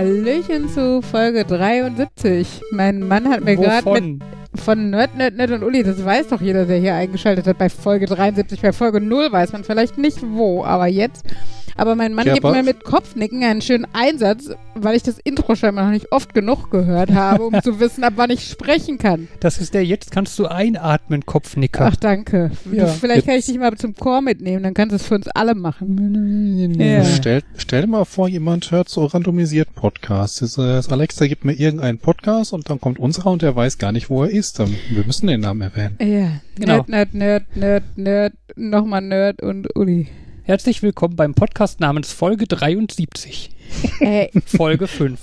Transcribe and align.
Hallöchen 0.00 0.66
zu 0.70 1.02
Folge 1.02 1.44
73. 1.44 2.62
Mein 2.70 3.00
Mann 3.00 3.28
hat 3.28 3.44
mir 3.44 3.54
gerade 3.54 4.00
mit 4.00 4.22
von 4.54 4.88
Nerd, 4.88 5.14
Nerd, 5.14 5.36
Nerd 5.36 5.50
und 5.50 5.62
Uli, 5.62 5.82
das 5.82 6.02
weiß 6.02 6.28
doch 6.28 6.40
jeder, 6.40 6.64
der 6.64 6.78
hier 6.78 6.94
eingeschaltet 6.94 7.46
hat, 7.46 7.58
bei 7.58 7.68
Folge 7.68 8.06
73, 8.06 8.62
bei 8.62 8.72
Folge 8.72 9.02
0 9.02 9.30
weiß 9.30 9.52
man 9.52 9.62
vielleicht 9.62 9.98
nicht 9.98 10.22
wo, 10.22 10.64
aber 10.64 10.86
jetzt 10.86 11.26
aber 11.80 11.96
mein 11.96 12.12
Mann 12.12 12.26
ja, 12.26 12.34
gibt 12.34 12.44
mir 12.44 12.62
mit 12.62 12.84
Kopfnicken 12.84 13.42
einen 13.42 13.62
schönen 13.62 13.86
Einsatz, 13.94 14.50
weil 14.74 14.96
ich 14.96 15.02
das 15.02 15.18
Intro 15.18 15.54
scheinbar 15.54 15.84
noch 15.86 15.92
nicht 15.92 16.12
oft 16.12 16.34
genug 16.34 16.70
gehört 16.70 17.10
habe, 17.10 17.44
um 17.44 17.54
zu 17.62 17.80
wissen, 17.80 18.04
ab 18.04 18.12
wann 18.16 18.28
ich 18.28 18.44
sprechen 18.44 18.98
kann. 18.98 19.28
Das 19.40 19.58
ist 19.58 19.72
der 19.72 19.82
Jetzt 19.82 20.10
kannst 20.10 20.38
du 20.38 20.46
einatmen, 20.46 21.24
Kopfnicker. 21.24 21.86
Ach, 21.90 21.96
danke. 21.96 22.50
Ja. 22.70 22.84
Du, 22.84 22.92
vielleicht 22.92 23.26
kann 23.26 23.36
ich 23.36 23.46
dich 23.46 23.56
mal 23.56 23.74
zum 23.76 23.94
Chor 23.94 24.20
mitnehmen, 24.20 24.62
dann 24.62 24.74
kannst 24.74 24.92
du 24.92 24.96
es 24.96 25.06
für 25.06 25.14
uns 25.14 25.28
alle 25.28 25.54
machen. 25.54 26.78
Ja. 26.78 27.02
Stell, 27.02 27.42
stell 27.56 27.80
dir 27.80 27.88
mal 27.88 28.04
vor, 28.04 28.28
jemand 28.28 28.70
hört 28.70 28.90
so 28.90 29.06
randomisiert 29.06 29.74
Podcasts. 29.74 30.40
Das, 30.40 30.56
das 30.56 30.90
Alexa 30.90 31.28
gibt 31.28 31.46
mir 31.46 31.54
irgendeinen 31.54 31.96
Podcast 31.96 32.52
und 32.52 32.68
dann 32.68 32.78
kommt 32.78 32.98
unserer 32.98 33.30
und 33.30 33.40
der 33.40 33.56
weiß 33.56 33.78
gar 33.78 33.92
nicht, 33.92 34.10
wo 34.10 34.24
er 34.24 34.30
ist. 34.30 34.58
Wir 34.58 35.06
müssen 35.06 35.28
den 35.28 35.40
Namen 35.40 35.62
erwähnen. 35.62 35.96
Ja, 35.98 36.42
genau. 36.56 36.84
Nerd, 36.86 37.14
Nerd, 37.14 37.56
Nerd, 37.56 37.56
Nerd, 37.56 37.84
Nerd, 37.96 38.32
nochmal 38.54 39.00
Nerd 39.00 39.42
und 39.42 39.74
Uli. 39.74 40.08
Herzlich 40.50 40.82
willkommen 40.82 41.14
beim 41.14 41.32
Podcast 41.32 41.78
namens 41.78 42.12
Folge 42.12 42.48
73. 42.48 43.50
Äh. 44.00 44.30
Folge 44.44 44.88
5. 44.88 45.20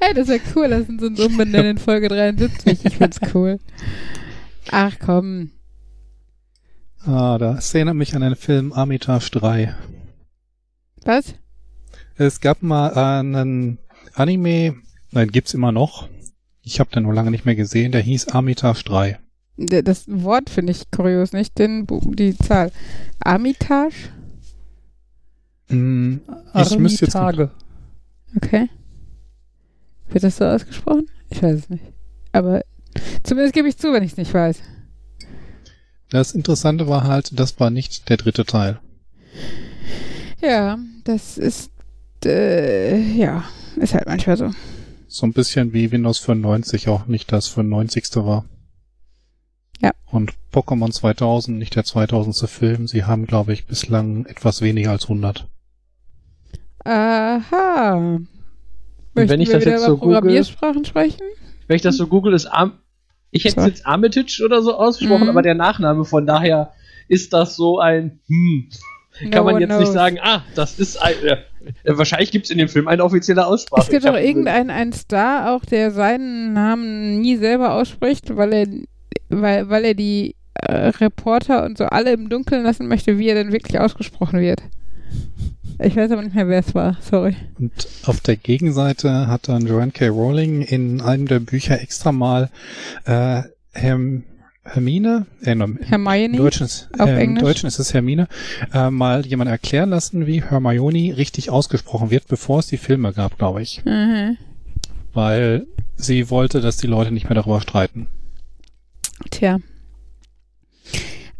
hey, 0.00 0.14
das 0.14 0.28
wäre 0.28 0.40
cool, 0.56 0.68
lass 0.68 0.88
uns 0.88 1.02
uns 1.02 1.20
umbenennen 1.20 1.72
in 1.72 1.76
Folge 1.76 2.08
73. 2.08 2.86
Ich 2.86 2.96
find's 2.96 3.18
cool. 3.34 3.58
Ach 4.70 4.94
komm. 4.98 5.50
Ah, 7.04 7.36
das 7.36 7.74
erinnert 7.74 7.96
mich 7.96 8.14
an 8.16 8.22
den 8.22 8.34
Film 8.34 8.72
Armitage 8.72 9.32
3. 9.32 9.74
Was? 11.04 11.34
Es 12.16 12.40
gab 12.40 12.62
mal 12.62 12.94
einen 12.94 13.76
Anime, 14.14 14.76
nein, 15.10 15.30
gibt's 15.30 15.52
immer 15.52 15.70
noch. 15.70 16.08
Ich 16.62 16.80
habe 16.80 16.88
den 16.92 17.02
nur 17.02 17.12
lange 17.12 17.30
nicht 17.30 17.44
mehr 17.44 17.56
gesehen, 17.56 17.92
der 17.92 18.00
hieß 18.00 18.28
Armitage 18.28 18.84
3. 18.84 19.18
Das 19.56 20.04
Wort 20.08 20.48
finde 20.48 20.72
ich 20.72 20.90
kurios, 20.90 21.32
nicht 21.32 21.58
den, 21.58 21.86
die 22.14 22.36
Zahl. 22.36 22.72
Armitage? 23.20 24.10
Mm, 25.68 26.16
ich 26.54 26.78
müsste 26.78 27.04
jetzt. 27.04 27.16
Okay. 28.36 28.68
Wird 30.08 30.24
das 30.24 30.36
so 30.36 30.44
ausgesprochen? 30.44 31.06
Ich 31.28 31.42
weiß 31.42 31.58
es 31.58 31.70
nicht. 31.70 31.84
Aber 32.32 32.62
zumindest 33.22 33.54
gebe 33.54 33.68
ich 33.68 33.76
zu, 33.76 33.92
wenn 33.92 34.02
ich 34.02 34.12
es 34.12 34.18
nicht 34.18 34.32
weiß. 34.32 34.60
Das 36.10 36.32
Interessante 36.32 36.88
war 36.88 37.04
halt, 37.04 37.38
das 37.38 37.58
war 37.60 37.70
nicht 37.70 38.08
der 38.08 38.16
dritte 38.16 38.44
Teil. 38.44 38.80
Ja, 40.42 40.78
das 41.04 41.38
ist, 41.38 41.70
äh, 42.24 42.98
ja, 43.12 43.44
ist 43.76 43.94
halt 43.94 44.06
manchmal 44.06 44.36
so. 44.36 44.50
So 45.06 45.26
ein 45.26 45.32
bisschen 45.32 45.72
wie 45.72 45.92
Windows 45.92 46.18
95 46.18 46.88
auch 46.88 47.06
nicht 47.06 47.30
das 47.30 47.46
95. 47.48 48.16
war. 48.16 48.44
Ja. 49.80 49.92
Und 50.10 50.32
Pokémon 50.52 50.90
2000, 50.90 51.58
nicht 51.58 51.76
der 51.76 51.84
2000. 51.84 52.48
Film, 52.48 52.86
sie 52.86 53.04
haben, 53.04 53.26
glaube 53.26 53.52
ich, 53.52 53.66
bislang 53.66 54.26
etwas 54.26 54.60
weniger 54.60 54.90
als 54.90 55.04
100. 55.04 55.46
Aha. 56.84 58.18
Möchten 59.14 59.30
wenn 59.30 59.40
ich 59.40 59.50
das 59.50 59.64
jetzt 59.64 59.84
so 59.84 59.96
Programmiersprachen 59.96 60.82
google, 60.82 60.86
sprechen? 60.86 61.22
Wenn 61.66 61.76
ich 61.76 61.82
das 61.82 61.96
so 61.96 62.06
google, 62.06 62.32
ist 62.34 62.46
Arm 62.46 62.80
ich 63.32 63.44
hätte 63.44 63.60
es 63.60 63.66
jetzt 63.66 63.86
Armitage 63.86 64.42
oder 64.44 64.60
so 64.60 64.74
ausgesprochen, 64.74 65.24
mhm. 65.24 65.28
aber 65.28 65.42
der 65.42 65.54
Nachname, 65.54 66.04
von 66.04 66.26
daher 66.26 66.72
ist 67.06 67.32
das 67.32 67.56
so 67.56 67.78
ein 67.78 68.20
hm. 68.26 68.68
Kann 69.30 69.30
no 69.30 69.44
man 69.44 69.60
jetzt 69.60 69.68
knows. 69.68 69.80
nicht 69.80 69.92
sagen, 69.92 70.18
ah, 70.22 70.42
das 70.54 70.78
ist 70.78 70.96
ein, 70.96 71.14
äh, 71.22 71.36
wahrscheinlich 71.84 72.30
gibt 72.30 72.46
es 72.46 72.50
in 72.50 72.58
dem 72.58 72.68
Film 72.68 72.88
eine 72.88 73.04
offizielle 73.04 73.46
Aussprache. 73.46 73.82
Es 73.82 73.88
gibt 73.90 74.06
auch 74.06 74.16
irgendeinen 74.16 74.92
Star 74.92 75.52
auch, 75.52 75.64
der 75.64 75.90
seinen 75.90 76.54
Namen 76.54 77.20
nie 77.20 77.36
selber 77.36 77.74
ausspricht, 77.74 78.34
weil 78.36 78.52
er 78.52 78.66
weil, 79.30 79.68
weil 79.68 79.84
er 79.84 79.94
die 79.94 80.34
äh, 80.54 80.88
Reporter 80.88 81.64
und 81.64 81.78
so 81.78 81.84
alle 81.84 82.12
im 82.12 82.28
Dunkeln 82.28 82.64
lassen 82.64 82.88
möchte, 82.88 83.18
wie 83.18 83.28
er 83.28 83.34
denn 83.34 83.52
wirklich 83.52 83.78
ausgesprochen 83.78 84.40
wird. 84.40 84.62
Ich 85.82 85.96
weiß 85.96 86.10
aber 86.10 86.22
nicht 86.22 86.34
mehr, 86.34 86.48
wer 86.48 86.60
es 86.60 86.74
war, 86.74 86.98
sorry. 87.00 87.34
Und 87.58 87.72
auf 88.04 88.20
der 88.20 88.36
Gegenseite 88.36 89.28
hat 89.28 89.48
dann 89.48 89.66
Joanne 89.66 89.92
K. 89.92 90.08
Rowling 90.08 90.62
in 90.62 91.00
einem 91.00 91.26
der 91.26 91.40
Bücher 91.40 91.80
extra 91.80 92.12
mal 92.12 92.50
äh, 93.06 93.42
Herm 93.72 94.24
Hermine, 94.62 95.26
äh, 95.42 95.54
no, 95.54 95.68
Hermione, 95.80 96.36
Deutschen, 96.36 96.68
äh, 96.98 97.24
im 97.24 97.36
Deutschen 97.36 97.66
ist 97.66 97.78
es 97.78 97.94
Hermine, 97.94 98.28
äh, 98.74 98.90
mal 98.90 99.24
jemand 99.24 99.50
erklären 99.50 99.88
lassen, 99.88 100.26
wie 100.26 100.42
Hermione 100.42 101.16
richtig 101.16 101.50
ausgesprochen 101.50 102.10
wird, 102.10 102.28
bevor 102.28 102.58
es 102.60 102.66
die 102.66 102.76
Filme 102.76 103.12
gab, 103.12 103.38
glaube 103.38 103.62
ich. 103.62 103.82
Mhm. 103.84 104.36
Weil 105.14 105.66
sie 105.96 106.28
wollte, 106.28 106.60
dass 106.60 106.76
die 106.76 106.86
Leute 106.86 107.10
nicht 107.10 107.24
mehr 107.24 107.34
darüber 107.34 107.60
streiten. 107.60 108.08
Tja. 109.30 109.58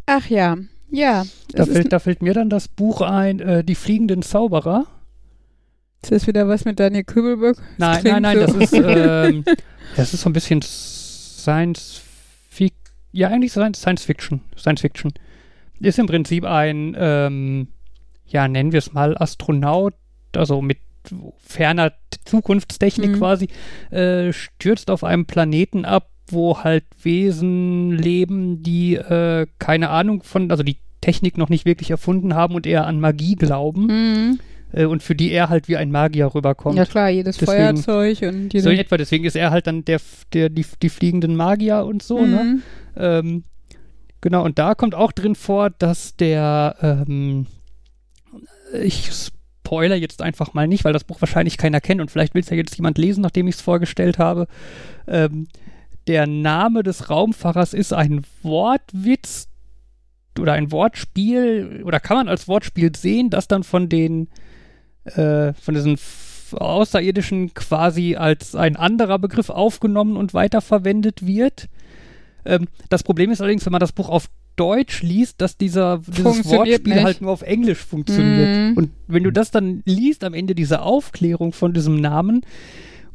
Ach 0.07 0.27
ja, 0.27 0.57
ja. 0.91 1.25
Da 1.53 1.67
fällt, 1.67 1.93
da 1.93 1.99
fällt, 1.99 2.23
mir 2.23 2.35
dann 2.35 2.51
das 2.51 2.69
Buch 2.69 3.01
ein, 3.01 3.41
äh, 3.41 3.65
Die 3.65 3.75
fliegenden 3.75 4.23
Zauberer. 4.23 4.87
Ist 6.03 6.13
das 6.13 6.27
wieder 6.27 6.49
was 6.49 6.65
mit 6.65 6.81
Daniel 6.81 7.05
Kübelböck? 7.05 7.59
Nein, 7.79 8.03
nein, 8.05 8.23
nein, 8.23 8.41
so. 8.41 8.47
das 8.47 8.55
ist, 8.57 8.73
ähm, 8.75 9.45
das 9.97 10.15
ist 10.15 10.23
so 10.23 10.31
ein 10.31 10.33
bisschen 10.33 10.63
Science 10.63 12.01
Fiction. 12.49 12.77
Ja, 13.13 13.29
eigentlich 13.29 13.53
Science 13.53 14.05
Fiction. 14.05 14.41
Science 14.57 14.81
Fiction. 14.81 15.13
Ist 15.81 15.99
im 15.99 16.07
Prinzip 16.07 16.45
ein, 16.45 16.97
ähm, 16.99 17.69
ja, 18.27 18.49
nennen 18.49 18.73
wir 18.73 18.79
es 18.79 18.93
mal 18.93 19.17
Astronaut, 19.17 19.95
also 20.35 20.61
mit 20.61 20.79
ferner 21.39 21.93
Zukunftstechnik 22.25 23.13
mhm. 23.13 23.19
quasi, 23.19 23.49
äh, 23.91 24.33
stürzt 24.33 24.91
auf 24.91 25.05
einem 25.05 25.27
Planeten 25.27 25.85
ab, 25.85 26.11
wo 26.33 26.59
halt 26.59 26.85
Wesen 27.03 27.93
leben, 27.93 28.63
die 28.63 28.95
äh, 28.97 29.47
keine 29.59 29.91
Ahnung 29.91 30.23
von, 30.23 30.51
also 30.51 30.63
die 30.63 30.77
Technik 31.01 31.39
noch 31.39 31.49
nicht 31.49 31.65
wirklich 31.65 31.91
erfunden 31.91 32.35
haben 32.35 32.55
und 32.55 32.67
eher 32.67 32.87
an 32.87 33.01
Magie 33.01 33.37
glauben. 33.37 33.87
Mhm. 33.87 34.41
Äh, 34.73 34.85
und 34.85 35.03
für 35.03 35.15
die 35.15 35.31
er 35.31 35.49
halt 35.49 35.69
wie 35.69 35.77
ein 35.77 35.91
Magier 35.91 36.35
rüberkommt. 36.35 36.77
Ja 36.77 36.85
klar, 36.85 37.09
jedes 37.09 37.39
deswegen, 37.39 37.83
Feuerzeug 37.83 38.23
und 38.23 38.53
jede 38.53 38.63
So 38.63 38.71
in 38.71 38.79
etwa, 38.79 38.97
deswegen 38.97 39.25
ist 39.25 39.37
er 39.37 39.51
halt 39.51 39.67
dann 39.67 39.85
der, 39.85 40.01
der 40.33 40.49
die, 40.49 40.65
die 40.83 40.89
fliegenden 40.89 41.37
Magier 41.37 41.85
und 41.85 42.03
so, 42.03 42.19
ne? 42.19 42.27
mhm. 42.27 42.33
ne? 42.35 42.63
Ähm, 42.97 43.45
genau, 44.21 44.45
und 44.45 44.59
da 44.59 44.75
kommt 44.75 44.95
auch 44.95 45.13
drin 45.13 45.35
vor, 45.35 45.71
dass 45.71 46.17
der, 46.17 46.77
ähm, 46.83 47.47
ich 48.81 49.11
spoiler 49.71 49.97
jetzt 49.97 50.23
einfach 50.23 50.53
mal 50.53 50.67
nicht, 50.67 50.85
weil 50.85 50.93
das 50.93 51.05
Buch 51.05 51.21
wahrscheinlich 51.21 51.57
keiner 51.57 51.81
kennt 51.81 52.01
und 52.01 52.11
vielleicht 52.11 52.35
will 52.35 52.43
es 52.43 52.51
ja 52.51 52.57
jetzt 52.57 52.77
jemand 52.77 52.99
lesen, 52.99 53.23
nachdem 53.23 53.49
ich 53.49 53.57
es 53.57 53.61
vorgestellt 53.61 54.19
habe. 54.19 54.47
Ähm, 55.07 55.47
der 56.11 56.27
Name 56.27 56.83
des 56.83 57.09
Raumfahrers 57.09 57.73
ist 57.73 57.93
ein 57.93 58.23
Wortwitz 58.43 59.47
oder 60.37 60.55
ein 60.55 60.73
Wortspiel 60.73 61.85
oder 61.85 62.01
kann 62.01 62.17
man 62.17 62.29
als 62.29 62.49
Wortspiel 62.49 62.91
sehen, 62.97 63.31
das 63.31 63.47
dann 63.47 63.63
von 63.63 63.89
den 63.89 64.27
äh, 65.05 65.53
von 65.53 65.75
diesen 65.75 65.97
Außerirdischen 66.51 67.55
quasi 67.55 68.17
als 68.17 68.57
ein 68.57 68.75
anderer 68.75 69.21
Begriff 69.21 69.51
aufgenommen 69.51 70.17
und 70.17 70.35
weiterverwendet 70.35 71.25
wird. 71.25 71.69
Ähm, 72.45 72.67
das 72.89 73.05
Problem 73.05 73.31
ist 73.31 73.41
allerdings, 73.41 73.65
wenn 73.65 73.73
man 73.73 73.79
das 73.79 73.93
Buch 73.93 74.09
auf 74.09 74.27
Deutsch 74.57 75.03
liest, 75.03 75.41
dass 75.41 75.57
dieser, 75.59 76.03
dieses 76.09 76.45
Wortspiel 76.51 76.95
nicht. 76.95 77.05
halt 77.05 77.21
nur 77.21 77.31
auf 77.31 77.43
Englisch 77.43 77.79
funktioniert. 77.79 78.75
Mm. 78.75 78.79
Und 78.79 78.91
wenn 79.07 79.23
du 79.23 79.31
das 79.31 79.53
dann 79.53 79.83
liest, 79.85 80.25
am 80.25 80.35
Ende 80.35 80.57
diese 80.57 80.83
Aufklärung 80.83 81.53
von 81.53 81.73
diesem 81.73 82.01
Namen, 82.01 82.45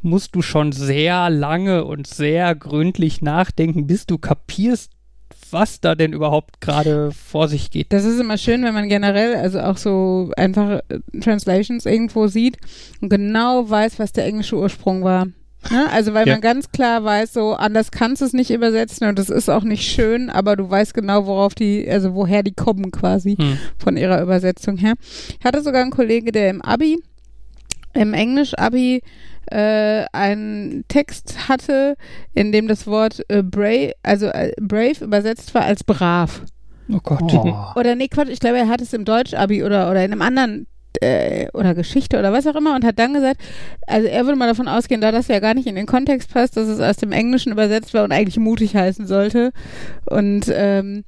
musst 0.06 0.34
du 0.34 0.40
schon 0.40 0.72
sehr 0.72 1.28
lange 1.28 1.84
und 1.84 2.06
sehr 2.06 2.54
gründlich 2.54 3.20
nachdenken, 3.20 3.86
bis 3.86 4.06
du 4.06 4.16
kapierst, 4.16 4.92
was 5.50 5.80
da 5.80 5.94
denn 5.94 6.12
überhaupt 6.12 6.60
gerade 6.60 7.10
vor 7.12 7.48
sich 7.48 7.70
geht. 7.70 7.92
Das 7.92 8.04
ist 8.04 8.18
immer 8.18 8.38
schön, 8.38 8.64
wenn 8.64 8.74
man 8.74 8.88
generell, 8.88 9.36
also 9.36 9.60
auch 9.60 9.76
so 9.76 10.30
einfach 10.36 10.80
äh, 10.88 11.20
Translations 11.20 11.84
irgendwo 11.86 12.26
sieht 12.26 12.56
und 13.00 13.10
genau 13.10 13.68
weiß, 13.68 13.98
was 13.98 14.12
der 14.12 14.24
englische 14.24 14.56
Ursprung 14.56 15.04
war. 15.04 15.26
Ne? 15.70 15.90
Also 15.90 16.14
weil 16.14 16.26
ja. 16.26 16.34
man 16.34 16.40
ganz 16.40 16.70
klar 16.70 17.04
weiß, 17.04 17.32
so 17.32 17.54
anders 17.54 17.90
kannst 17.90 18.22
du 18.22 18.26
es 18.26 18.32
nicht 18.32 18.50
übersetzen 18.50 19.08
und 19.08 19.18
es 19.18 19.30
ist 19.30 19.48
auch 19.48 19.64
nicht 19.64 19.90
schön, 19.90 20.30
aber 20.30 20.56
du 20.56 20.68
weißt 20.68 20.94
genau, 20.94 21.26
worauf 21.26 21.54
die, 21.54 21.88
also 21.88 22.14
woher 22.14 22.42
die 22.42 22.54
kommen 22.54 22.90
quasi 22.90 23.36
hm. 23.36 23.58
von 23.78 23.96
ihrer 23.96 24.22
Übersetzung 24.22 24.76
her. 24.76 24.94
Ich 25.38 25.44
hatte 25.44 25.62
sogar 25.62 25.82
einen 25.82 25.90
Kollege, 25.90 26.32
der 26.32 26.50
im 26.50 26.62
Abi, 26.62 26.98
im 27.94 28.14
Englisch-Abi 28.14 29.02
äh, 29.50 30.04
einen 30.12 30.84
Text 30.88 31.48
hatte, 31.48 31.96
in 32.34 32.52
dem 32.52 32.68
das 32.68 32.86
Wort 32.86 33.24
äh, 33.28 33.42
brave, 33.42 33.92
also 34.02 34.26
äh, 34.26 34.52
brave 34.60 35.04
übersetzt 35.04 35.54
war 35.54 35.62
als 35.62 35.84
brav. 35.84 36.42
Oh 36.92 37.00
Gott. 37.02 37.32
Oh. 37.32 37.54
Oder 37.78 37.94
nee, 37.94 38.08
Quatsch, 38.08 38.28
ich 38.28 38.40
glaube, 38.40 38.58
er 38.58 38.68
hat 38.68 38.80
es 38.80 38.92
im 38.92 39.04
Deutsch-Abi 39.04 39.64
oder, 39.64 39.90
oder 39.90 40.04
in 40.04 40.12
einem 40.12 40.22
anderen 40.22 40.66
äh, 41.00 41.48
oder 41.52 41.74
Geschichte 41.74 42.18
oder 42.18 42.32
was 42.32 42.46
auch 42.46 42.54
immer 42.54 42.74
und 42.74 42.84
hat 42.84 42.98
dann 42.98 43.14
gesagt, 43.14 43.40
also 43.86 44.06
er 44.08 44.24
würde 44.24 44.38
mal 44.38 44.48
davon 44.48 44.68
ausgehen, 44.68 45.00
da 45.00 45.12
das 45.12 45.28
ja 45.28 45.40
gar 45.40 45.54
nicht 45.54 45.66
in 45.66 45.74
den 45.74 45.86
Kontext 45.86 46.32
passt, 46.32 46.56
dass 46.56 46.68
es 46.68 46.80
aus 46.80 46.96
dem 46.96 47.12
Englischen 47.12 47.52
übersetzt 47.52 47.94
war 47.94 48.04
und 48.04 48.12
eigentlich 48.12 48.38
mutig 48.38 48.76
heißen 48.76 49.06
sollte. 49.06 49.52
Und 50.06 50.50
ähm, 50.52 51.04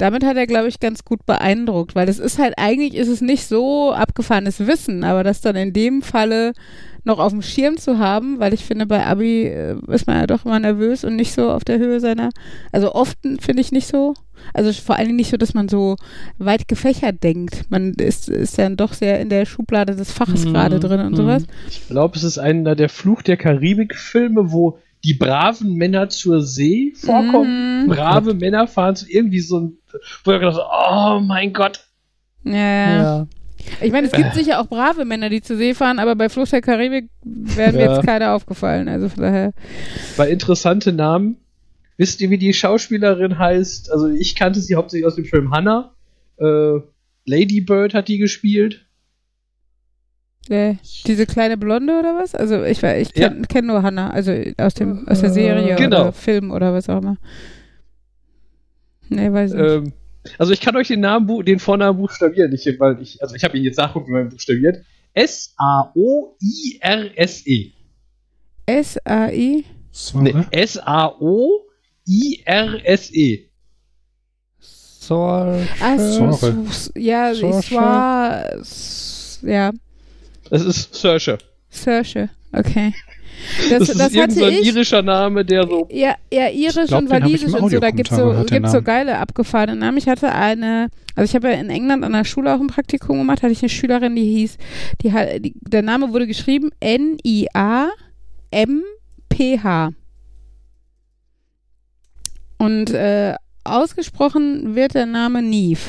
damit 0.00 0.24
hat 0.24 0.36
er, 0.36 0.46
glaube 0.46 0.68
ich, 0.68 0.80
ganz 0.80 1.04
gut 1.04 1.26
beeindruckt, 1.26 1.94
weil 1.94 2.08
es 2.08 2.18
ist 2.18 2.38
halt, 2.38 2.54
eigentlich 2.56 2.94
ist 2.94 3.08
es 3.08 3.20
nicht 3.20 3.46
so 3.46 3.92
abgefahrenes 3.92 4.66
Wissen, 4.66 5.04
aber 5.04 5.24
das 5.24 5.42
dann 5.42 5.56
in 5.56 5.72
dem 5.72 6.00
Falle 6.00 6.52
noch 7.04 7.18
auf 7.18 7.32
dem 7.32 7.42
Schirm 7.42 7.76
zu 7.76 7.98
haben, 7.98 8.38
weil 8.40 8.54
ich 8.54 8.64
finde, 8.64 8.86
bei 8.86 9.06
Abi 9.06 9.44
äh, 9.44 9.76
ist 9.88 10.06
man 10.06 10.16
ja 10.20 10.26
doch 10.26 10.44
immer 10.44 10.58
nervös 10.58 11.04
und 11.04 11.16
nicht 11.16 11.32
so 11.32 11.50
auf 11.50 11.64
der 11.64 11.78
Höhe 11.78 12.00
seiner, 12.00 12.30
also 12.72 12.94
oft 12.94 13.18
finde 13.40 13.60
ich 13.60 13.72
nicht 13.72 13.86
so, 13.86 14.14
also 14.54 14.72
vor 14.72 14.96
allen 14.96 15.06
Dingen 15.06 15.16
nicht 15.16 15.30
so, 15.30 15.36
dass 15.36 15.54
man 15.54 15.68
so 15.68 15.96
weit 16.38 16.66
gefächert 16.66 17.22
denkt. 17.22 17.64
Man 17.68 17.92
ist, 17.94 18.28
ist 18.30 18.58
dann 18.58 18.76
doch 18.76 18.94
sehr 18.94 19.20
in 19.20 19.28
der 19.28 19.44
Schublade 19.44 19.96
des 19.96 20.12
Faches 20.12 20.46
mhm. 20.46 20.52
gerade 20.52 20.80
drin 20.80 21.00
und 21.00 21.12
mhm. 21.12 21.16
sowas. 21.16 21.46
Ich 21.68 21.88
glaube, 21.88 22.16
es 22.16 22.24
ist 22.24 22.38
einer 22.38 22.74
der 22.74 22.88
Fluch 22.88 23.20
der 23.22 23.36
Karibik-Filme, 23.36 24.50
wo 24.50 24.78
die 25.04 25.14
braven 25.14 25.74
Männer 25.74 26.08
zur 26.08 26.42
See 26.42 26.92
vorkommen. 26.94 27.84
Mhm. 27.84 27.88
Brave 27.88 28.34
Männer 28.34 28.66
fahren 28.66 28.96
zu 28.96 29.08
irgendwie 29.08 29.40
so 29.40 29.60
ein, 29.60 29.78
wo 30.24 30.32
ich 30.32 30.40
gedacht 30.40 30.60
oh 30.60 31.20
mein 31.20 31.52
Gott. 31.52 31.84
Ja, 32.44 33.02
ja. 33.02 33.26
Ich 33.80 33.92
meine, 33.92 34.06
es 34.06 34.12
gibt 34.12 34.32
äh. 34.32 34.34
sicher 34.34 34.60
auch 34.60 34.66
brave 34.66 35.04
Männer, 35.04 35.28
die 35.28 35.42
zur 35.42 35.56
See 35.56 35.74
fahren, 35.74 35.98
aber 35.98 36.16
bei 36.16 36.28
Flucht 36.28 36.52
der 36.52 36.62
Karibik 36.62 37.08
wären 37.22 37.76
mir 37.76 37.94
jetzt 37.94 38.06
keine 38.06 38.30
aufgefallen. 38.30 38.88
Also 38.88 39.08
von 39.08 39.22
daher. 39.22 39.52
Bei 40.16 40.30
interessante 40.30 40.92
Namen. 40.92 41.36
Wisst 41.96 42.22
ihr, 42.22 42.30
wie 42.30 42.38
die 42.38 42.54
Schauspielerin 42.54 43.38
heißt? 43.38 43.92
Also 43.92 44.08
ich 44.08 44.34
kannte 44.34 44.60
sie 44.60 44.74
hauptsächlich 44.74 45.06
aus 45.06 45.16
dem 45.16 45.26
Film 45.26 45.50
Hannah. 45.50 45.94
Äh, 46.38 46.80
Lady 47.26 47.60
Bird 47.60 47.92
hat 47.92 48.08
die 48.08 48.16
gespielt. 48.16 48.86
Äh, 50.48 50.76
diese 51.06 51.26
kleine 51.26 51.56
Blonde 51.56 51.98
oder 51.98 52.16
was? 52.16 52.34
Also 52.34 52.64
ich, 52.64 52.82
ich 52.82 53.12
kenne 53.12 53.40
ja. 53.40 53.46
kenn 53.48 53.66
nur 53.66 53.82
Hannah, 53.82 54.10
also 54.10 54.32
aus, 54.58 54.74
dem, 54.74 55.06
aus 55.06 55.20
der 55.20 55.30
Serie 55.30 55.76
genau. 55.76 56.00
oder 56.00 56.12
Film 56.12 56.50
oder 56.50 56.72
was 56.72 56.88
auch 56.88 56.98
immer. 56.98 57.18
Nee, 59.08 59.32
weiß 59.32 59.52
ich 59.52 59.60
nicht. 59.60 59.70
Ähm, 59.70 59.92
also 60.38 60.52
ich 60.52 60.60
kann 60.60 60.76
euch 60.76 60.88
den 60.88 61.00
Namen, 61.00 61.44
den 61.44 61.58
Vornamen 61.58 61.98
buchstabieren, 61.98 62.50
nicht, 62.50 62.66
weil 62.78 63.00
ich, 63.00 63.22
also 63.22 63.34
ich 63.34 63.44
habe 63.44 63.56
ihn 63.58 63.64
jetzt 63.64 63.78
nachgucken, 63.78 64.08
wie 64.08 64.12
man 64.12 64.28
buchstabiert. 64.28 64.84
S-A-O-I-R-S-E. 65.14 65.52
S-A-I? 68.66 69.64
Nee, 70.14 70.34
S-A-O-I-R-S-E. 70.52 71.70
Sorge. 74.58 75.66
Ah, 75.80 75.98
so, 75.98 76.38
ja, 76.94 77.30
es 77.32 77.72
war, 77.72 78.44
ja. 79.42 79.72
Es 80.50 80.64
ist 80.64 80.94
Searcher. 80.94 81.38
Searcher, 81.70 82.28
okay. 82.52 82.92
Das, 83.70 83.78
das, 83.88 83.96
das 83.96 84.12
ist 84.12 84.20
hatte 84.20 84.32
so 84.34 84.44
ein 84.44 84.62
irischer 84.62 85.02
Name, 85.02 85.44
der 85.44 85.66
so. 85.66 85.88
Ja, 85.90 86.14
ja 86.32 86.48
irisch 86.48 86.88
glaub, 86.88 87.02
und 87.02 87.10
walisisch 87.10 87.52
und 87.54 87.70
so. 87.70 87.80
Da 87.80 87.90
gibt 87.90 88.10
es 88.10 88.16
so, 88.16 88.44
gibt's 88.48 88.72
so 88.72 88.82
geile 88.82 89.18
abgefahrene 89.18 89.76
Namen. 89.76 89.98
Ich 89.98 90.08
hatte 90.08 90.32
eine, 90.32 90.88
also 91.14 91.30
ich 91.30 91.34
habe 91.34 91.52
ja 91.52 91.60
in 91.60 91.70
England 91.70 92.04
an 92.04 92.12
der 92.12 92.24
Schule 92.24 92.54
auch 92.54 92.60
ein 92.60 92.66
Praktikum 92.66 93.18
gemacht, 93.18 93.42
hatte 93.42 93.52
ich 93.52 93.62
eine 93.62 93.68
Schülerin, 93.68 94.16
die 94.16 94.24
hieß, 94.24 94.58
die, 95.02 95.12
die 95.40 95.54
der 95.60 95.82
Name 95.82 96.12
wurde 96.12 96.26
geschrieben 96.26 96.70
N-I-A-M-P-H. 96.80 97.50
Und 102.58 102.90
äh, 102.90 103.34
ausgesprochen 103.64 104.74
wird 104.74 104.94
der 104.94 105.06
Name 105.06 105.40
Neve. 105.42 105.80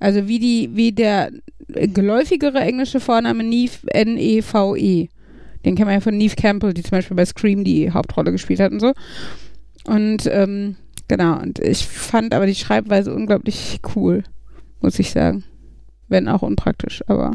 Also 0.00 0.26
wie 0.28 0.38
die, 0.38 0.70
wie 0.74 0.92
der 0.92 1.30
geläufigere 1.68 2.60
englische 2.60 3.00
Vorname 3.00 3.44
Neve, 3.44 3.86
N-E-V-E. 3.86 5.04
-E. 5.04 5.08
Den 5.64 5.74
kennen 5.74 5.88
wir 5.88 5.94
ja 5.94 6.00
von 6.00 6.16
Neve 6.16 6.36
Campbell, 6.36 6.72
die 6.72 6.82
zum 6.82 6.92
Beispiel 6.92 7.16
bei 7.16 7.24
Scream 7.24 7.64
die 7.64 7.92
Hauptrolle 7.92 8.32
gespielt 8.32 8.60
hat 8.60 8.72
und 8.72 8.80
so. 8.80 8.92
Und 9.84 10.28
ähm, 10.30 10.76
genau, 11.08 11.38
und 11.38 11.58
ich 11.58 11.86
fand 11.86 12.34
aber 12.34 12.46
die 12.46 12.54
Schreibweise 12.54 13.14
unglaublich 13.14 13.80
cool, 13.94 14.22
muss 14.80 14.98
ich 14.98 15.10
sagen. 15.10 15.44
Wenn 16.08 16.28
auch 16.28 16.42
unpraktisch, 16.42 17.02
aber 17.06 17.32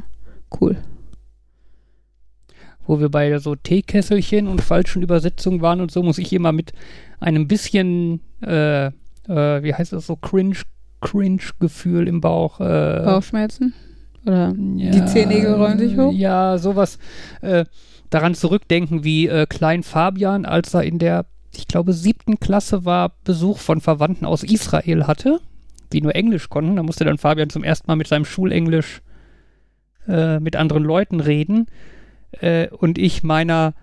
cool. 0.59 0.77
Wo 2.85 3.00
wir 3.00 3.09
bei 3.09 3.38
so 3.39 3.56
Teekesselchen 3.56 4.47
und 4.47 4.62
falschen 4.62 5.03
Übersetzungen 5.03 5.62
waren 5.62 5.80
und 5.80 5.91
so, 5.91 6.03
muss 6.03 6.18
ich 6.18 6.33
immer 6.33 6.51
mit 6.51 6.74
einem 7.19 7.47
bisschen, 7.47 8.21
äh, 8.41 8.88
äh, 8.88 8.91
wie 9.63 9.74
heißt 9.74 9.94
das 9.94 10.07
so, 10.07 10.15
cringe, 10.15 10.57
Cringe-Gefühl 11.01 12.07
im 12.07 12.21
Bauch. 12.21 12.59
Äh, 12.59 13.03
Bauchschmerzen? 13.06 13.74
Oder 14.25 14.54
ja, 14.78 14.92
die 14.92 15.06
Zehennägel 15.06 15.54
rollen 15.54 15.80
sich 15.80 15.98
hoch? 15.98 16.12
Ja, 16.14 16.58
sowas. 16.58 16.98
Äh, 17.42 17.66
daran 18.10 18.36
zurückdenken, 18.36 19.04
wie 19.04 19.28
äh, 19.28 19.46
Klein 19.48 19.84
Fabian, 19.84 20.46
als 20.46 20.74
er 20.74 20.84
in 20.84 21.00
der, 21.00 21.25
ich 21.54 21.68
glaube, 21.68 21.94
siebten 21.94 22.40
Klasse 22.40 22.86
war, 22.86 23.14
Besuch 23.24 23.58
von 23.58 23.81
Verwandten 23.81 24.25
aus 24.25 24.44
Israel 24.44 25.08
hatte, 25.08 25.40
die 25.92 26.02
nur 26.02 26.16
Englisch 26.16 26.50
konnten. 26.50 26.75
Da 26.75 26.84
musste 26.84 27.06
dann 27.06 27.18
Fabian 27.18 27.50
zum 27.50 27.64
ersten 27.64 27.88
Mal 27.88 27.96
mit 27.96 28.08
seinem 28.08 28.25
Schulenglisch 28.25 29.02
äh, 30.08 30.40
mit 30.40 30.56
anderen 30.56 30.84
Leuten 30.84 31.19
reden. 31.19 31.68
Äh, 32.40 32.68
und 32.69 32.98
ich 32.98 33.24
meiner, 33.24 33.74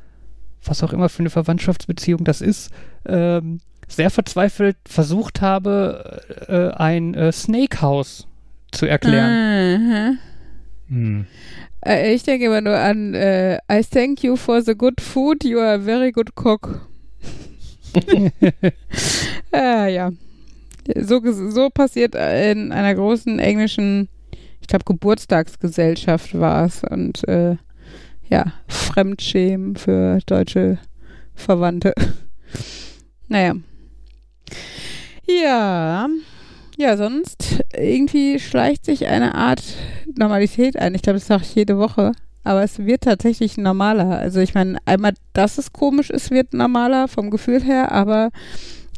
was 0.65 0.83
auch 0.83 0.93
immer 0.93 1.09
für 1.09 1.21
eine 1.21 1.31
Verwandtschaftsbeziehung 1.31 2.25
das 2.25 2.41
ist, 2.41 2.71
ähm, 3.07 3.59
sehr 3.89 4.11
verzweifelt 4.11 4.77
versucht 4.87 5.41
habe, 5.41 6.23
äh, 6.49 6.77
ein 6.77 7.15
äh, 7.15 7.33
Snake 7.33 7.83
House 7.83 8.27
zu 8.71 8.87
erklären. 8.87 9.89
Mhm. 10.13 10.19
Hm. 10.91 11.27
Äh, 11.87 12.15
ich 12.15 12.25
denke 12.25 12.47
immer 12.47 12.61
nur 12.61 12.77
an 12.77 13.15
äh, 13.15 13.59
I 13.73 13.83
thank 13.83 14.23
you 14.23 14.37
for 14.37 14.61
the 14.61 14.75
good 14.75 15.01
food, 15.01 15.45
you 15.45 15.59
are 15.59 15.75
a 15.75 15.79
very 15.79 16.13
good 16.13 16.31
cook. 16.37 16.87
ah, 19.53 19.87
ja. 19.87 20.11
So, 20.97 21.21
so 21.51 21.71
passiert 21.71 22.15
in 22.15 22.73
einer 22.73 22.95
großen 22.95 23.39
englischen, 23.39 24.09
ich 24.61 24.67
glaube, 24.67 24.85
Geburtstagsgesellschaft 24.85 26.39
war 26.39 26.67
es. 26.67 26.83
Und 26.85 27.27
äh, 27.29 27.57
ja, 28.29 28.53
Fremdschämen 28.69 29.77
für 29.77 30.19
deutsche 30.27 30.79
Verwandte. 31.35 31.95
naja. 33.29 33.55
Ja. 35.27 36.09
Ja, 36.81 36.97
sonst 36.97 37.63
irgendwie 37.77 38.39
schleicht 38.39 38.87
sich 38.87 39.07
eine 39.07 39.35
Art 39.35 39.63
Normalität 40.17 40.79
ein. 40.79 40.95
Ich 40.95 41.03
glaube, 41.03 41.19
das 41.19 41.27
sage 41.27 41.43
ich 41.43 41.55
jede 41.55 41.77
Woche. 41.77 42.13
Aber 42.43 42.63
es 42.63 42.79
wird 42.79 43.03
tatsächlich 43.03 43.59
normaler. 43.59 44.19
Also 44.19 44.41
ich 44.41 44.55
meine, 44.55 44.79
einmal, 44.87 45.13
dass 45.35 45.59
es 45.59 45.75
komisch 45.75 46.09
ist, 46.09 46.31
wird 46.31 46.55
normaler 46.55 47.07
vom 47.07 47.29
Gefühl 47.31 47.63
her, 47.63 47.93
aber 47.93 48.31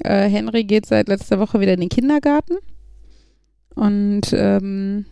äh, 0.04 0.28
Henry 0.28 0.62
geht 0.62 0.86
seit 0.86 1.08
letzter 1.08 1.40
Woche 1.40 1.58
wieder 1.58 1.72
in 1.72 1.80
den 1.80 1.88
Kindergarten. 1.88 2.54
Und 3.74 4.32
ähm, 4.32 5.06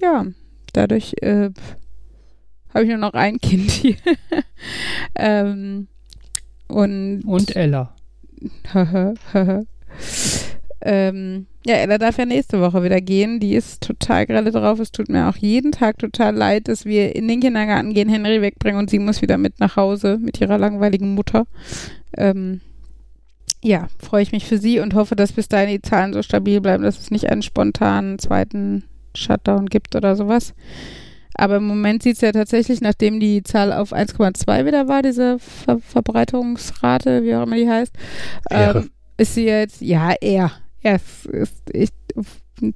ja, 0.00 0.24
dadurch 0.72 1.16
äh, 1.20 1.50
habe 2.72 2.84
ich 2.84 2.88
nur 2.88 2.96
noch 2.96 3.12
ein 3.12 3.38
Kind 3.38 3.70
hier. 3.70 3.96
ähm, 5.14 5.88
und, 6.68 7.20
und 7.26 7.54
Ella. 7.54 7.94
ähm, 10.84 11.46
ja, 11.66 11.76
Ella 11.76 11.96
darf 11.96 12.18
ja 12.18 12.26
nächste 12.26 12.60
Woche 12.60 12.82
wieder 12.82 13.00
gehen. 13.00 13.40
Die 13.40 13.54
ist 13.54 13.82
total 13.82 14.26
grelle 14.26 14.52
drauf. 14.52 14.78
Es 14.78 14.92
tut 14.92 15.08
mir 15.08 15.28
auch 15.28 15.36
jeden 15.36 15.72
Tag 15.72 15.98
total 15.98 16.34
leid, 16.36 16.68
dass 16.68 16.84
wir 16.84 17.16
in 17.16 17.26
den 17.26 17.40
Kindergarten 17.40 17.94
gehen, 17.94 18.10
Henry 18.10 18.42
wegbringen 18.42 18.78
und 18.78 18.90
sie 18.90 18.98
muss 18.98 19.22
wieder 19.22 19.38
mit 19.38 19.60
nach 19.60 19.76
Hause 19.76 20.18
mit 20.20 20.40
ihrer 20.40 20.58
langweiligen 20.58 21.14
Mutter. 21.14 21.46
Ähm, 22.18 22.60
ja, 23.62 23.88
freue 23.98 24.22
ich 24.22 24.32
mich 24.32 24.44
für 24.44 24.58
sie 24.58 24.78
und 24.78 24.92
hoffe, 24.92 25.16
dass 25.16 25.32
bis 25.32 25.48
dahin 25.48 25.70
die 25.70 25.80
Zahlen 25.80 26.12
so 26.12 26.20
stabil 26.22 26.60
bleiben, 26.60 26.84
dass 26.84 27.00
es 27.00 27.10
nicht 27.10 27.30
einen 27.30 27.40
spontanen 27.40 28.18
zweiten 28.18 28.84
Shutdown 29.16 29.66
gibt 29.66 29.96
oder 29.96 30.16
sowas. 30.16 30.52
Aber 31.34 31.56
im 31.56 31.66
Moment 31.66 32.02
sieht 32.02 32.16
es 32.16 32.20
ja 32.20 32.30
tatsächlich, 32.30 32.82
nachdem 32.82 33.20
die 33.20 33.42
Zahl 33.42 33.72
auf 33.72 33.94
1,2 33.94 34.66
wieder 34.66 34.86
war, 34.86 35.00
diese 35.00 35.38
Ver 35.38 35.78
Verbreitungsrate, 35.78 37.24
wie 37.24 37.34
auch 37.34 37.44
immer 37.44 37.56
die 37.56 37.68
heißt, 37.68 37.92
ähm, 38.50 38.90
ist 39.16 39.34
sie 39.34 39.46
jetzt, 39.46 39.80
ja, 39.80 40.12
eher, 40.20 40.52
ja, 40.84 40.92
es 40.92 41.26
ist, 41.26 41.54
ich, 41.72 41.90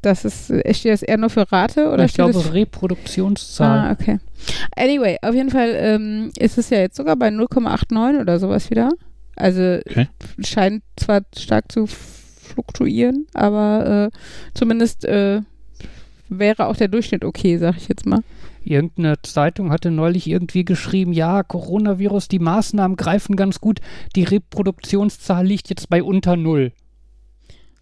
das 0.03 0.25
ist, 0.25 0.47
steht 0.47 0.93
das 0.93 1.03
eher 1.03 1.19
nur 1.19 1.31
für 1.31 1.51
Rate 1.53 1.91
oder? 1.91 2.05
Ich 2.05 2.15
glaube? 2.15 2.53
Reproduktionszahl. 2.53 3.79
Ah, 3.79 3.93
okay. 3.93 4.19
Anyway, 4.77 5.19
auf 5.23 5.35
jeden 5.35 5.51
Fall 5.51 5.73
ähm, 5.75 6.31
ist 6.39 6.59
es 6.59 6.71
ja 6.71 6.79
jetzt 6.79 6.97
sogar 6.97 7.17
bei 7.17 7.29
0,89 7.29 8.21
oder 8.21 8.39
sowas 8.39 8.71
wieder. 8.71 8.91
Also 9.37 9.79
okay. 9.89 10.09
scheint 10.41 10.83
zwar 10.97 11.23
stark 11.37 11.71
zu 11.71 11.87
fluktuieren, 11.87 13.27
aber 13.35 14.11
äh, 14.13 14.19
zumindest 14.55 15.05
äh, 15.05 15.43
wäre 16.29 16.67
auch 16.67 16.77
der 16.77 16.89
Durchschnitt 16.89 17.25
okay, 17.25 17.59
sag 17.59 17.77
ich 17.77 17.89
jetzt 17.89 18.07
mal. 18.07 18.21
Irgendeine 18.65 19.23
Zeitung 19.23 19.71
hatte 19.71 19.91
neulich 19.91 20.27
irgendwie 20.27 20.65
geschrieben, 20.65 21.13
ja, 21.13 21.43
Coronavirus, 21.43 22.29
die 22.29 22.41
Maßnahmen 22.41 22.97
greifen 22.97 23.37
ganz 23.37 23.61
gut, 23.61 23.81
die 24.17 24.25
Reproduktionszahl 24.25 25.47
liegt 25.47 25.71
jetzt 25.71 25.89
bei 25.89 26.03
unter 26.03 26.37
null. 26.37 26.73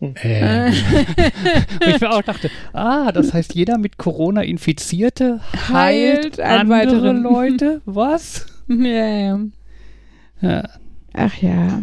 Äh. 0.00 0.70
Ich 1.86 2.00
mir 2.00 2.10
auch 2.10 2.22
dachte, 2.22 2.50
ah, 2.72 3.12
das 3.12 3.32
heißt, 3.32 3.54
jeder 3.54 3.78
mit 3.78 3.96
Corona 3.96 4.42
Infizierte 4.42 5.40
heilt, 5.68 6.38
heilt 6.38 6.40
andere 6.40 7.12
Leute. 7.12 7.80
Was? 7.84 8.46
Ja, 8.68 9.06
ja. 9.06 9.38
ja. 10.40 10.68
Ach 11.12 11.40
ja. 11.40 11.82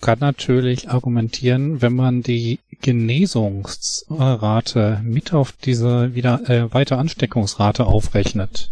kann 0.00 0.18
natürlich 0.20 0.90
argumentieren, 0.90 1.82
wenn 1.82 1.94
man 1.94 2.22
die 2.22 2.60
Genesungsrate 2.80 5.00
mit 5.02 5.32
auf 5.32 5.50
diese 5.52 6.14
wieder 6.14 6.48
äh, 6.48 6.72
weiter 6.72 6.98
Ansteckungsrate 6.98 7.86
aufrechnet, 7.86 8.70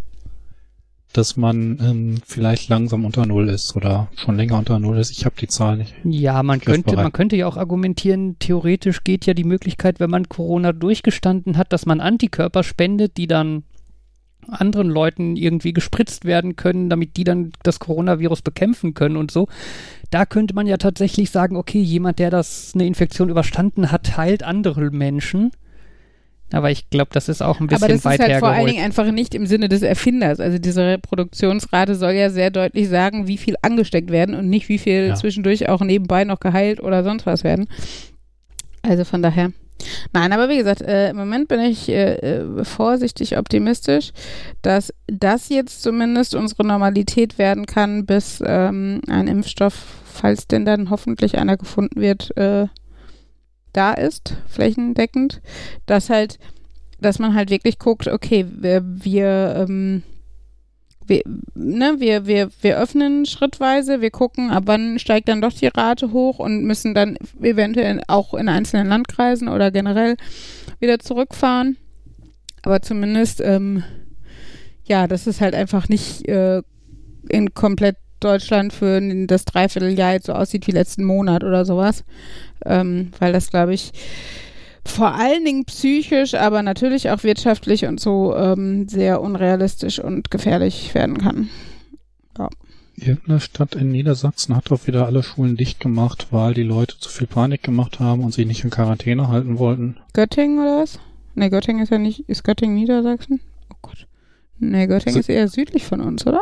dass 1.17 1.37
man 1.37 1.79
ähm, 1.81 2.19
vielleicht 2.25 2.69
langsam 2.69 3.05
unter 3.05 3.27
Null 3.27 3.49
ist 3.49 3.75
oder 3.77 4.09
schon 4.17 4.37
länger 4.37 4.59
unter 4.59 4.79
Null 4.79 4.99
ist. 4.99 5.11
Ich 5.11 5.25
habe 5.25 5.37
die 5.41 5.47
Zahl 5.47 5.79
nicht. 5.79 5.95
Ja, 6.05 6.43
man 6.43 6.61
könnte, 6.61 6.97
man 6.97 7.13
könnte 7.13 7.37
ja 7.37 7.47
auch 7.47 7.57
argumentieren, 7.57 8.37
theoretisch 8.39 9.05
geht 9.05 9.27
ja 9.27 9.35
die 9.35 9.45
Möglichkeit, 9.45 10.01
wenn 10.01 10.11
man 10.11 10.29
Corona 10.29 10.73
durchgestanden 10.73 11.57
hat, 11.57 11.73
dass 11.73 11.87
man 11.87 12.01
Antikörper 12.01 12.63
spendet, 12.63 13.17
die 13.17 13.27
dann 13.27 13.65
anderen 14.49 14.89
Leuten 14.89 15.37
irgendwie 15.37 15.73
gespritzt 15.73 16.25
werden 16.25 16.57
können, 16.57 16.89
damit 16.89 17.17
die 17.17 17.25
dann 17.25 17.53
das 17.63 17.81
Coronavirus 17.81 18.43
bekämpfen 18.43 18.95
können 18.95 19.17
und 19.17 19.31
so. 19.31 19.49
Da 20.11 20.27
könnte 20.27 20.55
man 20.55 20.67
ja 20.67 20.77
tatsächlich 20.77 21.31
sagen, 21.31 21.57
okay, 21.57 21.81
jemand, 21.81 22.19
der 22.19 22.31
das 22.31 22.73
eine 22.75 22.87
Infektion 22.87 23.29
überstanden 23.29 23.91
hat, 23.91 24.17
heilt 24.17 24.43
andere 24.43 24.91
Menschen. 24.91 25.51
Aber 26.53 26.71
ich 26.71 26.91
glaube, 26.91 27.11
das 27.13 27.29
ist 27.29 27.43
auch 27.43 27.61
ein 27.61 27.67
bisschen 27.67 27.83
weit 27.83 27.91
hergeholt. 27.91 28.05
Aber 28.05 28.17
das 28.17 28.29
ist 28.29 28.33
halt 28.33 28.39
vor 28.41 28.49
allen 28.51 28.67
Dingen 28.67 28.85
einfach 28.85 29.11
nicht 29.11 29.35
im 29.35 29.47
Sinne 29.47 29.69
des 29.69 29.83
Erfinders. 29.83 30.39
Also 30.39 30.59
diese 30.59 30.87
Reproduktionsrate 30.87 31.97
soll 31.97 32.13
ja 32.13 32.31
sehr 32.31 32.51
deutlich 32.51 32.89
sagen, 32.89 33.27
wie 33.27 33.37
viel 33.37 33.57
angesteckt 33.63 34.11
werden 34.11 34.35
und 34.35 34.49
nicht 34.49 34.69
wie 34.69 34.79
viel 34.79 35.09
ja. 35.09 35.15
zwischendurch 35.15 35.69
auch 35.69 35.81
nebenbei 35.81 36.25
noch 36.25 36.39
geheilt 36.39 36.81
oder 36.81 37.03
sonst 37.03 37.27
was 37.27 37.43
werden. 37.43 37.67
Also 38.83 39.05
von 39.05 39.23
daher. 39.23 39.51
Nein, 40.13 40.33
aber 40.33 40.49
wie 40.49 40.57
gesagt, 40.57 40.83
äh, 40.83 41.11
im 41.11 41.17
Moment 41.17 41.49
bin 41.49 41.61
ich 41.61 41.89
äh, 41.89 42.15
äh, 42.15 42.65
vorsichtig 42.65 43.37
optimistisch, 43.37 44.13
dass 44.63 44.93
das 45.07 45.49
jetzt 45.49 45.83
zumindest 45.83 46.35
unsere 46.35 46.65
Normalität 46.65 47.39
werden 47.39 47.67
kann, 47.67 48.07
bis 48.07 48.43
ähm, 48.45 49.01
ein 49.09 49.29
Impfstoff, 49.29 49.75
falls 50.05 50.47
denn 50.47 50.65
dann 50.65 50.91
hoffentlich 50.91 51.37
einer 51.37 51.57
gefunden 51.57 52.01
wird, 52.01 52.35
äh, 52.37 52.69
da 53.77 53.93
ist, 53.93 54.37
flächendeckend, 54.47 55.41
dass 55.87 56.11
halt, 56.11 56.39
dass 57.01 57.19
man 57.19 57.35
halt 57.35 57.51
wirklich 57.51 57.79
guckt, 57.79 58.09
okay, 58.09 58.47
wir, 58.49 58.83
wir 58.85 59.55
ähm, 59.57 60.03
wir, 61.07 61.23
ne, 61.55 61.97
wir, 61.99 62.27
wir, 62.27 62.51
wir 62.61 62.79
öffnen 62.79 63.27
schrittweise, 63.27 64.01
wir 64.01 64.11
gucken, 64.11 64.51
ab 64.51 64.65
wann 64.67 64.99
steigt 64.99 65.29
dann 65.29 65.41
doch 65.41 65.53
die 65.53 65.69
Rate 65.69 66.13
hoch 66.13 66.39
und 66.39 66.65
müssen 66.65 66.95
dann 66.95 67.17
eventuell 67.41 68.03
auch 68.09 68.35
in 68.35 68.49
einzelnen 68.49 68.89
Landkreisen 68.89 69.49
oder 69.49 69.71
generell 69.71 70.17
wieder 70.81 70.99
zurückfahren. 70.99 71.77
Aber 72.63 72.83
zumindest, 72.83 73.41
ähm, 73.41 73.85
ja, 74.85 75.07
das 75.07 75.27
ist 75.27 75.41
halt 75.41 75.55
einfach 75.55 75.89
nicht 75.89 76.29
äh, 76.29 76.63
in 77.29 77.55
komplett 77.55 77.97
Deutschland 78.27 78.73
für 78.73 79.01
das 79.27 79.45
Dreivierteljahr 79.45 80.15
jetzt 80.15 80.27
so 80.27 80.33
aussieht 80.33 80.67
wie 80.67 80.73
letzten 80.73 81.05
Monat 81.05 81.45
oder 81.45 81.65
sowas. 81.65 82.05
Ähm, 82.65 83.13
weil 83.19 83.33
das, 83.33 83.51
glaube 83.51 83.75
ich, 83.75 83.93
vor 84.85 85.15
allen 85.15 85.45
Dingen 85.45 85.65
psychisch, 85.65 86.35
aber 86.35 86.63
natürlich 86.63 87.11
auch 87.11 87.23
wirtschaftlich 87.23 87.87
und 87.87 88.01
so 88.01 88.35
ähm, 88.37 88.89
sehr 88.89 89.21
unrealistisch 89.21 89.99
und 89.99 90.31
gefährlich 90.31 90.95
werden 90.95 91.19
kann. 91.19 91.51
Ja. 92.39 92.49
Irgendeine 92.97 93.41
Stadt 93.41 93.75
in 93.75 93.91
Niedersachsen 93.91 94.57
hat 94.57 94.71
doch 94.71 94.87
wieder 94.87 95.05
alle 95.05 95.23
Schulen 95.23 95.57
dicht 95.57 95.81
gemacht, 95.81 96.29
weil 96.31 96.55
die 96.55 96.63
Leute 96.63 96.99
zu 96.99 97.11
viel 97.11 97.27
Panik 97.27 97.63
gemacht 97.63 98.01
haben 98.01 98.25
und 98.25 98.33
sich 98.33 98.47
nicht 98.47 98.65
in 98.65 98.71
Quarantäne 98.71 99.29
halten 99.29 99.59
wollten. 99.59 99.99
Göttingen 100.15 100.59
oder 100.59 100.83
was? 100.83 100.99
Ne, 101.35 101.51
Göttingen 101.51 101.83
ist 101.83 101.91
ja 101.91 101.99
nicht, 101.99 102.21
ist 102.29 102.45
Göttingen 102.45 102.77
Niedersachsen? 102.77 103.41
Oh 103.71 103.77
Gott. 103.83 104.07
Ne, 104.59 104.89
Göttingen 104.89 105.21
ist 105.21 105.29
eher 105.29 105.49
südlich 105.49 105.85
von 105.85 106.01
uns, 106.01 106.27
oder? 106.27 106.41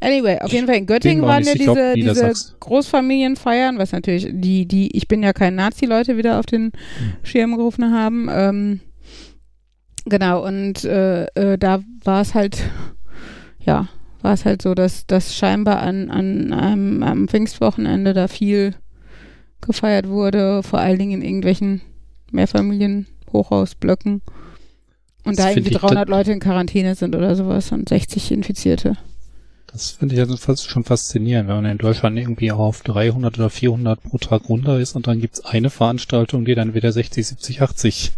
Anyway, 0.00 0.38
auf 0.40 0.50
jeden 0.50 0.66
Fall 0.66 0.76
in 0.76 0.86
Göttingen 0.86 1.22
waren 1.22 1.44
ja 1.44 1.52
diese, 1.52 1.92
diese 1.94 2.32
Großfamilienfeiern, 2.60 3.76
was 3.76 3.92
natürlich 3.92 4.28
die, 4.32 4.66
die, 4.66 4.96
ich 4.96 5.08
bin 5.08 5.22
ja 5.22 5.34
kein 5.34 5.54
Nazi-Leute 5.54 6.16
wieder 6.16 6.38
auf 6.38 6.46
den 6.46 6.72
hm. 6.72 7.12
Schirm 7.22 7.56
gerufen 7.56 7.92
haben. 7.92 8.28
Ähm, 8.32 8.80
genau, 10.06 10.46
und 10.46 10.84
äh, 10.84 11.26
äh, 11.34 11.58
da 11.58 11.80
war 12.02 12.22
es 12.22 12.34
halt, 12.34 12.62
ja, 13.62 13.88
war 14.22 14.32
es 14.32 14.46
halt 14.46 14.62
so, 14.62 14.74
dass, 14.74 15.06
dass 15.06 15.36
scheinbar 15.36 15.80
an, 15.80 16.10
an 16.10 16.52
einem, 16.54 17.02
am 17.02 17.28
Pfingstwochenende 17.28 18.14
da 18.14 18.26
viel 18.26 18.74
gefeiert 19.60 20.08
wurde, 20.08 20.62
vor 20.62 20.78
allen 20.78 20.98
Dingen 20.98 21.20
in 21.20 21.22
irgendwelchen 21.22 21.82
Mehrfamilien-Hochhausblöcken. 22.32 24.22
Und 25.24 25.38
das 25.38 25.44
da 25.44 25.50
irgendwie 25.50 25.74
300 25.74 26.08
Leute 26.08 26.32
in 26.32 26.40
Quarantäne 26.40 26.94
sind 26.94 27.14
oder 27.14 27.36
sowas 27.36 27.70
und 27.72 27.90
60 27.90 28.32
Infizierte. 28.32 28.96
Das 29.72 29.92
finde 29.92 30.16
ich 30.16 30.20
also 30.20 30.36
fast 30.36 30.68
schon 30.68 30.82
faszinierend, 30.82 31.48
wenn 31.48 31.56
man 31.56 31.64
in 31.64 31.78
Deutschland 31.78 32.18
irgendwie 32.18 32.50
auf 32.50 32.82
300 32.82 33.38
oder 33.38 33.50
400 33.50 34.02
pro 34.02 34.18
Tag 34.18 34.48
runter 34.48 34.80
ist 34.80 34.96
und 34.96 35.06
dann 35.06 35.20
gibt's 35.20 35.44
eine 35.44 35.70
Veranstaltung, 35.70 36.44
die 36.44 36.56
dann 36.56 36.74
wieder 36.74 36.90
60, 36.90 37.24
70, 37.26 37.62
80 37.62 38.12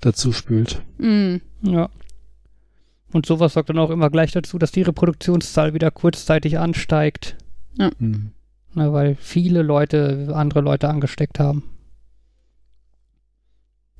dazu 0.00 0.32
spült. 0.32 0.80
Mm. 0.98 1.36
Ja. 1.62 1.88
Und 3.12 3.26
sowas 3.26 3.54
sorgt 3.54 3.70
dann 3.70 3.78
auch 3.78 3.90
immer 3.90 4.10
gleich 4.10 4.32
dazu, 4.32 4.58
dass 4.58 4.70
die 4.70 4.82
Reproduktionszahl 4.82 5.74
wieder 5.74 5.90
kurzzeitig 5.90 6.58
ansteigt. 6.58 7.36
Ja. 7.76 7.90
Mhm. 7.98 8.30
Na, 8.74 8.92
weil 8.92 9.16
viele 9.16 9.62
Leute 9.62 10.32
andere 10.34 10.60
Leute 10.60 10.88
angesteckt 10.88 11.38
haben. 11.38 11.64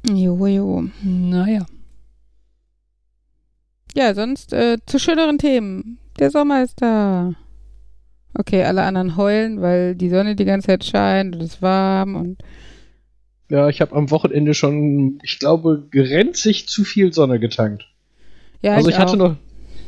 Jo, 0.08 0.46
jo. 0.46 0.84
Naja. 1.02 1.66
Ja, 3.94 4.14
sonst 4.14 4.52
äh, 4.52 4.78
zu 4.86 4.98
schöneren 4.98 5.38
Themen. 5.38 5.98
Der 6.18 6.30
Sommer 6.30 6.62
ist 6.62 6.80
da. 6.80 7.34
Okay, 8.36 8.64
alle 8.64 8.82
anderen 8.82 9.16
heulen, 9.16 9.60
weil 9.62 9.94
die 9.94 10.10
Sonne 10.10 10.34
die 10.34 10.44
ganze 10.44 10.66
Zeit 10.66 10.84
scheint 10.84 11.36
und 11.36 11.42
es 11.42 11.54
ist 11.54 11.62
warm 11.62 12.16
und. 12.16 12.38
Ja, 13.50 13.68
ich 13.68 13.80
habe 13.80 13.94
am 13.94 14.10
Wochenende 14.10 14.54
schon, 14.54 15.18
ich 15.22 15.38
glaube, 15.38 15.86
grenzig 15.90 16.66
zu 16.66 16.82
viel 16.82 17.12
Sonne 17.12 17.38
getankt. 17.38 17.86
Ja, 18.62 18.74
also 18.74 18.88
ich, 18.88 18.94
ich 18.94 19.00
hatte 19.00 19.16
noch, 19.16 19.36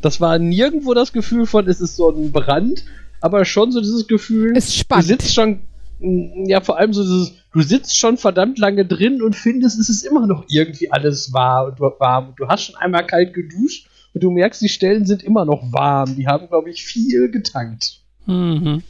das 0.02 0.20
war 0.20 0.38
nirgendwo 0.38 0.94
das 0.94 1.12
Gefühl 1.12 1.46
von, 1.46 1.66
es 1.66 1.80
ist 1.80 1.96
so 1.96 2.10
ein 2.10 2.32
Brand, 2.32 2.84
aber 3.20 3.44
schon 3.44 3.72
so 3.72 3.80
dieses 3.80 4.06
Gefühl, 4.06 4.56
ist 4.56 4.76
spannend. 4.76 5.04
du 5.04 5.08
sitzt 5.08 5.34
schon, 5.34 5.60
ja 5.98 6.60
vor 6.60 6.78
allem 6.78 6.92
so 6.92 7.02
dieses, 7.02 7.32
du 7.52 7.62
sitzt 7.62 7.98
schon 7.98 8.18
verdammt 8.18 8.58
lange 8.58 8.84
drin 8.84 9.22
und 9.22 9.34
findest, 9.34 9.80
es 9.80 9.88
ist 9.88 10.02
immer 10.02 10.26
noch 10.26 10.44
irgendwie 10.48 10.92
alles 10.92 11.32
warm 11.32 11.70
und 11.70 11.80
warm. 11.80 12.34
Du 12.36 12.46
hast 12.46 12.64
schon 12.64 12.76
einmal 12.76 13.06
kalt 13.06 13.32
geduscht 13.32 13.88
und 14.16 14.22
du 14.22 14.30
merkst, 14.30 14.62
die 14.62 14.70
Stellen 14.70 15.04
sind 15.04 15.22
immer 15.22 15.44
noch 15.44 15.74
warm. 15.74 16.16
Die 16.16 16.26
haben, 16.26 16.48
glaube 16.48 16.70
ich, 16.70 16.86
viel 16.86 17.30
getankt. 17.30 18.00
Mhm. 18.24 18.82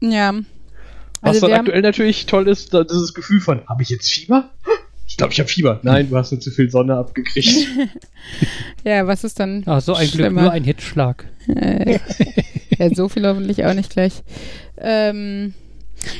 Ja. 0.00 0.32
Was 1.20 1.34
also 1.34 1.48
dann 1.48 1.60
aktuell 1.60 1.82
natürlich 1.82 2.24
toll 2.24 2.48
ist, 2.48 2.72
dieses 2.72 3.12
Gefühl 3.12 3.42
von, 3.42 3.60
habe 3.68 3.82
ich 3.82 3.90
jetzt 3.90 4.10
Fieber? 4.10 4.48
Ich 5.06 5.18
glaube, 5.18 5.34
ich 5.34 5.38
habe 5.38 5.50
Fieber. 5.50 5.80
Nein, 5.82 6.08
du 6.08 6.16
hast 6.16 6.32
nur 6.32 6.40
zu 6.40 6.50
viel 6.50 6.70
Sonne 6.70 6.96
abgekriegt. 6.96 7.68
ja, 8.84 9.06
was 9.06 9.22
ist 9.22 9.38
dann? 9.38 9.64
Ach, 9.66 9.82
so 9.82 9.92
ein 9.92 10.08
schlimmer? 10.08 10.28
Glück, 10.30 10.42
nur 10.44 10.52
ein 10.52 10.64
Hitschlag. 10.64 11.26
Äh, 11.54 11.98
ja, 12.78 12.94
so 12.94 13.10
viel 13.10 13.26
hoffentlich 13.26 13.66
auch 13.66 13.74
nicht 13.74 13.90
gleich. 13.90 14.22
Ähm, 14.78 15.52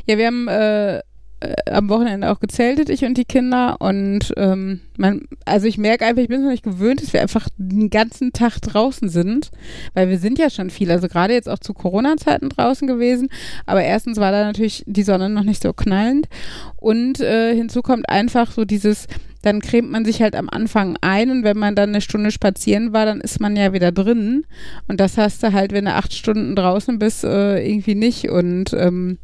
ja, 0.06 0.18
wir 0.18 0.26
haben 0.26 0.48
äh, 0.48 1.00
äh, 1.40 1.54
am 1.70 1.88
Wochenende 1.88 2.30
auch 2.30 2.40
gezeltet, 2.40 2.88
ich 2.88 3.04
und 3.04 3.18
die 3.18 3.24
Kinder. 3.24 3.76
Und 3.80 4.32
ähm, 4.36 4.80
man, 4.96 5.22
also 5.44 5.66
ich 5.66 5.76
merke 5.76 6.06
einfach, 6.06 6.22
ich 6.22 6.28
bin 6.28 6.38
es 6.38 6.44
noch 6.44 6.50
nicht 6.50 6.62
gewöhnt, 6.62 7.02
dass 7.02 7.12
wir 7.12 7.20
einfach 7.20 7.48
den 7.56 7.90
ganzen 7.90 8.32
Tag 8.32 8.60
draußen 8.60 9.08
sind, 9.08 9.50
weil 9.94 10.08
wir 10.08 10.18
sind 10.18 10.38
ja 10.38 10.48
schon 10.48 10.70
viel, 10.70 10.90
also 10.90 11.08
gerade 11.08 11.34
jetzt 11.34 11.48
auch 11.48 11.58
zu 11.58 11.74
Corona-Zeiten 11.74 12.48
draußen 12.48 12.88
gewesen. 12.88 13.28
Aber 13.66 13.82
erstens 13.82 14.18
war 14.18 14.32
da 14.32 14.44
natürlich 14.44 14.82
die 14.86 15.02
Sonne 15.02 15.28
noch 15.28 15.44
nicht 15.44 15.62
so 15.62 15.72
knallend. 15.72 16.28
Und 16.76 17.20
äh, 17.20 17.54
hinzu 17.54 17.82
kommt 17.82 18.08
einfach 18.08 18.52
so 18.52 18.64
dieses, 18.64 19.06
dann 19.42 19.60
cremt 19.60 19.90
man 19.90 20.04
sich 20.04 20.22
halt 20.22 20.34
am 20.34 20.48
Anfang 20.48 20.96
ein 21.02 21.30
und 21.30 21.44
wenn 21.44 21.58
man 21.58 21.74
dann 21.74 21.90
eine 21.90 22.00
Stunde 22.00 22.30
spazieren 22.30 22.92
war, 22.92 23.06
dann 23.06 23.20
ist 23.20 23.40
man 23.40 23.56
ja 23.56 23.72
wieder 23.72 23.92
drin. 23.92 24.44
Und 24.88 25.00
das 25.00 25.18
hast 25.18 25.42
du 25.42 25.52
halt, 25.52 25.72
wenn 25.72 25.84
du 25.84 25.92
acht 25.92 26.14
Stunden 26.14 26.56
draußen 26.56 26.98
bist, 26.98 27.24
äh, 27.24 27.64
irgendwie 27.64 27.94
nicht. 27.94 28.28
Und 28.28 28.72
ähm, 28.72 29.18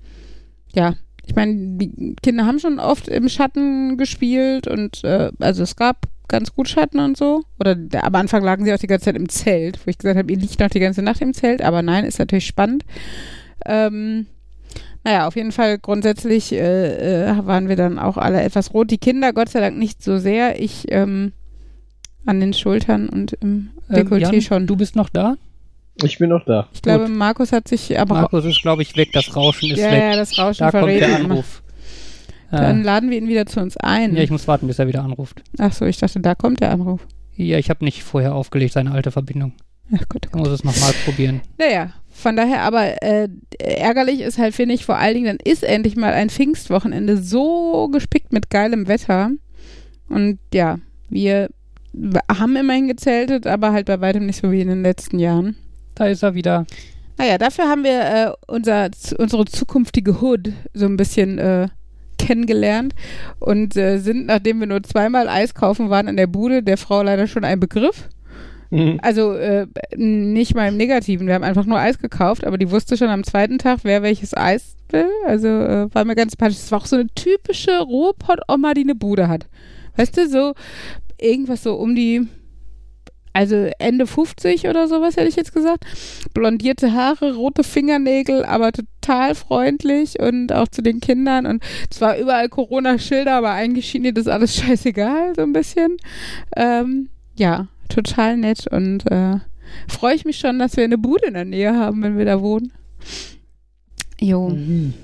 ja, 0.74 0.94
ich 1.24 1.34
meine, 1.34 1.78
die 1.78 2.16
Kinder 2.22 2.46
haben 2.46 2.58
schon 2.58 2.78
oft 2.78 3.08
im 3.08 3.28
Schatten 3.28 3.96
gespielt 3.96 4.66
und 4.66 5.04
äh, 5.04 5.30
also 5.38 5.62
es 5.62 5.76
gab 5.76 6.08
ganz 6.28 6.54
gut 6.54 6.68
Schatten 6.68 6.98
und 6.98 7.16
so. 7.16 7.42
Oder 7.60 7.74
der, 7.74 8.04
am 8.04 8.14
Anfang 8.14 8.42
lagen 8.42 8.64
sie 8.64 8.72
auch 8.72 8.78
die 8.78 8.86
ganze 8.86 9.06
Zeit 9.06 9.16
im 9.16 9.28
Zelt, 9.28 9.78
wo 9.84 9.90
ich 9.90 9.98
gesagt 9.98 10.18
habe, 10.18 10.32
ihr 10.32 10.38
liegt 10.38 10.58
noch 10.58 10.70
die 10.70 10.80
ganze 10.80 11.02
Nacht 11.02 11.20
im 11.20 11.34
Zelt, 11.34 11.62
aber 11.62 11.82
nein, 11.82 12.04
ist 12.04 12.18
natürlich 12.18 12.46
spannend. 12.46 12.84
Ähm, 13.66 14.26
naja, 15.04 15.26
auf 15.26 15.36
jeden 15.36 15.52
Fall 15.52 15.78
grundsätzlich 15.78 16.52
äh, 16.52 17.26
äh, 17.28 17.46
waren 17.46 17.68
wir 17.68 17.76
dann 17.76 17.98
auch 17.98 18.16
alle 18.16 18.42
etwas 18.42 18.72
rot. 18.72 18.90
Die 18.90 18.98
Kinder 18.98 19.32
Gott 19.32 19.48
sei 19.48 19.60
Dank 19.60 19.76
nicht 19.76 20.02
so 20.02 20.18
sehr. 20.18 20.60
Ich 20.60 20.86
ähm, 20.88 21.32
an 22.24 22.40
den 22.40 22.52
Schultern 22.52 23.08
und 23.08 23.32
im 23.34 23.70
ähm, 23.90 23.96
Dekolleté 23.96 24.34
ähm, 24.34 24.40
schon. 24.40 24.66
Du 24.66 24.76
bist 24.76 24.96
noch 24.96 25.08
da? 25.08 25.36
Ich 26.02 26.18
bin 26.18 26.30
noch 26.30 26.44
da. 26.44 26.68
Ich 26.72 26.82
glaube, 26.82 27.06
Gut. 27.06 27.14
Markus 27.14 27.52
hat 27.52 27.68
sich 27.68 27.98
aber. 27.98 28.14
Markus 28.14 28.44
ist, 28.44 28.62
glaube 28.62 28.82
ich, 28.82 28.96
weg. 28.96 29.10
Das 29.12 29.34
Rauschen 29.36 29.70
ist 29.70 29.78
ja, 29.78 29.90
weg. 29.90 30.00
Ja, 30.00 30.16
das 30.16 30.38
Rauschen 30.38 30.64
da 30.64 30.70
kommt 30.70 30.92
der 30.92 31.16
Anruf. 31.16 31.62
Dann 32.50 32.82
äh. 32.82 32.84
laden 32.84 33.10
wir 33.10 33.18
ihn 33.18 33.28
wieder 33.28 33.46
zu 33.46 33.60
uns 33.60 33.76
ein. 33.78 34.14
Ja, 34.14 34.22
ich 34.22 34.30
muss 34.30 34.46
warten, 34.46 34.66
bis 34.66 34.78
er 34.78 34.86
wieder 34.86 35.02
anruft. 35.02 35.42
Ach 35.58 35.72
so, 35.72 35.86
ich 35.86 35.98
dachte, 35.98 36.20
da 36.20 36.34
kommt 36.34 36.60
der 36.60 36.70
Anruf. 36.70 37.06
Ja, 37.34 37.58
ich 37.58 37.70
habe 37.70 37.84
nicht 37.84 38.02
vorher 38.02 38.34
aufgelegt, 38.34 38.74
seine 38.74 38.92
alte 38.92 39.10
Verbindung. 39.10 39.54
Ach 39.94 40.08
gut. 40.08 40.26
Ich 40.26 40.34
muss 40.34 40.48
es 40.48 40.64
nochmal 40.64 40.92
probieren. 41.04 41.40
Naja, 41.58 41.92
von 42.10 42.36
daher 42.36 42.62
aber 42.62 43.02
äh, 43.02 43.28
ärgerlich 43.58 44.20
ist 44.20 44.38
halt, 44.38 44.54
finde 44.54 44.74
ich, 44.74 44.84
vor 44.84 44.96
allen 44.96 45.14
Dingen, 45.14 45.38
dann 45.38 45.52
ist 45.52 45.64
endlich 45.64 45.96
mal 45.96 46.12
ein 46.12 46.30
Pfingstwochenende 46.30 47.16
so 47.16 47.88
gespickt 47.88 48.32
mit 48.32 48.50
geilem 48.50 48.86
Wetter. 48.86 49.30
Und 50.08 50.38
ja, 50.52 50.78
wir 51.08 51.48
haben 52.30 52.56
immerhin 52.56 52.88
gezeltet, 52.88 53.46
aber 53.46 53.72
halt 53.72 53.86
bei 53.86 54.00
weitem 54.00 54.26
nicht 54.26 54.40
so 54.40 54.50
wie 54.50 54.60
in 54.60 54.68
den 54.68 54.82
letzten 54.82 55.18
Jahren. 55.18 55.56
Da 56.02 56.08
ist 56.08 56.24
er 56.24 56.34
wieder. 56.34 56.66
Naja, 57.16 57.38
dafür 57.38 57.68
haben 57.68 57.84
wir 57.84 58.00
äh, 58.00 58.32
unser, 58.48 58.90
unsere 59.18 59.44
zukünftige 59.44 60.20
Hood 60.20 60.52
so 60.74 60.86
ein 60.86 60.96
bisschen 60.96 61.38
äh, 61.38 61.68
kennengelernt 62.18 62.92
und 63.38 63.76
äh, 63.76 63.98
sind, 63.98 64.26
nachdem 64.26 64.58
wir 64.58 64.66
nur 64.66 64.82
zweimal 64.82 65.28
Eis 65.28 65.54
kaufen 65.54 65.90
waren 65.90 66.08
in 66.08 66.16
der 66.16 66.26
Bude, 66.26 66.64
der 66.64 66.76
Frau 66.76 67.04
leider 67.04 67.28
schon 67.28 67.44
ein 67.44 67.60
Begriff. 67.60 68.08
Mhm. 68.70 68.98
Also 69.00 69.34
äh, 69.34 69.68
nicht 69.94 70.56
mal 70.56 70.66
im 70.66 70.76
Negativen. 70.76 71.28
Wir 71.28 71.34
haben 71.34 71.44
einfach 71.44 71.66
nur 71.66 71.78
Eis 71.78 72.00
gekauft, 72.00 72.44
aber 72.44 72.58
die 72.58 72.72
wusste 72.72 72.96
schon 72.96 73.08
am 73.08 73.22
zweiten 73.22 73.58
Tag, 73.58 73.80
wer 73.84 74.02
welches 74.02 74.36
Eis 74.36 74.74
will. 74.90 75.06
Also 75.24 75.46
äh, 75.46 75.94
war 75.94 76.04
mir 76.04 76.16
ganz 76.16 76.32
sympathisch. 76.32 76.56
Das 76.56 76.72
war 76.72 76.80
auch 76.80 76.86
so 76.86 76.96
eine 76.96 77.06
typische 77.14 77.78
Ruhrpott-Oma, 77.78 78.74
die 78.74 78.80
eine 78.80 78.96
Bude 78.96 79.28
hat. 79.28 79.46
Weißt 79.96 80.16
du, 80.16 80.28
so 80.28 80.54
irgendwas 81.20 81.62
so 81.62 81.76
um 81.76 81.94
die 81.94 82.26
also 83.32 83.70
Ende 83.78 84.06
50 84.06 84.68
oder 84.68 84.88
sowas 84.88 85.16
hätte 85.16 85.28
ich 85.28 85.36
jetzt 85.36 85.54
gesagt. 85.54 85.84
Blondierte 86.34 86.92
Haare, 86.92 87.34
rote 87.34 87.64
Fingernägel, 87.64 88.44
aber 88.44 88.72
total 88.72 89.34
freundlich 89.34 90.20
und 90.20 90.52
auch 90.52 90.68
zu 90.68 90.82
den 90.82 91.00
Kindern. 91.00 91.46
Und 91.46 91.62
zwar 91.90 92.18
überall 92.18 92.48
Corona-Schilder, 92.48 93.34
aber 93.34 93.50
eigentlich 93.52 93.88
schien 93.88 94.04
ihr 94.04 94.14
das 94.14 94.28
alles 94.28 94.56
scheißegal, 94.60 95.34
so 95.34 95.42
ein 95.42 95.52
bisschen. 95.52 95.96
Ähm, 96.56 97.08
ja, 97.36 97.68
total 97.88 98.36
nett 98.36 98.66
und 98.66 99.10
äh, 99.10 99.36
freue 99.88 100.14
ich 100.14 100.24
mich 100.24 100.38
schon, 100.38 100.58
dass 100.58 100.76
wir 100.76 100.84
eine 100.84 100.98
Bude 100.98 101.26
in 101.26 101.34
der 101.34 101.44
Nähe 101.44 101.74
haben, 101.74 102.02
wenn 102.02 102.18
wir 102.18 102.24
da 102.24 102.40
wohnen. 102.40 102.72
Jo. 104.20 104.50
Mhm. 104.50 104.94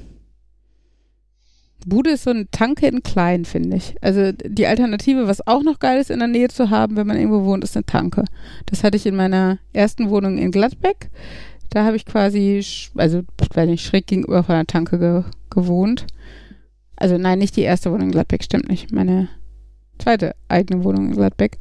Bude 1.89 2.11
ist 2.11 2.25
so 2.25 2.31
ein 2.31 2.49
Tanke 2.51 2.87
in 2.87 3.03
klein, 3.03 3.45
finde 3.45 3.77
ich. 3.77 3.95
Also 4.01 4.33
die 4.33 4.67
Alternative, 4.67 5.27
was 5.27 5.47
auch 5.47 5.63
noch 5.63 5.79
geil 5.79 6.01
ist 6.01 6.11
in 6.11 6.19
der 6.19 6.29
Nähe 6.29 6.49
zu 6.49 6.71
haben, 6.71 6.97
wenn 6.97 7.07
man 7.07 7.17
irgendwo 7.17 7.45
wohnt, 7.45 7.65
ist 7.65 7.77
eine 7.77 7.87
Tanke. 7.87 8.25
Das 8.67 8.85
hatte 8.85 8.97
ich 8.97 9.07
in 9.07 9.17
meiner 9.17 9.59
ersten 9.73 10.11
Wohnung 10.11 10.39
in 10.39 10.51
Gladbeck. 10.51 11.11
Da 11.71 11.85
habe 11.85 11.97
ich 11.97 12.07
quasi, 12.07 12.65
also 12.97 13.23
weiß 13.55 13.69
nicht, 13.69 13.85
schräg 13.85 14.07
gegenüber 14.07 14.43
von 14.43 14.55
der 14.55 14.67
Tanke 14.67 14.99
ge 14.99 15.23
gewohnt. 15.51 16.07
Also 16.97 17.17
nein, 17.17 17.39
nicht 17.39 17.57
die 17.57 17.63
erste 17.63 17.91
Wohnung 17.91 18.09
in 18.09 18.13
Gladbeck, 18.13 18.43
stimmt 18.43 18.69
nicht. 18.69 18.93
Meine 18.93 19.29
zweite 19.99 20.35
eigene 20.49 20.85
Wohnung 20.85 21.09
in 21.09 21.15
Gladbeck. 21.15 21.59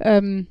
Ähm, 0.00 0.46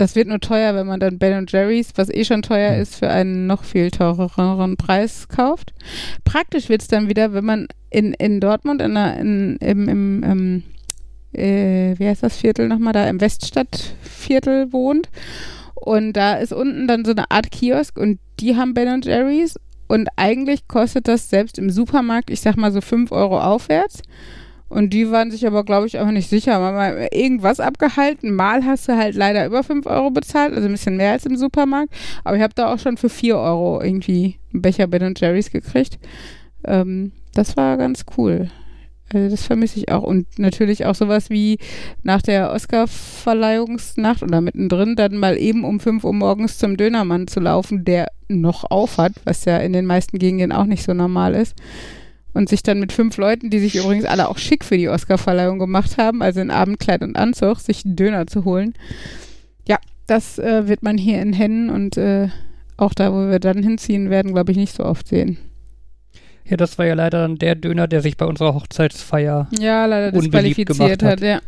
das 0.00 0.16
wird 0.16 0.28
nur 0.28 0.40
teuer, 0.40 0.74
wenn 0.74 0.86
man 0.86 1.00
dann 1.00 1.18
Ben 1.18 1.46
Jerry's, 1.48 1.92
was 1.96 2.08
eh 2.08 2.24
schon 2.24 2.42
teuer 2.42 2.76
ist, 2.76 2.96
für 2.96 3.10
einen 3.10 3.46
noch 3.46 3.64
viel 3.64 3.90
teureren 3.90 4.76
Preis 4.76 5.28
kauft. 5.28 5.74
Praktisch 6.24 6.68
wird 6.68 6.82
es 6.82 6.88
dann 6.88 7.08
wieder, 7.08 7.32
wenn 7.32 7.44
man 7.44 7.66
in, 7.90 8.14
in 8.14 8.40
Dortmund 8.40 8.80
in, 8.80 8.96
in, 8.96 9.56
im, 9.56 9.88
im, 9.88 10.22
im 10.22 10.62
äh, 11.32 11.98
wie 11.98 12.06
heißt 12.06 12.22
das 12.22 12.36
Viertel 12.36 12.68
nochmal, 12.68 12.92
da 12.92 13.08
im 13.08 13.20
Weststadtviertel 13.20 14.72
wohnt. 14.72 15.08
Und 15.74 16.14
da 16.14 16.34
ist 16.34 16.52
unten 16.52 16.86
dann 16.86 17.04
so 17.04 17.12
eine 17.12 17.30
Art 17.30 17.50
Kiosk 17.50 17.98
und 17.98 18.18
die 18.38 18.56
haben 18.56 18.74
Ben 18.74 19.02
Jerry's. 19.02 19.56
Und 19.86 20.08
eigentlich 20.16 20.68
kostet 20.68 21.08
das 21.08 21.30
selbst 21.30 21.58
im 21.58 21.68
Supermarkt, 21.68 22.30
ich 22.30 22.40
sag 22.40 22.56
mal 22.56 22.70
so 22.70 22.80
5 22.80 23.10
Euro 23.12 23.40
aufwärts. 23.40 24.02
Und 24.70 24.90
die 24.90 25.10
waren 25.10 25.32
sich 25.32 25.46
aber, 25.46 25.64
glaube 25.64 25.88
ich, 25.88 25.98
auch 25.98 26.10
nicht 26.12 26.30
sicher. 26.30 26.60
Mal 26.60 27.08
irgendwas 27.12 27.58
abgehalten. 27.58 28.32
Mal 28.32 28.64
hast 28.64 28.88
du 28.88 28.96
halt 28.96 29.16
leider 29.16 29.44
über 29.44 29.64
5 29.64 29.84
Euro 29.86 30.10
bezahlt, 30.10 30.54
also 30.54 30.66
ein 30.66 30.72
bisschen 30.72 30.96
mehr 30.96 31.10
als 31.10 31.26
im 31.26 31.36
Supermarkt. 31.36 31.92
Aber 32.22 32.36
ich 32.36 32.42
habe 32.42 32.54
da 32.54 32.72
auch 32.72 32.78
schon 32.78 32.96
für 32.96 33.08
4 33.08 33.36
Euro 33.36 33.82
irgendwie 33.82 34.38
einen 34.52 34.62
Becher 34.62 34.86
Ben 34.86 35.14
Jerry's 35.16 35.50
gekriegt. 35.50 35.98
Ähm, 36.64 37.10
das 37.34 37.56
war 37.56 37.76
ganz 37.78 38.04
cool. 38.16 38.48
Also 39.12 39.28
das 39.28 39.44
vermisse 39.44 39.80
ich 39.80 39.90
auch. 39.90 40.04
Und 40.04 40.38
natürlich 40.38 40.86
auch 40.86 40.94
sowas 40.94 41.30
wie 41.30 41.58
nach 42.04 42.22
der 42.22 42.52
Oscar-Verleihungsnacht 42.52 44.22
oder 44.22 44.40
mittendrin 44.40 44.94
dann 44.94 45.16
mal 45.16 45.36
eben 45.36 45.64
um 45.64 45.80
5 45.80 46.04
Uhr 46.04 46.12
morgens 46.12 46.58
zum 46.58 46.76
Dönermann 46.76 47.26
zu 47.26 47.40
laufen, 47.40 47.84
der 47.84 48.06
noch 48.28 48.70
auf 48.70 48.98
hat, 48.98 49.14
was 49.24 49.46
ja 49.46 49.58
in 49.58 49.72
den 49.72 49.86
meisten 49.86 50.20
Gegenden 50.20 50.52
auch 50.52 50.66
nicht 50.66 50.84
so 50.84 50.94
normal 50.94 51.34
ist 51.34 51.56
und 52.32 52.48
sich 52.48 52.62
dann 52.62 52.78
mit 52.78 52.92
fünf 52.92 53.16
Leuten, 53.16 53.50
die 53.50 53.58
sich 53.58 53.76
übrigens 53.76 54.04
alle 54.04 54.28
auch 54.28 54.38
schick 54.38 54.64
für 54.64 54.76
die 54.76 54.88
Oscarverleihung 54.88 55.58
gemacht 55.58 55.98
haben, 55.98 56.22
also 56.22 56.40
in 56.40 56.50
Abendkleid 56.50 57.02
und 57.02 57.16
Anzug, 57.16 57.58
sich 57.60 57.84
einen 57.84 57.96
Döner 57.96 58.26
zu 58.26 58.44
holen. 58.44 58.74
Ja, 59.66 59.78
das 60.06 60.38
äh, 60.38 60.68
wird 60.68 60.82
man 60.82 60.98
hier 60.98 61.20
in 61.20 61.32
Hennen 61.32 61.70
und 61.70 61.96
äh, 61.96 62.28
auch 62.76 62.94
da, 62.94 63.12
wo 63.12 63.30
wir 63.30 63.40
dann 63.40 63.62
hinziehen 63.62 64.10
werden, 64.10 64.32
glaube 64.32 64.52
ich, 64.52 64.58
nicht 64.58 64.74
so 64.74 64.84
oft 64.84 65.08
sehen. 65.08 65.38
Ja, 66.44 66.56
das 66.56 66.78
war 66.78 66.86
ja 66.86 66.94
leider 66.94 67.20
dann 67.20 67.36
der 67.36 67.54
Döner, 67.54 67.86
der 67.86 68.00
sich 68.00 68.16
bei 68.16 68.26
unserer 68.26 68.54
Hochzeitsfeier 68.54 69.48
ja, 69.58 69.86
leider 69.86 70.10
disqualifiziert 70.10 71.02
hat. 71.02 71.12
hat 71.12 71.20
ja. 71.20 71.40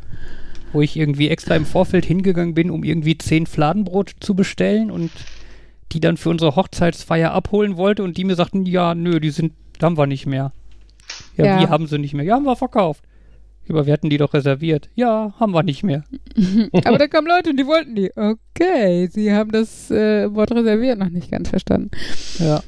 Wo 0.73 0.81
ich 0.81 0.97
irgendwie 0.97 1.29
extra 1.29 1.57
im 1.57 1.67
Vorfeld 1.67 2.05
hingegangen 2.05 2.55
bin, 2.55 2.71
um 2.71 2.85
irgendwie 2.85 3.19
zehn 3.19 3.47
Fladenbrot 3.47 4.13
zu 4.21 4.35
bestellen 4.35 4.91
und 4.91 5.11
die 5.91 6.01
dann 6.01 6.17
für 6.17 6.31
unsere 6.31 6.57
Hochzeitsfeier 6.57 7.33
abholen 7.33 7.77
wollte 7.77 8.03
und 8.03 8.17
die 8.17 8.25
mir 8.25 8.37
sagten, 8.37 8.65
ja, 8.65 8.95
nö, 8.95 9.21
die 9.21 9.31
sind, 9.31 9.53
haben 9.83 9.99
wir 9.99 10.07
nicht 10.07 10.27
mehr. 10.27 10.53
Ja, 11.37 11.45
ja, 11.45 11.61
wie 11.61 11.69
haben 11.69 11.87
sie 11.87 11.99
nicht 11.99 12.15
mehr? 12.15 12.25
Ja, 12.25 12.35
haben 12.35 12.45
wir 12.45 12.57
verkauft. 12.57 13.05
Aber 13.69 13.87
wir 13.87 13.93
hatten 13.93 14.11
die 14.11 14.19
doch 14.19 14.35
reserviert. 14.35 14.91
Ja, 14.95 15.35
haben 15.39 15.53
wir 15.53 15.63
nicht 15.63 15.83
mehr. 15.83 16.05
Aber 16.85 16.99
da 16.99 17.07
kamen 17.07 17.29
Leute 17.29 17.51
und 17.51 17.57
die 17.57 17.67
wollten 17.67 17.95
die. 17.95 18.11
Okay, 18.17 19.09
sie 19.11 19.33
haben 19.33 19.53
das 19.53 19.91
äh, 19.91 20.33
Wort 20.35 20.53
reserviert 20.53 20.99
noch 20.99 21.11
nicht 21.11 21.31
ganz 21.31 21.49
verstanden. 21.49 21.91
Ja. 22.39 22.61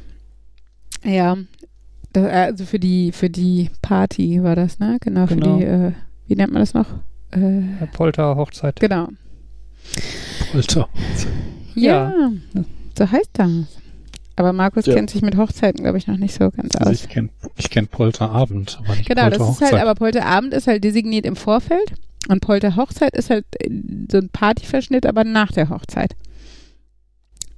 Ja. 1.05 1.37
Das, 2.13 2.27
also 2.27 2.65
für 2.65 2.79
die, 2.79 3.11
für 3.11 3.29
die 3.29 3.71
Party 3.83 4.43
war 4.43 4.55
das, 4.55 4.79
ne? 4.79 4.99
Genau, 5.01 5.27
für 5.27 5.35
genau. 5.35 5.59
die, 5.59 5.65
äh, 5.65 5.93
wie 6.29 6.37
nennt 6.37 6.53
man 6.53 6.63
das 6.63 6.75
noch? 6.75 6.87
Äh, 7.33 7.87
Polter-Hochzeit. 7.93 8.79
Genau. 8.79 9.09
Polter. 10.53 10.89
Ja, 11.75 12.13
ja, 12.55 12.65
so 12.97 13.11
heißt 13.11 13.31
das. 13.33 13.51
Aber 14.37 14.53
Markus 14.53 14.87
ja. 14.87 14.95
kennt 14.95 15.11
sich 15.11 15.23
mit 15.23 15.37
Hochzeiten, 15.37 15.83
glaube 15.83 15.99
ich, 15.99 16.07
noch 16.07 16.17
nicht 16.17 16.35
so 16.35 16.51
ganz 16.51 16.75
also 16.77 16.91
aus. 16.91 17.05
Ich 17.05 17.09
kenne 17.09 17.29
ich 17.57 17.71
kenn 17.71 17.87
Polterabend, 17.87 18.81
aber 18.83 18.97
nicht 18.97 19.09
Genau, 19.09 19.31
das 19.31 19.49
ist 19.49 19.61
halt, 19.61 19.75
aber 19.75 19.95
Polterabend 19.95 20.53
ist 20.53 20.67
halt 20.67 20.83
designiert 20.83 21.25
im 21.25 21.37
Vorfeld 21.37 21.93
und 22.29 22.41
Polterhochzeit 22.41 23.15
ist 23.17 23.31
halt 23.31 23.45
äh, 23.61 23.71
so 24.11 24.19
ein 24.19 24.31
Partyverschnitt, 24.31 25.07
aber 25.07 25.25
nach 25.25 25.53
der 25.53 25.69
Hochzeit. 25.69 26.17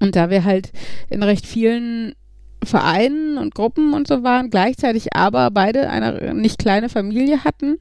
Und 0.00 0.16
da 0.16 0.28
wir 0.28 0.44
halt 0.44 0.72
in 1.08 1.22
recht 1.22 1.46
vielen 1.46 2.14
Vereinen 2.62 3.38
und 3.38 3.54
Gruppen 3.54 3.94
und 3.94 4.06
so 4.06 4.22
waren, 4.22 4.50
gleichzeitig 4.50 5.14
aber 5.14 5.50
beide 5.50 5.88
eine 5.88 6.34
nicht 6.34 6.58
kleine 6.58 6.88
Familie 6.88 7.44
hatten, 7.44 7.78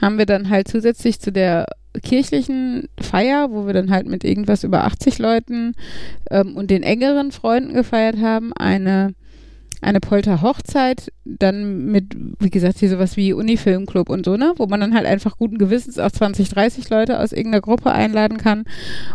haben 0.00 0.18
wir 0.18 0.26
dann 0.26 0.50
halt 0.50 0.68
zusätzlich 0.68 1.18
zu 1.20 1.32
der 1.32 1.66
kirchlichen 2.00 2.88
Feier, 3.00 3.50
wo 3.50 3.66
wir 3.66 3.74
dann 3.74 3.90
halt 3.90 4.06
mit 4.06 4.24
irgendwas 4.24 4.64
über 4.64 4.84
80 4.84 5.18
Leuten 5.18 5.74
ähm, 6.30 6.56
und 6.56 6.70
den 6.70 6.82
engeren 6.82 7.32
Freunden 7.32 7.74
gefeiert 7.74 8.18
haben, 8.18 8.52
eine 8.54 9.14
eine 9.80 10.00
Polter-Hochzeit, 10.00 11.12
dann 11.24 11.86
mit, 11.86 12.16
wie 12.40 12.50
gesagt, 12.50 12.78
hier 12.78 12.88
sowas 12.88 13.16
wie 13.16 13.32
Unifilmclub 13.32 14.08
und 14.08 14.24
so, 14.24 14.36
ne, 14.36 14.52
wo 14.56 14.66
man 14.66 14.80
dann 14.80 14.94
halt 14.94 15.06
einfach 15.06 15.36
guten 15.36 15.58
Gewissens 15.58 15.98
auch 15.98 16.10
20, 16.10 16.48
30 16.48 16.90
Leute 16.90 17.20
aus 17.20 17.32
irgendeiner 17.32 17.60
Gruppe 17.60 17.92
einladen 17.92 18.38
kann, 18.38 18.64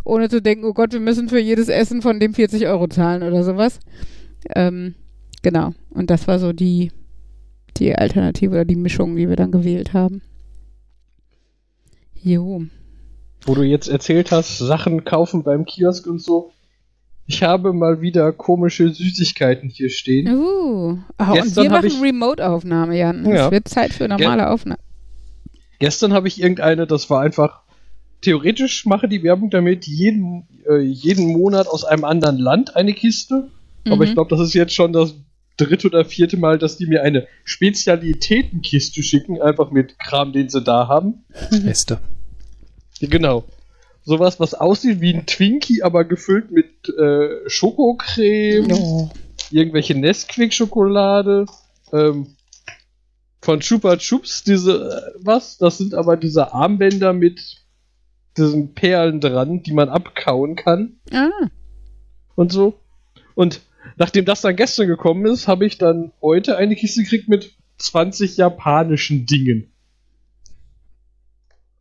ohne 0.06 0.30
zu 0.30 0.41
denken, 0.41 0.65
oh 0.65 0.74
Gott, 0.74 0.93
wir 0.93 1.00
müssen 1.00 1.28
für 1.28 1.39
jedes 1.39 1.67
Essen 1.67 2.02
von 2.02 2.19
dem 2.19 2.34
40 2.34 2.67
Euro 2.67 2.88
zahlen 2.88 3.24
oder 3.24 3.43
sowas. 3.43 3.80
Ähm, 4.56 4.96
genau. 5.41 5.74
Und 5.89 6.10
das 6.10 6.28
war 6.28 6.39
so 6.39 6.54
die, 6.54 6.91
die 7.78 7.93
Alternative 7.96 8.52
oder 8.52 8.65
die 8.65 8.76
Mischung, 8.76 9.15
die 9.15 9.28
wir 9.28 9.36
dann 9.36 9.52
gewählt 9.52 9.93
haben. 9.93 10.22
Jo. 12.23 12.63
Wo 13.45 13.55
du 13.55 13.63
jetzt 13.63 13.89
erzählt 13.89 14.31
hast, 14.31 14.57
Sachen 14.57 15.03
kaufen 15.03 15.43
beim 15.43 15.65
Kiosk 15.65 16.07
und 16.07 16.19
so. 16.19 16.51
Ich 17.25 17.43
habe 17.43 17.71
mal 17.71 18.01
wieder 18.01 18.31
komische 18.33 18.89
Süßigkeiten 18.89 19.69
hier 19.69 19.89
stehen. 19.89 20.27
Uh, 20.27 20.99
oh, 21.19 21.31
und 21.31 21.55
wir 21.55 21.69
machen 21.69 22.01
Remote-Aufnahme, 22.01 22.97
Jan. 22.97 23.25
Es 23.25 23.36
ja. 23.36 23.51
wird 23.51 23.67
Zeit 23.67 23.93
für 23.93 24.07
normale 24.07 24.43
Ge 24.43 24.51
Aufnahme. 24.51 24.79
Gestern 25.79 26.13
habe 26.13 26.27
ich 26.27 26.41
irgendeine, 26.41 26.88
das 26.88 27.09
war 27.09 27.21
einfach. 27.21 27.62
Theoretisch 28.21 28.86
mache 28.86 29.09
die 29.09 29.21
Werbung 29.21 29.49
damit 29.49 29.86
jeden, 29.86 30.47
äh, 30.69 30.79
jeden 30.79 31.33
Monat 31.33 31.67
aus 31.67 31.83
einem 31.83 32.05
anderen 32.05 32.38
Land 32.38 32.75
eine 32.75 32.93
Kiste. 32.93 33.49
Mhm. 33.86 33.91
Aber 33.91 34.03
ich 34.05 34.12
mhm. 34.12 34.15
glaube, 34.15 34.29
das 34.29 34.39
ist 34.39 34.53
jetzt 34.53 34.73
schon 34.73 34.93
das 34.93 35.15
dritte 35.57 35.88
oder 35.88 36.05
vierte 36.05 36.38
Mal, 36.38 36.57
dass 36.57 36.77
die 36.77 36.88
mir 36.88 37.03
eine 37.03 37.27
Spezialitätenkiste 37.43 39.03
schicken, 39.03 39.41
einfach 39.41 39.71
mit 39.71 39.99
Kram, 39.99 40.31
den 40.31 40.49
sie 40.49 40.62
da 40.62 40.88
haben. 40.88 41.25
Beste. 41.51 41.99
Genau. 42.99 43.43
Sowas, 44.06 44.39
was 44.39 44.53
aussieht 44.53 44.99
wie 44.99 45.13
ein 45.13 45.25
Twinkie, 45.25 45.82
aber 45.82 46.03
gefüllt 46.03 46.51
mit 46.51 46.89
äh, 46.89 47.49
Schokocreme, 47.49 48.71
oh. 48.73 49.10
irgendwelche 49.49 49.95
Nesquik-Schokolade, 49.95 51.45
ähm, 51.93 52.36
von 53.41 53.60
Chupa 53.60 53.97
Chups, 53.97 54.43
diese, 54.43 55.13
äh, 55.15 55.19
was? 55.19 55.58
Das 55.58 55.77
sind 55.77 55.93
aber 55.93 56.17
diese 56.17 56.53
Armbänder 56.53 57.13
mit 57.13 57.63
diesen 58.38 58.73
Perlen 58.73 59.19
dran, 59.19 59.63
die 59.63 59.73
man 59.73 59.89
abkauen 59.89 60.56
kann. 60.56 60.97
Ah. 61.12 61.29
Und 62.36 62.51
so. 62.51 62.79
Und 63.36 63.62
nachdem 63.97 64.25
das 64.25 64.41
dann 64.41 64.56
gestern 64.56 64.88
gekommen 64.88 65.25
ist, 65.25 65.47
habe 65.47 65.65
ich 65.65 65.77
dann 65.77 66.12
heute 66.21 66.58
eine 66.58 66.75
Kiste 66.75 67.03
gekriegt 67.03 67.27
mit 67.27 67.53
20 67.77 68.38
japanischen 68.38 69.25
Dingen. 69.25 69.72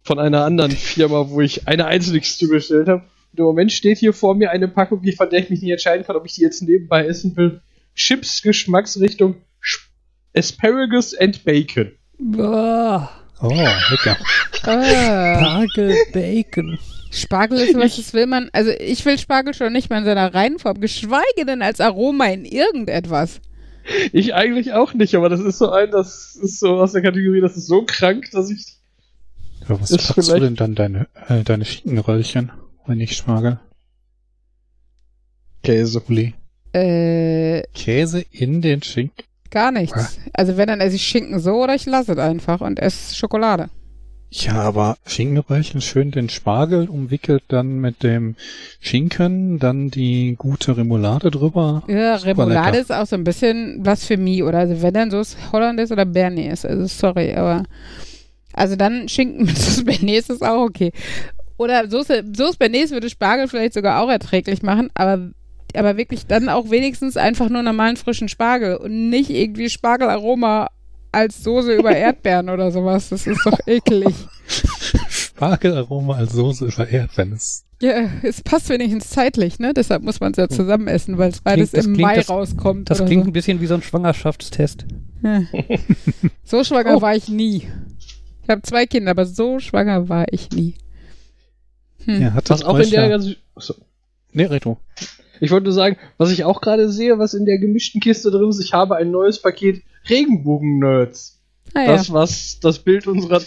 Von 0.02 0.18
einer 0.18 0.44
anderen 0.44 0.72
Firma, 0.72 1.28
wo 1.28 1.40
ich 1.40 1.68
eine 1.68 1.86
einzelne 1.86 2.20
Kiste 2.20 2.48
bestellt 2.48 2.88
habe. 2.88 3.04
Im 3.36 3.44
Moment 3.44 3.72
steht 3.72 3.98
hier 3.98 4.12
vor 4.12 4.34
mir 4.34 4.50
eine 4.50 4.68
Packung, 4.68 5.02
von 5.16 5.30
der 5.30 5.38
ich 5.38 5.50
mich 5.50 5.62
nicht 5.62 5.70
entscheiden 5.70 6.04
kann, 6.04 6.16
ob 6.16 6.26
ich 6.26 6.34
die 6.34 6.42
jetzt 6.42 6.60
nebenbei 6.62 7.06
essen 7.06 7.36
will. 7.36 7.60
Chips 7.94 8.42
Geschmacksrichtung 8.42 9.36
Asparagus 10.34 11.14
and 11.14 11.44
Bacon. 11.44 11.92
Boah. 12.18 13.10
Oh, 13.40 13.48
lecker. 13.50 14.16
Ah. 14.64 15.66
Spargel 15.66 15.96
Bacon. 16.12 16.78
Spargel 17.10 17.58
ist 17.58 17.74
was, 17.76 17.96
das 17.96 18.14
will 18.14 18.26
man. 18.26 18.48
Also 18.52 18.70
ich 18.70 19.04
will 19.04 19.18
Spargel 19.18 19.52
schon 19.52 19.72
nicht 19.72 19.90
mal 19.90 19.98
in 19.98 20.04
seiner 20.04 20.32
Reihenform, 20.32 20.80
geschweige 20.80 21.44
denn 21.46 21.60
als 21.60 21.80
Aroma 21.80 22.26
in 22.26 22.44
irgendetwas. 22.44 23.40
Ich 24.12 24.34
eigentlich 24.34 24.72
auch 24.72 24.94
nicht, 24.94 25.14
aber 25.16 25.28
das 25.28 25.40
ist 25.40 25.58
so 25.58 25.70
ein, 25.70 25.90
das 25.90 26.36
ist 26.40 26.60
so 26.60 26.76
aus 26.76 26.92
der 26.92 27.02
Kategorie, 27.02 27.40
das 27.40 27.56
ist 27.56 27.66
so 27.66 27.84
krank, 27.84 28.30
dass 28.32 28.50
ich. 28.50 28.76
Ja, 29.68 29.80
was 29.80 29.96
packst 29.96 30.30
du 30.30 30.40
denn 30.40 30.56
dann 30.56 30.74
deine, 30.74 31.08
äh, 31.28 31.42
deine 31.42 31.64
Schinkenröllchen, 31.64 32.52
wenn 32.86 32.98
nicht 32.98 33.16
Spargel? 33.16 33.60
Käse. 35.62 36.02
Uli. 36.08 36.34
Äh, 36.72 37.62
Käse 37.74 38.24
in 38.30 38.62
den 38.62 38.82
Schinken? 38.82 39.24
Gar 39.50 39.70
nichts. 39.70 40.18
Also 40.32 40.56
wenn, 40.56 40.68
dann 40.68 40.80
esse 40.80 40.96
ich 40.96 41.06
Schinken 41.06 41.38
so 41.38 41.62
oder 41.62 41.74
ich 41.74 41.86
lasse 41.86 42.12
es 42.12 42.18
einfach 42.18 42.60
und 42.62 42.80
esse 42.80 43.14
Schokolade. 43.14 43.68
Ja, 44.34 44.54
aber 44.54 44.96
Schinkenröllchen 45.06 45.82
schön 45.82 46.10
den 46.10 46.30
Spargel 46.30 46.88
umwickelt, 46.88 47.42
dann 47.48 47.80
mit 47.80 48.02
dem 48.02 48.34
Schinken, 48.80 49.58
dann 49.58 49.90
die 49.90 50.36
gute 50.38 50.74
Remoulade 50.74 51.30
drüber. 51.30 51.82
Ja, 51.86 52.16
Remoulade 52.16 52.78
ist 52.78 52.90
auch 52.90 53.04
so 53.04 53.14
ein 53.14 53.24
bisschen 53.24 53.80
was 53.84 54.06
für 54.06 54.16
mich, 54.16 54.42
oder? 54.42 54.60
Also 54.60 54.80
wenn 54.80 54.94
dann 54.94 55.10
so 55.10 55.20
ist 55.20 55.36
Hollandaise 55.52 55.92
oder 55.92 56.06
Bernays, 56.06 56.64
also 56.64 56.86
sorry, 56.86 57.34
aber 57.34 57.64
also 58.52 58.76
dann 58.76 59.08
Schinken 59.08 59.46
mit 59.46 59.58
Sauce 59.58 59.84
Bernays 59.84 60.28
ist 60.28 60.42
auch 60.42 60.62
okay. 60.62 60.92
Oder 61.56 61.88
Soße, 61.88 62.24
Soße 62.34 62.58
Bernays 62.58 62.90
würde 62.90 63.10
Spargel 63.10 63.48
vielleicht 63.48 63.74
sogar 63.74 64.02
auch 64.02 64.08
erträglich 64.08 64.62
machen, 64.62 64.90
aber 64.94 65.30
aber 65.74 65.96
wirklich 65.96 66.26
dann 66.26 66.48
auch 66.48 66.70
wenigstens 66.70 67.16
einfach 67.16 67.48
nur 67.48 67.62
normalen 67.62 67.96
frischen 67.96 68.28
Spargel 68.28 68.76
und 68.76 69.08
nicht 69.08 69.30
irgendwie 69.30 69.70
Spargelaroma 69.70 70.68
als 71.12 71.42
Soße 71.42 71.74
über 71.74 71.94
Erdbeeren 71.96 72.48
oder 72.48 72.70
sowas. 72.70 73.10
Das 73.10 73.26
ist 73.26 73.44
doch 73.44 73.58
eklig. 73.66 74.14
Spargelaroma 75.08 76.16
als 76.16 76.32
Soße 76.32 76.66
über 76.66 76.88
Erdbeeren 76.88 77.32
ist. 77.32 77.64
Ja, 77.80 78.08
es 78.22 78.42
passt 78.42 78.68
wenigstens 78.68 79.10
zeitlich, 79.10 79.58
ne? 79.58 79.74
Deshalb 79.74 80.04
muss 80.04 80.20
man 80.20 80.30
es 80.30 80.36
ja 80.36 80.48
zusammen 80.48 80.86
essen, 80.86 81.18
weil 81.18 81.30
es 81.30 81.40
beides 81.40 81.72
klingt, 81.72 81.86
im 81.86 82.00
Mai 82.00 82.14
das, 82.14 82.28
rauskommt. 82.28 82.88
Das 82.88 83.04
klingt 83.04 83.24
so. 83.24 83.30
ein 83.30 83.32
bisschen 83.32 83.60
wie 83.60 83.66
so 83.66 83.74
ein 83.74 83.82
Schwangerschaftstest. 83.82 84.86
Ja. 85.24 85.42
so 86.44 86.62
schwanger 86.62 86.98
oh. 86.98 87.02
war 87.02 87.16
ich 87.16 87.28
nie. 87.28 87.66
Ich 88.52 88.54
habe 88.54 88.68
zwei 88.68 88.84
Kinder, 88.84 89.12
aber 89.12 89.24
so 89.24 89.60
schwanger 89.60 90.10
war 90.10 90.26
ich 90.30 90.50
nie. 90.50 90.74
Hm. 92.04 92.20
Ja, 92.20 92.34
hat 92.34 92.50
das 92.50 92.62
auch 92.62 92.78
in 92.78 92.90
der 92.90 93.08
ja. 93.08 93.18
so. 93.18 93.74
Nee, 94.30 94.44
Retro. 94.44 94.76
Ich 95.40 95.50
wollte 95.50 95.64
nur 95.64 95.72
sagen, 95.72 95.96
was 96.18 96.30
ich 96.30 96.44
auch 96.44 96.60
gerade 96.60 96.90
sehe, 96.90 97.18
was 97.18 97.32
in 97.32 97.46
der 97.46 97.56
gemischten 97.56 98.02
Kiste 98.02 98.30
drin 98.30 98.50
ist, 98.50 98.60
ich 98.60 98.74
habe 98.74 98.96
ein 98.96 99.10
neues 99.10 99.40
Paket 99.40 99.82
Regenbogen-Nerds. 100.10 101.40
Ah, 101.72 101.86
das, 101.86 102.08
ja. 102.08 102.14
was 102.14 102.60
das 102.60 102.80
Bild 102.80 103.06
unserer 103.06 103.40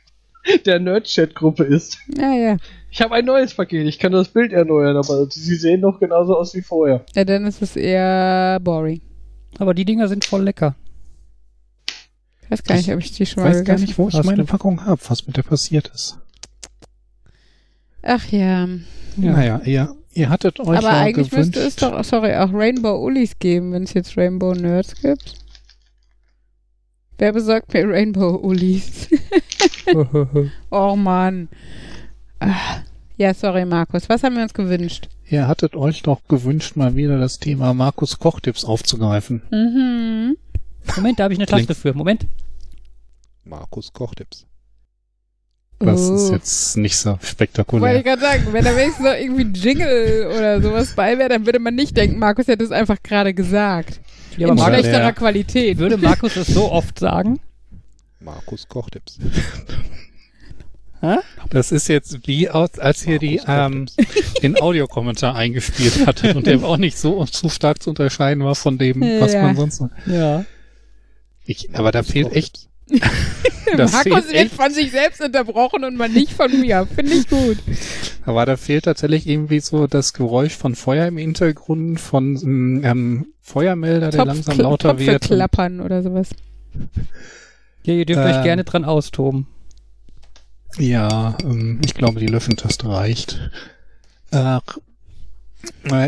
der 0.66 0.80
Nerd-Chat-Gruppe 0.80 1.64
ist. 1.64 1.96
Ja, 2.14 2.34
ja. 2.34 2.56
Ich 2.90 3.00
habe 3.00 3.14
ein 3.14 3.24
neues 3.24 3.54
Paket, 3.54 3.86
ich 3.86 3.98
kann 3.98 4.12
das 4.12 4.28
Bild 4.28 4.52
erneuern, 4.52 4.98
aber 4.98 5.30
sie 5.30 5.56
sehen 5.56 5.80
noch 5.80 5.98
genauso 5.98 6.36
aus 6.36 6.54
wie 6.54 6.60
vorher. 6.60 7.06
Ja, 7.14 7.24
dann 7.24 7.46
ist 7.46 7.62
es 7.62 7.74
eher 7.74 8.60
boring. 8.60 9.00
Aber 9.58 9.72
die 9.72 9.86
Dinger 9.86 10.08
sind 10.08 10.26
voll 10.26 10.42
lecker. 10.42 10.76
Ich 12.52 12.58
weiß 12.58 12.64
gar 12.64 12.76
nicht, 12.76 12.92
ob 12.92 13.00
ich 13.00 13.12
die 13.12 13.24
schon 13.24 13.42
mal 13.42 13.50
Ich 13.50 13.58
weiß 13.58 13.64
gar 13.64 13.78
nicht, 13.78 13.96
wo 13.96 14.08
ich 14.08 14.22
meine 14.24 14.44
Packung 14.44 14.84
habe, 14.84 15.00
was 15.08 15.26
mit 15.26 15.38
der 15.38 15.42
passiert 15.42 15.90
ist. 15.94 16.18
Ach 18.02 18.26
ja. 18.26 18.66
ja. 18.66 19.32
Naja, 19.32 19.60
ja. 19.64 19.94
Ihr 20.12 20.28
hattet 20.28 20.60
euch 20.60 20.78
Aber 20.78 20.82
ja 20.82 21.00
eigentlich 21.00 21.30
gewünscht. 21.30 21.56
müsste 21.56 21.66
es 21.66 21.76
doch, 21.76 22.04
sorry, 22.04 22.34
auch 22.34 22.52
Rainbow 22.52 23.02
Ulis 23.02 23.38
geben, 23.38 23.72
wenn 23.72 23.84
es 23.84 23.94
jetzt 23.94 24.18
Rainbow 24.18 24.52
Nerds 24.52 25.00
gibt. 25.00 25.36
Wer 27.16 27.32
besorgt 27.32 27.72
mir 27.72 27.88
Rainbow 27.88 28.36
Ulis? 28.36 29.08
oh 30.70 30.94
Mann. 30.96 31.48
Ah. 32.40 32.82
Ja, 33.16 33.32
sorry, 33.32 33.64
Markus. 33.64 34.08
Was 34.10 34.22
haben 34.24 34.36
wir 34.36 34.42
uns 34.42 34.52
gewünscht? 34.52 35.08
Ihr 35.30 35.48
hattet 35.48 35.74
euch 35.74 36.02
doch 36.02 36.20
gewünscht, 36.28 36.76
mal 36.76 36.96
wieder 36.96 37.18
das 37.18 37.38
Thema 37.38 37.72
Markus 37.72 38.18
Kochtipps 38.18 38.64
aufzugreifen. 38.64 39.42
Mhm. 39.50 40.36
Moment, 40.96 41.18
da 41.18 41.24
habe 41.24 41.34
ich 41.34 41.38
eine 41.38 41.46
Taste 41.46 41.74
für. 41.74 41.94
Moment. 41.94 42.26
Markus 43.44 43.92
Kochtipps. 43.92 44.46
Das 45.78 46.00
oh. 46.00 46.14
ist 46.14 46.30
jetzt 46.30 46.76
nicht 46.76 46.96
so 46.96 47.18
spektakulär. 47.22 47.82
Wollte 47.82 47.98
ich 47.98 48.04
gerade 48.04 48.22
sagen, 48.22 48.46
wenn 48.52 48.64
da 48.64 48.76
wenigstens 48.76 49.04
noch 49.04 49.14
irgendwie 49.14 49.58
Jingle 49.58 50.28
oder 50.28 50.62
sowas 50.62 50.94
bei 50.94 51.18
wäre, 51.18 51.28
dann 51.28 51.44
würde 51.44 51.58
man 51.58 51.74
nicht 51.74 51.96
denken, 51.96 52.18
Markus 52.18 52.46
hätte 52.46 52.64
es 52.64 52.70
einfach 52.70 53.02
gerade 53.02 53.34
gesagt. 53.34 54.00
Ja, 54.36 54.48
In 54.48 54.58
schlechterer 54.58 55.00
ja. 55.00 55.12
Qualität. 55.12 55.78
Würde 55.78 55.96
Markus 55.96 56.36
es 56.36 56.46
so 56.46 56.70
oft 56.70 56.98
sagen? 56.98 57.40
Markus 58.20 58.68
Kochtipps. 58.68 59.18
Das 61.50 61.72
ist 61.72 61.88
jetzt 61.88 62.28
wie 62.28 62.48
aus, 62.48 62.78
als 62.78 63.04
ihr 63.04 63.18
die 63.18 63.40
ähm, 63.48 63.86
den 64.42 64.60
Audiokommentar 64.60 65.34
eingespielt 65.34 66.06
hattet 66.06 66.36
und 66.36 66.46
der 66.46 66.62
auch 66.62 66.76
nicht 66.76 66.96
so 66.96 67.24
zu 67.24 67.48
stark 67.48 67.82
zu 67.82 67.90
unterscheiden 67.90 68.44
war 68.44 68.54
von 68.54 68.78
dem, 68.78 69.00
was 69.00 69.32
ja. 69.32 69.42
man 69.42 69.56
sonst. 69.56 69.82
Ja. 70.06 70.44
Ich, 71.44 71.74
aber 71.74 71.92
da 71.92 72.02
fehlt 72.02 72.32
echt 72.32 72.68
Markus 73.76 74.30
wird 74.32 74.50
von 74.50 74.72
sich 74.72 74.90
selbst 74.90 75.20
unterbrochen 75.20 75.84
und 75.84 75.96
man 75.96 76.12
nicht 76.12 76.32
von 76.32 76.60
mir. 76.60 76.86
Finde 76.94 77.12
ich 77.12 77.28
gut. 77.28 77.58
Aber 78.24 78.44
da 78.44 78.56
fehlt 78.56 78.84
tatsächlich 78.84 79.26
irgendwie 79.26 79.60
so 79.60 79.86
das 79.86 80.12
Geräusch 80.12 80.56
von 80.56 80.74
Feuer 80.74 81.06
im 81.06 81.16
Hintergrund, 81.16 82.00
von 82.00 82.36
einem 82.36 82.84
ähm, 82.84 83.26
Feuermelder, 83.40 84.10
der 84.10 84.18
Topf, 84.18 84.26
langsam 84.26 84.58
lauter 84.58 84.90
Topfe 84.90 85.06
wird. 85.06 85.22
klappern 85.22 85.80
oder 85.80 86.02
sowas. 86.02 86.30
Ja, 87.84 87.94
ihr 87.94 88.06
dürft 88.06 88.20
äh, 88.20 88.36
euch 88.36 88.42
gerne 88.42 88.64
dran 88.64 88.84
austoben. 88.84 89.46
Ja, 90.78 91.36
ähm, 91.42 91.80
ich 91.84 91.94
glaube, 91.94 92.20
die 92.20 92.26
Löffentaste 92.26 92.88
reicht. 92.88 93.50
Äh, 94.30 94.60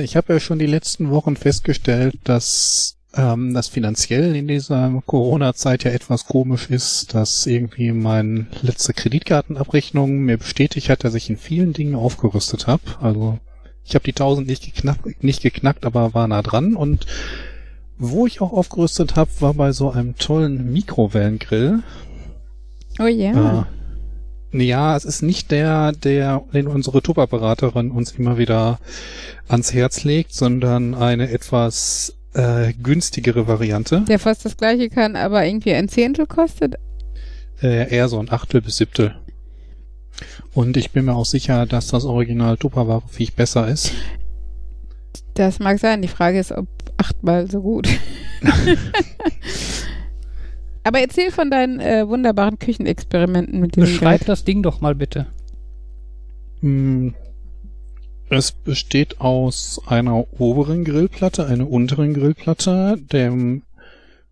ich 0.03 0.17
habe 0.17 0.33
ja 0.33 0.41
schon 0.41 0.59
die 0.59 0.67
letzten 0.67 1.11
Wochen 1.11 1.37
festgestellt, 1.37 2.17
dass 2.25 2.94
ähm, 3.17 3.55
das 3.55 3.69
finanziell 3.69 4.35
in 4.37 4.49
dieser 4.49 5.03
Corona-Zeit 5.07 5.85
ja 5.85 5.91
etwas 5.91 6.27
komisch 6.27 6.71
ist, 6.71 7.15
dass 7.15 7.47
irgendwie 7.47 7.93
meine 7.93 8.47
letzte 8.63 8.93
Kreditkartenabrechnung 8.93 10.19
mir 10.19 10.39
bestätigt 10.39 10.89
hat, 10.89 11.05
dass 11.05 11.15
ich 11.15 11.31
in 11.31 11.37
vielen 11.37 11.73
Dingen 11.73 11.95
aufgerüstet 11.95 12.67
habe. 12.67 12.83
Also 13.01 13.39
ich 13.85 13.95
habe 13.95 14.05
die 14.05 14.13
1000 14.13 14.47
nicht 14.47 14.65
geknackt, 14.65 15.23
nicht 15.23 15.43
geknackt, 15.43 15.85
aber 15.85 16.15
war 16.15 16.29
nah 16.29 16.43
dran 16.43 16.75
und 16.75 17.07
wo 17.97 18.27
ich 18.27 18.41
auch 18.41 18.53
aufgerüstet 18.53 19.17
habe, 19.17 19.31
war 19.41 19.55
bei 19.55 19.73
so 19.73 19.91
einem 19.91 20.17
tollen 20.17 20.73
Mikrowellengrill. 20.73 21.83
Oh 22.99 23.07
ja. 23.07 23.33
Yeah. 23.33 23.69
Äh, 24.53 24.63
ja, 24.63 24.97
es 24.97 25.05
ist 25.05 25.23
nicht 25.23 25.51
der, 25.51 25.93
der, 25.93 26.45
den 26.53 26.67
unsere 26.67 27.03
Tupperberaterin 27.03 27.91
uns 27.91 28.13
immer 28.13 28.39
wieder 28.39 28.79
ans 29.49 29.73
Herz 29.73 30.05
legt, 30.05 30.33
sondern 30.33 30.95
eine 30.95 31.31
etwas 31.31 32.17
äh, 32.35 32.73
günstigere 32.73 33.47
Variante. 33.47 34.05
Der 34.09 34.19
fast 34.19 34.45
das 34.45 34.57
gleiche 34.57 34.89
kann, 34.91 35.17
aber 35.17 35.45
irgendwie 35.45 35.73
ein 35.73 35.89
Zehntel 35.89 36.27
kostet? 36.27 36.77
Äh, 37.63 37.95
eher 37.95 38.09
so 38.09 38.19
ein 38.19 38.31
Achtel 38.31 38.61
bis 38.61 38.77
Siebtel. 38.77 39.15
Und 40.53 40.77
ich 40.77 40.91
bin 40.91 41.07
mir 41.07 41.15
auch 41.15 41.25
sicher, 41.27 41.67
dass 41.67 41.89
das 41.89 42.05
Original 42.05 42.57
Tupperware 42.57 43.03
viel 43.09 43.31
besser 43.35 43.69
ist. 43.69 43.93
Das 45.35 45.59
mag 45.59 45.79
sein. 45.81 46.03
Die 46.03 46.09
Frage 46.09 46.39
ist, 46.39 46.53
ob 46.53 46.69
achtmal 46.97 47.51
so 47.51 47.61
gut. 47.61 47.89
Aber 50.85 51.01
erzähl 51.01 51.31
von 51.31 51.51
deinen 51.51 51.81
äh, 51.81 52.07
wunderbaren 52.07 52.59
Küchenexperimenten 52.59 53.59
mit 53.59 53.75
diesem 53.75 53.89
Beschreib 53.89 54.21
Gerät. 54.21 54.29
das 54.29 54.45
Ding 54.45 54.63
doch 54.63 54.81
mal 54.81 54.95
bitte. 54.95 55.27
Hm, 56.61 57.15
es 58.29 58.53
besteht 58.53 59.21
aus 59.21 59.81
einer 59.87 60.27
oberen 60.41 60.85
Grillplatte, 60.85 61.47
einer 61.47 61.69
unteren 61.69 62.15
Grillplatte, 62.15 62.97
dem 62.99 63.63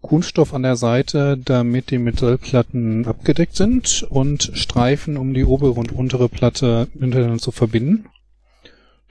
Kunststoff 0.01 0.53
an 0.53 0.65
der 0.65 0.77
Seite, 0.77 1.39
damit 1.39 1.91
die 1.91 1.99
Metallplatten 1.99 3.07
abgedeckt 3.07 3.55
sind 3.55 4.05
und 4.11 4.51
Streifen, 4.55 5.17
um 5.17 5.33
die 5.33 5.45
obere 5.45 5.79
und 5.79 5.93
untere 5.93 6.29
Platte 6.29 6.89
miteinander 6.95 7.39
zu 7.39 7.53
verbinden. 7.53 8.07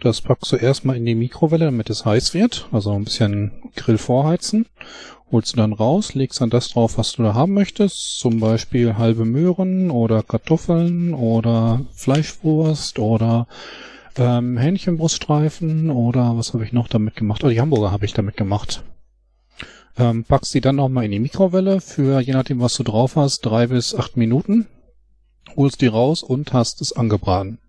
Das 0.02 0.22
packst 0.22 0.52
du 0.52 0.58
erstmal 0.58 0.98
in 0.98 1.06
die 1.06 1.16
Mikrowelle, 1.16 1.66
damit 1.66 1.90
es 1.90 2.06
heiß 2.06 2.34
wird, 2.34 2.68
also 2.72 2.92
ein 2.92 3.06
bisschen 3.06 3.52
Grill 3.76 4.00
vorheizen. 4.00 4.66
Holst 5.32 5.54
du 5.54 5.58
dann 5.58 5.72
raus, 5.72 6.14
legst 6.14 6.42
dann 6.42 6.50
das 6.50 6.70
drauf, 6.70 6.98
was 6.98 7.14
du 7.14 7.24
da 7.24 7.34
haben 7.36 7.54
möchtest, 7.54 8.20
zum 8.20 8.40
Beispiel 8.42 8.98
halbe 8.98 9.24
Möhren 9.24 9.92
oder 9.92 10.24
Kartoffeln 10.24 11.14
oder 11.14 11.86
Fleischwurst 11.94 13.00
oder 13.00 13.48
ähm, 14.18 14.58
Hähnchenbruststreifen 14.58 15.90
oder 15.90 16.38
was 16.38 16.54
habe 16.54 16.66
ich 16.66 16.74
noch 16.74 16.88
damit 16.88 17.16
gemacht? 17.16 17.44
Oh, 17.44 17.50
die 17.50 17.62
Hamburger 17.62 17.92
habe 17.92 18.06
ich 18.06 18.14
damit 18.14 18.38
gemacht. 18.38 18.84
Ähm, 19.98 20.24
packst 20.24 20.54
die 20.54 20.62
dann 20.62 20.78
nochmal 20.78 21.06
in 21.06 21.12
die 21.12 21.20
Mikrowelle 21.20 21.82
für, 21.82 22.22
je 22.22 22.34
nachdem 22.34 22.60
was 22.60 22.76
du 22.76 22.84
drauf 22.84 23.16
hast, 23.16 23.42
drei 23.42 23.68
bis 23.68 23.94
acht 23.94 24.18
Minuten. 24.18 24.68
Holst 25.56 25.82
die 25.82 25.88
raus 25.88 26.24
und 26.24 26.54
hast 26.54 26.82
es 26.82 26.94
angebraten. 26.94 27.60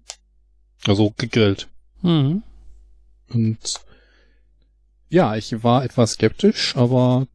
Also 0.86 1.12
gegrillt. 1.16 1.68
Mhm. 2.02 2.42
Und 3.32 3.80
ja, 5.08 5.36
ich 5.36 5.62
war 5.62 5.84
etwas 5.84 6.12
skeptisch, 6.12 6.76
aber 6.76 7.26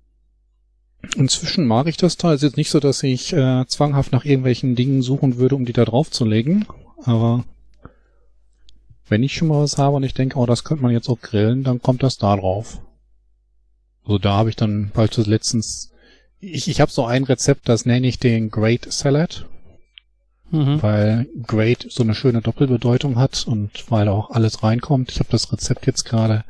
inzwischen 1.15 1.67
mag 1.67 1.87
ich 1.87 1.97
das 1.97 2.17
Teil. 2.17 2.35
Es 2.35 2.43
ist 2.43 2.49
jetzt 2.49 2.57
nicht 2.57 2.69
so, 2.69 2.79
dass 2.79 3.03
ich 3.03 3.33
äh, 3.33 3.65
zwanghaft 3.67 4.11
nach 4.11 4.25
irgendwelchen 4.25 4.75
Dingen 4.75 5.01
suchen 5.01 5.37
würde, 5.37 5.55
um 5.55 5.65
die 5.65 5.73
da 5.73 5.85
drauf 5.85 6.11
zu 6.11 6.25
legen. 6.25 6.65
Aber 7.03 7.45
wenn 9.09 9.23
ich 9.23 9.35
schon 9.35 9.47
mal 9.47 9.61
was 9.61 9.77
habe 9.77 9.95
und 9.95 10.03
ich 10.03 10.13
denke, 10.13 10.37
oh, 10.37 10.45
das 10.45 10.63
könnte 10.63 10.83
man 10.83 10.91
jetzt 10.91 11.09
auch 11.09 11.19
grillen, 11.21 11.63
dann 11.63 11.81
kommt 11.81 12.03
das 12.03 12.17
da 12.17 12.35
drauf. 12.35 12.81
Also 14.03 14.17
da 14.17 14.33
habe 14.33 14.49
ich 14.49 14.55
dann 14.55 14.91
bald 14.93 15.15
letztens, 15.17 15.91
ich, 16.39 16.67
ich 16.69 16.81
habe 16.81 16.91
so 16.91 17.05
ein 17.05 17.23
Rezept, 17.23 17.67
das 17.67 17.85
nenne 17.85 18.07
ich 18.07 18.19
den 18.19 18.49
Great 18.49 18.91
Salad. 18.91 19.45
Mhm. 20.49 20.81
Weil 20.81 21.27
Great 21.45 21.87
so 21.89 22.03
eine 22.03 22.15
schöne 22.15 22.41
Doppelbedeutung 22.41 23.17
hat 23.17 23.45
und 23.47 23.91
weil 23.91 24.07
auch 24.07 24.31
alles 24.31 24.63
reinkommt. 24.63 25.11
Ich 25.11 25.19
habe 25.19 25.29
das 25.29 25.51
Rezept 25.51 25.85
jetzt 25.87 26.05
gerade 26.05 26.45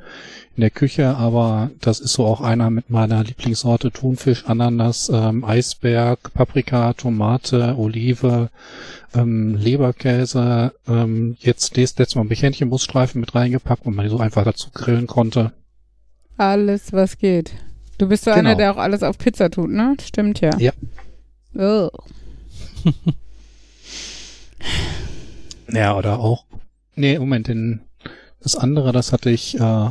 in 0.57 0.61
der 0.61 0.71
Küche, 0.71 1.15
aber 1.15 1.69
das 1.81 1.99
ist 1.99 2.13
so 2.13 2.25
auch 2.25 2.41
einer 2.41 2.71
mit 2.71 2.89
meiner 2.89 3.23
Lieblingssorte 3.23 3.91
Thunfisch, 3.91 4.45
Ananas, 4.47 5.09
ähm, 5.13 5.45
Eisberg, 5.45 6.33
Paprika, 6.33 6.93
Tomate, 6.93 7.75
Olive, 7.77 8.49
ähm, 9.13 9.55
Leberkäse. 9.55 10.73
Ähm, 10.87 11.37
jetzt 11.39 11.77
letztes 11.77 12.15
Mal 12.15 12.27
Hähnchenbruststreifen 12.27 13.21
mit 13.21 13.35
reingepackt, 13.35 13.85
wo 13.85 13.91
man 13.91 14.05
die 14.05 14.09
so 14.09 14.17
einfach 14.17 14.43
dazu 14.43 14.71
grillen 14.73 15.05
konnte. 15.05 15.53
Alles, 16.37 16.91
was 16.91 17.19
geht. 17.19 17.53
Du 17.99 18.07
bist 18.07 18.23
so 18.23 18.31
genau. 18.31 18.39
einer, 18.39 18.55
der 18.55 18.73
auch 18.73 18.77
alles 18.77 19.03
auf 19.03 19.19
Pizza 19.19 19.51
tut, 19.51 19.69
ne? 19.69 19.95
Stimmt 20.01 20.41
ja. 20.41 20.57
Ja. 20.57 20.71
Oh. 21.55 21.89
ja, 25.71 25.95
oder 25.95 26.19
auch. 26.19 26.45
Nee, 26.95 27.19
Moment, 27.19 27.47
den, 27.47 27.81
das 28.41 28.55
andere, 28.55 28.91
das 28.91 29.13
hatte 29.13 29.29
ich, 29.29 29.59
äh, 29.59 29.89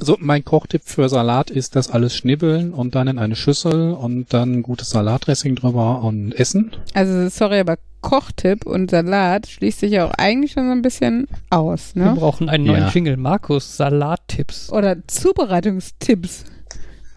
so, 0.00 0.16
mein 0.20 0.44
Kochtipp 0.44 0.82
für 0.84 1.08
Salat 1.08 1.50
ist 1.50 1.76
das 1.76 1.90
alles 1.90 2.14
schnibbeln 2.14 2.72
und 2.72 2.94
dann 2.94 3.08
in 3.08 3.18
eine 3.18 3.36
Schüssel 3.36 3.92
und 3.92 4.32
dann 4.32 4.62
gutes 4.62 4.90
Salatdressing 4.90 5.56
drüber 5.56 6.02
und 6.02 6.32
essen. 6.32 6.72
Also, 6.94 7.28
sorry, 7.28 7.60
aber 7.60 7.76
Kochtipp 8.00 8.66
und 8.66 8.90
Salat 8.90 9.46
schließt 9.48 9.80
sich 9.80 9.92
ja 9.92 10.06
auch 10.06 10.12
eigentlich 10.16 10.52
schon 10.52 10.66
so 10.66 10.72
ein 10.72 10.82
bisschen 10.82 11.26
aus, 11.50 11.94
ne? 11.94 12.04
Wir 12.04 12.12
brauchen 12.12 12.48
einen 12.48 12.64
neuen 12.64 12.82
ja. 12.82 12.88
Jingle. 12.88 13.16
Markus, 13.16 13.76
Salattipps. 13.76 14.70
Oder 14.70 14.96
Zubereitungstipps. 15.06 16.44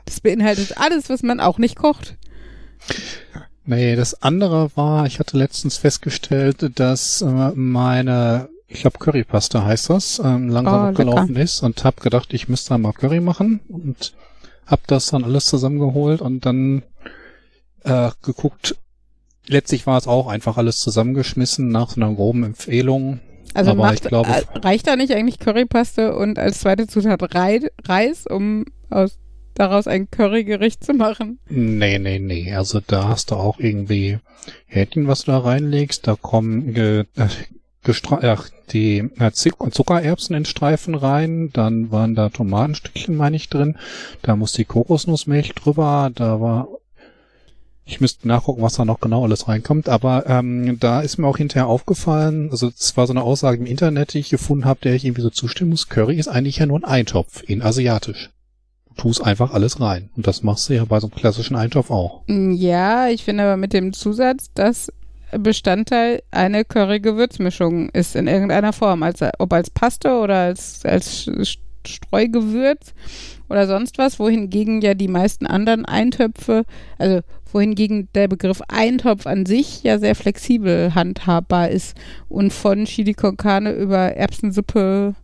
Das 0.06 0.22
beinhaltet 0.22 0.78
alles, 0.78 1.10
was 1.10 1.22
man 1.22 1.40
auch 1.40 1.60
nicht 1.60 1.76
kocht. 1.76 2.18
Nee, 3.66 3.96
das 3.96 4.24
andere 4.24 4.72
war, 4.76 5.06
ich 5.06 5.20
hatte 5.20 5.38
letztens 5.38 5.78
festgestellt, 5.78 6.72
dass 6.80 7.22
äh, 7.22 7.52
meine 7.54 8.50
ich 8.70 8.82
glaube 8.82 9.00
Currypaste 9.00 9.66
heißt 9.66 9.90
das, 9.90 10.20
ähm, 10.24 10.50
langsam 10.50 10.82
oh, 10.82 10.88
abgelaufen 10.90 11.30
lecker. 11.30 11.42
ist 11.42 11.62
und 11.64 11.84
hab 11.84 12.02
gedacht, 12.02 12.34
ich 12.34 12.48
müsste 12.48 12.78
mal 12.78 12.94
Curry 12.94 13.20
machen 13.20 13.62
und 13.68 14.14
hab 14.66 14.86
das 14.88 15.08
dann 15.08 15.24
alles 15.24 15.46
zusammengeholt 15.46 16.22
und 16.22 16.46
dann 16.46 16.84
äh, 17.84 18.12
geguckt. 18.22 18.76
Letztlich 19.48 19.88
war 19.88 19.98
es 19.98 20.08
auch 20.08 20.28
einfach 20.28 20.58
alles 20.58 20.78
zusammengeschmissen 20.78 21.70
nach 21.70 21.90
so 21.90 22.02
einer 22.02 22.14
groben 22.14 22.44
Empfehlung. 22.44 23.20
Also 23.56 23.72
Aber 23.72 23.86
macht, 23.86 23.96
ich 23.96 24.10
glaube, 24.10 24.30
äh, 24.30 24.44
reicht 24.60 24.86
da 24.86 24.96
nicht 24.96 25.14
eigentlich 25.14 25.40
Currypaste 25.40 26.16
und 26.16 26.38
als 26.38 26.60
zweite 26.60 26.86
Zutat 26.86 27.34
Rei 27.34 27.62
Reis, 27.84 28.28
um 28.28 28.66
aus 28.92 29.18
daraus 29.56 29.88
ein 29.88 30.12
Currygericht 30.12 30.84
zu 30.84 30.94
machen? 30.94 31.40
Nee, 31.50 31.98
nee, 31.98 32.20
nee. 32.20 32.54
Also 32.54 32.80
da 32.86 33.08
hast 33.08 33.32
du 33.32 33.36
auch 33.36 33.60
irgendwie 33.60 34.20
Hähnchen, 34.68 35.08
was 35.08 35.24
du 35.24 35.32
da 35.32 35.40
reinlegst. 35.40 36.08
Da 36.08 36.16
kommen 36.16 36.76
äh, 36.76 37.06
ach, 38.22 38.50
die 38.72 39.10
Zuckererbsen 39.34 40.36
in 40.36 40.46
Streifen 40.46 40.96
rein, 40.96 41.50
dann 41.54 41.92
waren 41.92 42.16
da 42.16 42.30
Tomatenstückchen, 42.30 43.16
meine 43.16 43.36
ich, 43.36 43.50
drin, 43.50 43.78
da 44.22 44.36
muss 44.36 44.54
die 44.54 44.66
Kokosnussmilch 44.66 45.54
drüber, 45.56 46.12
da 46.14 46.40
war 46.40 46.68
ich 47.90 48.00
müsste 48.00 48.28
nachgucken, 48.28 48.62
was 48.62 48.76
da 48.76 48.86
noch 48.86 49.00
genau 49.00 49.24
alles 49.24 49.48
reinkommt, 49.48 49.90
aber 49.90 50.26
ähm, 50.28 50.78
da 50.80 51.02
ist 51.02 51.18
mir 51.18 51.28
auch 51.28 51.38
hinterher 51.38 51.68
aufgefallen, 51.68 52.50
also 52.52 52.68
es 52.68 52.96
war 52.96 53.08
so 53.08 53.14
eine 53.14 53.24
Aussage 53.24 53.58
im 53.58 53.66
Internet, 53.66 54.14
die 54.14 54.20
ich 54.20 54.30
gefunden 54.30 54.66
habe, 54.66 54.80
der 54.84 54.94
ich 54.94 55.06
irgendwie 55.06 55.24
so 55.24 55.32
zustimmen 55.32 55.72
muss, 55.72 55.90
Curry 55.90 56.18
ist 56.18 56.28
eigentlich 56.28 56.58
ja 56.58 56.68
nur 56.68 56.78
ein 56.78 56.86
Eintopf 56.86 57.44
in 57.46 57.64
asiatisch. 57.64 58.30
Du 58.90 59.02
tust 59.02 59.24
einfach 59.24 59.54
alles 59.54 59.82
rein. 59.82 60.10
Und 60.16 60.28
das 60.28 60.44
machst 60.44 60.70
du 60.70 60.76
ja 60.76 60.86
bei 60.86 61.00
so 61.00 61.08
einem 61.08 61.16
klassischen 61.16 61.56
Eintopf 61.56 61.90
auch. 61.90 62.22
Ja, 62.28 63.08
ich 63.08 63.24
finde 63.24 63.44
aber 63.44 63.58
mit 63.58 63.74
dem 63.74 63.94
Zusatz, 63.94 64.52
dass 64.54 64.92
Bestandteil 65.38 66.22
eine 66.32 66.66
Curry-Gewürzmischung 66.66 67.90
ist 67.90 68.16
in 68.16 68.28
irgendeiner 68.28 68.74
Form, 68.74 69.04
als, 69.04 69.22
ob 69.38 69.54
als 69.54 69.70
Paste 69.70 70.20
oder 70.20 70.36
als, 70.36 70.86
als 70.86 71.30
Streugewürz 71.86 72.94
oder 73.50 73.68
sonst 73.68 73.98
was, 73.98 74.20
wohingegen 74.20 74.82
ja 74.82 74.94
die 74.94 75.08
meisten 75.08 75.46
anderen 75.46 75.86
Eintöpfe, 75.86 76.66
also 76.98 77.22
wohingegen 77.52 78.10
der 78.14 78.28
Begriff 78.28 78.62
Eintopf 78.68 79.26
an 79.26 79.46
sich 79.46 79.84
ja 79.84 79.98
sehr 79.98 80.16
flexibel 80.16 80.94
handhabbar 80.94 81.70
ist 81.70 81.98
und 82.28 82.54
von 82.54 82.86
Chili 82.86 83.14
con 83.14 83.38
Carne 83.38 83.72
über 83.72 84.16
Erbsensuppe 84.16 85.16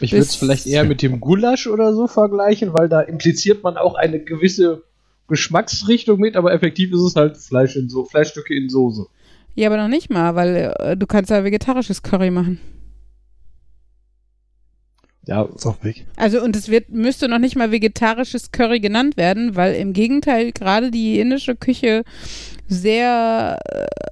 ich 0.00 0.12
würde 0.12 0.22
es 0.22 0.36
vielleicht 0.36 0.66
eher 0.66 0.84
mit 0.84 1.02
dem 1.02 1.20
Gulasch 1.20 1.66
oder 1.66 1.92
so 1.92 2.06
vergleichen, 2.06 2.72
weil 2.72 2.88
da 2.88 3.00
impliziert 3.00 3.62
man 3.64 3.76
auch 3.76 3.94
eine 3.94 4.20
gewisse 4.20 4.84
Geschmacksrichtung 5.26 6.20
mit, 6.20 6.36
aber 6.36 6.52
effektiv 6.52 6.92
ist 6.92 7.00
es 7.00 7.16
halt 7.16 7.36
Fleisch 7.36 7.76
in 7.76 7.88
so 7.88 8.04
Fleischstücke 8.04 8.54
in 8.54 8.68
Soße. 8.68 9.06
Ja, 9.58 9.66
aber 9.66 9.76
noch 9.76 9.88
nicht 9.88 10.08
mal, 10.08 10.36
weil 10.36 10.72
äh, 10.78 10.96
du 10.96 11.04
kannst 11.08 11.32
ja 11.32 11.42
vegetarisches 11.42 12.04
Curry 12.04 12.30
machen. 12.30 12.60
Ja, 15.26 15.42
ist 15.42 15.66
auch 15.66 15.82
weg. 15.82 16.06
Also 16.14 16.40
und 16.40 16.54
es 16.54 16.68
wird, 16.68 16.90
müsste 16.90 17.26
noch 17.26 17.40
nicht 17.40 17.56
mal 17.56 17.72
vegetarisches 17.72 18.52
Curry 18.52 18.78
genannt 18.78 19.16
werden, 19.16 19.56
weil 19.56 19.74
im 19.74 19.94
Gegenteil 19.94 20.52
gerade 20.52 20.92
die 20.92 21.18
indische 21.18 21.56
Küche 21.56 22.04
sehr 22.68 23.58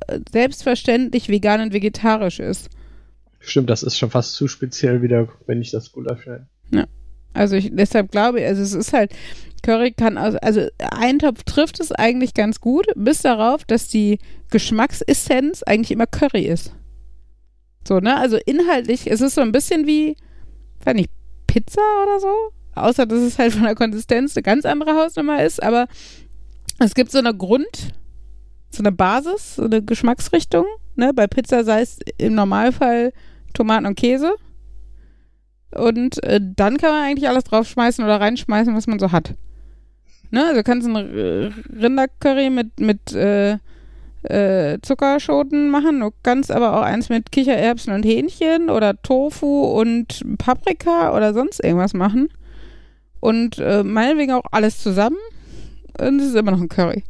äh, 0.08 0.18
selbstverständlich 0.32 1.28
vegan 1.28 1.60
und 1.60 1.72
vegetarisch 1.72 2.40
ist. 2.40 2.68
Stimmt, 3.38 3.70
das 3.70 3.84
ist 3.84 3.96
schon 3.96 4.10
fast 4.10 4.32
zu 4.32 4.48
speziell 4.48 5.00
wieder, 5.00 5.28
wenn 5.46 5.62
ich 5.62 5.70
das 5.70 5.92
Gulasch 5.92 6.26
nenne. 6.26 6.48
Ja. 6.72 6.86
Also 7.34 7.54
ich, 7.54 7.70
deshalb 7.72 8.10
glaube 8.10 8.40
ich, 8.40 8.46
also 8.46 8.62
es 8.62 8.72
ist 8.72 8.92
halt, 8.92 9.12
Curry 9.66 9.90
kann, 9.90 10.16
also, 10.16 10.38
also 10.42 10.68
Eintopf 10.78 11.42
trifft 11.42 11.80
es 11.80 11.90
eigentlich 11.90 12.34
ganz 12.34 12.60
gut, 12.60 12.86
bis 12.94 13.22
darauf, 13.22 13.64
dass 13.64 13.88
die 13.88 14.20
Geschmacksessenz 14.50 15.64
eigentlich 15.64 15.90
immer 15.90 16.06
Curry 16.06 16.44
ist. 16.44 16.72
So, 17.86 17.98
ne? 17.98 18.16
Also 18.16 18.38
inhaltlich 18.46 19.08
ist 19.08 19.22
es 19.22 19.34
so 19.34 19.40
ein 19.40 19.50
bisschen 19.50 19.88
wie, 19.88 20.16
weiß 20.84 20.94
nicht, 20.94 21.10
Pizza 21.48 21.80
oder 22.04 22.20
so. 22.20 22.28
Außer, 22.76 23.06
dass 23.06 23.18
es 23.18 23.40
halt 23.40 23.54
von 23.54 23.64
der 23.64 23.74
Konsistenz 23.74 24.36
eine 24.36 24.44
ganz 24.44 24.64
andere 24.66 24.94
Hausnummer 24.94 25.42
ist, 25.42 25.60
aber 25.60 25.88
es 26.78 26.94
gibt 26.94 27.10
so 27.10 27.18
eine 27.18 27.34
Grund, 27.34 27.92
so 28.70 28.82
eine 28.82 28.92
Basis, 28.92 29.56
so 29.56 29.64
eine 29.64 29.82
Geschmacksrichtung. 29.82 30.66
Ne? 30.94 31.12
Bei 31.12 31.26
Pizza 31.26 31.64
sei 31.64 31.80
es 31.80 31.98
im 32.18 32.36
Normalfall 32.36 33.12
Tomaten 33.52 33.86
und 33.86 33.96
Käse. 33.96 34.32
Und 35.74 36.22
äh, 36.22 36.40
dann 36.40 36.76
kann 36.76 36.92
man 36.92 37.02
eigentlich 37.02 37.28
alles 37.28 37.44
draufschmeißen 37.44 38.04
oder 38.04 38.20
reinschmeißen, 38.20 38.76
was 38.76 38.86
man 38.86 39.00
so 39.00 39.10
hat. 39.10 39.34
Ne? 40.30 40.44
Also 40.44 40.62
kannst 40.62 40.86
ein 40.86 41.54
Rindercurry 41.80 42.50
mit, 42.50 42.80
mit 42.80 43.12
äh, 43.12 43.58
äh, 44.28 44.78
Zuckerschoten 44.82 45.70
machen. 45.70 46.00
Du 46.00 46.10
kannst 46.22 46.50
aber 46.50 46.76
auch 46.76 46.82
eins 46.82 47.08
mit 47.08 47.30
Kichererbsen 47.32 47.92
und 47.92 48.04
Hähnchen 48.04 48.70
oder 48.70 49.00
Tofu 49.02 49.64
und 49.64 50.22
Paprika 50.38 51.16
oder 51.16 51.32
sonst 51.32 51.62
irgendwas 51.62 51.94
machen. 51.94 52.28
Und 53.20 53.58
äh, 53.58 53.82
meinetwegen 53.82 54.32
auch 54.32 54.44
alles 54.50 54.82
zusammen. 54.82 55.16
Und 55.98 56.20
es 56.20 56.28
ist 56.28 56.36
immer 56.36 56.50
noch 56.50 56.60
ein 56.60 56.68
Curry. 56.68 57.04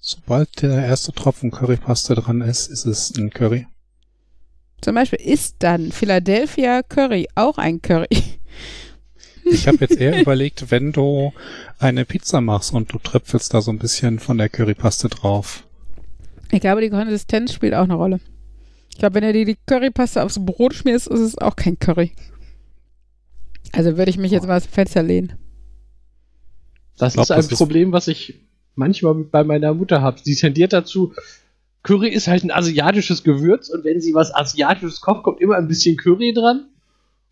Sobald 0.00 0.62
der 0.62 0.86
erste 0.86 1.12
Tropfen 1.12 1.50
Currypaste 1.50 2.14
dran 2.14 2.40
ist, 2.40 2.68
ist 2.68 2.86
es 2.86 3.14
ein 3.18 3.30
Curry. 3.30 3.66
Zum 4.80 4.94
Beispiel 4.94 5.20
ist 5.20 5.56
dann 5.58 5.92
Philadelphia 5.92 6.82
Curry 6.82 7.28
auch 7.34 7.58
ein 7.58 7.82
Curry. 7.82 8.08
Ich 9.44 9.66
habe 9.66 9.78
jetzt 9.80 9.96
eher 9.96 10.20
überlegt, 10.20 10.70
wenn 10.70 10.92
du 10.92 11.32
eine 11.78 12.04
Pizza 12.04 12.40
machst 12.40 12.72
und 12.72 12.92
du 12.92 12.98
tröpfelst 12.98 13.52
da 13.54 13.60
so 13.60 13.70
ein 13.70 13.78
bisschen 13.78 14.18
von 14.18 14.38
der 14.38 14.48
Currypaste 14.48 15.08
drauf. 15.08 15.64
Ich 16.50 16.60
glaube, 16.60 16.80
die 16.80 16.90
Konsistenz 16.90 17.52
spielt 17.52 17.74
auch 17.74 17.84
eine 17.84 17.94
Rolle. 17.94 18.20
Ich 18.90 18.98
glaube, 18.98 19.14
wenn 19.14 19.24
du 19.24 19.32
dir 19.32 19.44
die 19.44 19.58
Currypaste 19.66 20.22
aufs 20.22 20.44
Brot 20.44 20.74
schmierst, 20.74 21.06
ist 21.06 21.20
es 21.20 21.38
auch 21.38 21.56
kein 21.56 21.78
Curry. 21.78 22.12
Also 23.72 23.96
würde 23.96 24.10
ich 24.10 24.18
mich 24.18 24.32
jetzt 24.32 24.46
mal 24.46 24.56
aus 24.56 24.64
dem 24.64 24.72
Fenster 24.72 25.02
lehnen. 25.02 25.34
Das 26.98 27.14
glaub, 27.14 27.24
ist 27.24 27.30
ein 27.30 27.48
das 27.48 27.58
Problem, 27.58 27.92
was 27.92 28.08
ich 28.08 28.40
manchmal 28.74 29.14
bei 29.14 29.44
meiner 29.44 29.72
Mutter 29.74 30.02
habe. 30.02 30.20
Sie 30.22 30.34
tendiert 30.34 30.72
dazu, 30.72 31.14
Curry 31.82 32.08
ist 32.08 32.28
halt 32.28 32.44
ein 32.44 32.50
asiatisches 32.50 33.24
Gewürz 33.24 33.68
und 33.70 33.84
wenn 33.84 34.00
sie 34.00 34.12
was 34.12 34.34
asiatisches 34.34 35.00
kocht, 35.00 35.22
kommt 35.22 35.40
immer 35.40 35.56
ein 35.56 35.68
bisschen 35.68 35.96
Curry 35.96 36.34
dran. 36.34 36.68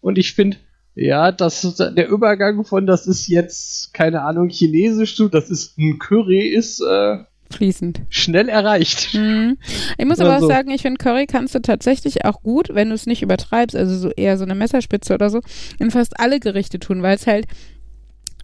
Und 0.01 0.17
ich 0.17 0.35
finde, 0.35 0.57
ja, 0.95 1.33
das 1.33 1.77
der 1.77 2.09
Übergang 2.09 2.65
von 2.65 2.87
das 2.87 3.07
ist 3.07 3.29
jetzt 3.29 3.95
keine 3.95 4.23
Ahnung 4.23 4.49
chinesisch 4.49 5.17
zu, 5.17 5.29
das 5.29 5.51
ist 5.51 5.79
ein 5.79 5.99
Curry 5.99 6.49
ist 6.49 6.81
äh, 6.81 7.19
fließend 7.51 8.03
schnell 8.09 8.49
erreicht. 8.49 9.15
Mhm. 9.15 9.59
Ich 9.97 10.05
muss 10.05 10.21
aber 10.21 10.37
auch 10.37 10.41
so. 10.41 10.49
sagen, 10.49 10.71
ich 10.71 10.83
finde 10.83 10.99
Curry 10.99 11.27
kannst 11.27 11.55
du 11.55 11.61
tatsächlich 11.61 12.25
auch 12.25 12.43
gut, 12.43 12.71
wenn 12.73 12.89
du 12.89 12.95
es 12.95 13.07
nicht 13.07 13.23
übertreibst, 13.23 13.77
also 13.77 13.97
so 13.97 14.11
eher 14.11 14.37
so 14.37 14.45
eine 14.45 14.55
Messerspitze 14.55 15.15
oder 15.15 15.31
so, 15.31 15.41
in 15.79 15.91
fast 15.91 16.21
alle 16.21 16.41
Gerichte 16.41 16.79
tun, 16.79 17.03
weil 17.03 17.17
es 17.17 17.27
halt 17.27 17.47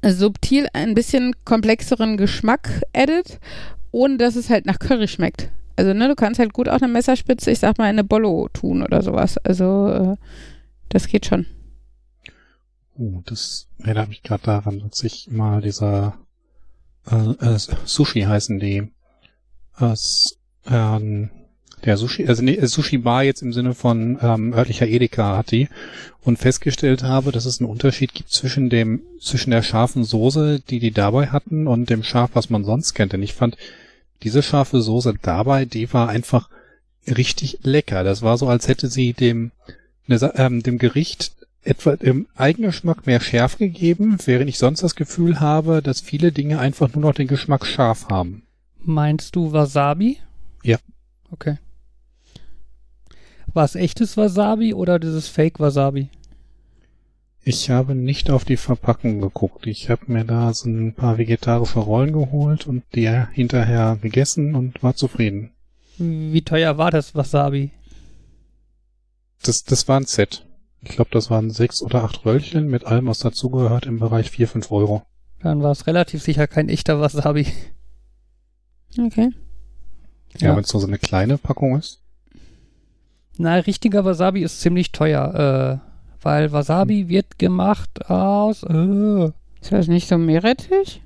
subtil 0.03 0.69
ein 0.73 0.95
bisschen 0.95 1.35
komplexeren 1.45 2.17
Geschmack 2.17 2.83
addet, 2.95 3.41
ohne 3.91 4.17
dass 4.17 4.37
es 4.37 4.51
halt 4.51 4.67
nach 4.67 4.79
Curry 4.79 5.09
schmeckt. 5.09 5.51
Also, 5.77 5.93
ne, 5.93 6.09
du 6.09 6.15
kannst 6.15 6.39
halt 6.39 6.53
gut 6.53 6.69
auch 6.69 6.81
eine 6.81 6.93
Messerspitze, 6.93 7.51
ich 7.51 7.59
sag 7.59 7.79
mal, 7.79 7.87
in 7.87 7.91
eine 7.91 8.05
Bollo 8.05 8.49
tun 8.53 8.83
oder 8.83 9.03
sowas. 9.03 9.39
Also, 9.39 9.89
äh, 9.89 10.17
das 10.89 11.09
geht 11.09 11.27
schon. 11.27 11.47
Oh, 12.97 13.23
das 13.25 13.67
erinnert 13.79 14.09
mich 14.09 14.23
gerade 14.23 14.45
daran, 14.45 14.81
dass 14.89 15.03
ich 15.03 15.29
mal 15.31 15.61
dieser 15.61 16.17
äh, 17.11 17.17
äh, 17.17 17.59
Sushi 17.85 18.23
heißen 18.23 18.61
die. 18.61 18.89
Äh, 19.79 19.95
ähm, 20.67 21.31
der 21.85 21.97
Sushi, 21.97 22.27
also 22.27 22.43
nee, 22.43 22.65
Sushi 22.65 22.99
Bar 22.99 23.25
jetzt 23.25 23.43
im 23.43 23.53
Sinne 23.53 23.75
von 23.75 24.19
ähm, 24.23 24.55
örtlicher 24.55 24.87
Edeka 24.87 25.37
hat 25.37 25.51
die 25.51 25.69
und 26.23 26.39
festgestellt 26.39 27.03
habe, 27.03 27.33
dass 27.33 27.45
es 27.45 27.61
einen 27.61 27.69
Unterschied 27.69 28.15
gibt 28.15 28.31
zwischen 28.31 28.71
dem 28.71 29.03
zwischen 29.21 29.51
der 29.51 29.63
scharfen 29.63 30.05
Soße, 30.05 30.61
die 30.61 30.79
die 30.79 30.93
dabei 30.93 31.27
hatten, 31.29 31.67
und 31.67 31.91
dem 31.91 32.03
Schaf, 32.03 32.31
was 32.35 32.49
man 32.49 32.65
sonst 32.65 32.95
kennt. 32.95 33.13
Denn 33.13 33.23
ich 33.23 33.35
fand 33.35 33.57
diese 34.23 34.43
scharfe 34.43 34.81
Soße 34.81 35.15
dabei, 35.21 35.67
die 35.67 35.93
war 35.93 36.09
einfach 36.09 36.49
richtig 37.07 37.59
lecker. 37.63 38.05
Das 38.05 38.23
war 38.23 38.39
so, 38.39 38.49
als 38.49 38.69
hätte 38.69 38.89
sie 38.89 39.13
dem 39.13 39.51
ne, 40.07 40.33
ähm, 40.37 40.63
dem 40.63 40.79
Gericht 40.79 41.33
etwa 41.65 41.93
im 41.95 42.27
Eigengeschmack 42.35 43.07
mehr 43.07 43.21
Schärfe 43.21 43.59
gegeben, 43.59 44.19
während 44.25 44.49
ich 44.49 44.59
sonst 44.59 44.83
das 44.83 44.95
Gefühl 44.95 45.41
habe, 45.41 45.83
dass 45.83 46.01
viele 46.01 46.33
Dinge 46.33 46.59
einfach 46.59 46.93
nur 46.95 47.03
noch 47.03 47.15
den 47.15 47.27
Geschmack 47.27 47.67
scharf 47.67 48.09
haben. 48.11 48.43
Meinst 48.79 49.35
du 49.35 49.53
Wasabi? 49.53 50.19
Ja. 50.63 50.79
Okay. 51.31 51.59
War 53.53 53.65
es 53.65 53.75
echtes 53.75 54.17
Wasabi 54.17 54.75
oder 54.75 54.99
dieses 54.99 55.29
Fake 55.29 55.61
Wasabi? 55.61 56.09
Ich 57.47 57.69
habe 57.69 57.95
nicht 57.95 58.31
auf 58.31 58.45
die 58.45 58.57
Verpackung 58.57 59.21
geguckt. 59.21 59.67
Ich 59.67 59.91
habe 59.91 60.11
mir 60.11 60.25
da 60.25 60.55
so 60.55 60.69
ein 60.69 60.95
paar 60.95 61.19
vegetarische 61.19 61.79
Rollen 61.79 62.13
geholt 62.13 62.67
und 62.67 62.85
die 62.95 63.09
hinterher 63.33 63.99
gegessen 64.01 64.55
und 64.55 64.83
war 64.83 64.97
zufrieden. 64.97 65.51
Wie 65.99 66.43
teuer 66.43 66.79
war 66.79 66.91
das 66.91 67.15
Wasabi? 67.15 67.71
Das, 69.43 69.63
das 69.65 69.87
war 69.89 70.01
ein 70.01 70.07
Set. 70.07 70.45
Ich 70.85 70.97
glaube, 70.97 71.11
das 71.13 71.31
waren 71.31 71.51
sechs 71.51 71.83
oder 71.83 72.05
acht 72.05 72.25
Röllchen 72.25 72.69
mit 72.69 72.87
allem, 72.87 73.07
was 73.07 73.19
dazugehört, 73.19 73.87
im 73.87 73.99
Bereich 73.99 74.31
vier, 74.31 74.49
fünf 74.49 74.71
Euro. 74.71 75.03
Dann 75.41 75.63
war 75.63 75.73
es 75.73 75.87
relativ 75.87 76.23
sicher 76.23 76.47
kein 76.47 76.69
echter 76.69 77.01
Wasabi. 77.01 77.47
Okay. 78.99 79.31
Ja, 80.39 80.49
ja. 80.49 80.57
wenn 80.57 80.65
es 80.65 80.69
so 80.69 80.85
eine 80.85 80.99
kleine 80.99 81.39
Packung 81.39 81.77
ist. 81.77 82.01
Na, 83.37 83.57
richtiger 83.57 84.05
Wasabi 84.05 84.43
ist 84.43 84.61
ziemlich 84.61 84.93
teuer, 84.93 85.81
äh, 85.83 86.25
weil 86.25 86.53
Wasabi 86.53 87.03
hm. 87.03 87.09
wird 87.09 87.39
gemacht 87.39 88.09
aus. 88.09 88.63
Äh. 88.63 89.33
Ist 89.61 89.73
das 89.73 89.89
nicht 89.89 90.09
so 90.09 90.19
Meerrettich? 90.19 91.03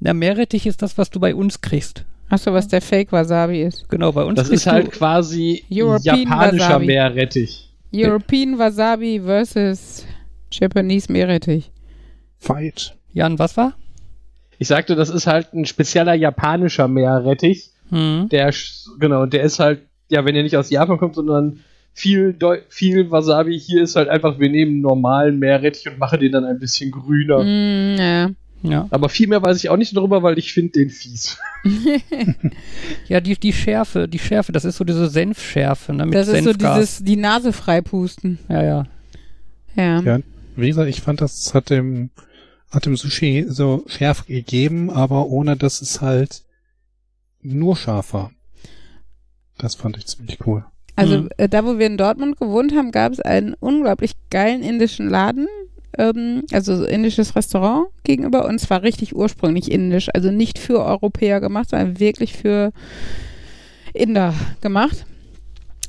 Na, 0.00 0.12
Meerrettich 0.12 0.66
ist 0.66 0.82
das, 0.82 0.98
was 0.98 1.10
du 1.10 1.20
bei 1.20 1.34
uns 1.34 1.60
kriegst. 1.60 2.04
Achso, 2.28 2.52
was 2.52 2.68
der 2.68 2.82
Fake 2.82 3.12
Wasabi 3.12 3.62
ist. 3.62 3.88
Genau, 3.88 4.12
bei 4.12 4.24
uns 4.24 4.36
Das 4.36 4.48
ist 4.48 4.66
halt 4.66 4.90
quasi 4.90 5.64
European 5.70 6.18
japanischer 6.22 6.64
Wasabi. 6.64 6.86
Meerrettich. 6.86 7.65
European 7.96 8.58
Wasabi 8.58 9.20
versus 9.20 10.04
Japanese 10.50 11.10
Meerrettich. 11.10 11.70
Fight. 12.38 12.96
Jan, 13.12 13.38
was 13.38 13.56
war? 13.56 13.74
Ich 14.58 14.68
sagte, 14.68 14.94
das 14.94 15.10
ist 15.10 15.26
halt 15.26 15.52
ein 15.52 15.66
spezieller 15.66 16.14
japanischer 16.14 16.88
Meerrettich. 16.88 17.70
Hm. 17.90 18.28
Der, 18.30 18.52
genau, 18.98 19.26
der 19.26 19.42
ist 19.42 19.58
halt, 19.58 19.82
ja, 20.08 20.24
wenn 20.24 20.36
er 20.36 20.42
nicht 20.42 20.56
aus 20.56 20.70
Japan 20.70 20.98
kommt, 20.98 21.14
sondern 21.14 21.60
viel, 21.92 22.34
Deu 22.34 22.58
viel 22.68 23.10
Wasabi 23.10 23.58
hier 23.58 23.82
ist 23.82 23.96
halt 23.96 24.08
einfach, 24.08 24.38
wir 24.38 24.50
nehmen 24.50 24.80
normalen 24.80 25.38
Meerrettich 25.38 25.88
und 25.88 25.98
machen 25.98 26.20
den 26.20 26.32
dann 26.32 26.44
ein 26.44 26.58
bisschen 26.58 26.90
grüner. 26.90 27.42
Mm, 27.42 27.96
ja. 27.98 28.30
Ja. 28.70 28.86
Aber 28.90 29.08
viel 29.08 29.28
mehr 29.28 29.42
weiß 29.42 29.58
ich 29.58 29.70
auch 29.70 29.76
nicht 29.76 29.96
darüber, 29.96 30.22
weil 30.22 30.38
ich 30.38 30.52
finde 30.52 30.72
den 30.72 30.90
fies. 30.90 31.38
ja, 33.08 33.20
die, 33.20 33.36
die 33.36 33.52
Schärfe, 33.52 34.08
die 34.08 34.18
Schärfe, 34.18 34.52
das 34.52 34.64
ist 34.64 34.76
so 34.76 34.84
diese 34.84 35.08
Senfschärfe, 35.08 35.92
ne? 35.92 36.06
Mit 36.06 36.14
das 36.14 36.28
ist 36.28 36.44
Senfgas. 36.44 36.74
so 36.74 36.80
dieses, 36.80 37.04
die 37.04 37.16
Nase 37.16 37.52
freipusten. 37.52 38.38
Ja, 38.48 38.62
ja. 38.62 38.86
Ja. 39.76 40.00
ja. 40.00 40.18
Wie 40.56 40.68
gesagt, 40.68 40.88
ich 40.88 41.00
fand, 41.00 41.20
das 41.20 41.54
hat 41.54 41.70
dem, 41.70 42.10
hat 42.70 42.86
dem 42.86 42.96
Sushi 42.96 43.46
so 43.48 43.84
Schärfe 43.86 44.24
gegeben, 44.24 44.90
aber 44.90 45.26
ohne 45.26 45.56
dass 45.56 45.82
es 45.82 46.00
halt 46.00 46.42
nur 47.42 47.76
scharf 47.76 48.12
war. 48.12 48.32
Das 49.58 49.74
fand 49.74 49.96
ich 49.96 50.06
ziemlich 50.06 50.38
cool. 50.46 50.64
Also 50.96 51.18
mhm. 51.18 51.28
äh, 51.36 51.48
da, 51.48 51.64
wo 51.64 51.78
wir 51.78 51.86
in 51.86 51.98
Dortmund 51.98 52.38
gewohnt 52.38 52.74
haben, 52.74 52.90
gab 52.90 53.12
es 53.12 53.20
einen 53.20 53.54
unglaublich 53.54 54.12
geilen 54.30 54.62
indischen 54.62 55.08
Laden, 55.08 55.46
ähm, 55.98 56.42
also 56.52 56.84
indisches 56.84 57.36
Restaurant 57.36 57.88
gegenüber 58.04 58.46
und 58.46 58.58
zwar 58.58 58.82
richtig 58.82 59.14
ursprünglich 59.14 59.70
indisch, 59.70 60.08
also 60.14 60.30
nicht 60.30 60.58
für 60.58 60.84
Europäer 60.84 61.40
gemacht, 61.40 61.70
sondern 61.70 62.00
wirklich 62.00 62.34
für 62.34 62.72
Inder 63.94 64.34
gemacht. 64.60 65.06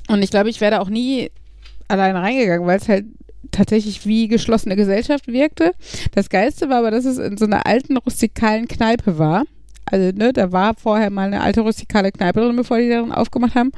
Und 0.08 0.24
ich 0.24 0.30
glaube, 0.30 0.50
ich 0.50 0.62
wäre 0.62 0.72
da 0.72 0.80
auch 0.80 0.90
nie 0.90 1.30
alleine 1.88 2.22
reingegangen, 2.22 2.68
weil 2.68 2.78
es 2.78 2.88
halt 2.88 3.06
tatsächlich 3.52 4.06
wie 4.06 4.28
geschlossene 4.28 4.76
Gesellschaft 4.76 5.28
wirkte. 5.28 5.72
Das 6.14 6.30
Geilste 6.30 6.70
war 6.70 6.80
aber, 6.80 6.92
dass 6.92 7.06
es 7.06 7.18
in 7.18 7.38
so 7.38 7.46
einer 7.46 7.66
alten 7.66 7.98
rustikalen 7.98 8.68
Kneipe 8.68 9.18
war. 9.18 9.44
Also, 9.86 10.12
ne, 10.18 10.34
da 10.34 10.52
war 10.52 10.76
vorher 10.76 11.10
mal 11.10 11.28
eine 11.28 11.42
alte 11.42 11.62
rustikale 11.62 12.12
Kneipe 12.12 12.42
drin, 12.42 12.56
bevor 12.56 12.78
die 12.78 12.90
darin 12.90 13.12
aufgemacht 13.12 13.56
haben. 13.56 13.72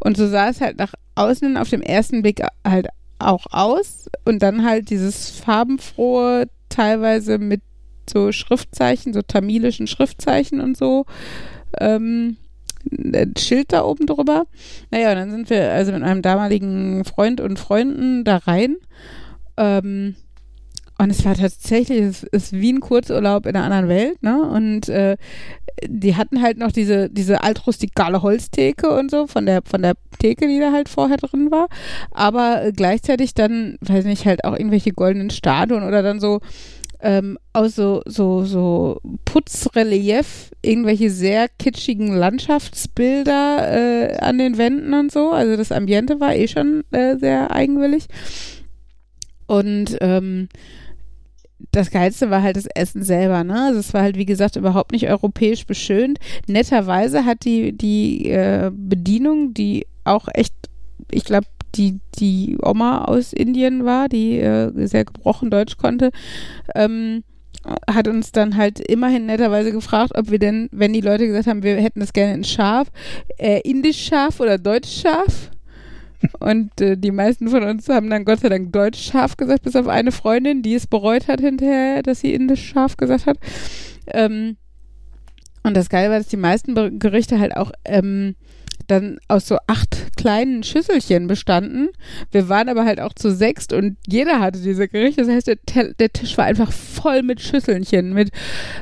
Und 0.00 0.16
so 0.16 0.28
sah 0.28 0.48
es 0.48 0.60
halt 0.60 0.78
nach 0.78 0.94
außen 1.14 1.56
auf 1.56 1.70
dem 1.70 1.80
ersten 1.80 2.22
Blick 2.22 2.42
halt 2.66 2.88
auch 3.18 3.46
aus 3.50 4.08
und 4.24 4.42
dann 4.42 4.64
halt 4.64 4.90
dieses 4.90 5.30
farbenfrohe, 5.30 6.48
teilweise 6.68 7.38
mit 7.38 7.62
so 8.08 8.32
Schriftzeichen, 8.32 9.12
so 9.12 9.22
tamilischen 9.22 9.86
Schriftzeichen 9.86 10.60
und 10.60 10.76
so. 10.76 11.06
Ähm, 11.80 12.36
Schild 13.38 13.72
da 13.72 13.84
oben 13.84 14.06
drüber. 14.06 14.46
Naja, 14.90 15.10
und 15.10 15.16
dann 15.16 15.30
sind 15.30 15.50
wir 15.50 15.72
also 15.72 15.92
mit 15.92 16.02
meinem 16.02 16.22
damaligen 16.22 17.04
Freund 17.04 17.40
und 17.40 17.58
Freunden 17.58 18.24
da 18.24 18.36
rein. 18.38 18.76
Ähm, 19.56 20.16
und 20.98 21.10
es 21.10 21.24
war 21.24 21.34
tatsächlich, 21.34 22.00
es 22.00 22.22
ist 22.22 22.52
wie 22.52 22.72
ein 22.72 22.80
Kurzurlaub 22.80 23.46
in 23.46 23.56
einer 23.56 23.64
anderen 23.64 23.88
Welt, 23.88 24.22
ne? 24.22 24.42
Und 24.42 24.88
äh, 24.88 25.16
die 25.86 26.14
hatten 26.14 26.40
halt 26.40 26.58
noch 26.58 26.70
diese, 26.70 27.10
diese 27.10 27.42
altrustikale 27.42 28.22
Holztheke 28.22 28.90
und 28.90 29.10
so 29.10 29.26
von 29.26 29.44
der, 29.44 29.62
von 29.64 29.82
der 29.82 29.94
Theke, 30.20 30.46
die 30.46 30.60
da 30.60 30.70
halt 30.72 30.88
vorher 30.88 31.16
drin 31.16 31.50
war. 31.50 31.68
Aber 32.12 32.70
gleichzeitig 32.72 33.34
dann, 33.34 33.76
weiß 33.80 34.04
nicht, 34.04 34.24
halt 34.24 34.44
auch 34.44 34.56
irgendwelche 34.56 34.92
goldenen 34.92 35.30
Statuen 35.30 35.82
oder 35.82 36.02
dann 36.02 36.20
so 36.20 36.40
ähm, 37.00 37.38
aus 37.52 37.74
so, 37.74 38.02
so, 38.06 38.44
so 38.44 39.00
Putzrelief, 39.24 40.52
irgendwelche 40.62 41.10
sehr 41.10 41.48
kitschigen 41.48 42.14
Landschaftsbilder 42.14 44.12
äh, 44.12 44.16
an 44.18 44.38
den 44.38 44.58
Wänden 44.58 44.94
und 44.94 45.12
so. 45.12 45.32
Also 45.32 45.56
das 45.56 45.72
Ambiente 45.72 46.20
war 46.20 46.34
eh 46.34 46.48
schon 46.48 46.84
äh, 46.92 47.16
sehr 47.18 47.50
eigenwillig. 47.50 48.06
Und 49.46 49.98
ähm, 50.00 50.48
das 51.72 51.90
Geilste 51.90 52.30
war 52.30 52.42
halt 52.42 52.56
das 52.56 52.66
Essen 52.74 53.02
selber, 53.02 53.44
ne? 53.44 53.66
Also 53.66 53.80
es 53.80 53.94
war 53.94 54.02
halt, 54.02 54.16
wie 54.16 54.26
gesagt, 54.26 54.56
überhaupt 54.56 54.92
nicht 54.92 55.08
europäisch 55.08 55.66
beschönt. 55.66 56.18
Netterweise 56.46 57.24
hat 57.24 57.44
die, 57.44 57.72
die 57.76 58.30
äh, 58.30 58.70
Bedienung, 58.72 59.54
die 59.54 59.86
auch 60.04 60.28
echt, 60.32 60.54
ich 61.10 61.24
glaube, 61.24 61.46
die, 61.74 62.00
die 62.18 62.56
Oma 62.62 63.04
aus 63.04 63.32
Indien 63.32 63.84
war, 63.84 64.08
die 64.08 64.38
äh, 64.38 64.70
sehr 64.86 65.04
gebrochen 65.04 65.50
Deutsch 65.50 65.76
konnte, 65.76 66.10
ähm, 66.74 67.24
hat 67.90 68.08
uns 68.08 68.32
dann 68.32 68.56
halt 68.56 68.78
immerhin 68.80 69.26
netterweise 69.26 69.72
gefragt, 69.72 70.12
ob 70.14 70.30
wir 70.30 70.38
denn, 70.38 70.68
wenn 70.70 70.92
die 70.92 71.00
Leute 71.00 71.26
gesagt 71.26 71.46
haben, 71.46 71.62
wir 71.62 71.76
hätten 71.76 72.00
das 72.00 72.12
gerne 72.12 72.34
in 72.34 72.44
scharf, 72.44 72.88
äh, 73.38 73.60
indisch 73.64 74.04
scharf 74.04 74.40
oder 74.40 74.58
deutsch 74.58 75.00
scharf. 75.00 75.50
Und 76.38 76.80
äh, 76.80 76.96
die 76.96 77.10
meisten 77.10 77.48
von 77.48 77.62
uns 77.62 77.88
haben 77.88 78.10
dann 78.10 78.24
Gott 78.24 78.40
sei 78.40 78.48
Dank 78.48 78.72
Deutsch 78.72 79.00
scharf 79.00 79.36
gesagt, 79.36 79.62
bis 79.62 79.76
auf 79.76 79.88
eine 79.88 80.12
Freundin, 80.12 80.62
die 80.62 80.74
es 80.74 80.86
bereut 80.86 81.28
hat 81.28 81.40
hinterher, 81.40 82.02
dass 82.02 82.20
sie 82.20 82.34
Indisch 82.34 82.64
scharf 82.66 82.96
gesagt 82.96 83.26
hat. 83.26 83.38
Ähm, 84.06 84.56
und 85.62 85.76
das 85.76 85.88
Geile 85.88 86.10
war, 86.10 86.18
dass 86.18 86.28
die 86.28 86.36
meisten 86.36 86.98
Gerichte 86.98 87.38
halt 87.38 87.56
auch 87.56 87.72
ähm, 87.84 88.36
dann 88.86 89.18
aus 89.28 89.48
so 89.48 89.56
acht 89.66 90.16
kleinen 90.16 90.62
Schüsselchen 90.62 91.26
bestanden. 91.26 91.88
Wir 92.30 92.48
waren 92.48 92.68
aber 92.68 92.84
halt 92.84 93.00
auch 93.00 93.14
zu 93.14 93.30
sechst 93.30 93.72
und 93.72 93.96
jeder 94.06 94.40
hatte 94.40 94.60
diese 94.60 94.88
Gerichte. 94.88 95.22
Das 95.22 95.30
heißt, 95.30 95.46
der, 95.46 95.94
der 95.94 96.12
Tisch 96.12 96.36
war 96.36 96.44
einfach 96.44 96.72
voll 96.72 97.22
mit 97.22 97.40
Schüsselchen, 97.40 98.12
mit 98.12 98.30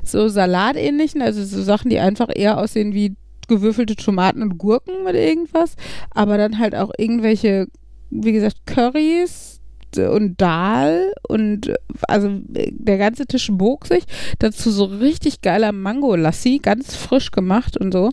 so 0.03 0.29
Salatähnlichen, 0.29 1.23
also 1.23 1.45
so 1.45 1.63
Sachen, 1.63 1.91
die 1.91 2.01
einfach 2.01 2.29
eher 2.35 2.59
aussehen 2.59 2.95
wie 2.95 3.17
gewürfelte 3.49 3.97
Tomaten 3.97 4.43
und 4.43 4.59
Gurken 4.59 5.05
mit 5.05 5.15
irgendwas, 5.15 5.77
aber 6.11 6.39
dann 6.39 6.59
halt 6.59 6.75
auch 6.75 6.91
irgendwelche, 6.97 7.69
wie 8.11 8.33
gesagt, 8.33 8.67
Currys 8.67 9.61
und 9.99 10.41
Dahl 10.41 11.13
und 11.29 11.73
also 12.09 12.41
der 12.49 12.99
ganze 12.99 13.27
Tisch 13.27 13.51
bog 13.53 13.87
sich. 13.87 14.05
Dazu 14.39 14.71
so 14.71 14.85
richtig 14.85 15.43
geiler 15.43 15.73
Mango-Lassi, 15.73 16.61
ganz 16.63 16.97
frisch 16.97 17.31
gemacht 17.31 17.77
und 17.77 17.93
so. 17.93 18.11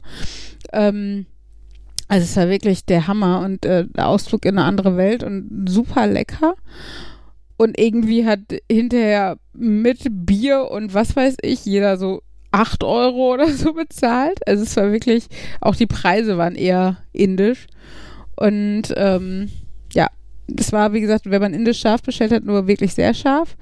Ähm, 0.73 1.25
also 2.07 2.23
es 2.23 2.35
war 2.35 2.49
wirklich 2.49 2.85
der 2.85 3.07
Hammer 3.07 3.41
und 3.41 3.65
äh, 3.65 3.85
der 3.87 4.07
Ausflug 4.07 4.45
in 4.45 4.57
eine 4.57 4.67
andere 4.67 4.97
Welt 4.97 5.23
und 5.23 5.67
super 5.69 6.07
lecker. 6.07 6.55
Und 7.55 7.79
irgendwie 7.79 8.25
hat 8.25 8.39
hinterher 8.71 9.37
mit 9.53 9.99
Bier 10.09 10.69
und 10.71 10.93
was 10.93 11.15
weiß 11.15 11.35
ich, 11.41 11.65
jeder 11.65 11.97
so 11.97 12.21
8 12.51 12.83
Euro 12.83 13.33
oder 13.33 13.47
so 13.49 13.73
bezahlt. 13.73 14.45
Also 14.47 14.63
es 14.63 14.75
war 14.75 14.91
wirklich, 14.91 15.27
auch 15.61 15.75
die 15.75 15.87
Preise 15.87 16.37
waren 16.37 16.55
eher 16.55 16.97
indisch. 17.11 17.67
Und 18.35 18.93
ähm, 18.95 19.49
ja, 19.93 20.07
das 20.47 20.71
war, 20.71 20.93
wie 20.93 21.01
gesagt, 21.01 21.29
wenn 21.29 21.41
man 21.41 21.53
indisch 21.53 21.79
scharf 21.79 22.01
bestellt 22.01 22.31
hat, 22.31 22.43
nur 22.43 22.67
wirklich 22.67 22.93
sehr 22.93 23.13
scharf. 23.13 23.55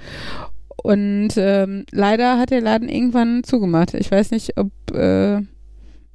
Und 0.84 1.30
ähm, 1.38 1.86
leider 1.92 2.38
hat 2.38 2.52
der 2.52 2.62
Laden 2.62 2.88
irgendwann 2.88 3.44
zugemacht. 3.44 3.94
Ich 3.94 4.12
weiß 4.12 4.32
nicht, 4.32 4.58
ob 4.58 4.72
äh, 4.94 5.42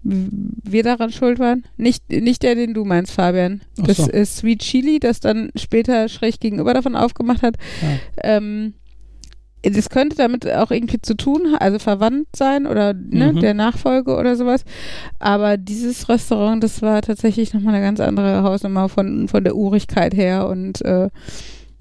wir 0.04 0.82
daran 0.82 1.12
schuld 1.12 1.38
waren. 1.38 1.64
Nicht, 1.76 2.10
nicht 2.10 2.42
der, 2.42 2.54
den 2.54 2.74
du 2.74 2.84
meinst, 2.84 3.12
Fabian. 3.12 3.62
Das 3.76 3.98
so. 3.98 4.10
ist 4.10 4.38
Sweet 4.38 4.60
Chili, 4.60 4.98
das 4.98 5.20
dann 5.20 5.50
später 5.56 6.08
schräg 6.08 6.40
gegenüber 6.40 6.74
davon 6.74 6.96
aufgemacht 6.96 7.42
hat. 7.42 7.56
Ja. 7.82 8.36
Ähm, 8.36 8.74
das 9.62 9.90
könnte 9.90 10.16
damit 10.16 10.50
auch 10.50 10.70
irgendwie 10.70 11.00
zu 11.00 11.16
tun, 11.16 11.56
also 11.58 11.78
verwandt 11.78 12.28
sein 12.34 12.66
oder 12.66 12.94
ne, 12.94 13.32
mhm. 13.32 13.40
der 13.40 13.54
Nachfolge 13.54 14.16
oder 14.16 14.36
sowas. 14.36 14.64
Aber 15.18 15.56
dieses 15.56 16.08
Restaurant, 16.08 16.62
das 16.62 16.82
war 16.82 17.02
tatsächlich 17.02 17.54
nochmal 17.54 17.74
eine 17.74 17.84
ganz 17.84 18.00
andere 18.00 18.42
Hausnummer 18.42 18.88
von, 18.88 19.28
von 19.28 19.44
der 19.44 19.54
Urigkeit 19.54 20.14
her 20.14 20.48
und 20.48 20.82
äh, 20.82 21.10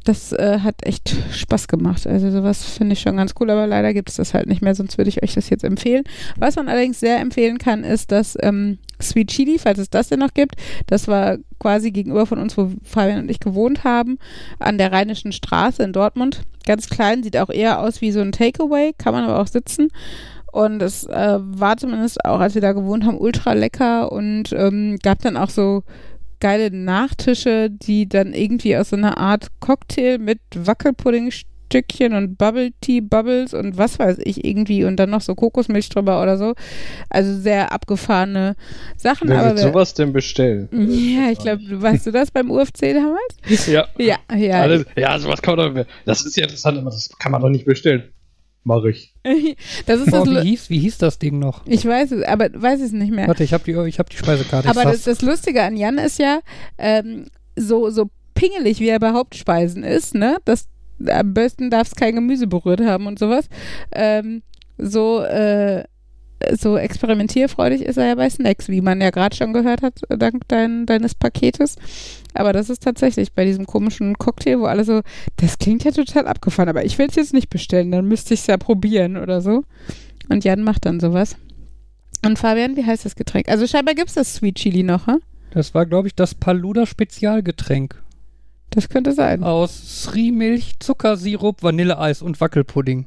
das 0.03 0.31
äh, 0.33 0.59
hat 0.59 0.75
echt 0.85 1.15
Spaß 1.31 1.67
gemacht. 1.67 2.07
Also 2.07 2.31
sowas 2.31 2.63
finde 2.63 2.93
ich 2.93 3.01
schon 3.01 3.17
ganz 3.17 3.33
cool, 3.39 3.49
aber 3.49 3.67
leider 3.67 3.93
gibt 3.93 4.09
es 4.09 4.15
das 4.15 4.33
halt 4.33 4.47
nicht 4.47 4.61
mehr, 4.61 4.73
sonst 4.73 4.97
würde 4.97 5.09
ich 5.09 5.21
euch 5.21 5.33
das 5.33 5.49
jetzt 5.49 5.63
empfehlen. 5.63 6.03
Was 6.37 6.55
man 6.55 6.69
allerdings 6.69 6.99
sehr 6.99 7.19
empfehlen 7.19 7.57
kann, 7.57 7.83
ist 7.83 8.11
das 8.11 8.37
ähm, 8.41 8.79
Sweet 9.01 9.29
Chili, 9.29 9.59
falls 9.59 9.79
es 9.79 9.89
das 9.89 10.09
denn 10.09 10.19
noch 10.19 10.33
gibt. 10.33 10.55
Das 10.87 11.07
war 11.07 11.37
quasi 11.59 11.91
gegenüber 11.91 12.25
von 12.25 12.39
uns, 12.39 12.57
wo 12.57 12.71
Fabian 12.83 13.19
und 13.19 13.31
ich 13.31 13.39
gewohnt 13.39 13.83
haben, 13.83 14.17
an 14.59 14.77
der 14.77 14.91
Rheinischen 14.91 15.31
Straße 15.31 15.83
in 15.83 15.93
Dortmund. 15.93 16.41
Ganz 16.65 16.89
klein, 16.89 17.23
sieht 17.23 17.37
auch 17.37 17.49
eher 17.49 17.79
aus 17.79 18.01
wie 18.01 18.11
so 18.11 18.21
ein 18.21 18.31
Takeaway, 18.31 18.93
kann 18.97 19.13
man 19.13 19.23
aber 19.23 19.39
auch 19.39 19.47
sitzen. 19.47 19.89
Und 20.51 20.81
es 20.81 21.05
äh, 21.05 21.37
war 21.39 21.77
zumindest 21.77 22.25
auch, 22.25 22.39
als 22.39 22.55
wir 22.55 22.61
da 22.61 22.73
gewohnt 22.73 23.05
haben, 23.05 23.17
ultra 23.17 23.53
lecker 23.53 24.11
und 24.11 24.51
ähm, 24.51 24.97
gab 25.01 25.21
dann 25.21 25.37
auch 25.37 25.49
so 25.49 25.83
geile 26.41 26.69
Nachtische, 26.71 27.69
die 27.69 28.09
dann 28.09 28.33
irgendwie 28.33 28.75
aus 28.75 28.89
so 28.89 28.97
einer 28.97 29.17
Art 29.17 29.47
Cocktail 29.61 30.17
mit 30.17 30.39
Wackelpuddingstückchen 30.53 32.13
und 32.13 32.37
Bubble 32.37 32.71
Tea 32.81 32.99
Bubbles 32.99 33.53
und 33.53 33.77
was 33.77 33.97
weiß 33.97 34.17
ich 34.25 34.43
irgendwie 34.43 34.83
und 34.83 34.97
dann 34.97 35.11
noch 35.11 35.21
so 35.21 35.35
Kokosmilch 35.35 35.87
drüber 35.87 36.21
oder 36.21 36.37
so. 36.37 36.53
Also 37.09 37.33
sehr 37.39 37.71
abgefahrene 37.71 38.55
Sachen. 38.97 39.29
Wer 39.29 39.39
aber 39.39 39.49
wird 39.55 39.59
sowas 39.59 39.93
denn 39.93 40.11
bestellen? 40.11 40.67
Ja, 40.73 41.31
ich 41.31 41.39
glaube, 41.39 41.61
weißt 41.81 42.07
du 42.07 42.11
das 42.11 42.31
beim 42.31 42.51
UFC 42.51 42.93
damals? 42.93 43.67
Ja. 43.67 43.87
Ja, 43.97 44.17
ja. 44.35 44.61
Alles, 44.61 44.85
ja, 44.97 45.17
sowas 45.17 45.41
kann 45.41 45.55
man 45.55 45.75
doch, 45.75 45.85
das 46.05 46.25
ist 46.25 46.35
ja 46.35 46.43
interessant, 46.43 46.77
aber 46.77 46.89
das 46.89 47.09
kann 47.17 47.31
man 47.31 47.41
doch 47.41 47.49
nicht 47.49 47.65
bestellen. 47.65 48.11
Mach 48.63 48.83
ich. 48.83 49.15
das 49.85 50.01
ist 50.01 50.13
oh, 50.13 50.23
das 50.23 50.29
wie, 50.29 50.49
hieß, 50.49 50.69
wie 50.69 50.79
hieß 50.79 50.99
das 50.99 51.17
Ding 51.17 51.39
noch? 51.39 51.65
Ich 51.65 51.85
weiß 51.85 52.11
es, 52.11 52.23
aber 52.23 52.49
weiß 52.53 52.81
es 52.81 52.91
nicht 52.91 53.11
mehr. 53.11 53.27
Warte, 53.27 53.43
ich 53.43 53.53
habe 53.53 53.63
die, 53.63 53.73
hab 53.73 54.09
die 54.09 54.17
Speisekarte. 54.17 54.69
Aber 54.69 54.83
das, 54.83 55.03
das, 55.03 55.21
Lustige 55.21 55.63
an 55.63 55.75
Jan 55.75 55.97
ist 55.97 56.19
ja, 56.19 56.41
ähm, 56.77 57.25
so, 57.55 57.89
so 57.89 58.09
pingelig, 58.35 58.79
wie 58.79 58.89
er 58.89 58.99
bei 58.99 59.13
Hauptspeisen 59.13 59.83
ist, 59.83 60.13
ne? 60.13 60.37
Das, 60.45 60.67
am 61.07 61.33
besten 61.33 61.71
darf 61.71 61.87
es 61.87 61.95
kein 61.95 62.15
Gemüse 62.15 62.45
berührt 62.45 62.81
haben 62.81 63.07
und 63.07 63.17
sowas. 63.17 63.47
Ähm, 63.91 64.43
so, 64.77 65.23
äh, 65.23 65.83
so 66.53 66.77
experimentierfreudig 66.77 67.81
ist 67.81 67.97
er 67.97 68.07
ja 68.07 68.15
bei 68.15 68.29
Snacks, 68.29 68.69
wie 68.69 68.81
man 68.81 69.01
ja 69.01 69.09
gerade 69.09 69.35
schon 69.35 69.53
gehört 69.53 69.81
hat, 69.81 70.01
dank 70.09 70.47
dein, 70.47 70.85
deines 70.85 71.15
Paketes. 71.15 71.75
Aber 72.33 72.53
das 72.53 72.69
ist 72.69 72.83
tatsächlich 72.83 73.33
bei 73.33 73.45
diesem 73.45 73.65
komischen 73.65 74.17
Cocktail, 74.17 74.59
wo 74.59 74.65
alle 74.65 74.83
so, 74.83 75.01
das 75.37 75.57
klingt 75.57 75.83
ja 75.83 75.91
total 75.91 76.27
abgefahren, 76.27 76.69
aber 76.69 76.85
ich 76.85 76.97
will 76.97 77.07
es 77.09 77.15
jetzt 77.15 77.33
nicht 77.33 77.49
bestellen, 77.49 77.91
dann 77.91 78.07
müsste 78.07 78.33
ich 78.33 78.41
es 78.41 78.47
ja 78.47 78.57
probieren 78.57 79.17
oder 79.17 79.41
so. 79.41 79.63
Und 80.29 80.43
Jan 80.43 80.63
macht 80.63 80.85
dann 80.85 80.99
sowas. 80.99 81.35
Und 82.25 82.37
Fabian, 82.37 82.77
wie 82.77 82.85
heißt 82.85 83.05
das 83.05 83.15
Getränk? 83.15 83.49
Also 83.49 83.67
scheinbar 83.67 83.95
gibt 83.95 84.09
es 84.09 84.15
das 84.15 84.35
Sweet 84.35 84.55
Chili 84.55 84.83
noch, 84.83 85.07
ha? 85.07 85.17
Das 85.51 85.73
war, 85.73 85.85
glaube 85.85 86.07
ich, 86.07 86.15
das 86.15 86.35
Paluda 86.35 86.85
Spezialgetränk. 86.85 88.01
Das 88.69 88.87
könnte 88.87 89.11
sein. 89.11 89.43
Aus 89.43 90.03
Sri-Milch, 90.03 90.79
Zuckersirup, 90.79 91.61
Vanilleeis 91.61 92.21
und 92.21 92.39
Wackelpudding. 92.39 93.05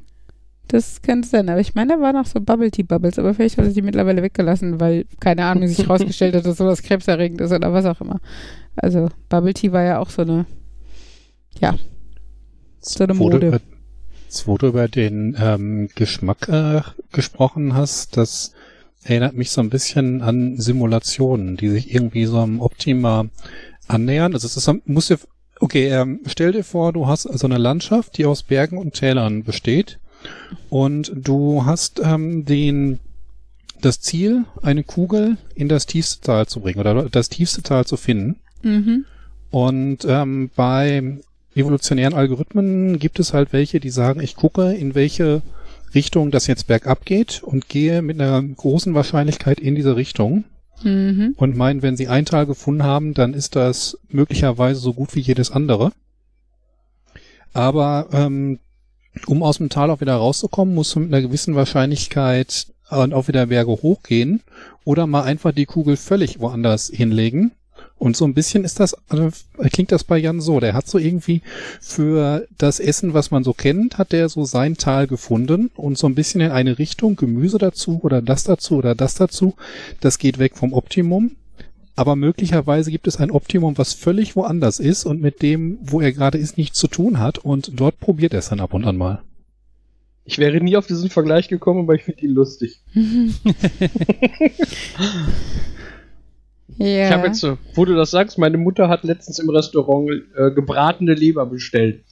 Das 0.67 1.01
könnte 1.03 1.27
sein, 1.27 1.47
aber 1.49 1.59
ich 1.59 1.75
meine, 1.75 1.95
da 1.95 2.01
waren 2.01 2.15
noch 2.15 2.25
so 2.25 2.41
Bubble 2.41 2.71
Tea 2.71 2.83
Bubbles, 2.83 3.19
aber 3.19 3.33
vielleicht 3.35 3.57
hat 3.57 3.65
er 3.65 3.71
die 3.71 3.83
mittlerweile 3.83 4.23
weggelassen, 4.23 4.79
weil, 4.79 5.05
keine 5.19 5.45
Ahnung, 5.45 5.67
sich 5.67 5.87
rausgestellt 5.89 6.35
hat, 6.35 6.45
dass 6.45 6.57
sowas 6.57 6.81
krebserregend 6.81 7.41
ist 7.41 7.51
oder 7.51 7.71
was 7.71 7.85
auch 7.85 8.01
immer. 8.01 8.19
Also 8.75 9.09
Bubble 9.29 9.53
Tea 9.53 9.71
war 9.71 9.83
ja 9.83 9.99
auch 9.99 10.09
so 10.09 10.23
eine, 10.23 10.45
ja, 11.59 11.75
so 12.79 13.03
eine 13.03 13.13
Mode. 13.13 13.61
Jetzt, 14.25 14.47
wo 14.47 14.57
du 14.57 14.67
über 14.67 14.87
den 14.87 15.37
ähm, 15.39 15.89
Geschmack 15.93 16.49
äh, 16.49 16.81
gesprochen 17.11 17.75
hast, 17.75 18.17
das 18.17 18.53
erinnert 19.03 19.35
mich 19.35 19.51
so 19.51 19.61
ein 19.61 19.69
bisschen 19.69 20.23
an 20.23 20.57
Simulationen, 20.57 21.57
die 21.57 21.69
sich 21.69 21.93
irgendwie 21.93 22.25
so 22.25 22.39
am 22.39 22.59
Optima 22.59 23.27
annähern. 23.87 24.33
Also 24.33 24.47
es 24.47 24.57
ist, 24.57 24.69
muss 24.85 25.07
dir, 25.07 25.19
okay, 25.59 25.89
ähm, 25.89 26.21
stell 26.25 26.53
dir 26.53 26.63
vor, 26.63 26.91
du 26.91 27.05
hast 27.05 27.23
so 27.23 27.45
eine 27.45 27.59
Landschaft, 27.59 28.17
die 28.17 28.25
aus 28.25 28.41
Bergen 28.41 28.79
und 28.79 28.95
Tälern 28.95 29.43
besteht 29.43 29.99
und 30.69 31.11
du 31.15 31.65
hast 31.65 32.01
ähm, 32.03 32.45
den 32.45 32.99
das 33.81 33.99
Ziel, 33.99 34.45
eine 34.61 34.83
Kugel 34.83 35.37
in 35.53 35.69
das 35.69 35.85
tiefste 35.85 36.21
Tal 36.21 36.47
zu 36.47 36.61
bringen 36.61 36.79
oder 36.79 37.09
das 37.09 37.29
tiefste 37.29 37.61
Tal 37.61 37.85
zu 37.85 37.97
finden. 37.97 38.37
Mhm. 38.63 39.05
Und 39.51 40.05
ähm, 40.07 40.49
bei 40.55 41.19
evolutionären 41.55 42.13
Algorithmen 42.13 42.99
gibt 42.99 43.19
es 43.19 43.33
halt 43.33 43.53
welche, 43.53 43.79
die 43.79 43.89
sagen, 43.89 44.19
ich 44.19 44.35
gucke, 44.35 44.73
in 44.73 44.95
welche 44.95 45.41
Richtung 45.93 46.31
das 46.31 46.47
jetzt 46.47 46.67
bergab 46.67 47.05
geht 47.05 47.41
und 47.43 47.69
gehe 47.69 48.01
mit 48.01 48.19
einer 48.19 48.41
großen 48.41 48.93
Wahrscheinlichkeit 48.93 49.59
in 49.59 49.75
diese 49.75 49.95
Richtung. 49.95 50.43
Mhm. 50.83 51.35
Und 51.37 51.55
meinen, 51.55 51.81
wenn 51.81 51.95
sie 51.95 52.09
ein 52.09 52.25
Tal 52.25 52.45
gefunden 52.45 52.83
haben, 52.83 53.13
dann 53.13 53.33
ist 53.33 53.55
das 53.55 53.97
möglicherweise 54.09 54.79
so 54.79 54.93
gut 54.93 55.15
wie 55.15 55.21
jedes 55.21 55.51
andere. 55.51 55.91
Aber 57.53 58.09
ähm, 58.11 58.59
um 59.27 59.43
aus 59.43 59.57
dem 59.57 59.69
Tal 59.69 59.89
auch 59.89 60.01
wieder 60.01 60.15
rauszukommen, 60.15 60.75
musst 60.75 60.95
du 60.95 60.99
mit 60.99 61.13
einer 61.13 61.21
gewissen 61.21 61.55
Wahrscheinlichkeit 61.55 62.67
und 62.89 63.13
auch 63.13 63.27
wieder 63.27 63.47
Berge 63.47 63.71
hochgehen 63.71 64.41
oder 64.83 65.07
mal 65.07 65.23
einfach 65.23 65.51
die 65.51 65.65
Kugel 65.65 65.97
völlig 65.97 66.39
woanders 66.39 66.91
hinlegen. 66.93 67.51
Und 67.97 68.17
so 68.17 68.25
ein 68.25 68.33
bisschen 68.33 68.65
ist 68.65 68.79
das, 68.79 68.95
also 69.09 69.29
klingt 69.71 69.91
das 69.91 70.03
bei 70.03 70.17
Jan 70.17 70.41
so. 70.41 70.59
Der 70.59 70.73
hat 70.73 70.87
so 70.87 70.97
irgendwie 70.97 71.41
für 71.79 72.45
das 72.57 72.79
Essen, 72.79 73.13
was 73.13 73.31
man 73.31 73.43
so 73.43 73.53
kennt, 73.53 73.97
hat 73.97 74.11
der 74.11 74.27
so 74.27 74.43
sein 74.43 74.75
Tal 74.75 75.07
gefunden 75.07 75.71
und 75.75 75.97
so 75.97 76.07
ein 76.07 76.15
bisschen 76.15 76.41
in 76.41 76.51
eine 76.51 76.77
Richtung, 76.77 77.15
Gemüse 77.15 77.57
dazu 77.57 77.99
oder 78.03 78.21
das 78.21 78.43
dazu 78.43 78.77
oder 78.77 78.95
das 78.95 79.15
dazu. 79.15 79.55
Das 80.01 80.19
geht 80.19 80.39
weg 80.39 80.57
vom 80.57 80.73
Optimum. 80.73 81.31
Aber 81.95 82.15
möglicherweise 82.15 82.91
gibt 82.91 83.07
es 83.07 83.17
ein 83.17 83.31
Optimum, 83.31 83.77
was 83.77 83.93
völlig 83.93 84.35
woanders 84.35 84.79
ist 84.79 85.05
und 85.05 85.21
mit 85.21 85.41
dem, 85.41 85.77
wo 85.81 86.01
er 86.01 86.11
gerade 86.11 86.37
ist, 86.37 86.57
nichts 86.57 86.77
zu 86.77 86.87
tun 86.87 87.19
hat 87.19 87.37
und 87.37 87.79
dort 87.79 87.99
probiert 87.99 88.33
er 88.33 88.39
es 88.39 88.49
dann 88.49 88.59
ab 88.59 88.73
und 88.73 88.85
an 88.85 88.97
mal. 88.97 89.21
Ich 90.25 90.37
wäre 90.39 90.59
nie 90.59 90.75
auf 90.75 90.87
diesen 90.87 91.09
Vergleich 91.09 91.47
gekommen, 91.47 91.81
aber 91.81 91.93
ich 91.93 92.03
finde 92.03 92.25
ihn 92.25 92.31
lustig. 92.31 92.81
ja. 96.77 97.07
Ich 97.07 97.11
habe 97.11 97.27
jetzt, 97.27 97.39
so, 97.39 97.59
wo 97.75 97.85
du 97.85 97.95
das 97.95 98.11
sagst, 98.11 98.37
meine 98.39 98.57
Mutter 98.57 98.89
hat 98.89 99.03
letztens 99.03 99.39
im 99.39 99.49
Restaurant 99.49 100.09
äh, 100.35 100.51
gebratene 100.51 101.13
Leber 101.13 101.45
bestellt. 101.45 102.03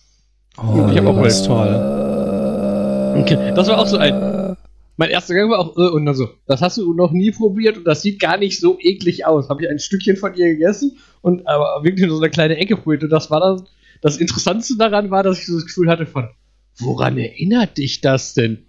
Oh, 0.57 0.88
ich 0.91 0.97
habe 0.97 1.09
auch 1.09 1.15
mal 1.15 1.29
toll. 1.29 3.19
Okay, 3.21 3.51
das 3.55 3.67
war 3.67 3.79
auch 3.79 3.88
so 3.88 3.97
ein. 3.97 4.52
Mein 4.95 5.09
erster 5.09 5.33
Gang 5.33 5.49
war 5.49 5.59
auch, 5.59 5.77
äh, 5.77 5.89
und 5.89 6.05
dann 6.05 6.15
so, 6.15 6.29
das 6.45 6.61
hast 6.61 6.77
du 6.77 6.93
noch 6.93 7.11
nie 7.11 7.31
probiert 7.31 7.77
und 7.77 7.85
das 7.85 8.01
sieht 8.01 8.19
gar 8.19 8.37
nicht 8.37 8.59
so 8.59 8.77
eklig 8.79 9.25
aus. 9.25 9.49
Habe 9.49 9.63
ich 9.63 9.69
ein 9.69 9.79
Stückchen 9.79 10.17
von 10.17 10.35
ihr 10.35 10.49
gegessen 10.49 10.97
und 11.21 11.47
aber 11.47 11.83
wirklich 11.83 12.07
nur 12.07 12.17
so 12.17 12.21
eine 12.21 12.29
kleine 12.29 12.57
Ecke 12.57 12.77
probiert. 12.77 13.03
Und 13.03 13.09
das 13.09 13.31
war 13.31 13.39
dann, 13.39 13.67
das 14.01 14.17
Interessantste 14.17 14.75
daran 14.77 15.09
war, 15.09 15.23
dass 15.23 15.39
ich 15.39 15.47
so 15.47 15.55
das 15.55 15.65
Gefühl 15.65 15.89
hatte 15.89 16.05
von, 16.05 16.29
woran 16.77 17.17
erinnert 17.17 17.77
dich 17.77 18.01
das 18.01 18.33
denn? 18.33 18.65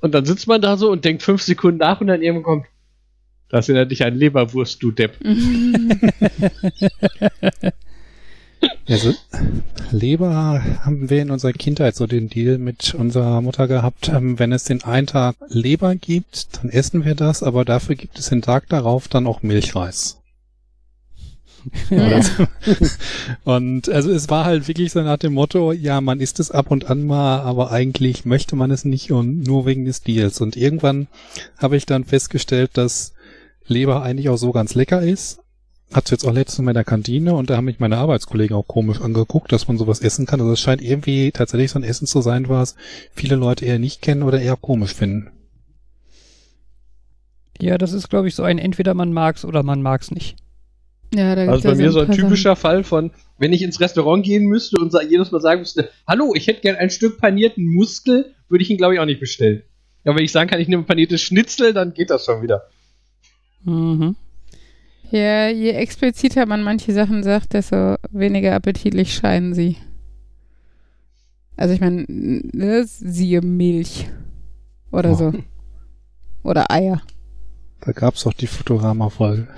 Und 0.00 0.14
dann 0.14 0.26
sitzt 0.26 0.46
man 0.46 0.60
da 0.60 0.76
so 0.76 0.90
und 0.90 1.04
denkt 1.04 1.22
fünf 1.22 1.42
Sekunden 1.42 1.78
nach 1.78 2.00
und 2.00 2.08
dann 2.08 2.20
irgendwann 2.20 2.44
kommt, 2.44 2.66
das 3.48 3.68
erinnert 3.68 3.90
dich 3.90 4.04
an 4.04 4.14
Leberwurst, 4.14 4.82
du 4.82 4.90
Depp. 4.90 5.16
Also, 8.88 9.14
Leber 9.90 10.62
haben 10.82 11.08
wir 11.08 11.22
in 11.22 11.30
unserer 11.30 11.52
Kindheit 11.52 11.96
so 11.96 12.06
den 12.06 12.28
Deal 12.28 12.58
mit 12.58 12.94
unserer 12.94 13.40
Mutter 13.40 13.66
gehabt, 13.66 14.08
ähm, 14.08 14.38
wenn 14.38 14.52
es 14.52 14.64
den 14.64 14.84
einen 14.84 15.06
Tag 15.06 15.36
Leber 15.48 15.94
gibt, 15.94 16.48
dann 16.56 16.70
essen 16.70 17.04
wir 17.04 17.14
das, 17.14 17.42
aber 17.42 17.64
dafür 17.64 17.94
gibt 17.94 18.18
es 18.18 18.28
den 18.28 18.42
Tag 18.42 18.68
darauf 18.68 19.08
dann 19.08 19.26
auch 19.26 19.42
Milchreis. 19.42 20.18
Ja. 21.90 22.20
und 23.44 23.88
also 23.88 24.10
es 24.10 24.28
war 24.28 24.44
halt 24.44 24.68
wirklich 24.68 24.92
so 24.92 25.00
nach 25.00 25.16
dem 25.16 25.34
Motto, 25.34 25.72
ja, 25.72 26.00
man 26.00 26.20
isst 26.20 26.40
es 26.40 26.50
ab 26.50 26.70
und 26.70 26.90
an 26.90 27.06
mal, 27.06 27.40
aber 27.40 27.70
eigentlich 27.70 28.24
möchte 28.24 28.56
man 28.56 28.70
es 28.70 28.84
nicht 28.84 29.12
und 29.12 29.42
nur 29.46 29.66
wegen 29.66 29.84
des 29.84 30.02
Deals. 30.02 30.40
Und 30.40 30.56
irgendwann 30.56 31.08
habe 31.58 31.76
ich 31.76 31.86
dann 31.86 32.04
festgestellt, 32.04 32.72
dass 32.74 33.14
Leber 33.66 34.02
eigentlich 34.02 34.28
auch 34.28 34.36
so 34.36 34.52
ganz 34.52 34.74
lecker 34.74 35.02
ist, 35.02 35.40
hatte 35.94 36.12
jetzt 36.12 36.26
auch 36.26 36.32
letztens 36.32 36.58
in 36.58 36.64
meiner 36.64 36.84
Kantine 36.84 37.34
und 37.34 37.48
da 37.48 37.56
haben 37.56 37.66
mich 37.66 37.78
meine 37.78 37.98
Arbeitskollegen 37.98 38.56
auch 38.56 38.66
komisch 38.66 39.00
angeguckt, 39.00 39.52
dass 39.52 39.68
man 39.68 39.78
sowas 39.78 40.00
essen 40.00 40.26
kann. 40.26 40.40
Also 40.40 40.52
es 40.52 40.60
scheint 40.60 40.82
irgendwie 40.82 41.30
tatsächlich 41.30 41.70
so 41.70 41.78
ein 41.78 41.84
Essen 41.84 42.06
zu 42.06 42.20
sein, 42.20 42.48
was 42.48 42.74
viele 43.12 43.36
Leute 43.36 43.64
eher 43.64 43.78
nicht 43.78 44.02
kennen 44.02 44.24
oder 44.24 44.40
eher 44.40 44.56
komisch 44.56 44.94
finden. 44.94 45.30
Ja, 47.60 47.78
das 47.78 47.92
ist, 47.92 48.10
glaube 48.10 48.26
ich, 48.26 48.34
so 48.34 48.42
ein 48.42 48.58
entweder 48.58 48.94
man 48.94 49.12
mag's 49.12 49.44
oder 49.44 49.62
man 49.62 49.80
mag's 49.82 50.10
nicht. 50.10 50.36
Ja, 51.14 51.36
da 51.36 51.46
also 51.46 51.68
bei 51.68 51.76
mir 51.76 51.92
so 51.92 52.00
ein 52.00 52.10
typischer 52.10 52.56
Fall 52.56 52.82
von, 52.82 53.12
wenn 53.38 53.52
ich 53.52 53.62
ins 53.62 53.80
Restaurant 53.80 54.24
gehen 54.24 54.46
müsste 54.46 54.78
und 54.78 54.92
jedes 55.08 55.30
Mal 55.30 55.40
sagen 55.40 55.60
müsste, 55.60 55.90
hallo, 56.08 56.32
ich 56.34 56.48
hätte 56.48 56.62
gern 56.62 56.74
ein 56.74 56.90
Stück 56.90 57.20
panierten 57.20 57.72
Muskel, 57.72 58.34
würde 58.48 58.62
ich 58.62 58.70
ihn, 58.70 58.78
glaube 58.78 58.94
ich, 58.94 59.00
auch 59.00 59.06
nicht 59.06 59.20
bestellen. 59.20 59.62
Ja, 60.02 60.16
wenn 60.16 60.24
ich 60.24 60.32
sagen 60.32 60.50
kann, 60.50 60.60
ich 60.60 60.66
nehme 60.66 60.82
paniertes 60.82 61.22
Schnitzel, 61.22 61.72
dann 61.72 61.94
geht 61.94 62.10
das 62.10 62.24
schon 62.24 62.42
wieder. 62.42 62.64
Mhm. 63.62 64.16
Ja, 65.10 65.48
je 65.48 65.70
expliziter 65.70 66.46
man 66.46 66.62
manche 66.62 66.92
Sachen 66.92 67.22
sagt, 67.22 67.52
desto 67.52 67.96
weniger 68.10 68.54
appetitlich 68.54 69.14
scheinen 69.14 69.54
sie. 69.54 69.76
Also 71.56 71.74
ich 71.74 71.80
meine, 71.80 72.04
ne, 72.08 72.84
siehe 72.84 73.40
Milch 73.40 74.08
oder 74.90 75.12
oh. 75.12 75.14
so. 75.14 75.32
Oder 76.42 76.70
Eier. 76.70 77.02
Da 77.80 77.92
gab 77.92 78.14
es 78.14 78.26
auch 78.26 78.32
die 78.32 78.46
Futurama-Folge. 78.46 79.48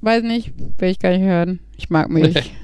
Weiß 0.00 0.22
nicht, 0.22 0.52
will 0.78 0.90
ich 0.90 0.98
gar 0.98 1.10
nicht 1.10 1.22
hören. 1.22 1.60
Ich 1.76 1.90
mag 1.90 2.08
Milch. 2.08 2.54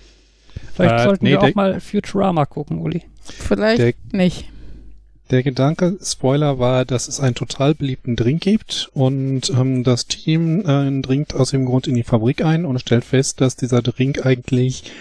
Vielleicht 0.74 1.00
äh, 1.00 1.04
sollten 1.04 1.24
nee, 1.24 1.32
wir 1.32 1.42
auch 1.42 1.54
mal 1.54 1.80
Futurama 1.80 2.46
gucken, 2.46 2.78
Uli. 2.78 3.02
Vielleicht 3.20 4.12
nicht. 4.12 4.50
Der 5.30 5.42
Gedanke, 5.42 5.98
Spoiler, 6.02 6.58
war, 6.58 6.84
dass 6.84 7.08
es 7.08 7.20
einen 7.20 7.34
total 7.34 7.74
beliebten 7.74 8.16
Drink 8.16 8.42
gibt 8.42 8.90
und 8.92 9.50
ähm, 9.50 9.82
das 9.82 10.06
Team 10.06 10.60
äh, 10.66 11.00
dringt 11.00 11.34
aus 11.34 11.50
dem 11.50 11.64
Grund 11.64 11.86
in 11.86 11.94
die 11.94 12.02
Fabrik 12.02 12.44
ein 12.44 12.64
und 12.64 12.80
stellt 12.80 13.04
fest, 13.04 13.40
dass 13.40 13.56
dieser 13.56 13.80
Drink 13.80 14.26
eigentlich 14.26 14.92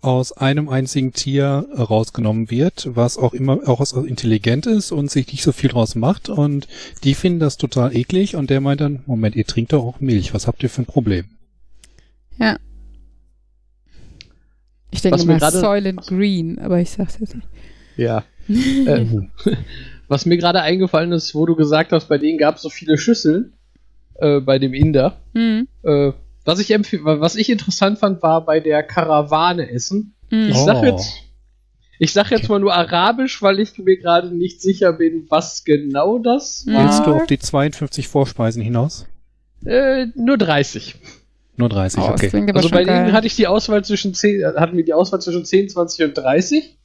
aus 0.00 0.32
einem 0.32 0.68
einzigen 0.68 1.12
Tier 1.12 1.66
rausgenommen 1.76 2.50
wird, 2.50 2.88
was 2.94 3.18
auch 3.18 3.34
immer 3.34 3.68
auch 3.68 3.80
intelligent 4.04 4.66
ist 4.66 4.92
und 4.92 5.10
sich 5.10 5.26
nicht 5.32 5.42
so 5.42 5.52
viel 5.52 5.70
draus 5.70 5.94
macht 5.94 6.28
und 6.28 6.68
die 7.02 7.14
finden 7.14 7.40
das 7.40 7.56
total 7.56 7.94
eklig 7.94 8.36
und 8.36 8.48
der 8.48 8.60
meint 8.60 8.80
dann, 8.80 9.02
Moment, 9.06 9.34
ihr 9.34 9.46
trinkt 9.46 9.72
doch 9.72 9.84
auch 9.84 10.00
Milch, 10.00 10.32
was 10.32 10.46
habt 10.46 10.62
ihr 10.62 10.70
für 10.70 10.82
ein 10.82 10.86
Problem? 10.86 11.24
Ja. 12.38 12.58
Ich 14.90 15.02
denke 15.02 15.24
mal 15.24 15.40
Soylent 15.50 16.06
Green, 16.06 16.58
aber 16.58 16.78
ich 16.80 16.90
sag's 16.90 17.18
jetzt 17.18 17.34
nicht. 17.34 17.48
Ja. 17.96 18.24
Äh, 18.48 19.06
was 20.08 20.26
mir 20.26 20.36
gerade 20.36 20.62
eingefallen 20.62 21.12
ist, 21.12 21.34
wo 21.34 21.46
du 21.46 21.56
gesagt 21.56 21.92
hast, 21.92 22.08
bei 22.08 22.18
denen 22.18 22.38
gab 22.38 22.56
es 22.56 22.62
so 22.62 22.70
viele 22.70 22.98
Schüsseln, 22.98 23.52
äh, 24.14 24.40
bei 24.40 24.58
dem 24.58 24.74
Inder. 24.74 25.16
Mhm. 25.34 25.68
Äh, 25.82 26.12
was, 26.44 26.58
ich 26.60 26.70
was 26.70 27.36
ich 27.36 27.50
interessant 27.50 27.98
fand, 27.98 28.22
war 28.22 28.44
bei 28.44 28.60
der 28.60 28.82
Karawane 28.82 29.70
essen. 29.70 30.14
Mhm. 30.30 30.48
Ich 30.50 30.58
sag 30.58 30.82
oh. 30.82 30.84
jetzt, 30.84 31.22
ich 31.98 32.12
sag 32.12 32.30
jetzt 32.30 32.48
mal 32.48 32.60
nur 32.60 32.74
Arabisch, 32.74 33.42
weil 33.42 33.58
ich 33.58 33.78
mir 33.78 33.96
gerade 33.96 34.34
nicht 34.34 34.60
sicher 34.60 34.92
bin, 34.92 35.26
was 35.28 35.64
genau 35.64 36.18
das 36.18 36.66
war. 36.66 36.84
Willst 36.84 37.06
du 37.06 37.14
auf 37.14 37.26
die 37.26 37.38
52 37.38 38.08
Vorspeisen 38.08 38.62
hinaus? 38.62 39.06
Äh, 39.64 40.06
nur 40.14 40.38
30. 40.38 40.96
Nur 41.56 41.70
30, 41.70 42.02
oh, 42.02 42.08
okay. 42.08 42.52
Also 42.54 42.68
bei 42.68 42.84
denen 42.84 43.12
hatte 43.12 43.26
ich 43.26 43.34
die 43.34 43.46
Auswahl 43.46 43.82
zwischen 43.82 44.12
10, 44.12 44.44
hatten 44.56 44.76
wir 44.76 44.84
die 44.84 44.92
Auswahl 44.92 45.22
zwischen 45.22 45.44
10, 45.44 45.70
20 45.70 46.04
und 46.04 46.18
30. 46.18 46.76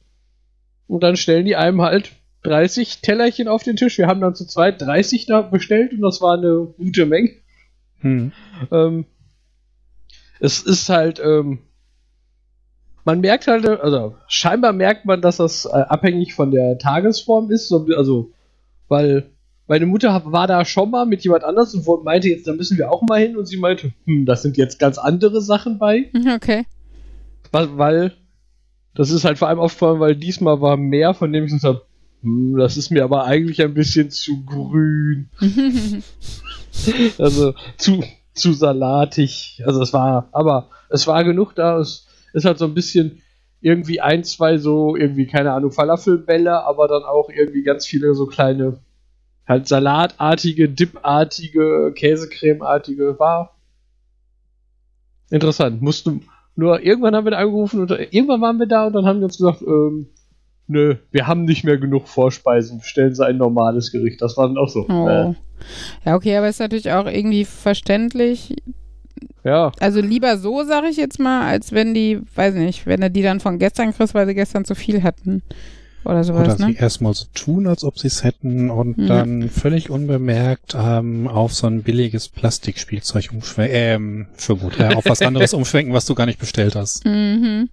Und 0.92 1.02
dann 1.02 1.16
stellen 1.16 1.46
die 1.46 1.56
einem 1.56 1.80
halt 1.80 2.12
30 2.42 3.00
Tellerchen 3.00 3.48
auf 3.48 3.62
den 3.62 3.76
Tisch. 3.76 3.96
Wir 3.96 4.08
haben 4.08 4.20
dann 4.20 4.34
zu 4.34 4.46
zweit 4.46 4.82
30 4.82 5.24
da 5.24 5.40
bestellt 5.40 5.94
und 5.94 6.02
das 6.02 6.20
war 6.20 6.36
eine 6.36 6.66
gute 6.76 7.06
Menge. 7.06 7.30
Hm. 8.00 8.32
Ähm, 8.70 9.06
es 10.38 10.60
ist 10.60 10.90
halt, 10.90 11.18
ähm, 11.18 11.60
man 13.06 13.22
merkt 13.22 13.46
halt, 13.46 13.66
also 13.66 14.16
scheinbar 14.28 14.74
merkt 14.74 15.06
man, 15.06 15.22
dass 15.22 15.38
das 15.38 15.64
äh, 15.64 15.70
abhängig 15.70 16.34
von 16.34 16.50
der 16.50 16.76
Tagesform 16.76 17.50
ist. 17.50 17.68
So, 17.68 17.86
also, 17.96 18.30
weil 18.88 19.30
meine 19.68 19.86
Mutter 19.86 20.22
war 20.26 20.46
da 20.46 20.66
schon 20.66 20.90
mal 20.90 21.06
mit 21.06 21.24
jemand 21.24 21.44
anders 21.44 21.74
und 21.74 22.04
meinte 22.04 22.28
jetzt, 22.28 22.46
da 22.46 22.52
müssen 22.52 22.76
wir 22.76 22.92
auch 22.92 23.00
mal 23.00 23.18
hin 23.18 23.38
und 23.38 23.46
sie 23.46 23.56
meinte, 23.56 23.94
hm, 24.04 24.26
das 24.26 24.42
sind 24.42 24.58
jetzt 24.58 24.78
ganz 24.78 24.98
andere 24.98 25.40
Sachen 25.40 25.78
bei. 25.78 26.10
Okay. 26.34 26.66
Weil, 27.50 27.78
weil 27.78 28.12
das 28.94 29.10
ist 29.10 29.24
halt 29.24 29.38
vor 29.38 29.48
allem 29.48 29.60
aufgefallen, 29.60 30.00
weil 30.00 30.16
diesmal 30.16 30.60
war 30.60 30.76
mehr, 30.76 31.14
von 31.14 31.32
dem 31.32 31.44
ich 31.44 31.52
gesagt 31.52 31.64
habe, 31.64 31.86
hm, 32.22 32.56
das 32.56 32.76
ist 32.76 32.90
mir 32.90 33.04
aber 33.04 33.24
eigentlich 33.24 33.62
ein 33.62 33.74
bisschen 33.74 34.10
zu 34.10 34.44
grün. 34.44 35.28
also 37.18 37.54
zu, 37.76 38.02
zu 38.34 38.52
salatig. 38.52 39.62
Also 39.66 39.82
es 39.82 39.92
war, 39.92 40.28
aber 40.32 40.68
es 40.88 41.06
war 41.06 41.24
genug 41.24 41.54
da. 41.54 41.78
Es 41.78 42.06
ist 42.32 42.44
halt 42.44 42.58
so 42.58 42.66
ein 42.66 42.74
bisschen 42.74 43.22
irgendwie 43.60 44.00
ein, 44.00 44.24
zwei 44.24 44.58
so, 44.58 44.96
irgendwie, 44.96 45.26
keine 45.26 45.52
Ahnung, 45.52 45.70
Falafelbälle, 45.70 46.64
aber 46.64 46.88
dann 46.88 47.04
auch 47.04 47.30
irgendwie 47.30 47.62
ganz 47.62 47.86
viele 47.86 48.14
so 48.14 48.26
kleine, 48.26 48.80
halt 49.46 49.68
salatartige, 49.68 50.68
dipartige, 50.68 51.92
Käsecremeartige. 51.94 53.18
War 53.18 53.56
interessant. 55.30 55.80
Musste, 55.80 56.20
nur 56.54 56.82
irgendwann 56.82 57.14
haben 57.14 57.24
wir 57.24 57.30
da 57.32 57.38
angerufen 57.38 57.80
und 57.80 57.90
irgendwann 57.90 58.40
waren 58.40 58.58
wir 58.58 58.66
da 58.66 58.86
und 58.86 58.92
dann 58.92 59.06
haben 59.06 59.18
die 59.18 59.24
uns 59.24 59.38
gesagt, 59.38 59.62
ähm, 59.62 60.08
nö, 60.66 60.96
wir 61.10 61.26
haben 61.26 61.44
nicht 61.44 61.64
mehr 61.64 61.78
genug 61.78 62.08
Vorspeisen, 62.08 62.80
stellen 62.82 63.14
Sie 63.14 63.24
ein 63.24 63.36
normales 63.36 63.92
Gericht. 63.92 64.20
Das 64.20 64.36
war 64.36 64.48
dann 64.48 64.58
auch 64.58 64.68
so. 64.68 64.86
Oh. 64.88 65.08
Äh. 65.08 65.34
Ja, 66.04 66.16
okay, 66.16 66.36
aber 66.36 66.48
ist 66.48 66.60
natürlich 66.60 66.90
auch 66.90 67.06
irgendwie 67.06 67.44
verständlich. 67.44 68.56
Ja. 69.44 69.72
Also 69.80 70.00
lieber 70.00 70.36
so, 70.36 70.62
sage 70.64 70.88
ich 70.88 70.96
jetzt 70.96 71.18
mal, 71.18 71.48
als 71.48 71.72
wenn 71.72 71.94
die, 71.94 72.20
weiß 72.34 72.54
nicht, 72.54 72.86
wenn 72.86 73.02
er 73.02 73.10
die 73.10 73.22
dann 73.22 73.40
von 73.40 73.58
gestern 73.58 73.92
kriegst, 73.92 74.14
weil 74.14 74.26
sie 74.26 74.34
gestern 74.34 74.64
zu 74.64 74.74
viel 74.74 75.02
hatten. 75.02 75.42
Oder 76.04 76.24
sowas, 76.24 76.54
Oder 76.54 76.66
ne? 76.66 76.72
sie 76.72 76.78
erstmal 76.78 77.14
so 77.14 77.26
tun, 77.32 77.66
als 77.66 77.84
ob 77.84 77.98
sie 77.98 78.08
es 78.08 78.24
hätten 78.24 78.70
und 78.70 78.98
mhm. 78.98 79.06
dann 79.06 79.48
völlig 79.48 79.90
unbemerkt 79.90 80.74
ähm, 80.76 81.28
auf 81.28 81.54
so 81.54 81.66
ein 81.66 81.82
billiges 81.82 82.28
Plastikspielzeug 82.28 83.30
umschwenken, 83.32 83.76
ähm, 83.76 84.26
für 84.34 84.56
gut, 84.56 84.78
ja, 84.78 84.90
auf 84.90 85.04
was 85.06 85.22
anderes 85.22 85.54
umschwenken, 85.54 85.94
was 85.94 86.06
du 86.06 86.14
gar 86.14 86.26
nicht 86.26 86.40
bestellt 86.40 86.74
hast. 86.74 87.04
Mhm. 87.04 87.68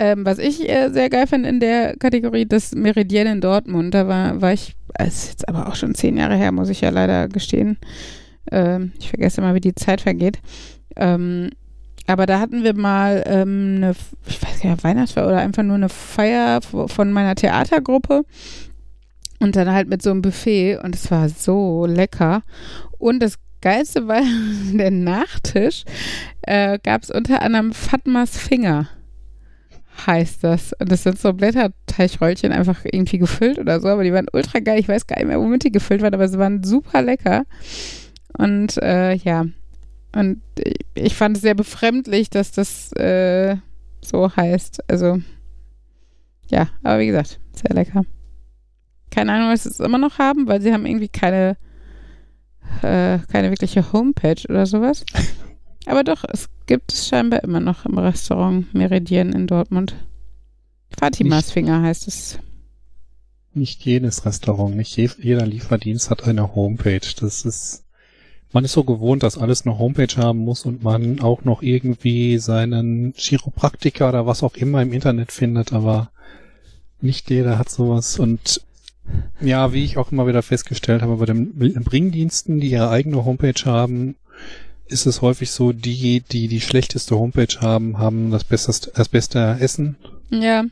Ähm, 0.00 0.26
was 0.26 0.38
ich 0.38 0.68
äh, 0.68 0.90
sehr 0.90 1.08
geil 1.08 1.28
finde 1.28 1.48
in 1.48 1.60
der 1.60 1.96
Kategorie, 1.96 2.46
das 2.46 2.74
Meridian 2.74 3.28
in 3.28 3.40
Dortmund, 3.40 3.94
da 3.94 4.08
war, 4.08 4.40
war 4.40 4.52
ich, 4.52 4.74
ist 4.98 5.28
jetzt 5.28 5.48
aber 5.48 5.68
auch 5.68 5.76
schon 5.76 5.94
zehn 5.94 6.16
Jahre 6.16 6.36
her, 6.36 6.50
muss 6.50 6.68
ich 6.68 6.80
ja 6.80 6.90
leider 6.90 7.28
gestehen. 7.28 7.78
Ähm, 8.50 8.92
ich 8.98 9.08
vergesse 9.08 9.40
immer, 9.40 9.54
wie 9.54 9.60
die 9.60 9.74
Zeit 9.74 10.00
vergeht. 10.00 10.40
Ähm, 10.96 11.50
aber 12.06 12.26
da 12.26 12.38
hatten 12.38 12.64
wir 12.64 12.74
mal 12.74 13.22
ähm, 13.26 13.74
eine, 13.76 13.94
ich 14.26 14.42
weiß 14.42 14.60
gar 14.60 14.70
nicht, 14.70 14.84
Weihnachtsfeier 14.84 15.26
oder 15.26 15.38
einfach 15.38 15.62
nur 15.62 15.76
eine 15.76 15.88
Feier 15.88 16.60
von 16.62 17.12
meiner 17.12 17.34
Theatergruppe. 17.34 18.24
Und 19.40 19.56
dann 19.56 19.72
halt 19.72 19.88
mit 19.88 20.00
so 20.00 20.10
einem 20.10 20.22
Buffet 20.22 20.78
und 20.78 20.94
es 20.94 21.10
war 21.10 21.28
so 21.28 21.86
lecker. 21.86 22.42
Und 22.98 23.20
das 23.20 23.38
Geilste 23.60 24.06
war 24.06 24.22
der 24.72 24.90
Nachtisch. 24.90 25.84
Äh, 26.42 26.78
Gab 26.82 27.02
es 27.02 27.10
unter 27.10 27.42
anderem 27.42 27.72
Fatmas 27.72 28.36
Finger, 28.36 28.88
heißt 30.06 30.44
das. 30.44 30.72
Und 30.74 30.92
das 30.92 31.02
sind 31.02 31.18
so 31.18 31.32
Blätterteigröllchen 31.32 32.52
einfach 32.52 32.84
irgendwie 32.84 33.18
gefüllt 33.18 33.58
oder 33.58 33.80
so, 33.80 33.88
aber 33.88 34.04
die 34.04 34.12
waren 34.12 34.28
ultra 34.32 34.60
geil. 34.60 34.78
Ich 34.78 34.88
weiß 34.88 35.06
gar 35.06 35.16
nicht 35.16 35.28
mehr, 35.28 35.40
womit 35.40 35.64
die 35.64 35.72
gefüllt 35.72 36.02
waren, 36.02 36.14
aber 36.14 36.28
sie 36.28 36.38
waren 36.38 36.62
super 36.62 37.00
lecker. 37.02 37.44
Und 38.36 38.76
äh, 38.82 39.14
ja, 39.14 39.46
und 40.14 40.42
ich 40.94 41.14
fand 41.14 41.36
es 41.36 41.42
sehr 41.42 41.54
befremdlich, 41.54 42.30
dass 42.30 42.52
das 42.52 42.92
äh, 42.92 43.56
so 44.00 44.34
heißt. 44.34 44.88
Also, 44.88 45.18
ja, 46.50 46.68
aber 46.82 47.00
wie 47.00 47.06
gesagt, 47.06 47.40
sehr 47.52 47.74
lecker. 47.74 48.04
Keine 49.10 49.32
Ahnung, 49.32 49.50
was 49.50 49.64
sie 49.64 49.70
es 49.70 49.80
immer 49.80 49.98
noch 49.98 50.18
haben, 50.18 50.46
weil 50.46 50.60
sie 50.60 50.72
haben 50.72 50.86
irgendwie 50.86 51.08
keine, 51.08 51.56
äh, 52.82 53.18
keine 53.30 53.50
wirkliche 53.50 53.92
Homepage 53.92 54.42
oder 54.48 54.66
sowas. 54.66 55.04
Aber 55.86 56.02
doch, 56.02 56.24
es 56.32 56.48
gibt 56.64 56.94
es 56.94 57.08
scheinbar 57.08 57.44
immer 57.44 57.60
noch 57.60 57.84
im 57.84 57.98
Restaurant 57.98 58.72
Meridian 58.72 59.34
in 59.34 59.46
Dortmund. 59.46 59.94
Fatimas 60.98 61.50
Finger 61.50 61.82
heißt 61.82 62.08
es. 62.08 62.38
Nicht 63.52 63.84
jedes 63.84 64.24
Restaurant, 64.24 64.74
nicht 64.74 64.96
je, 64.96 65.10
jeder 65.18 65.46
Lieferdienst 65.46 66.10
hat 66.10 66.26
eine 66.26 66.54
Homepage. 66.54 67.06
Das 67.20 67.44
ist 67.44 67.83
man 68.54 68.64
ist 68.64 68.72
so 68.72 68.84
gewohnt, 68.84 69.24
dass 69.24 69.36
alles 69.36 69.66
eine 69.66 69.78
Homepage 69.78 70.16
haben 70.16 70.38
muss 70.38 70.64
und 70.64 70.84
man 70.84 71.18
auch 71.20 71.44
noch 71.44 71.60
irgendwie 71.60 72.38
seinen 72.38 73.12
Chiropraktiker 73.16 74.08
oder 74.08 74.26
was 74.26 74.44
auch 74.44 74.54
immer 74.54 74.80
im 74.80 74.92
Internet 74.92 75.32
findet, 75.32 75.72
aber 75.72 76.10
nicht 77.00 77.30
jeder 77.30 77.58
hat 77.58 77.68
sowas 77.68 78.18
und 78.18 78.62
ja, 79.40 79.72
wie 79.72 79.84
ich 79.84 79.98
auch 79.98 80.12
immer 80.12 80.26
wieder 80.26 80.42
festgestellt 80.42 81.02
habe, 81.02 81.16
bei 81.16 81.26
den 81.26 81.52
Bringdiensten, 81.84 82.60
die 82.60 82.70
ihre 82.70 82.88
eigene 82.88 83.24
Homepage 83.24 83.60
haben, 83.66 84.14
ist 84.86 85.04
es 85.04 85.20
häufig 85.20 85.50
so, 85.50 85.72
die, 85.72 86.20
die 86.20 86.48
die 86.48 86.60
schlechteste 86.60 87.16
Homepage 87.16 87.60
haben, 87.60 87.98
haben 87.98 88.30
das 88.30 88.44
beste, 88.44 88.92
das 88.94 89.08
beste 89.08 89.58
Essen. 89.60 89.96
Ja. 90.30 90.64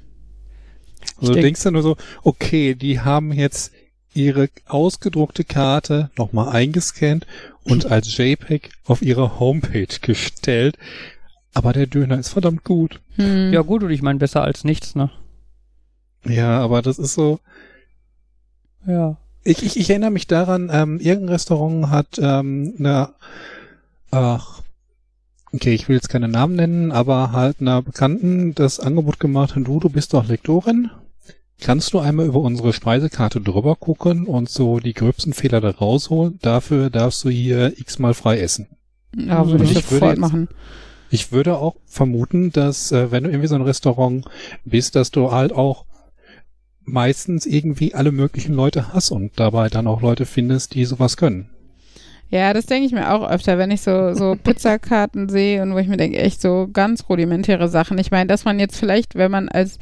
Also 1.21 1.35
du 1.35 1.41
denkst 1.41 1.63
dann 1.65 1.75
nur 1.75 1.83
so, 1.83 1.97
okay, 2.23 2.75
die 2.75 3.01
haben 3.01 3.33
jetzt 3.33 3.73
ihre 4.15 4.49
ausgedruckte 4.67 5.45
Karte 5.45 6.11
nochmal 6.17 6.51
eingescannt 6.51 7.27
und 7.65 7.91
als 7.91 8.17
JPEG 8.17 8.71
auf 8.85 9.03
ihre 9.03 9.39
Homepage 9.39 9.87
gestellt. 10.01 10.77
Aber 11.55 11.73
der 11.73 11.87
Döner 11.87 12.19
ist 12.19 12.31
verdammt 12.31 12.65
gut. 12.65 13.01
Hm. 13.17 13.53
Ja 13.53 13.61
gut, 13.63 13.83
und 13.83 13.91
ich 13.91 14.03
meine 14.03 14.19
besser 14.19 14.43
als 14.43 14.65
nichts, 14.65 14.95
ne? 14.95 15.11
Ja, 16.25 16.61
aber 16.61 16.83
das 16.83 16.99
ist 16.99 17.15
so. 17.15 17.41
Ja. 18.87 19.17
Ich, 19.45 19.63
ich, 19.63 19.77
ich 19.77 19.91
erinnere 19.91 20.13
mich 20.13 20.27
daran, 20.27 20.71
ähm, 20.73 20.99
irgendein 21.01 21.35
Restaurant 21.35 21.91
hat 21.91 22.19
ähm, 22.19 22.75
eine, 22.79 23.11
ach, 24.13 24.63
okay, 25.53 25.75
ich 25.75 25.89
will 25.89 25.97
jetzt 25.97 26.09
keine 26.09 26.29
Namen 26.29 26.55
nennen, 26.55 26.93
aber 26.93 27.33
halt 27.33 27.61
einer 27.61 27.83
Bekannten 27.83 28.55
das 28.55 28.79
Angebot 28.79 29.19
gemacht, 29.19 29.55
du, 29.57 29.81
du 29.81 29.89
bist 29.89 30.15
doch 30.15 30.27
Lektorin. 30.27 30.91
Kannst 31.63 31.93
du 31.93 32.01
einmal 32.01 32.27
über 32.27 32.41
unsere 32.41 32.73
Speisekarte 32.73 33.41
drüber 33.41 33.77
gucken 33.77 34.27
und 34.27 34.49
so 34.49 34.81
die 34.81 34.95
gröbsten 34.95 35.33
Fehler 35.33 35.61
da 35.61 35.71
rausholen? 35.71 36.41
Dafür 36.43 36.91
darfst 36.91 37.25
du 37.25 37.29
hier 37.29 37.79
x-mal 37.79 38.15
frei 38.15 38.41
essen. 38.41 38.67
Ja, 39.17 39.47
würde 39.47 39.63
ich, 39.63 39.77
ich 39.77 39.91
würde 39.93 40.07
jetzt, 40.07 40.19
machen. 40.19 40.49
Ich 41.11 41.31
würde 41.31 41.59
auch 41.59 41.77
vermuten, 41.87 42.51
dass 42.51 42.91
äh, 42.91 43.13
wenn 43.13 43.23
du 43.23 43.31
irgendwie 43.31 43.47
so 43.47 43.55
ein 43.55 43.63
Restaurant 43.63 44.25
bist, 44.65 44.97
dass 44.97 45.13
du 45.13 45.31
halt 45.31 45.53
auch 45.53 45.85
meistens 46.85 47.47
irgendwie 47.47 47.95
alle 47.95 48.11
möglichen 48.11 48.55
Leute 48.55 48.93
hast 48.93 49.13
und 49.13 49.39
dabei 49.39 49.69
dann 49.69 49.87
auch 49.87 50.03
Leute 50.03 50.27
findest, 50.27 50.75
die 50.75 50.85
sowas 50.85 51.17
können. 51.17 51.49
Ja, 52.29 52.55
das 52.55 52.67
denke 52.67 52.87
ich 52.87 52.93
mir 52.93 53.13
auch 53.13 53.29
öfter, 53.29 53.57
wenn 53.59 53.71
ich 53.71 53.83
so, 53.83 54.15
so 54.15 54.37
Pizzakarten 54.43 55.29
sehe 55.29 55.63
und 55.63 55.75
wo 55.75 55.79
ich 55.79 55.87
mir 55.87 55.97
denke, 55.97 56.19
echt 56.19 56.41
so 56.41 56.69
ganz 56.73 57.09
rudimentäre 57.09 57.69
Sachen. 57.69 57.99
Ich 57.99 58.11
meine, 58.11 58.27
dass 58.27 58.45
man 58.45 58.59
jetzt 58.59 58.77
vielleicht, 58.77 59.15
wenn 59.15 59.31
man 59.31 59.49
als 59.49 59.79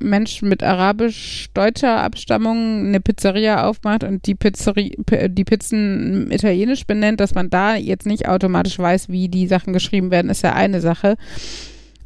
Mensch 0.00 0.42
mit 0.42 0.62
arabisch-deutscher 0.62 2.02
Abstammung 2.02 2.86
eine 2.86 3.00
Pizzeria 3.00 3.66
aufmacht 3.66 4.04
und 4.04 4.26
die, 4.26 4.34
Pizzerie, 4.34 4.96
die 5.28 5.44
Pizzen 5.44 6.30
italienisch 6.30 6.86
benennt, 6.86 7.20
dass 7.20 7.34
man 7.34 7.50
da 7.50 7.76
jetzt 7.76 8.06
nicht 8.06 8.28
automatisch 8.28 8.78
weiß, 8.78 9.08
wie 9.08 9.28
die 9.28 9.46
Sachen 9.46 9.72
geschrieben 9.72 10.10
werden, 10.10 10.30
ist 10.30 10.42
ja 10.42 10.52
eine 10.52 10.80
Sache. 10.80 11.16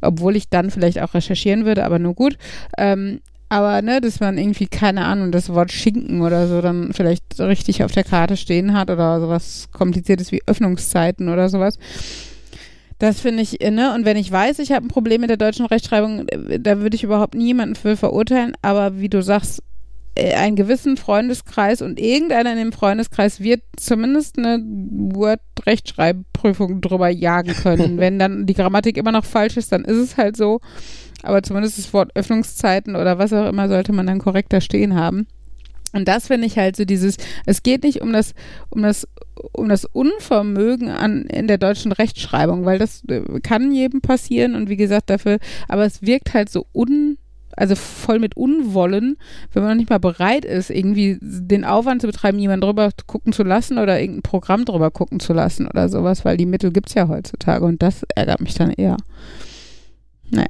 Obwohl 0.01 0.35
ich 0.35 0.49
dann 0.49 0.69
vielleicht 0.69 1.01
auch 1.01 1.13
recherchieren 1.13 1.65
würde, 1.65 1.83
aber 1.83 1.97
nur 1.97 2.13
gut. 2.13 2.37
Ähm, 2.77 3.19
aber 3.49 3.81
ne, 3.81 4.01
dass 4.01 4.19
man 4.19 4.37
irgendwie, 4.37 4.67
keine 4.67 5.05
Ahnung, 5.05 5.31
das 5.31 5.49
Wort 5.53 5.71
Schinken 5.71 6.21
oder 6.21 6.47
so 6.47 6.61
dann 6.61 6.91
vielleicht 6.93 7.39
richtig 7.39 7.83
auf 7.83 7.93
der 7.93 8.03
Karte 8.03 8.35
stehen 8.35 8.73
hat 8.73 8.89
oder 8.89 9.21
sowas 9.21 9.69
kompliziertes 9.71 10.31
wie 10.31 10.41
Öffnungszeiten 10.45 11.29
oder 11.29 11.47
sowas. 11.47 11.77
Das 12.99 13.19
finde 13.19 13.43
ich, 13.43 13.59
ne? 13.59 13.93
Und 13.93 14.05
wenn 14.05 14.17
ich 14.17 14.31
weiß, 14.31 14.57
ich 14.59 14.71
habe 14.71 14.85
ein 14.85 14.89
Problem 14.89 15.21
mit 15.21 15.29
der 15.29 15.37
deutschen 15.37 15.67
Rechtschreibung, 15.67 16.27
äh, 16.27 16.59
da 16.59 16.79
würde 16.79 16.95
ich 16.95 17.03
überhaupt 17.03 17.35
niemanden 17.35 17.75
für 17.75 17.95
verurteilen. 17.95 18.53
Aber 18.61 18.99
wie 18.99 19.09
du 19.09 19.21
sagst, 19.21 19.61
äh, 20.15 20.33
einen 20.33 20.55
gewissen 20.55 20.97
Freundeskreis 20.97 21.83
und 21.83 21.99
irgendeiner 21.99 22.53
in 22.53 22.57
dem 22.57 22.71
Freundeskreis 22.71 23.39
wird 23.39 23.61
zumindest 23.75 24.39
eine 24.39 24.63
Word-Rechtschreibprüfung 24.63 26.81
drüber 26.81 27.09
jagen 27.09 27.53
können. 27.53 27.97
wenn 27.99 28.17
dann 28.17 28.47
die 28.47 28.55
Grammatik 28.55 28.97
immer 28.97 29.11
noch 29.11 29.25
falsch 29.25 29.57
ist, 29.57 29.71
dann 29.71 29.85
ist 29.85 29.97
es 29.97 30.17
halt 30.17 30.35
so. 30.35 30.59
Aber 31.21 31.43
zumindest 31.43 31.77
das 31.77 31.93
Wort 31.93 32.15
Öffnungszeiten 32.15 32.95
oder 32.95 33.19
was 33.19 33.31
auch 33.31 33.47
immer 33.47 33.67
sollte 33.67 33.93
man 33.93 34.07
dann 34.07 34.19
korrekter 34.19 34.61
stehen 34.61 34.95
haben. 34.95 35.27
Und 35.93 36.07
das 36.07 36.27
finde 36.27 36.47
ich 36.47 36.57
halt 36.57 36.75
so 36.75 36.85
dieses, 36.85 37.17
es 37.45 37.63
geht 37.63 37.83
nicht 37.83 38.01
um 38.01 38.11
das, 38.11 38.33
um 38.69 38.83
das, 38.83 39.07
um 39.51 39.69
das 39.69 39.85
Unvermögen 39.85 40.89
an, 40.89 41.23
in 41.23 41.47
der 41.47 41.57
deutschen 41.57 41.91
Rechtschreibung, 41.91 42.65
weil 42.65 42.79
das 42.79 43.03
äh, 43.07 43.21
kann 43.41 43.71
jedem 43.71 44.01
passieren 44.01 44.55
und 44.55 44.69
wie 44.69 44.77
gesagt 44.77 45.09
dafür, 45.09 45.39
aber 45.67 45.85
es 45.85 46.01
wirkt 46.01 46.33
halt 46.33 46.49
so 46.49 46.65
un, 46.73 47.17
also 47.55 47.75
voll 47.75 48.19
mit 48.19 48.37
Unwollen, 48.37 49.17
wenn 49.51 49.63
man 49.63 49.71
noch 49.71 49.77
nicht 49.77 49.89
mal 49.89 49.99
bereit 49.99 50.45
ist, 50.45 50.69
irgendwie 50.69 51.17
den 51.21 51.65
Aufwand 51.65 52.01
zu 52.01 52.07
betreiben, 52.07 52.39
jemanden 52.39 52.65
drüber 52.65 52.89
gucken 53.07 53.33
zu 53.33 53.43
lassen 53.43 53.77
oder 53.77 53.99
irgendein 53.99 54.23
Programm 54.23 54.65
drüber 54.65 54.91
gucken 54.91 55.19
zu 55.19 55.33
lassen 55.33 55.67
oder 55.67 55.89
sowas, 55.89 56.23
weil 56.23 56.37
die 56.37 56.45
Mittel 56.45 56.71
gibt 56.71 56.89
es 56.89 56.95
ja 56.95 57.07
heutzutage 57.07 57.65
und 57.65 57.81
das 57.81 58.03
ärgert 58.15 58.41
mich 58.41 58.53
dann 58.53 58.71
eher. 58.71 58.97
Naja. 60.29 60.47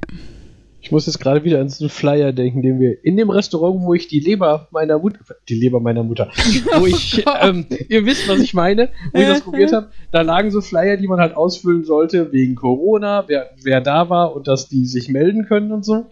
Ich 0.80 0.92
muss 0.92 1.06
jetzt 1.06 1.18
gerade 1.18 1.42
wieder 1.42 1.60
an 1.60 1.68
so 1.68 1.84
einen 1.84 1.90
Flyer 1.90 2.32
denken, 2.32 2.62
den 2.62 2.78
wir 2.78 3.04
in 3.04 3.16
dem 3.16 3.30
Restaurant, 3.30 3.82
wo 3.82 3.94
ich 3.94 4.06
die 4.06 4.20
Leber 4.20 4.68
meiner 4.70 4.98
Mutter, 4.98 5.18
die 5.48 5.56
Leber 5.56 5.80
meiner 5.80 6.04
Mutter, 6.04 6.30
wo 6.78 6.86
ich, 6.86 7.24
ähm, 7.40 7.66
ihr 7.88 8.06
wisst, 8.06 8.28
was 8.28 8.38
ich 8.38 8.54
meine, 8.54 8.90
wo 9.12 9.20
ich 9.20 9.26
das 9.26 9.40
probiert 9.40 9.72
habe, 9.72 9.88
da 10.12 10.22
lagen 10.22 10.50
so 10.50 10.60
Flyer, 10.60 10.96
die 10.96 11.08
man 11.08 11.18
halt 11.18 11.34
ausfüllen 11.34 11.84
sollte 11.84 12.32
wegen 12.32 12.54
Corona, 12.54 13.24
wer, 13.26 13.50
wer 13.60 13.80
da 13.80 14.08
war 14.08 14.36
und 14.36 14.46
dass 14.46 14.68
die 14.68 14.86
sich 14.86 15.08
melden 15.08 15.46
können 15.46 15.72
und 15.72 15.84
so. 15.84 16.06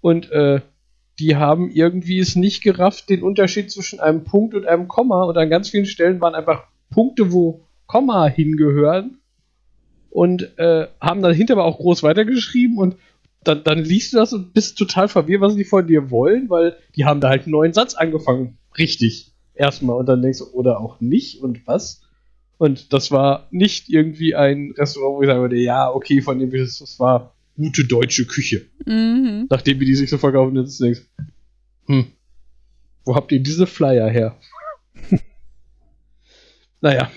Und 0.00 0.30
äh, 0.32 0.60
die 1.18 1.36
haben 1.36 1.70
irgendwie 1.70 2.18
es 2.18 2.36
nicht 2.36 2.62
gerafft, 2.62 3.08
den 3.08 3.22
Unterschied 3.22 3.70
zwischen 3.70 4.00
einem 4.00 4.24
Punkt 4.24 4.54
und 4.54 4.66
einem 4.66 4.88
Komma. 4.88 5.24
Und 5.24 5.36
an 5.36 5.50
ganz 5.50 5.68
vielen 5.68 5.86
Stellen 5.86 6.20
waren 6.20 6.34
einfach 6.34 6.64
Punkte, 6.90 7.32
wo 7.32 7.64
Komma 7.86 8.26
hingehören. 8.26 9.18
Und 10.10 10.58
äh, 10.58 10.86
haben 11.00 11.22
dann 11.22 11.34
hinterher 11.34 11.64
auch 11.64 11.78
groß 11.78 12.02
weitergeschrieben 12.02 12.78
und 12.78 12.96
dann, 13.48 13.64
dann 13.64 13.78
liest 13.78 14.12
du 14.12 14.18
das 14.18 14.32
und 14.32 14.52
bist 14.52 14.76
total 14.76 15.08
verwirrt, 15.08 15.40
was 15.40 15.56
die 15.56 15.64
von 15.64 15.86
dir 15.86 16.10
wollen, 16.10 16.50
weil 16.50 16.76
die 16.94 17.04
haben 17.04 17.20
da 17.20 17.30
halt 17.30 17.44
einen 17.44 17.52
neuen 17.52 17.72
Satz 17.72 17.94
angefangen. 17.94 18.58
Richtig. 18.76 19.32
Erstmal. 19.54 19.96
Und 19.96 20.06
dann 20.06 20.22
denkst 20.22 20.38
du, 20.38 20.44
oder 20.52 20.80
auch 20.80 21.00
nicht 21.00 21.42
und 21.42 21.66
was? 21.66 22.02
Und 22.58 22.92
das 22.92 23.10
war 23.10 23.48
nicht 23.50 23.88
irgendwie 23.88 24.34
ein 24.34 24.74
Restaurant, 24.76 25.16
wo 25.16 25.22
ich 25.22 25.28
sagen 25.28 25.40
würde, 25.40 25.56
ja, 25.56 25.90
okay, 25.90 26.20
von 26.20 26.38
dem 26.38 26.50
das, 26.50 26.78
das 26.78 27.00
war 27.00 27.34
gute 27.56 27.84
deutsche 27.84 28.26
Küche. 28.26 28.66
Mhm. 28.84 29.46
Nachdem 29.48 29.80
wir 29.80 29.86
die 29.86 29.94
sich 29.94 30.10
so 30.10 30.18
verkaufen, 30.18 30.56
jetzt 30.56 30.80
denkst 30.80 31.02
hm, 31.86 32.06
wo 33.04 33.16
habt 33.16 33.32
ihr 33.32 33.40
diese 33.40 33.66
Flyer 33.66 34.10
her? 34.10 34.36
naja, 36.80 37.10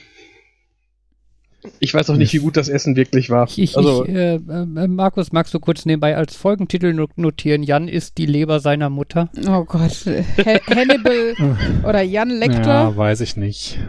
ich 1.80 1.94
weiß 1.94 2.10
auch 2.10 2.16
nicht, 2.16 2.34
wie 2.34 2.40
gut 2.40 2.58
das 2.58 2.70
Essen 2.70 2.96
wirklich 2.96 3.30
war. 3.30 3.48
Ich, 3.56 3.78
also, 3.78 4.06
ich, 4.06 4.14
äh, 4.14 4.36
äh, 4.36 4.88
Markus, 4.88 5.32
magst 5.32 5.54
du 5.54 5.60
kurz 5.60 5.86
nebenbei 5.86 6.16
als 6.16 6.36
Folgentitel 6.36 7.08
notieren? 7.16 7.64
Jan 7.64 7.88
ist 7.88 8.18
die 8.18 8.26
Leber 8.26 8.60
seiner 8.60 8.90
Mutter. 8.90 9.30
Oh 9.48 9.64
Gott. 9.66 10.06
Hannibal 10.68 11.36
oder 11.88 12.02
Jan 12.02 12.30
Lecter? 12.30 12.62
Ja, 12.62 12.98
weiß 12.98 13.22
ich 13.22 13.38
nicht. 13.38 13.80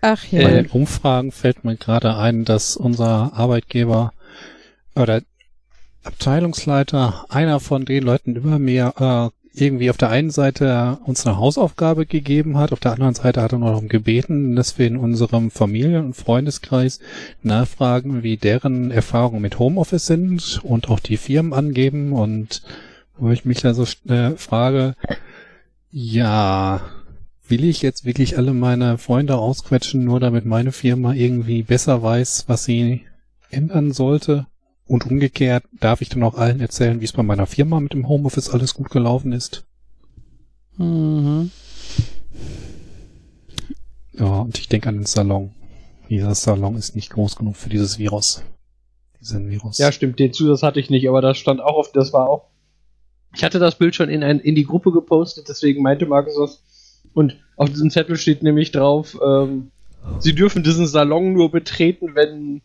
Ach 0.00 0.24
ja. 0.30 0.42
Bei 0.42 0.50
den 0.50 0.66
Umfragen 0.66 1.32
fällt 1.32 1.64
mir 1.64 1.76
gerade 1.76 2.16
ein, 2.16 2.44
dass 2.44 2.76
unser 2.76 3.32
Arbeitgeber 3.34 4.12
oder 4.94 5.22
Abteilungsleiter 6.04 7.26
einer 7.28 7.60
von 7.60 7.84
den 7.84 8.04
Leuten 8.04 8.36
über 8.36 8.58
mir 8.58 8.94
äh, 8.98 9.35
irgendwie 9.56 9.90
auf 9.90 9.96
der 9.96 10.10
einen 10.10 10.30
Seite 10.30 10.98
uns 11.04 11.26
eine 11.26 11.38
Hausaufgabe 11.38 12.04
gegeben 12.04 12.58
hat, 12.58 12.72
auf 12.72 12.80
der 12.80 12.92
anderen 12.92 13.14
Seite 13.14 13.40
hat 13.40 13.52
er 13.52 13.58
noch 13.58 13.68
darum 13.68 13.88
gebeten, 13.88 14.54
dass 14.54 14.78
wir 14.78 14.86
in 14.86 14.98
unserem 14.98 15.50
Familien- 15.50 16.04
und 16.04 16.16
Freundeskreis 16.16 17.00
nachfragen, 17.42 18.22
wie 18.22 18.36
deren 18.36 18.90
Erfahrungen 18.90 19.40
mit 19.40 19.58
Homeoffice 19.58 20.06
sind 20.06 20.60
und 20.62 20.90
auch 20.90 21.00
die 21.00 21.16
Firmen 21.16 21.54
angeben 21.54 22.12
und 22.12 22.62
wo 23.18 23.30
ich 23.30 23.46
mich 23.46 23.62
da 23.62 23.72
so 23.72 23.84
äh, 24.12 24.32
frage, 24.36 24.94
ja, 25.90 26.82
will 27.48 27.64
ich 27.64 27.80
jetzt 27.80 28.04
wirklich 28.04 28.36
alle 28.36 28.52
meine 28.52 28.98
Freunde 28.98 29.36
ausquetschen, 29.36 30.04
nur 30.04 30.20
damit 30.20 30.44
meine 30.44 30.72
Firma 30.72 31.14
irgendwie 31.14 31.62
besser 31.62 32.02
weiß, 32.02 32.44
was 32.48 32.64
sie 32.64 33.06
ändern 33.50 33.92
sollte? 33.92 34.46
Und 34.86 35.06
umgekehrt 35.06 35.64
darf 35.80 36.00
ich 36.00 36.08
dann 36.08 36.22
auch 36.22 36.36
allen 36.36 36.60
erzählen, 36.60 37.00
wie 37.00 37.04
es 37.04 37.12
bei 37.12 37.22
meiner 37.22 37.46
Firma 37.46 37.80
mit 37.80 37.92
dem 37.92 38.08
Homeoffice 38.08 38.50
alles 38.50 38.74
gut 38.74 38.90
gelaufen 38.90 39.32
ist. 39.32 39.64
Mhm. 40.76 41.50
Ja, 44.12 44.40
und 44.40 44.58
ich 44.58 44.68
denke 44.68 44.88
an 44.88 44.96
den 44.96 45.06
Salon. 45.06 45.52
Dieser 46.08 46.34
Salon 46.34 46.76
ist 46.76 46.94
nicht 46.94 47.10
groß 47.10 47.36
genug 47.36 47.56
für 47.56 47.68
dieses 47.68 47.98
Virus. 47.98 48.42
Diesen 49.20 49.50
Virus. 49.50 49.78
Ja, 49.78 49.90
stimmt, 49.90 50.20
den 50.20 50.32
Zusatz 50.32 50.62
hatte 50.62 50.78
ich 50.78 50.88
nicht, 50.88 51.08
aber 51.08 51.20
das 51.20 51.36
stand 51.36 51.60
auch 51.60 51.76
auf, 51.76 51.92
das 51.92 52.12
war 52.12 52.28
auch. 52.28 52.46
Ich 53.34 53.42
hatte 53.42 53.58
das 53.58 53.76
Bild 53.76 53.94
schon 53.94 54.08
in, 54.08 54.22
ein, 54.22 54.38
in 54.38 54.54
die 54.54 54.64
Gruppe 54.64 54.92
gepostet, 54.92 55.48
deswegen 55.48 55.82
meinte 55.82 56.06
Markus 56.06 56.36
das. 56.38 57.02
Und 57.12 57.36
auf 57.56 57.68
diesem 57.70 57.90
Zettel 57.90 58.16
steht 58.16 58.42
nämlich 58.42 58.70
drauf, 58.70 59.18
ähm, 59.24 59.72
sie 60.20 60.34
dürfen 60.34 60.62
diesen 60.62 60.86
Salon 60.86 61.32
nur 61.32 61.50
betreten, 61.50 62.14
wenn, 62.14 62.62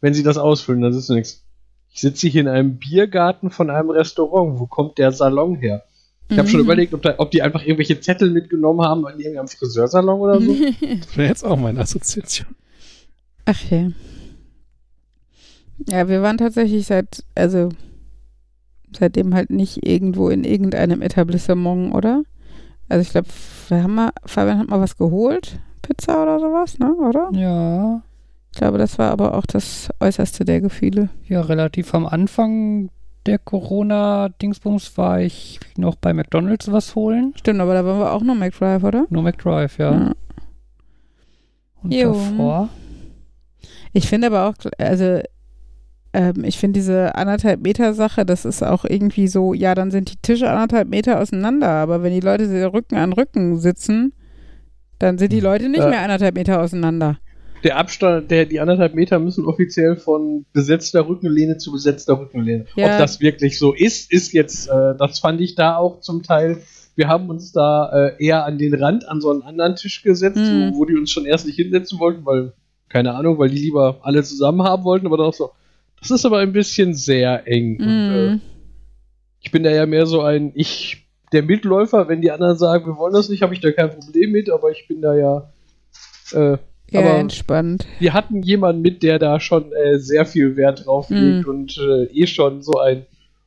wenn 0.00 0.14
sie 0.14 0.22
das 0.22 0.38
ausfüllen, 0.38 0.82
das 0.82 0.96
ist 0.96 1.08
nichts. 1.08 1.44
Ich 1.92 2.00
sitze 2.00 2.28
hier 2.28 2.40
in 2.40 2.48
einem 2.48 2.78
Biergarten 2.78 3.50
von 3.50 3.70
einem 3.70 3.90
Restaurant. 3.90 4.58
Wo 4.58 4.66
kommt 4.66 4.98
der 4.98 5.12
Salon 5.12 5.56
her? 5.56 5.84
Ich 6.28 6.38
habe 6.38 6.48
mhm. 6.48 6.52
schon 6.52 6.60
überlegt, 6.60 6.94
ob, 6.94 7.02
da, 7.02 7.14
ob, 7.18 7.30
die 7.30 7.42
einfach 7.42 7.62
irgendwelche 7.62 8.00
Zettel 8.00 8.30
mitgenommen 8.30 8.80
haben 8.80 9.06
in 9.08 9.20
irgendeinem 9.20 9.48
Friseursalon 9.48 10.20
oder 10.20 10.40
so. 10.40 10.52
das 10.80 11.16
wäre 11.16 11.28
jetzt 11.28 11.44
auch 11.44 11.58
meine 11.58 11.80
Assoziation. 11.80 12.48
Ach 13.44 13.70
ja. 13.70 13.90
Ja, 15.88 16.08
wir 16.08 16.22
waren 16.22 16.38
tatsächlich 16.38 16.86
seit, 16.86 17.24
also 17.34 17.70
seitdem 18.96 19.34
halt 19.34 19.50
nicht 19.50 19.86
irgendwo 19.86 20.30
in 20.30 20.44
irgendeinem 20.44 21.02
Etablissement, 21.02 21.94
oder? 21.94 22.22
Also 22.88 23.02
ich 23.02 23.10
glaube, 23.10 23.28
wir 23.68 23.82
haben 23.82 23.94
mal, 23.94 24.10
Fabian 24.24 24.58
hat 24.58 24.68
mal 24.68 24.80
was 24.80 24.96
geholt, 24.96 25.58
Pizza 25.82 26.22
oder 26.22 26.38
sowas, 26.38 26.78
ne, 26.78 26.94
oder? 26.94 27.30
Ja. 27.34 28.02
Ich 28.52 28.58
glaube, 28.58 28.78
das 28.78 28.98
war 28.98 29.10
aber 29.10 29.34
auch 29.34 29.46
das 29.46 29.88
Äußerste 29.98 30.44
der 30.44 30.60
Gefühle. 30.60 31.08
Ja, 31.26 31.40
relativ 31.40 31.94
am 31.94 32.06
Anfang 32.06 32.90
der 33.26 33.38
Corona-Dingsbums 33.38 34.96
war 34.98 35.20
ich 35.20 35.58
noch 35.76 35.96
bei 35.96 36.12
McDonalds 36.12 36.70
was 36.70 36.94
holen. 36.94 37.32
Stimmt, 37.36 37.60
aber 37.60 37.72
da 37.72 37.84
waren 37.84 37.98
wir 37.98 38.12
auch 38.12 38.22
nur 38.22 38.34
McDrive, 38.34 38.84
oder? 38.84 39.06
Nur 39.10 39.22
McDrive, 39.22 39.78
ja. 39.78 39.92
ja. 39.92 40.12
Und 41.82 41.94
jo. 41.94 42.12
davor? 42.12 42.68
Ich 43.92 44.08
finde 44.08 44.26
aber 44.28 44.48
auch, 44.48 44.54
also 44.78 45.20
ähm, 46.12 46.44
ich 46.44 46.58
finde 46.58 46.78
diese 46.78 47.14
anderthalb 47.14 47.62
Meter 47.62 47.94
Sache, 47.94 48.26
das 48.26 48.44
ist 48.44 48.62
auch 48.62 48.84
irgendwie 48.84 49.28
so, 49.28 49.54
ja, 49.54 49.74
dann 49.74 49.90
sind 49.90 50.10
die 50.10 50.16
Tische 50.20 50.50
anderthalb 50.50 50.88
Meter 50.88 51.20
auseinander, 51.20 51.68
aber 51.68 52.02
wenn 52.02 52.12
die 52.12 52.20
Leute 52.20 52.72
Rücken 52.72 52.96
an 52.96 53.12
Rücken 53.12 53.58
sitzen, 53.58 54.12
dann 54.98 55.18
sind 55.18 55.32
die 55.32 55.38
hm. 55.38 55.44
Leute 55.44 55.68
nicht 55.68 55.82
äh, 55.82 55.88
mehr 55.88 56.02
anderthalb 56.02 56.34
Meter 56.34 56.60
auseinander. 56.60 57.18
Der 57.64 57.76
Abstand, 57.76 58.30
der, 58.30 58.46
die 58.46 58.60
anderthalb 58.60 58.94
Meter 58.94 59.18
müssen 59.18 59.44
offiziell 59.44 59.96
von 59.96 60.44
besetzter 60.52 61.08
Rückenlehne 61.08 61.58
zu 61.58 61.72
besetzter 61.72 62.18
Rückenlehne. 62.18 62.66
Ja. 62.74 62.92
Ob 62.92 62.98
das 62.98 63.20
wirklich 63.20 63.58
so 63.58 63.72
ist, 63.72 64.10
ist 64.12 64.32
jetzt, 64.32 64.68
äh, 64.68 64.94
das 64.98 65.20
fand 65.20 65.40
ich 65.40 65.54
da 65.54 65.76
auch 65.76 66.00
zum 66.00 66.22
Teil. 66.22 66.58
Wir 66.96 67.08
haben 67.08 67.30
uns 67.30 67.52
da 67.52 67.90
äh, 68.08 68.24
eher 68.24 68.44
an 68.44 68.58
den 68.58 68.74
Rand, 68.74 69.08
an 69.08 69.20
so 69.20 69.30
einen 69.30 69.42
anderen 69.42 69.76
Tisch 69.76 70.02
gesetzt, 70.02 70.36
mhm. 70.36 70.72
wo, 70.74 70.80
wo 70.80 70.84
die 70.84 70.96
uns 70.96 71.10
schon 71.10 71.24
erst 71.24 71.46
nicht 71.46 71.56
hinsetzen 71.56 71.98
wollten, 72.00 72.26
weil, 72.26 72.52
keine 72.88 73.14
Ahnung, 73.14 73.38
weil 73.38 73.48
die 73.48 73.58
lieber 73.58 74.00
alle 74.02 74.22
zusammen 74.22 74.62
haben 74.62 74.84
wollten, 74.84 75.06
aber 75.06 75.16
dann 75.16 75.26
auch 75.26 75.34
so, 75.34 75.50
das 76.00 76.10
ist 76.10 76.26
aber 76.26 76.38
ein 76.38 76.52
bisschen 76.52 76.94
sehr 76.94 77.46
eng. 77.46 77.76
Mm. 77.78 77.82
Und, 77.82 77.88
äh, 77.88 78.38
ich 79.40 79.52
bin 79.52 79.62
da 79.62 79.70
ja 79.70 79.86
mehr 79.86 80.06
so 80.06 80.20
ein, 80.20 80.50
ich, 80.54 81.06
der 81.32 81.42
Mitläufer, 81.42 82.08
wenn 82.08 82.20
die 82.20 82.32
anderen 82.32 82.58
sagen, 82.58 82.86
wir 82.86 82.96
wollen 82.96 83.14
das 83.14 83.28
nicht, 83.28 83.42
habe 83.42 83.54
ich 83.54 83.60
da 83.60 83.70
kein 83.70 83.90
Problem 83.90 84.32
mit, 84.32 84.50
aber 84.50 84.70
ich 84.70 84.86
bin 84.88 85.00
da 85.00 85.14
ja. 85.14 85.50
Ja, 86.92 87.16
entspannt. 87.16 87.86
Wir 87.98 88.12
hatten 88.12 88.42
jemanden 88.42 88.82
mit, 88.82 89.02
der 89.02 89.18
da 89.18 89.40
schon 89.40 89.72
äh, 89.72 89.98
sehr 89.98 90.26
viel 90.26 90.56
Wert 90.56 90.86
drauf 90.86 91.10
legt 91.10 91.46
mm. 91.46 91.50
und 91.50 91.78
äh, 91.78 92.04
eh 92.04 92.26
schon 92.26 92.62
so 92.62 92.78
ein, 92.78 93.06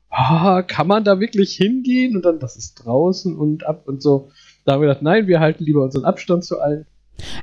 ah, 0.10 0.62
kann 0.62 0.88
man 0.88 1.04
da 1.04 1.20
wirklich 1.20 1.56
hingehen? 1.56 2.16
Und 2.16 2.26
dann, 2.26 2.40
das 2.40 2.56
ist 2.56 2.76
draußen 2.76 3.36
und 3.36 3.66
ab 3.66 3.84
und 3.88 4.02
so. 4.02 4.30
Da 4.64 4.74
haben 4.74 4.82
wir 4.82 4.88
gedacht, 4.88 5.04
nein, 5.04 5.28
wir 5.28 5.40
halten 5.40 5.64
lieber 5.64 5.84
unseren 5.84 6.06
Abstand 6.06 6.44
zu 6.44 6.60
allen. 6.60 6.86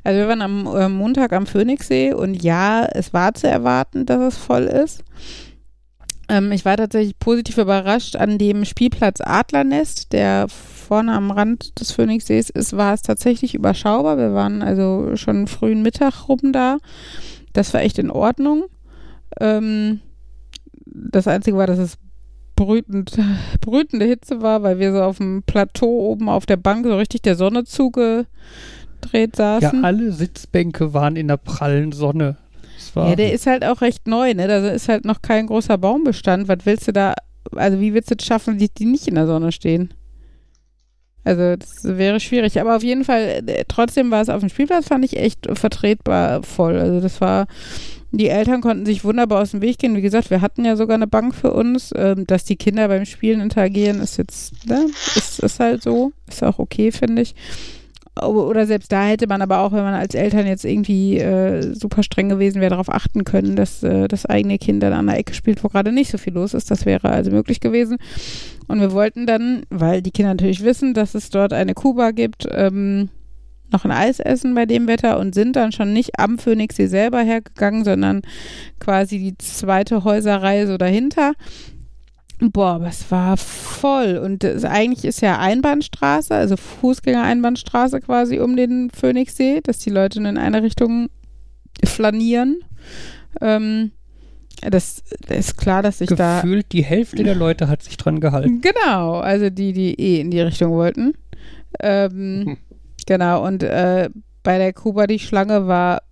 Also 0.03 0.19
wir 0.19 0.27
waren 0.27 0.41
am 0.41 0.67
äh, 0.67 0.89
Montag 0.89 1.33
am 1.33 1.47
Phoenixsee 1.47 2.13
und 2.13 2.41
ja, 2.43 2.85
es 2.85 3.13
war 3.13 3.33
zu 3.33 3.47
erwarten, 3.47 4.05
dass 4.05 4.33
es 4.33 4.37
voll 4.37 4.63
ist. 4.63 5.03
Ähm, 6.29 6.51
ich 6.51 6.65
war 6.65 6.77
tatsächlich 6.77 7.17
positiv 7.19 7.57
überrascht 7.57 8.15
an 8.15 8.37
dem 8.37 8.65
Spielplatz 8.65 9.19
Adlernest, 9.21 10.13
der 10.13 10.47
vorne 10.83 11.13
am 11.13 11.31
Rand 11.31 11.79
des 11.79 11.91
Phoenixsees 11.91 12.49
ist, 12.49 12.75
war 12.77 12.93
es 12.93 13.01
tatsächlich 13.01 13.55
überschaubar. 13.55 14.17
Wir 14.17 14.33
waren 14.33 14.61
also 14.61 15.15
schon 15.15 15.47
frühen 15.47 15.81
Mittag 15.81 16.27
rum 16.27 16.51
da. 16.51 16.77
Das 17.53 17.73
war 17.73 17.81
echt 17.81 17.99
in 17.99 18.11
Ordnung. 18.11 18.65
Ähm, 19.39 20.01
das 20.85 21.27
Einzige 21.27 21.57
war, 21.57 21.67
dass 21.67 21.79
es 21.79 21.97
brütend, 22.55 23.17
brütende 23.61 24.05
Hitze 24.05 24.41
war, 24.41 24.63
weil 24.63 24.79
wir 24.79 24.91
so 24.91 25.01
auf 25.01 25.17
dem 25.17 25.43
Plateau 25.43 26.11
oben 26.11 26.29
auf 26.29 26.45
der 26.45 26.57
Bank 26.57 26.85
so 26.85 26.95
richtig 26.95 27.21
der 27.23 27.35
Sonne 27.35 27.63
zuge 27.63 28.27
abgedreht 29.03 29.35
saßen. 29.35 29.81
Ja, 29.81 29.87
alle 29.87 30.11
Sitzbänke 30.11 30.93
waren 30.93 31.15
in 31.15 31.27
der 31.27 31.37
prallen 31.37 31.91
Sonne. 31.91 32.37
Ja, 32.95 33.15
der 33.15 33.33
ist 33.33 33.47
halt 33.47 33.63
auch 33.63 33.81
recht 33.81 34.07
neu, 34.07 34.33
ne? 34.33 34.47
Da 34.47 34.67
ist 34.69 34.89
halt 34.89 35.05
noch 35.05 35.21
kein 35.21 35.47
großer 35.47 35.77
Baumbestand. 35.77 36.47
Was 36.47 36.59
willst 36.65 36.87
du 36.87 36.93
da, 36.93 37.15
also 37.55 37.79
wie 37.79 37.93
willst 37.93 38.11
du 38.11 38.15
es 38.19 38.25
schaffen, 38.25 38.57
die, 38.57 38.69
die 38.69 38.85
nicht 38.85 39.07
in 39.07 39.15
der 39.15 39.25
Sonne 39.25 39.51
stehen? 39.51 39.93
Also 41.23 41.55
das 41.55 41.83
wäre 41.83 42.19
schwierig. 42.19 42.59
Aber 42.59 42.75
auf 42.75 42.83
jeden 42.83 43.03
Fall, 43.03 43.43
äh, 43.45 43.65
trotzdem 43.67 44.11
war 44.11 44.21
es 44.21 44.29
auf 44.29 44.41
dem 44.41 44.49
Spielplatz, 44.49 44.87
fand 44.87 45.05
ich 45.05 45.17
echt 45.17 45.47
vertretbar 45.53 46.43
voll. 46.43 46.77
Also 46.77 46.99
das 46.99 47.21
war, 47.21 47.47
die 48.11 48.29
Eltern 48.29 48.61
konnten 48.61 48.85
sich 48.85 49.03
wunderbar 49.03 49.41
aus 49.41 49.51
dem 49.51 49.61
Weg 49.61 49.77
gehen. 49.79 49.95
Wie 49.95 50.01
gesagt, 50.01 50.29
wir 50.29 50.41
hatten 50.41 50.65
ja 50.65 50.75
sogar 50.75 50.95
eine 50.95 51.07
Bank 51.07 51.33
für 51.33 51.53
uns. 51.53 51.91
Ähm, 51.95 52.27
dass 52.27 52.43
die 52.43 52.57
Kinder 52.57 52.87
beim 52.87 53.05
Spielen 53.05 53.41
interagieren, 53.41 54.01
ist 54.01 54.17
jetzt, 54.17 54.67
ne, 54.67 54.87
ist, 55.15 55.39
ist 55.39 55.59
halt 55.59 55.83
so. 55.83 56.11
Ist 56.27 56.43
auch 56.43 56.59
okay, 56.59 56.91
finde 56.91 57.21
ich 57.21 57.35
oder 58.21 58.67
selbst 58.67 58.91
da 58.91 59.05
hätte 59.05 59.27
man 59.27 59.41
aber 59.41 59.59
auch, 59.59 59.71
wenn 59.71 59.83
man 59.83 59.95
als 59.95 60.13
Eltern 60.13 60.45
jetzt 60.45 60.65
irgendwie 60.65 61.17
äh, 61.17 61.73
super 61.73 62.03
streng 62.03 62.29
gewesen 62.29 62.61
wäre, 62.61 62.71
darauf 62.71 62.89
achten 62.89 63.23
können, 63.23 63.55
dass 63.55 63.81
äh, 63.81 64.07
das 64.07 64.25
eigene 64.27 64.59
Kind 64.59 64.83
dann 64.83 64.93
an 64.93 65.07
der 65.07 65.17
Ecke 65.17 65.33
spielt, 65.33 65.63
wo 65.63 65.67
gerade 65.67 65.91
nicht 65.91 66.11
so 66.11 66.19
viel 66.19 66.33
los 66.33 66.53
ist. 66.53 66.69
Das 66.69 66.85
wäre 66.85 67.09
also 67.09 67.31
möglich 67.31 67.59
gewesen. 67.59 67.97
Und 68.67 68.81
wir 68.81 68.91
wollten 68.91 69.25
dann, 69.25 69.63
weil 69.69 70.01
die 70.01 70.11
Kinder 70.11 70.31
natürlich 70.31 70.63
wissen, 70.63 70.93
dass 70.93 71.15
es 71.15 71.31
dort 71.31 71.53
eine 71.53 71.73
Kuba 71.73 72.11
gibt, 72.11 72.47
ähm, 72.51 73.09
noch 73.71 73.83
ein 73.83 73.91
Eis 73.91 74.19
essen 74.19 74.53
bei 74.53 74.67
dem 74.67 74.87
Wetter 74.87 75.19
und 75.19 75.33
sind 75.33 75.55
dann 75.55 75.71
schon 75.71 75.91
nicht 75.91 76.19
am 76.19 76.37
Phoenixsee 76.37 76.85
selber 76.85 77.21
hergegangen, 77.21 77.83
sondern 77.83 78.21
quasi 78.79 79.17
die 79.17 79.37
zweite 79.39 80.03
Häuserreihe 80.03 80.67
so 80.67 80.77
dahinter 80.77 81.33
Boah, 82.51 82.75
aber 82.75 82.87
es 82.87 83.09
war 83.11 83.37
voll. 83.37 84.17
Und 84.17 84.43
das, 84.43 84.65
eigentlich 84.65 85.05
ist 85.05 85.21
ja 85.21 85.39
Einbahnstraße, 85.39 86.33
also 86.33 86.55
Fußgänger-Einbahnstraße 86.55 88.01
quasi 88.01 88.39
um 88.39 88.55
den 88.55 88.89
Phoenixsee, 88.91 89.61
dass 89.61 89.79
die 89.79 89.89
Leute 89.89 90.19
nur 90.19 90.29
in 90.29 90.37
eine 90.37 90.63
Richtung 90.63 91.09
flanieren. 91.83 92.57
Ähm, 93.41 93.91
das, 94.61 95.03
das, 95.27 95.37
ist 95.37 95.57
klar, 95.57 95.81
dass 95.81 96.01
ich 96.01 96.09
Gefühlt 96.09 96.19
da. 96.19 96.41
Gefühlt 96.41 96.71
die 96.71 96.83
Hälfte 96.83 97.23
der 97.23 97.35
Leute 97.35 97.67
hat 97.67 97.83
sich 97.83 97.97
dran 97.97 98.19
gehalten. 98.19 98.61
Genau, 98.61 99.19
also 99.19 99.49
die, 99.49 99.73
die 99.73 99.99
eh 99.99 100.21
in 100.21 100.31
die 100.31 100.41
Richtung 100.41 100.71
wollten. 100.71 101.13
Ähm, 101.79 102.43
hm. 102.45 102.57
Genau, 103.05 103.45
und 103.45 103.63
äh, 103.63 104.09
bei 104.43 104.57
der 104.57 104.71
Kuba 104.71 105.07
die 105.07 105.19
Schlange 105.19 105.67
war 105.67 106.03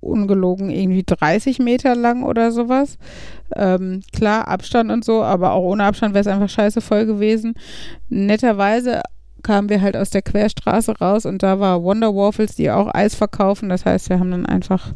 ungelogen 0.00 0.70
irgendwie 0.70 1.04
30 1.04 1.58
Meter 1.58 1.94
lang 1.94 2.22
oder 2.22 2.52
sowas. 2.52 2.98
Ähm, 3.54 4.02
klar, 4.12 4.48
Abstand 4.48 4.90
und 4.90 5.04
so, 5.04 5.22
aber 5.22 5.52
auch 5.52 5.62
ohne 5.62 5.84
Abstand 5.84 6.14
wäre 6.14 6.22
es 6.22 6.26
einfach 6.26 6.48
scheiße 6.48 6.80
voll 6.80 7.06
gewesen. 7.06 7.54
Netterweise 8.08 9.02
kamen 9.42 9.68
wir 9.68 9.80
halt 9.80 9.96
aus 9.96 10.10
der 10.10 10.22
Querstraße 10.22 10.98
raus 10.98 11.24
und 11.24 11.42
da 11.42 11.60
war 11.60 11.82
Wonder 11.82 12.14
Waffles, 12.14 12.56
die 12.56 12.70
auch 12.70 12.92
Eis 12.92 13.14
verkaufen. 13.14 13.68
Das 13.68 13.84
heißt, 13.84 14.08
wir 14.08 14.18
haben 14.18 14.32
dann 14.32 14.46
einfach 14.46 14.94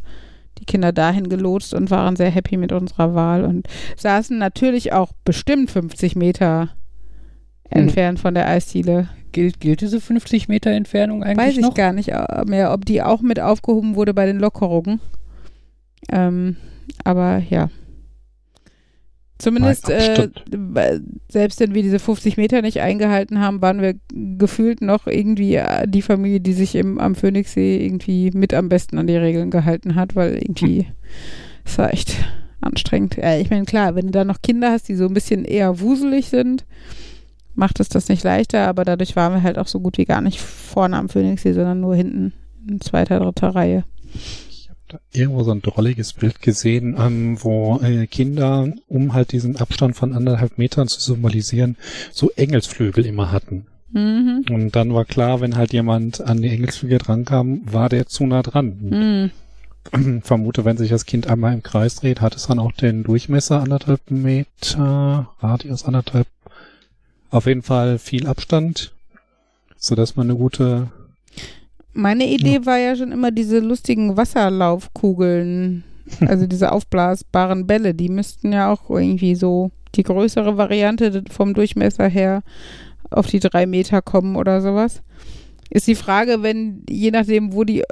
die 0.57 0.65
Kinder 0.65 0.91
dahin 0.91 1.29
gelotst 1.29 1.73
und 1.73 1.89
waren 1.89 2.15
sehr 2.15 2.29
happy 2.29 2.57
mit 2.57 2.71
unserer 2.71 3.15
Wahl 3.15 3.45
und 3.45 3.67
saßen 3.95 4.37
natürlich 4.37 4.93
auch 4.93 5.11
bestimmt 5.23 5.71
50 5.71 6.15
Meter 6.15 6.65
mhm. 6.65 7.81
entfernt 7.81 8.19
von 8.19 8.33
der 8.33 8.47
Eisdiele. 8.47 9.09
Gilt, 9.31 9.61
gilt 9.61 9.79
diese 9.79 10.01
50 10.01 10.49
Meter 10.49 10.71
Entfernung 10.71 11.23
eigentlich 11.23 11.47
Weiß 11.47 11.57
ich 11.57 11.61
noch? 11.61 11.73
gar 11.73 11.93
nicht 11.93 12.09
äh, 12.09 12.43
mehr, 12.45 12.73
ob 12.73 12.85
die 12.85 13.01
auch 13.01 13.21
mit 13.21 13.39
aufgehoben 13.39 13.95
wurde 13.95 14.13
bei 14.13 14.25
den 14.25 14.39
Lockerungen. 14.39 14.99
Ähm, 16.11 16.57
aber 17.05 17.41
ja. 17.49 17.69
Zumindest, 19.41 19.89
äh, 19.89 20.29
selbst 21.27 21.59
wenn 21.59 21.73
wir 21.73 21.81
diese 21.81 21.97
50 21.97 22.37
Meter 22.37 22.61
nicht 22.61 22.79
eingehalten 22.79 23.39
haben, 23.39 23.61
waren 23.61 23.81
wir 23.81 23.95
gefühlt 24.13 24.81
noch 24.81 25.07
irgendwie 25.07 25.55
äh, 25.55 25.87
die 25.87 26.03
Familie, 26.03 26.39
die 26.39 26.53
sich 26.53 26.75
im, 26.75 26.99
am 26.99 27.15
Phoenixsee 27.15 27.83
irgendwie 27.83 28.29
mit 28.35 28.53
am 28.53 28.69
besten 28.69 28.99
an 28.99 29.07
die 29.07 29.17
Regeln 29.17 29.49
gehalten 29.49 29.95
hat, 29.95 30.15
weil 30.15 30.35
irgendwie, 30.35 30.85
es 31.65 31.77
war 31.79 31.91
echt 31.91 32.15
anstrengend. 32.61 33.17
Ja, 33.17 33.35
ich 33.37 33.49
meine, 33.49 33.65
klar, 33.65 33.95
wenn 33.95 34.07
du 34.07 34.11
da 34.11 34.25
noch 34.25 34.43
Kinder 34.43 34.71
hast, 34.71 34.87
die 34.87 34.95
so 34.95 35.05
ein 35.05 35.13
bisschen 35.15 35.43
eher 35.43 35.79
wuselig 35.79 36.29
sind, 36.29 36.65
macht 37.55 37.79
es 37.79 37.89
das 37.89 38.09
nicht 38.09 38.23
leichter, 38.23 38.67
aber 38.67 38.85
dadurch 38.85 39.15
waren 39.15 39.33
wir 39.33 39.43
halt 39.43 39.57
auch 39.57 39.67
so 39.67 39.79
gut 39.79 39.97
wie 39.97 40.05
gar 40.05 40.21
nicht 40.21 40.39
vorne 40.39 40.97
am 40.97 41.09
Phoenixsee, 41.09 41.53
sondern 41.53 41.81
nur 41.81 41.95
hinten 41.95 42.33
in 42.69 42.79
zweiter, 42.79 43.19
dritter 43.19 43.49
Reihe 43.49 43.85
irgendwo 45.11 45.43
so 45.43 45.51
ein 45.51 45.61
drolliges 45.61 46.13
Bild 46.13 46.41
gesehen, 46.41 46.95
ähm, 46.99 47.37
wo 47.41 47.79
äh, 47.81 48.07
Kinder, 48.07 48.71
um 48.87 49.13
halt 49.13 49.31
diesen 49.31 49.57
Abstand 49.57 49.95
von 49.95 50.13
anderthalb 50.13 50.57
Metern 50.57 50.87
zu 50.87 50.99
symbolisieren, 50.99 51.77
so 52.11 52.31
Engelsflügel 52.35 53.05
immer 53.05 53.31
hatten. 53.31 53.67
Mhm. 53.91 54.45
Und 54.49 54.75
dann 54.75 54.93
war 54.93 55.05
klar, 55.05 55.41
wenn 55.41 55.55
halt 55.55 55.73
jemand 55.73 56.21
an 56.21 56.41
die 56.41 56.49
Engelsflügel 56.49 56.97
drankam, 56.99 57.61
war 57.65 57.89
der 57.89 58.07
zu 58.07 58.25
nah 58.25 58.41
dran. 58.41 59.31
Mhm. 59.93 60.21
Vermute, 60.21 60.63
wenn 60.63 60.77
sich 60.77 60.89
das 60.89 61.05
Kind 61.05 61.27
einmal 61.27 61.53
im 61.53 61.63
Kreis 61.63 61.95
dreht, 61.95 62.21
hat 62.21 62.35
es 62.35 62.47
dann 62.47 62.59
auch 62.59 62.71
den 62.71 63.03
Durchmesser 63.03 63.61
anderthalb 63.61 64.11
Meter, 64.11 65.29
Radius 65.39 65.85
anderthalb. 65.85 66.27
Auf 67.29 67.47
jeden 67.47 67.63
Fall 67.63 67.97
viel 67.97 68.27
Abstand, 68.27 68.93
so 69.77 69.95
dass 69.95 70.15
man 70.15 70.29
eine 70.29 70.37
gute 70.37 70.91
meine 71.93 72.27
Idee 72.27 72.55
ja. 72.55 72.65
war 72.65 72.77
ja 72.77 72.95
schon 72.95 73.11
immer 73.11 73.31
diese 73.31 73.59
lustigen 73.59 74.17
Wasserlaufkugeln, 74.17 75.83
also 76.27 76.47
diese 76.47 76.71
aufblasbaren 76.71 77.67
Bälle, 77.67 77.93
die 77.93 78.09
müssten 78.09 78.53
ja 78.53 78.71
auch 78.71 78.89
irgendwie 78.89 79.35
so 79.35 79.71
die 79.95 80.03
größere 80.03 80.57
Variante 80.57 81.23
vom 81.29 81.53
Durchmesser 81.53 82.07
her 82.07 82.43
auf 83.09 83.27
die 83.27 83.39
drei 83.39 83.65
Meter 83.65 84.01
kommen 84.01 84.35
oder 84.35 84.61
sowas. 84.61 85.01
Ist 85.69 85.87
die 85.87 85.95
Frage, 85.95 86.43
wenn, 86.43 86.83
je 86.89 87.11
nachdem, 87.11 87.53
wo 87.53 87.63
die 87.63 87.83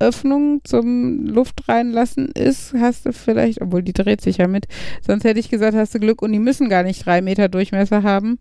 Öffnung 0.00 0.60
zum 0.64 1.24
Luft 1.26 1.68
reinlassen 1.68 2.28
ist, 2.28 2.74
hast 2.74 3.06
du 3.06 3.12
vielleicht, 3.12 3.60
obwohl 3.60 3.82
die 3.82 3.92
dreht 3.92 4.20
sich 4.20 4.38
ja 4.38 4.48
mit, 4.48 4.66
sonst 5.00 5.24
hätte 5.24 5.38
ich 5.38 5.48
gesagt, 5.48 5.76
hast 5.76 5.94
du 5.94 6.00
Glück 6.00 6.22
und 6.22 6.32
die 6.32 6.40
müssen 6.40 6.68
gar 6.68 6.82
nicht 6.82 7.06
drei 7.06 7.22
Meter 7.22 7.48
Durchmesser 7.48 8.02
haben, 8.02 8.38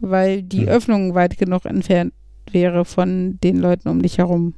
weil 0.00 0.42
die 0.42 0.62
hm. 0.62 0.68
Öffnung 0.68 1.14
weit 1.14 1.36
genug 1.36 1.66
entfernt 1.66 2.12
wäre 2.52 2.84
von 2.84 3.38
den 3.42 3.58
Leuten 3.58 3.88
um 3.88 4.02
dich 4.02 4.18
herum. 4.18 4.54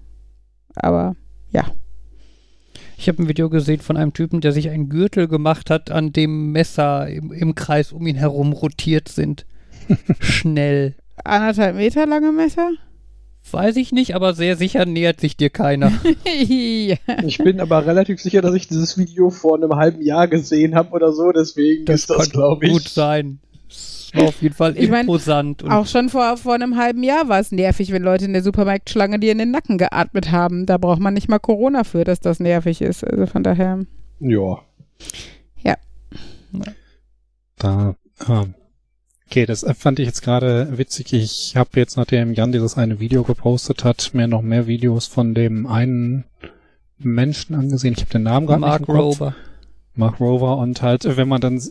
Aber 0.75 1.17
ja. 1.51 1.65
Ich 2.97 3.09
habe 3.09 3.23
ein 3.23 3.29
Video 3.29 3.49
gesehen 3.49 3.81
von 3.81 3.97
einem 3.97 4.13
Typen, 4.13 4.41
der 4.41 4.53
sich 4.53 4.69
einen 4.69 4.89
Gürtel 4.89 5.27
gemacht 5.27 5.71
hat, 5.71 5.91
an 5.91 6.13
dem 6.13 6.53
Messer 6.53 7.09
im, 7.09 7.33
im 7.33 7.55
Kreis 7.55 7.93
um 7.93 8.07
ihn 8.07 8.17
herum 8.17 8.53
rotiert 8.53 9.09
sind. 9.09 9.47
Schnell. 10.21 10.95
Anderthalb 11.25 11.77
Meter 11.77 12.07
lange 12.07 12.33
Messer? 12.33 12.71
Weiß 13.51 13.77
ich 13.77 13.91
nicht, 13.91 14.15
aber 14.15 14.35
sehr 14.35 14.57
sicher 14.57 14.85
nähert 14.85 15.21
sich 15.21 15.37
dir 15.37 15.51
keiner. 15.51 15.93
ja. 16.25 16.97
Ich 17.25 17.39
bin 17.39 17.61
aber 17.61 17.87
relativ 17.87 18.21
sicher, 18.21 18.43
dass 18.43 18.55
ich 18.55 18.69
dieses 18.69 18.99
Video 18.99 19.31
vor 19.31 19.57
einem 19.57 19.75
halben 19.75 20.03
Jahr 20.03 20.29
gesehen 20.29 20.75
habe 20.75 20.93
oder 20.93 21.13
so, 21.13 21.33
deswegen 21.33 21.87
das 21.87 22.01
ist 22.03 22.11
das, 22.11 22.31
glaube 22.31 22.67
ich. 22.67 22.73
Gut 22.73 22.89
sein. 22.89 23.41
Es 24.13 24.21
war 24.21 24.29
auf 24.29 24.43
jeden 24.43 24.55
Fall 24.55 24.77
ich 24.77 24.89
imposant. 24.89 25.63
Mein, 25.63 25.73
auch 25.73 25.87
schon 25.87 26.09
vor, 26.09 26.37
vor 26.37 26.55
einem 26.55 26.77
halben 26.77 27.03
Jahr 27.03 27.29
war 27.29 27.41
es 27.41 27.53
nervig, 27.53 27.93
wenn 27.93 28.03
Leute 28.03 28.25
in 28.25 28.33
der 28.33 28.43
Supermarktschlange 28.43 29.19
dir 29.19 29.33
in 29.33 29.39
den 29.39 29.51
Nacken 29.51 29.79
geatmet 29.79 30.33
haben. 30.33 30.67
Da 30.67 30.79
braucht 30.79 31.01
man 31.01 31.15
nicht 31.15 31.29
mal 31.29 31.39
Corona 31.39 31.85
für, 31.85 32.05
dass 32.05 32.21
das 32.21 32.41
nervig 32.41 32.81
ist. 32.81 33.05
Also 33.05 33.27
von 33.27 33.43
daher. 33.43 33.85
Ja. 34.21 34.59
Ja. 35.63 35.77
Da 37.57 37.95
ähm, 38.29 38.55
Okay, 39.31 39.47
das 39.47 39.65
fand 39.79 40.01
ich 40.01 40.07
jetzt 40.07 40.23
gerade 40.23 40.77
witzig. 40.77 41.13
Ich 41.13 41.55
habe 41.55 41.71
jetzt, 41.77 41.97
nachdem 41.97 42.35
Jan 42.35 42.51
dieses 42.51 42.77
eine 42.77 42.99
Video 42.99 43.23
gepostet 43.23 43.85
hat, 43.85 44.11
mir 44.13 44.27
noch 44.27 44.43
mehr 44.43 44.67
Videos 44.67 45.07
von 45.07 45.35
dem 45.35 45.69
einen 45.69 46.25
Menschen 46.99 47.55
angesehen. 47.55 47.95
Ich 47.97 48.01
habe 48.01 48.11
den 48.11 48.25
Namen 48.25 48.49
gerade 48.49 48.61
nicht 48.61 48.89
im 48.89 48.97
Rover. 48.97 49.37
Mark 49.95 50.19
Rover. 50.19 50.59
Und 50.59 50.83
halt, 50.83 51.05
wenn 51.17 51.29
man 51.29 51.41
dann, 51.41 51.63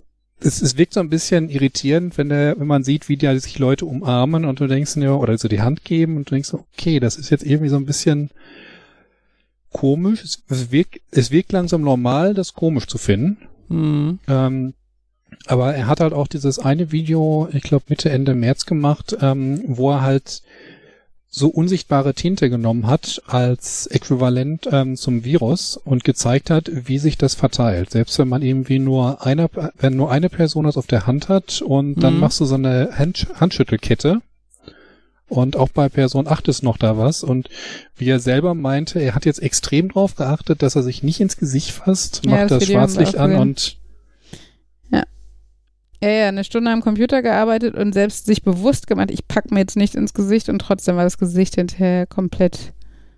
es, 0.42 0.62
es 0.62 0.78
wirkt 0.78 0.94
so 0.94 1.00
ein 1.00 1.10
bisschen 1.10 1.50
irritierend, 1.50 2.18
wenn 2.18 2.30
der, 2.30 2.60
wenn 2.60 2.68
man 2.68 2.84
sieht, 2.84 3.10
wie 3.10 3.18
die 3.18 3.40
sich 3.40 3.60
Leute 3.60 3.86
umarmen 3.86 4.46
und 4.46 4.60
du 4.60 4.68
denkst, 4.68 4.96
ja, 4.98 5.14
oder 5.14 5.38
so 5.38 5.48
die 5.48 5.62
Hand 5.62 5.84
geben 5.84 6.18
und 6.18 6.30
du 6.30 6.36
denkst, 6.36 6.54
okay, 6.54 7.00
das 7.00 7.18
ist 7.18 7.30
jetzt 7.30 7.46
irgendwie 7.46 7.70
so 7.70 7.76
ein 7.76 7.86
bisschen 7.86 8.30
komisch. 9.72 10.24
Es, 10.24 10.44
es 10.50 10.72
wirkt, 10.72 11.02
es 11.12 11.32
wirkt 11.32 11.52
langsam 11.52 11.82
normal, 11.82 12.34
das 12.34 12.54
komisch 12.54 12.88
zu 12.88 12.98
finden. 12.98 13.38
Mhm. 13.68 14.20
Ähm, 14.28 14.74
aber 15.46 15.74
er 15.76 15.88
hat 15.88 16.00
halt 16.00 16.14
auch 16.14 16.28
dieses 16.28 16.60
eine 16.60 16.92
Video, 16.92 17.50
ich 17.52 17.64
glaube 17.64 17.86
Mitte, 17.90 18.10
Ende 18.10 18.36
März 18.36 18.66
gemacht, 18.66 19.18
ähm, 19.22 19.62
wo 19.68 19.92
er 19.92 20.02
halt 20.02 20.42
so 21.32 21.48
unsichtbare 21.48 22.16
Tinte 22.16 22.50
genommen 22.50 22.88
hat 22.88 23.22
als 23.28 23.86
Äquivalent 23.88 24.68
ähm, 24.72 24.96
zum 24.96 25.24
Virus 25.24 25.78
und 25.78 26.04
gezeigt 26.04 26.50
hat, 26.50 26.72
wie 26.74 26.98
sich 26.98 27.18
das 27.18 27.36
verteilt. 27.36 27.92
Selbst 27.92 28.18
wenn 28.18 28.28
man 28.28 28.42
irgendwie 28.42 28.80
nur 28.80 29.26
einer, 29.26 29.50
wenn 29.78 29.96
nur 29.96 30.12
eine 30.12 30.30
Person 30.30 30.66
das 30.66 30.78
auf 30.78 30.88
der 30.88 31.06
Hand 31.06 31.30
hat 31.30 31.62
und 31.62 31.98
mhm. 31.98 32.02
dann 32.02 32.20
machst 32.20 32.40
du 32.40 32.46
so 32.46 32.56
eine 32.56 32.98
Hand, 32.98 33.28
Handschüttelkette. 33.36 34.22
Und 35.28 35.56
auch 35.56 35.70
bei 35.70 35.90
Person 35.90 36.28
8 36.28 36.48
ist 36.48 36.64
noch 36.64 36.78
da 36.78 36.98
was. 36.98 37.24
Und 37.24 37.50
wie 37.96 38.10
er 38.10 38.20
selber 38.20 38.56
meinte, 38.56 39.00
er 39.00 39.14
hat 39.14 39.26
jetzt 39.26 39.44
extrem 39.44 39.90
drauf 39.90 40.16
geachtet, 40.16 40.64
dass 40.64 40.76
er 40.76 40.82
sich 40.82 41.04
nicht 41.04 41.20
ins 41.20 41.38
Gesicht 41.38 41.70
fasst, 41.70 42.26
macht 42.26 42.36
ja, 42.36 42.48
das, 42.48 42.60
das 42.60 42.68
Schwarzlicht 42.68 43.18
an 43.18 43.36
und 43.36 43.78
ja, 46.02 46.10
ja, 46.10 46.28
eine 46.30 46.44
Stunde 46.44 46.72
am 46.72 46.82
Computer 46.82 47.22
gearbeitet 47.22 47.76
und 47.76 47.94
selbst 47.94 48.26
sich 48.26 48.44
bewusst 48.44 48.88
gemacht, 48.88 49.12
ich 49.12 49.28
packe 49.28 49.54
mir 49.54 49.60
jetzt 49.62 49.76
nicht 49.76 49.96
ins 49.96 50.14
Gesicht 50.14 50.50
und 50.50 50.60
trotzdem 50.60 50.96
war 50.96 51.04
das 51.04 51.18
Gesicht 51.18 51.56
hinterher 51.56 52.08
komplett. 52.08 52.74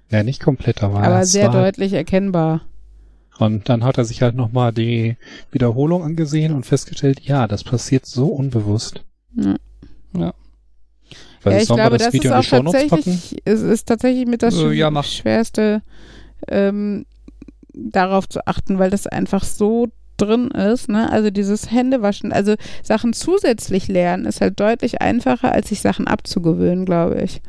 Ja, 0.10 0.24
nicht 0.24 0.42
komplett, 0.42 0.84
aber, 0.84 1.02
aber 1.02 1.26
sehr 1.26 1.50
deutlich 1.50 1.94
erkennbar. 1.94 2.62
Und 3.38 3.70
dann 3.70 3.84
hat 3.84 3.98
er 3.98 4.06
sich 4.06 4.22
halt 4.22 4.36
nochmal 4.36 4.72
die 4.72 5.16
Wiederholung 5.52 6.04
angesehen 6.04 6.54
und 6.54 6.66
festgestellt, 6.66 7.22
ja, 7.22 7.48
das 7.48 7.64
passiert 7.64 8.06
so 8.06 8.28
unbewusst. 8.28 9.04
Ja. 9.36 9.56
ja. 10.18 10.34
Weil 11.44 11.54
ja, 11.54 11.60
ich 11.60 11.68
glaube, 11.68 11.98
das, 11.98 12.12
das 12.12 12.14
ist 12.14 12.32
auch 12.32 12.44
tatsächlich, 12.44 13.42
es 13.46 13.62
ist 13.62 13.88
tatsächlich 13.88 14.28
mit 14.28 14.44
das 14.44 14.56
äh, 14.56 14.72
ja, 14.74 15.04
Schwerste, 15.04 15.82
ähm, 16.48 17.06
darauf 17.74 18.28
zu 18.28 18.46
achten, 18.46 18.80
weil 18.80 18.90
das 18.90 19.08
einfach 19.08 19.44
so 19.44 19.88
drin 20.22 20.50
ist, 20.50 20.90
ne? 20.90 21.12
Also 21.12 21.30
dieses 21.30 21.72
Händewaschen, 21.72 22.32
also 22.32 22.56
Sachen 22.84 23.14
zusätzlich 23.14 23.88
lernen, 23.88 24.26
ist 24.26 24.42
halt 24.42 24.60
deutlich 24.60 25.02
einfacher, 25.02 25.52
als 25.52 25.70
sich 25.70 25.82
Sachen 25.82 26.08
abzugewöhnen, 26.08 26.86
glaube 26.86 27.22
ich. 27.22 27.42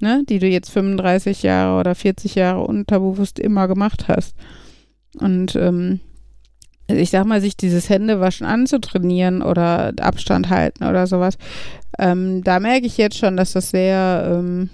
Ne? 0.00 0.24
Die 0.28 0.40
du 0.40 0.48
jetzt 0.48 0.70
35 0.70 1.42
Jahre 1.44 1.78
oder 1.78 1.94
40 1.94 2.34
Jahre 2.34 2.64
unterbewusst 2.64 3.38
immer 3.38 3.68
gemacht 3.68 4.08
hast. 4.08 4.34
Und 5.18 5.54
ähm, 5.54 6.00
ich 6.88 7.10
sag 7.10 7.24
mal, 7.24 7.40
sich 7.40 7.56
dieses 7.56 7.88
Händewaschen 7.88 8.46
anzutrainieren 8.46 9.42
oder 9.42 9.92
Abstand 10.00 10.50
halten 10.50 10.84
oder 10.84 11.06
sowas, 11.06 11.38
ähm, 11.98 12.42
da 12.42 12.58
merke 12.58 12.86
ich 12.86 12.96
jetzt 12.96 13.18
schon, 13.18 13.36
dass 13.36 13.52
das 13.52 13.70
sehr, 13.70 14.28
ähm, 14.32 14.70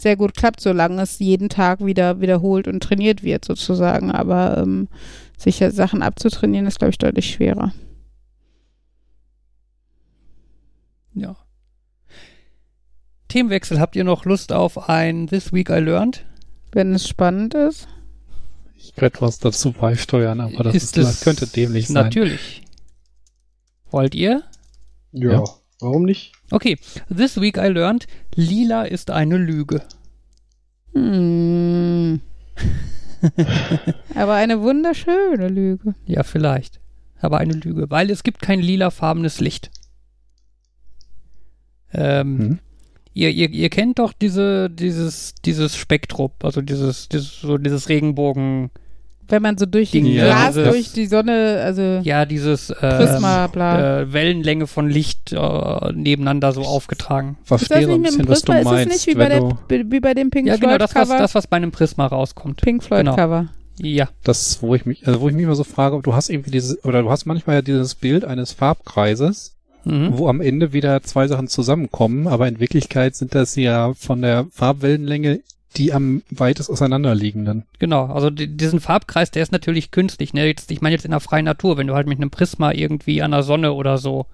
sehr 0.00 0.16
gut 0.16 0.36
klappt, 0.36 0.60
solange 0.60 1.02
es 1.02 1.18
jeden 1.18 1.48
Tag 1.48 1.84
wieder 1.84 2.20
wiederholt 2.20 2.68
und 2.68 2.82
trainiert 2.82 3.22
wird, 3.22 3.44
sozusagen. 3.44 4.10
Aber 4.12 4.58
ähm, 4.58 4.88
sich 5.38 5.64
Sachen 5.70 6.02
abzutrainieren, 6.02 6.66
ist, 6.66 6.78
glaube 6.78 6.90
ich, 6.90 6.98
deutlich 6.98 7.30
schwerer. 7.30 7.72
Ja. 11.14 11.36
Themenwechsel, 13.28 13.78
habt 13.78 13.96
ihr 13.96 14.04
noch 14.04 14.24
Lust 14.24 14.52
auf 14.52 14.88
ein 14.88 15.28
This 15.28 15.52
Week 15.52 15.70
I 15.70 15.78
Learned? 15.78 16.24
Wenn 16.72 16.94
es 16.94 17.08
spannend 17.08 17.54
ist. 17.54 17.88
Ich 18.76 18.94
könnte 18.94 19.20
was 19.22 19.38
dazu 19.38 19.72
beisteuern, 19.72 20.40
aber 20.40 20.64
das 20.64 20.74
ist, 20.74 20.96
ist 20.96 21.22
könnte 21.22 21.46
dämlich 21.46 21.88
sein. 21.88 22.04
Natürlich. 22.04 22.62
Wollt 23.90 24.14
ihr? 24.14 24.42
Ja, 25.12 25.32
ja, 25.32 25.44
warum 25.80 26.04
nicht? 26.04 26.32
Okay, 26.50 26.78
This 27.14 27.40
Week 27.40 27.56
I 27.56 27.68
Learned, 27.68 28.06
lila 28.34 28.84
ist 28.84 29.10
eine 29.10 29.36
Lüge. 29.36 29.82
Hm. 30.92 32.20
Aber 34.14 34.34
eine 34.34 34.60
wunderschöne 34.60 35.48
Lüge. 35.48 35.94
Ja, 36.06 36.22
vielleicht. 36.22 36.80
Aber 37.20 37.38
eine 37.38 37.54
Lüge, 37.54 37.90
weil 37.90 38.10
es 38.10 38.22
gibt 38.22 38.40
kein 38.40 38.60
lilafarbenes 38.60 39.40
Licht. 39.40 39.70
Ähm, 41.92 42.38
hm? 42.38 42.58
ihr, 43.14 43.30
ihr, 43.30 43.50
ihr 43.50 43.70
kennt 43.70 43.98
doch 43.98 44.12
diese, 44.12 44.70
dieses, 44.70 45.34
dieses 45.44 45.76
Spektrum, 45.76 46.30
also 46.42 46.60
dieses, 46.60 47.08
dieses, 47.08 47.40
so 47.40 47.58
dieses 47.58 47.88
Regenbogen- 47.88 48.70
wenn 49.28 49.42
man 49.42 49.58
so 49.58 49.66
durch 49.66 49.90
die 49.90 50.00
ja, 50.00 50.24
Glas, 50.24 50.54
dieses, 50.54 50.70
durch 50.70 50.92
die 50.92 51.06
Sonne, 51.06 51.60
also 51.62 51.82
ja, 52.02 52.24
dieses 52.24 52.70
äh, 52.70 52.74
Prisma, 52.74 53.46
bla. 53.46 54.00
Äh, 54.00 54.12
Wellenlänge 54.12 54.66
von 54.66 54.88
Licht 54.88 55.32
äh, 55.32 55.92
nebeneinander 55.92 56.52
so 56.52 56.62
aufgetragen. 56.62 57.36
Verstehe 57.44 57.86
so 57.86 57.94
ein 57.94 58.02
bisschen, 58.02 58.28
was 58.28 58.42
du 58.42 58.52
meinst. 58.52 58.72
Ist 58.72 58.78
das 58.78 58.86
nicht 58.86 59.06
wie 59.06 59.14
bei, 59.14 59.28
der, 59.28 59.90
wie 59.90 60.00
bei 60.00 60.14
dem 60.14 60.30
Pink 60.30 60.48
ja, 60.48 60.54
Floyd 60.54 60.70
genau, 60.70 60.78
das 60.78 60.94
was, 60.94 61.08
das, 61.08 61.34
was 61.34 61.46
bei 61.46 61.58
einem 61.58 61.72
Prisma 61.72 62.06
rauskommt. 62.06 62.60
Pink 62.62 62.82
Floyd 62.82 63.00
genau. 63.00 63.16
Cover. 63.16 63.48
Ja. 63.80 64.08
Das, 64.24 64.62
wo 64.62 64.74
ich 64.74 64.86
mich, 64.86 65.06
also 65.06 65.20
wo 65.20 65.28
ich 65.28 65.34
mich 65.34 65.44
immer 65.44 65.54
so 65.54 65.64
frage, 65.64 66.00
du 66.02 66.14
hast 66.14 66.30
irgendwie 66.30 66.50
dieses, 66.50 66.84
oder 66.84 67.02
du 67.02 67.10
hast 67.10 67.26
manchmal 67.26 67.56
ja 67.56 67.62
dieses 67.62 67.94
Bild 67.94 68.24
eines 68.24 68.52
Farbkreises, 68.52 69.56
mhm. 69.84 70.18
wo 70.18 70.28
am 70.28 70.40
Ende 70.40 70.72
wieder 70.72 71.02
zwei 71.02 71.28
Sachen 71.28 71.48
zusammenkommen, 71.48 72.26
aber 72.26 72.48
in 72.48 72.60
Wirklichkeit 72.60 73.14
sind 73.14 73.34
das 73.34 73.54
ja 73.56 73.92
von 73.94 74.22
der 74.22 74.46
Farbwellenlänge 74.50 75.40
die 75.76 75.92
am 75.92 76.22
weitest 76.30 76.70
auseinanderliegenden. 76.70 77.64
Genau, 77.78 78.06
also 78.06 78.30
diesen 78.30 78.80
Farbkreis, 78.80 79.30
der 79.30 79.42
ist 79.42 79.52
natürlich 79.52 79.90
künstlich. 79.90 80.32
Ne? 80.32 80.46
Jetzt, 80.46 80.70
ich 80.70 80.80
meine 80.80 80.94
jetzt 80.94 81.04
in 81.04 81.10
der 81.10 81.20
freien 81.20 81.44
Natur, 81.44 81.76
wenn 81.76 81.86
du 81.86 81.94
halt 81.94 82.06
mit 82.06 82.18
einem 82.18 82.30
Prisma 82.30 82.72
irgendwie 82.72 83.22
an 83.22 83.32
der 83.32 83.42
Sonne 83.42 83.72
oder 83.72 83.98
so 83.98 84.26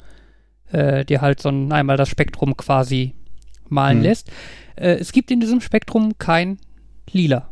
äh, 0.70 1.04
dir 1.04 1.20
halt 1.20 1.40
so 1.40 1.48
ein, 1.48 1.72
einmal 1.72 1.96
das 1.96 2.08
Spektrum 2.08 2.56
quasi 2.56 3.14
malen 3.68 3.98
hm. 3.98 4.04
lässt. 4.04 4.30
Äh, 4.76 4.94
es 4.94 5.12
gibt 5.12 5.30
in 5.30 5.40
diesem 5.40 5.60
Spektrum 5.60 6.16
kein 6.18 6.58
Lila. 7.10 7.50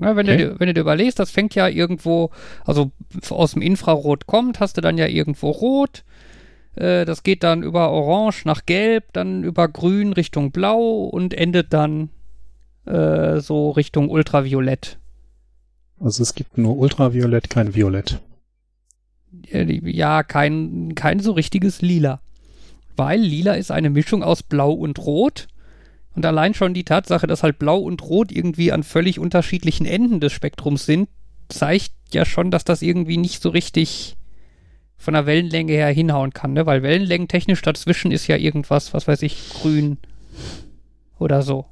Ja, 0.00 0.16
wenn, 0.16 0.26
okay. 0.26 0.36
du, 0.36 0.48
dir, 0.50 0.60
wenn 0.60 0.68
du 0.68 0.74
dir 0.74 0.80
überlegst, 0.80 1.18
das 1.18 1.30
fängt 1.30 1.54
ja 1.54 1.68
irgendwo, 1.68 2.30
also 2.64 2.90
aus 3.28 3.52
dem 3.52 3.62
Infrarot 3.62 4.26
kommt, 4.26 4.60
hast 4.60 4.76
du 4.76 4.80
dann 4.80 4.96
ja 4.96 5.06
irgendwo 5.06 5.50
rot, 5.50 6.04
äh, 6.76 7.04
das 7.04 7.22
geht 7.22 7.42
dann 7.42 7.62
über 7.62 7.90
Orange 7.90 8.42
nach 8.44 8.66
Gelb, 8.66 9.12
dann 9.12 9.44
über 9.44 9.68
Grün 9.68 10.12
Richtung 10.12 10.50
Blau 10.50 11.04
und 11.04 11.34
endet 11.34 11.72
dann 11.72 12.10
äh, 12.86 13.40
so 13.40 13.70
Richtung 13.70 14.08
Ultraviolett. 14.08 14.98
Also 15.98 16.22
es 16.22 16.34
gibt 16.34 16.56
nur 16.56 16.78
Ultraviolett, 16.78 17.50
kein 17.50 17.74
Violett. 17.74 18.20
Ja, 19.52 20.22
kein, 20.22 20.94
kein 20.94 21.20
so 21.20 21.32
richtiges 21.32 21.82
Lila. 21.82 22.20
Weil 22.96 23.20
Lila 23.20 23.54
ist 23.54 23.70
eine 23.70 23.90
Mischung 23.90 24.22
aus 24.22 24.42
Blau 24.42 24.72
und 24.72 24.98
Rot. 24.98 25.46
Und 26.16 26.26
allein 26.26 26.54
schon 26.54 26.74
die 26.74 26.84
Tatsache, 26.84 27.26
dass 27.26 27.42
halt 27.42 27.58
Blau 27.58 27.78
und 27.78 28.02
Rot 28.02 28.32
irgendwie 28.32 28.72
an 28.72 28.82
völlig 28.82 29.18
unterschiedlichen 29.18 29.86
Enden 29.86 30.20
des 30.20 30.32
Spektrums 30.32 30.84
sind, 30.86 31.08
zeigt 31.48 31.92
ja 32.12 32.24
schon, 32.24 32.50
dass 32.50 32.64
das 32.64 32.82
irgendwie 32.82 33.16
nicht 33.16 33.42
so 33.42 33.50
richtig 33.50 34.16
von 35.00 35.14
der 35.14 35.24
Wellenlänge 35.24 35.72
her 35.72 35.88
hinhauen 35.88 36.32
kann, 36.32 36.52
ne? 36.52 36.66
Weil 36.66 36.82
wellenlängentechnisch 36.82 37.62
dazwischen 37.62 38.12
ist 38.12 38.26
ja 38.26 38.36
irgendwas, 38.36 38.92
was 38.92 39.08
weiß 39.08 39.22
ich, 39.22 39.48
grün 39.50 39.96
oder 41.18 41.40
so. 41.40 41.64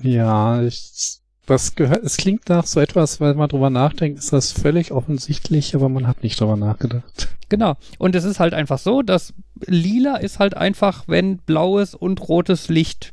Ja, 0.00 0.62
ich, 0.62 1.18
das 1.44 1.74
gehört, 1.74 2.04
es 2.04 2.16
klingt 2.16 2.48
nach 2.48 2.66
so 2.66 2.80
etwas, 2.80 3.20
weil 3.20 3.34
man 3.34 3.50
drüber 3.50 3.68
nachdenkt, 3.68 4.18
ist 4.18 4.32
das 4.32 4.50
völlig 4.50 4.92
offensichtlich, 4.92 5.74
aber 5.74 5.90
man 5.90 6.06
hat 6.06 6.22
nicht 6.22 6.40
drüber 6.40 6.56
nachgedacht. 6.56 7.28
Genau. 7.50 7.76
Und 7.98 8.14
es 8.14 8.24
ist 8.24 8.40
halt 8.40 8.54
einfach 8.54 8.78
so, 8.78 9.02
dass 9.02 9.34
lila 9.66 10.16
ist 10.16 10.38
halt 10.38 10.56
einfach, 10.56 11.04
wenn 11.06 11.36
blaues 11.36 11.94
und 11.94 12.28
rotes 12.28 12.68
Licht 12.68 13.12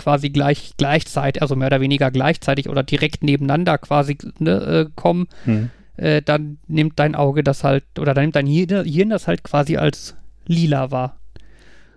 quasi 0.00 0.30
gleich 0.30 0.74
gleichzeitig, 0.76 1.42
also 1.42 1.56
mehr 1.56 1.66
oder 1.66 1.80
weniger 1.80 2.12
gleichzeitig 2.12 2.68
oder 2.68 2.84
direkt 2.84 3.24
nebeneinander 3.24 3.76
quasi 3.78 4.16
ne, 4.38 4.52
äh, 4.52 4.90
kommen, 4.94 5.26
hm. 5.44 5.70
Äh, 5.98 6.22
dann 6.22 6.58
nimmt 6.66 6.98
dein 6.98 7.14
Auge 7.14 7.42
das 7.44 7.64
halt, 7.64 7.84
oder 7.98 8.14
dann 8.14 8.24
nimmt 8.24 8.36
dein 8.36 8.46
Hirn 8.46 9.10
das 9.10 9.28
halt 9.28 9.44
quasi 9.44 9.76
als 9.76 10.16
lila 10.46 10.90
wahr. 10.90 11.18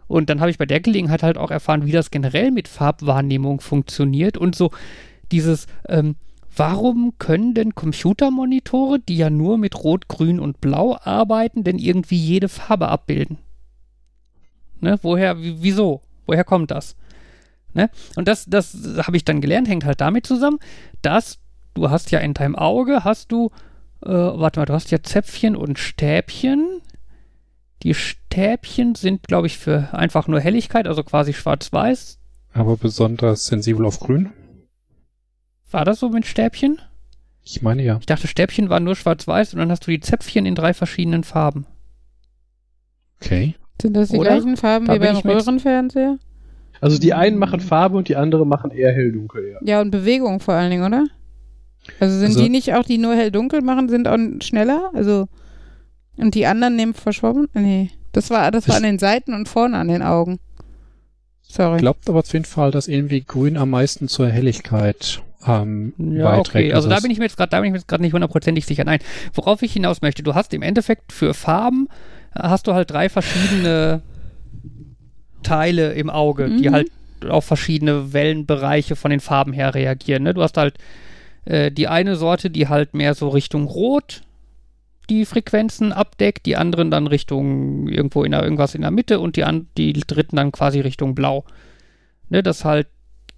Und 0.07 0.29
dann 0.29 0.41
habe 0.41 0.51
ich 0.51 0.57
bei 0.57 0.65
der 0.65 0.81
Gelegenheit 0.81 1.23
halt 1.23 1.37
auch 1.37 1.51
erfahren, 1.51 1.85
wie 1.85 1.93
das 1.93 2.11
generell 2.11 2.51
mit 2.51 2.67
Farbwahrnehmung 2.67 3.61
funktioniert 3.61 4.37
und 4.37 4.55
so 4.55 4.71
dieses, 5.31 5.67
ähm, 5.87 6.15
warum 6.53 7.13
können 7.17 7.53
denn 7.53 7.75
Computermonitore, 7.75 8.99
die 8.99 9.15
ja 9.15 9.29
nur 9.29 9.57
mit 9.57 9.81
Rot, 9.83 10.09
Grün 10.09 10.41
und 10.41 10.59
Blau 10.59 10.97
arbeiten, 11.01 11.63
denn 11.63 11.79
irgendwie 11.79 12.17
jede 12.17 12.49
Farbe 12.49 12.89
abbilden? 12.89 13.37
Ne? 14.81 14.99
Woher, 15.01 15.37
wieso? 15.39 16.01
Woher 16.25 16.43
kommt 16.43 16.71
das? 16.71 16.97
Ne? 17.73 17.89
Und 18.15 18.27
das, 18.27 18.45
das 18.47 18.75
habe 19.07 19.15
ich 19.15 19.23
dann 19.23 19.39
gelernt, 19.39 19.69
hängt 19.69 19.85
halt 19.85 20.01
damit 20.01 20.25
zusammen, 20.25 20.59
dass 21.01 21.39
du 21.73 21.89
hast 21.89 22.11
ja 22.11 22.19
in 22.19 22.33
deinem 22.33 22.55
Auge, 22.55 23.05
hast 23.05 23.31
du, 23.31 23.51
äh, 24.01 24.09
warte 24.09 24.59
mal, 24.59 24.65
du 24.65 24.73
hast 24.73 24.91
ja 24.91 25.01
Zäpfchen 25.01 25.55
und 25.55 25.79
Stäbchen 25.79 26.81
die 27.83 27.93
Stäbchen 27.93 28.95
sind, 28.95 29.27
glaube 29.27 29.47
ich, 29.47 29.57
für 29.57 29.89
einfach 29.93 30.27
nur 30.27 30.39
Helligkeit, 30.39 30.87
also 30.87 31.03
quasi 31.03 31.33
schwarz-weiß. 31.33 32.19
Aber 32.53 32.77
besonders 32.77 33.45
sensibel 33.45 33.85
auf 33.85 33.99
grün. 33.99 34.29
War 35.71 35.85
das 35.85 35.99
so 35.99 36.09
mit 36.09 36.25
Stäbchen? 36.25 36.79
Ich 37.43 37.61
meine 37.61 37.81
ja. 37.81 37.97
Ich 37.99 38.05
dachte, 38.05 38.27
Stäbchen 38.27 38.69
waren 38.69 38.83
nur 38.83 38.95
schwarz-weiß 38.95 39.53
und 39.53 39.59
dann 39.59 39.71
hast 39.71 39.87
du 39.87 39.91
die 39.91 39.99
Zäpfchen 39.99 40.45
in 40.45 40.53
drei 40.53 40.73
verschiedenen 40.73 41.23
Farben. 41.23 41.65
Okay. 43.19 43.55
Sind 43.81 43.95
das 43.95 44.09
die 44.09 44.17
Oder? 44.17 44.31
gleichen 44.31 44.57
Farben 44.57 44.85
da 44.85 44.95
wie 44.95 44.99
beim 44.99 45.17
Röhrenfernseher? 45.17 46.19
Also 46.81 46.99
die 46.99 47.13
einen 47.13 47.37
machen 47.37 47.59
Farbe 47.59 47.97
und 47.97 48.09
die 48.09 48.15
anderen 48.15 48.47
machen 48.47 48.71
eher 48.71 48.91
hell-dunkel, 48.91 49.53
ja. 49.53 49.59
Ja, 49.63 49.81
und 49.81 49.91
Bewegung 49.91 50.39
vor 50.39 50.53
allen 50.53 50.69
Dingen, 50.69 50.83
oder? 50.83 51.05
Also 51.99 52.17
sind 52.17 52.29
also, 52.29 52.43
die 52.43 52.49
nicht 52.49 52.73
auch, 52.73 52.83
die 52.83 52.97
nur 52.97 53.15
hell-dunkel 53.15 53.61
machen, 53.61 53.89
sind 53.89 54.07
auch 54.07 54.17
schneller? 54.41 54.91
Also 54.93 55.27
und 56.17 56.35
die 56.35 56.45
anderen 56.45 56.75
nehmen 56.75 56.93
verschwommen? 56.93 57.47
Nee. 57.53 57.91
Das 58.11 58.29
war, 58.29 58.51
das 58.51 58.67
war 58.67 58.75
an 58.75 58.83
den 58.83 58.99
Seiten 58.99 59.33
und 59.33 59.47
vorne 59.47 59.77
an 59.77 59.87
den 59.87 60.03
Augen. 60.03 60.39
Sorry. 61.41 61.79
Glaubt 61.79 62.09
aber 62.09 62.19
auf 62.19 62.31
jeden 62.33 62.45
Fall, 62.45 62.71
dass 62.71 62.87
irgendwie 62.87 63.21
Grün 63.21 63.57
am 63.57 63.69
meisten 63.69 64.07
zur 64.07 64.27
Helligkeit 64.27 65.21
ähm, 65.47 65.93
ja, 65.97 66.29
beiträgt. 66.29 66.67
Okay. 66.67 66.73
Also, 66.73 66.87
also 66.87 66.89
da 66.89 67.01
bin 67.01 67.11
ich 67.11 67.17
mir 67.17 67.25
jetzt 67.25 67.37
gerade, 67.37 67.49
da 67.49 67.59
bin 67.59 67.67
ich 67.67 67.71
mir 67.71 67.77
jetzt 67.77 67.87
gerade 67.87 68.03
nicht 68.03 68.13
hundertprozentig 68.13 68.65
sicher. 68.65 68.83
Nein, 68.83 68.99
worauf 69.33 69.61
ich 69.61 69.73
hinaus 69.73 70.01
möchte, 70.01 70.23
du 70.23 70.35
hast 70.35 70.53
im 70.53 70.61
Endeffekt 70.61 71.11
für 71.11 71.33
Farben 71.33 71.87
äh, 72.35 72.43
hast 72.43 72.67
du 72.67 72.73
halt 72.73 72.91
drei 72.91 73.09
verschiedene 73.09 74.01
Teile 75.43 75.93
im 75.93 76.09
Auge, 76.09 76.47
mhm. 76.47 76.57
die 76.61 76.69
halt 76.69 76.91
auf 77.27 77.45
verschiedene 77.45 78.13
Wellenbereiche 78.13 78.95
von 78.95 79.11
den 79.11 79.19
Farben 79.19 79.53
her 79.53 79.73
reagieren. 79.73 80.23
Ne? 80.23 80.33
Du 80.33 80.41
hast 80.41 80.57
halt 80.57 80.75
äh, 81.45 81.71
die 81.71 81.87
eine 81.87 82.15
Sorte, 82.15 82.49
die 82.49 82.67
halt 82.67 82.93
mehr 82.93 83.13
so 83.13 83.29
Richtung 83.29 83.65
Rot 83.65 84.23
die 85.09 85.25
Frequenzen 85.25 85.91
abdeckt, 85.91 86.45
die 86.45 86.55
anderen 86.55 86.89
dann 86.89 87.07
Richtung 87.07 87.89
irgendwo 87.89 88.23
in 88.23 88.31
der, 88.31 88.43
irgendwas 88.43 88.75
in 88.75 88.81
der 88.81 88.91
Mitte 88.91 89.19
und 89.19 89.35
die, 89.35 89.43
an, 89.43 89.67
die 89.77 89.91
dritten 89.93 90.37
dann 90.37 90.53
quasi 90.53 90.79
Richtung 90.79 91.15
Blau. 91.15 91.43
Ne, 92.29 92.41
dass 92.41 92.63
halt 92.63 92.87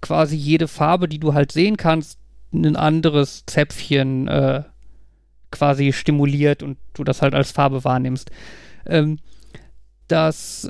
quasi 0.00 0.36
jede 0.36 0.68
Farbe, 0.68 1.08
die 1.08 1.18
du 1.18 1.34
halt 1.34 1.50
sehen 1.50 1.76
kannst, 1.76 2.20
ein 2.52 2.76
anderes 2.76 3.44
Zäpfchen 3.46 4.28
äh, 4.28 4.62
quasi 5.50 5.92
stimuliert 5.92 6.62
und 6.62 6.78
du 6.92 7.02
das 7.02 7.22
halt 7.22 7.34
als 7.34 7.50
Farbe 7.50 7.82
wahrnimmst. 7.82 8.30
Ähm, 8.86 9.18
das 10.08 10.68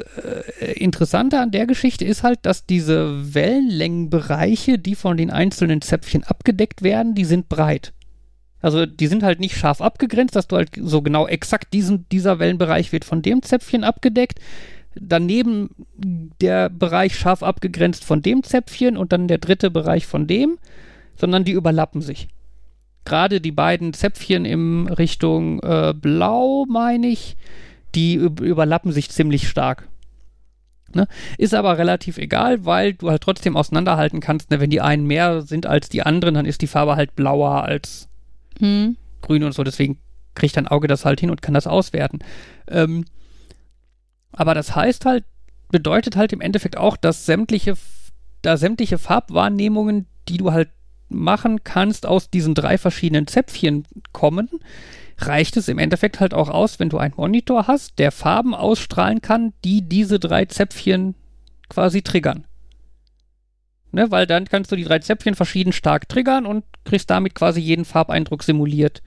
äh, 0.61 0.73
Interessante 0.73 1.41
an 1.41 1.51
der 1.51 1.67
Geschichte 1.67 2.05
ist 2.05 2.23
halt, 2.23 2.41
dass 2.43 2.67
diese 2.67 3.35
Wellenlängenbereiche, 3.35 4.79
die 4.79 4.95
von 4.95 5.17
den 5.17 5.31
einzelnen 5.31 5.83
Zäpfchen 5.83 6.25
abgedeckt 6.25 6.83
werden, 6.83 7.15
die 7.15 7.25
sind 7.25 7.49
breit. 7.49 7.93
Also 8.61 8.87
die 8.87 9.09
sind 9.09 9.23
halt 9.23 9.41
nicht 9.41 9.57
scharf 9.57 9.83
abgegrenzt, 9.83 10.35
dass 10.37 10.49
du 10.49 10.57
halt 10.57 10.71
so 10.81 11.03
genau 11.03 11.27
exakt 11.27 11.75
diesen, 11.75 12.09
dieser 12.09 12.39
Wellenbereich 12.39 12.93
wird 12.93 13.05
von 13.05 13.21
dem 13.21 13.43
Zäpfchen 13.43 13.85
abgedeckt. 13.85 14.39
Daneben 14.95 15.71
der 16.41 16.71
Bereich 16.71 17.17
scharf 17.17 17.43
abgegrenzt 17.43 18.05
von 18.05 18.23
dem 18.23 18.43
Zäpfchen 18.43 18.97
und 18.97 19.13
dann 19.13 19.29
der 19.29 19.39
dritte 19.39 19.71
Bereich 19.71 20.07
von 20.07 20.27
dem, 20.27 20.59
sondern 21.17 21.45
die 21.45 21.53
überlappen 21.53 22.01
sich. 22.01 22.29
Gerade 23.05 23.41
die 23.41 23.53
beiden 23.53 23.93
Zäpfchen 23.93 24.47
in 24.47 24.89
Richtung 24.89 25.61
äh, 25.61 25.93
Blau, 25.95 26.65
meine 26.67 27.09
ich, 27.09 27.37
die 27.95 28.15
überlappen 28.15 28.93
sich 28.93 29.11
ziemlich 29.11 29.49
stark. 29.49 29.89
Ne? 30.95 31.09
Ist 31.39 31.55
aber 31.55 31.79
relativ 31.79 32.19
egal, 32.19 32.65
weil 32.65 32.95
du 32.95 33.11
halt 33.11 33.23
trotzdem 33.23 33.57
auseinanderhalten 33.57 34.21
kannst, 34.21 34.51
ne? 34.51 34.61
wenn 34.61 34.71
die 34.71 34.81
einen 34.81 35.07
mehr 35.07 35.43
sind 35.43 35.67
als 35.67 35.89
die 35.89 36.03
anderen, 36.03 36.35
dann 36.35 36.47
ist 36.47 36.63
die 36.63 36.67
Farbe 36.67 36.97
halt 36.97 37.17
blauer 37.17 37.65
als 37.65 38.09
hm. 38.59 38.97
grün 39.21 39.45
und 39.45 39.53
so. 39.53 39.65
Deswegen 39.65 39.99
kriegt 40.35 40.57
dein 40.57 40.69
Auge 40.69 40.89
das 40.89 41.05
halt 41.05 41.21
hin 41.21 41.31
und 41.31 41.43
kann 41.43 41.55
das 41.55 41.67
auswerten. 41.67 42.21
Ähm, 42.69 43.05
aber 44.33 44.55
das 44.55 44.75
heißt 44.75 45.05
halt, 45.05 45.25
bedeutet 45.71 46.17
halt 46.17 46.33
im 46.33 46.41
Endeffekt 46.41 46.77
auch, 46.77 46.97
dass 46.97 47.27
sämtliche, 47.27 47.75
da 48.43 48.57
sämtliche 48.57 48.99
Farbwahrnehmungen, 48.99 50.07
die 50.29 50.37
du 50.37 50.53
halt 50.53 50.71
machen 51.15 51.65
kannst, 51.65 52.07
aus 52.07 52.31
diesen 52.31 52.55
drei 52.55 52.79
verschiedenen 52.79 53.27
Zäpfchen 53.27 53.85
kommen, 54.13 54.49
reicht 55.19 55.57
es 55.57 55.69
im 55.69 55.79
Endeffekt 55.79 56.21
halt 56.21 56.35
auch 56.35 56.49
aus, 56.49 56.81
wenn 56.81 56.89
du 56.89 56.99
einen 56.99 57.15
Monitor 57.17 57.67
hast, 57.67 57.99
der 57.99 58.13
Farben 58.13 58.55
ausstrahlen 58.55 59.23
kann, 59.23 59.53
die 59.65 59.83
diese 59.89 60.19
drei 60.19 60.45
Zäpfchen 60.47 61.15
quasi 61.69 62.03
triggern. 62.03 62.47
Ne, 63.93 64.11
weil 64.11 64.27
dann 64.27 64.47
kannst 64.47 64.73
du 64.73 64.77
die 64.77 64.83
drei 64.83 64.99
Zäpfchen 64.99 65.37
verschieden 65.37 65.73
stark 65.73 66.09
triggern 66.09 66.47
und 66.47 66.65
kriegst 66.85 67.11
damit 67.11 67.37
quasi 67.37 67.61
jeden 67.61 67.85
Farbeindruck 67.85 68.43
simuliert, 68.43 69.03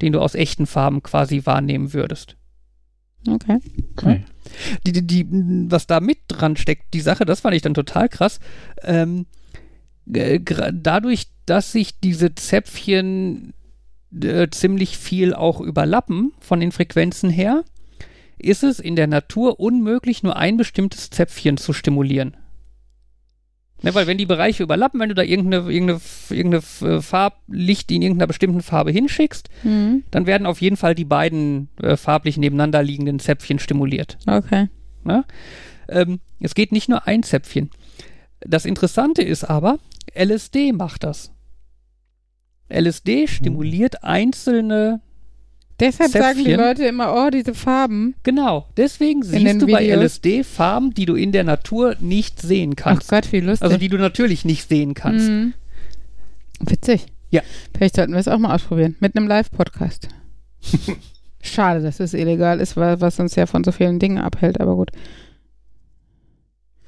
den 0.00 0.12
du 0.12 0.20
aus 0.20 0.36
echten 0.36 0.66
Farben 0.66 1.02
quasi 1.02 1.44
wahrnehmen 1.46 1.92
würdest. 1.92 2.36
Okay. 3.26 3.58
okay. 3.96 4.24
Die, 4.86 4.92
die, 4.92 5.06
die, 5.06 5.26
was 5.70 5.86
da 5.86 5.98
mit 5.98 6.18
dran 6.28 6.56
steckt, 6.56 6.94
die 6.94 7.00
Sache, 7.00 7.24
das 7.24 7.40
fand 7.40 7.56
ich 7.56 7.62
dann 7.62 7.74
total 7.74 8.08
krass. 8.08 8.38
Ähm, 8.82 9.26
dadurch, 10.06 11.26
dass 11.46 11.72
sich 11.72 12.00
diese 12.00 12.34
Zäpfchen 12.34 13.54
äh, 14.22 14.48
ziemlich 14.50 14.98
viel 14.98 15.34
auch 15.34 15.60
überlappen 15.60 16.32
von 16.40 16.60
den 16.60 16.72
Frequenzen 16.72 17.30
her, 17.30 17.64
ist 18.38 18.62
es 18.62 18.80
in 18.80 18.96
der 18.96 19.06
Natur 19.06 19.60
unmöglich, 19.60 20.22
nur 20.22 20.36
ein 20.36 20.56
bestimmtes 20.56 21.10
Zäpfchen 21.10 21.56
zu 21.56 21.72
stimulieren. 21.72 22.36
Ne, 23.82 23.94
weil 23.94 24.06
wenn 24.06 24.16
die 24.16 24.24
Bereiche 24.24 24.62
überlappen, 24.62 24.98
wenn 24.98 25.10
du 25.10 25.14
da 25.14 25.22
irgendeine, 25.22 25.70
irgendeine, 25.70 26.00
irgendeine 26.30 27.02
Farblicht 27.02 27.90
in 27.90 28.00
irgendeiner 28.00 28.26
bestimmten 28.26 28.62
Farbe 28.62 28.90
hinschickst, 28.90 29.50
mhm. 29.62 30.04
dann 30.10 30.26
werden 30.26 30.46
auf 30.46 30.62
jeden 30.62 30.78
Fall 30.78 30.94
die 30.94 31.04
beiden 31.04 31.68
äh, 31.82 31.96
farblich 31.98 32.38
nebeneinander 32.38 32.82
liegenden 32.82 33.18
Zäpfchen 33.18 33.58
stimuliert. 33.58 34.16
Okay. 34.26 34.68
Ne? 35.04 35.24
Ähm, 35.88 36.20
es 36.40 36.54
geht 36.54 36.72
nicht 36.72 36.88
nur 36.88 37.06
ein 37.06 37.22
Zäpfchen. 37.22 37.70
Das 38.40 38.64
Interessante 38.64 39.22
ist 39.22 39.44
aber, 39.44 39.78
LSD 40.14 40.72
macht 40.72 41.04
das. 41.04 41.30
LSD 42.68 43.26
stimuliert 43.26 44.02
einzelne 44.02 45.00
Deshalb 45.80 46.12
Zäpfchen. 46.12 46.34
sagen 46.34 46.44
die 46.44 46.54
Leute 46.54 46.86
immer, 46.86 47.14
oh, 47.14 47.30
diese 47.30 47.52
Farben. 47.52 48.14
Genau, 48.22 48.66
deswegen 48.76 49.22
siehst 49.22 49.60
du 49.60 49.66
Videos. 49.66 49.72
bei 49.72 49.88
LSD 49.88 50.44
Farben, 50.44 50.94
die 50.94 51.04
du 51.04 51.14
in 51.16 51.32
der 51.32 51.42
Natur 51.42 51.96
nicht 51.98 52.40
sehen 52.40 52.76
kannst. 52.76 53.12
Ach 53.12 53.16
Gott, 53.16 53.32
wie 53.32 53.40
lustig. 53.40 53.64
Also 53.64 53.76
die 53.76 53.88
du 53.88 53.98
natürlich 53.98 54.44
nicht 54.44 54.68
sehen 54.68 54.94
kannst. 54.94 55.28
Mhm. 55.28 55.54
Witzig. 56.60 57.06
Ja. 57.30 57.42
Vielleicht 57.76 57.96
sollten 57.96 58.12
wir 58.12 58.20
es 58.20 58.28
auch 58.28 58.38
mal 58.38 58.54
ausprobieren. 58.54 58.94
Mit 59.00 59.16
einem 59.16 59.26
Live-Podcast. 59.26 60.08
Schade, 61.42 61.82
dass 61.82 61.98
es 61.98 62.14
illegal 62.14 62.60
ist, 62.60 62.76
was 62.76 63.18
uns 63.18 63.34
ja 63.34 63.46
von 63.46 63.64
so 63.64 63.72
vielen 63.72 63.98
Dingen 63.98 64.18
abhält, 64.18 64.60
aber 64.60 64.76
gut. 64.76 64.92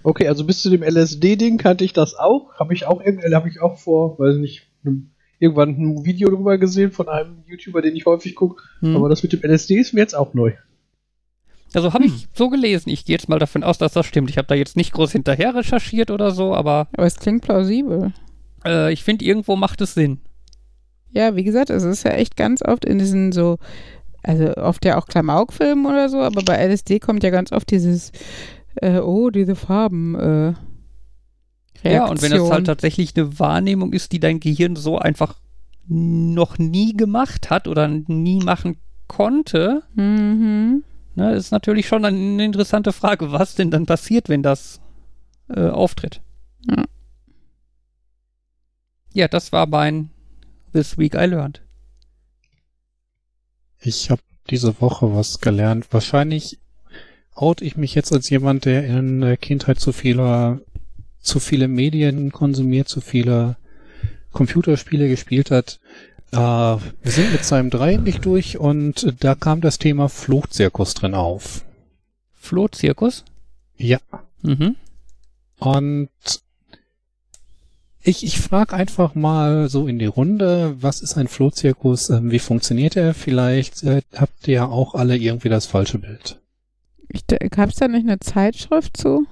Okay, 0.07 0.29
also 0.29 0.45
bis 0.45 0.63
zu 0.63 0.71
dem 0.71 0.85
LSD-Ding 0.85 1.59
kannte 1.59 1.83
ich 1.83 1.93
das 1.93 2.15
auch. 2.15 2.55
Habe 2.61 2.73
ich 2.75 2.87
auch 2.87 3.01
habe 3.05 3.49
ich 3.49 3.61
auch 3.61 3.77
vor, 3.77 4.17
weiß 4.21 4.37
nicht, 4.37 4.63
einem 4.85 5.11
irgendwann 5.41 5.71
ein 5.71 6.05
Video 6.05 6.31
darüber 6.31 6.59
gesehen 6.59 6.93
von 6.93 7.09
einem 7.09 7.43
YouTuber, 7.45 7.83
den 7.83 7.97
ich 7.97 8.07
häufig 8.07 8.37
gucke. 8.37 8.63
Hm. 8.79 8.95
Aber 8.95 9.09
das 9.09 9.25
mit 9.25 9.33
dem 9.33 9.43
LSD 9.43 9.75
ist 9.75 9.95
mir 9.95 10.03
jetzt 10.03 10.15
auch 10.15 10.33
neu. 10.33 10.53
Also 11.75 11.93
habe 11.93 12.05
hm. 12.05 12.13
ich 12.15 12.29
so 12.35 12.51
gelesen. 12.51 12.89
Ich 12.91 13.05
gehe 13.05 13.17
jetzt 13.17 13.29
mal 13.29 13.41
davon 13.41 13.65
aus, 13.65 13.79
dass 13.79 13.95
das 13.95 14.07
stimmt. 14.07 14.31
Ich 14.31 14.39
habe 14.39 14.47
da 14.47 14.55
jetzt 14.55 14.77
nicht 14.77 14.93
groß 14.93 15.11
hinterher 15.11 15.57
recherchiert 15.57 16.13
oder 16.13 16.31
so, 16.31 16.55
aber. 16.55 16.87
Aber 16.97 17.07
es 17.07 17.17
klingt 17.17 17.43
plausibel. 17.43 18.13
Äh, 18.65 18.93
ich 18.93 19.03
finde, 19.03 19.25
irgendwo 19.25 19.57
macht 19.57 19.81
es 19.81 19.95
Sinn. 19.95 20.21
Ja, 21.11 21.35
wie 21.35 21.43
gesagt, 21.43 21.69
es 21.69 21.83
ist 21.83 22.05
ja 22.05 22.13
echt 22.13 22.37
ganz 22.37 22.63
oft 22.63 22.85
in 22.85 23.01
diesen 23.01 23.33
so 23.33 23.59
also 24.27 24.55
oft 24.57 24.85
ja 24.85 24.99
auch 24.99 25.07
Klamaukfilmen 25.07 25.87
oder 25.87 26.09
so, 26.09 26.21
aber 26.21 26.43
bei 26.43 26.57
LSD 26.57 26.99
kommt 26.99 27.23
ja 27.23 27.31
ganz 27.31 27.53
oft 27.53 27.71
dieses, 27.71 28.11
äh, 28.77 28.99
oh, 28.99 29.31
diese 29.31 29.57
Farben, 29.57 30.15
äh. 30.15 30.55
Ja, 31.83 32.07
und 32.07 32.23
wenn 32.23 32.33
das 32.33 32.51
halt 32.51 32.67
tatsächlich 32.67 33.17
eine 33.17 33.39
Wahrnehmung 33.39 33.93
ist, 33.93 34.11
die 34.13 34.19
dein 34.19 34.41
Gehirn 34.41 34.77
so 34.77 34.99
einfach 34.99 35.37
noch 35.87 36.59
nie 36.59 36.97
gemacht 36.97 37.51
hat 37.51 37.69
oder 37.69 37.87
nie 37.87 38.43
machen 38.43 38.79
konnte, 39.07 39.83
mhm. 39.95 40.83
ne, 41.15 41.35
ist 41.35 41.53
natürlich 41.53 41.87
schon 41.87 42.05
eine 42.05 42.45
interessante 42.45 42.93
Frage, 42.93 43.31
was 43.31 43.55
denn 43.55 43.71
dann 43.71 43.87
passiert, 43.87 44.29
wenn 44.29 44.43
das 44.43 44.81
äh, 45.49 45.69
auftritt. 45.69 46.23
Ja. 46.69 46.85
ja, 49.13 49.29
das 49.29 49.53
war 49.53 49.67
mein 49.67 50.11
This 50.73 50.99
Week 50.99 51.15
I 51.15 51.27
Learned. 51.27 51.63
Ich 53.79 54.11
habe 54.11 54.23
diese 54.51 54.81
Woche 54.81 55.15
was 55.15 55.41
gelernt. 55.41 55.87
Wahrscheinlich 55.93 56.59
out 57.37 57.63
ich 57.63 57.77
mich 57.77 57.95
jetzt 57.95 58.13
als 58.13 58.29
jemand, 58.31 58.65
der 58.65 58.85
in 58.85 59.21
der 59.21 59.37
Kindheit 59.37 59.79
zu 59.79 59.93
vieler, 59.93 60.61
zu 61.21 61.39
viele 61.39 61.69
Medien 61.69 62.33
konsumiert, 62.33 62.89
zu 62.89 63.01
viele 63.01 63.57
Computerspiele 64.33 65.09
gespielt 65.09 65.51
hat. 65.51 65.79
Äh, 66.33 66.37
wir 66.37 66.81
sind 67.05 67.33
mit 67.33 67.45
seinem 67.45 67.71
3 67.71 67.99
nicht 67.99 68.25
durch 68.25 68.59
und 68.59 69.15
da 69.21 69.35
kam 69.35 69.61
das 69.61 69.79
Thema 69.79 70.09
Flohzirkus 70.09 70.95
drin 70.95 71.15
auf. 71.15 71.65
Flohzirkus? 72.35 73.25
Ja. 73.77 73.99
Mhm. 74.43 74.77
Und 75.59 76.11
ich, 78.03 78.25
ich 78.25 78.39
frage 78.39 78.75
einfach 78.75 79.15
mal 79.15 79.69
so 79.69 79.89
in 79.89 79.99
die 79.99 80.07
Runde, 80.07 80.77
was 80.81 81.01
ist 81.01 81.17
ein 81.17 81.29
Flohzirkus? 81.29 82.09
Ähm, 82.11 82.31
wie 82.31 82.39
funktioniert 82.39 82.97
er? 82.97 83.15
Vielleicht 83.15 83.83
äh, 83.83 84.03
habt 84.15 84.47
ihr 84.47 84.55
ja 84.55 84.67
auch 84.67 84.95
alle 84.95 85.17
irgendwie 85.17 85.49
das 85.49 85.67
falsche 85.67 85.99
Bild. 85.99 86.41
Gab 87.51 87.71
es 87.71 87.77
da 87.77 87.89
nicht 87.89 88.07
eine 88.07 88.21
Zeitschrift 88.21 88.97
zu? 88.97 89.27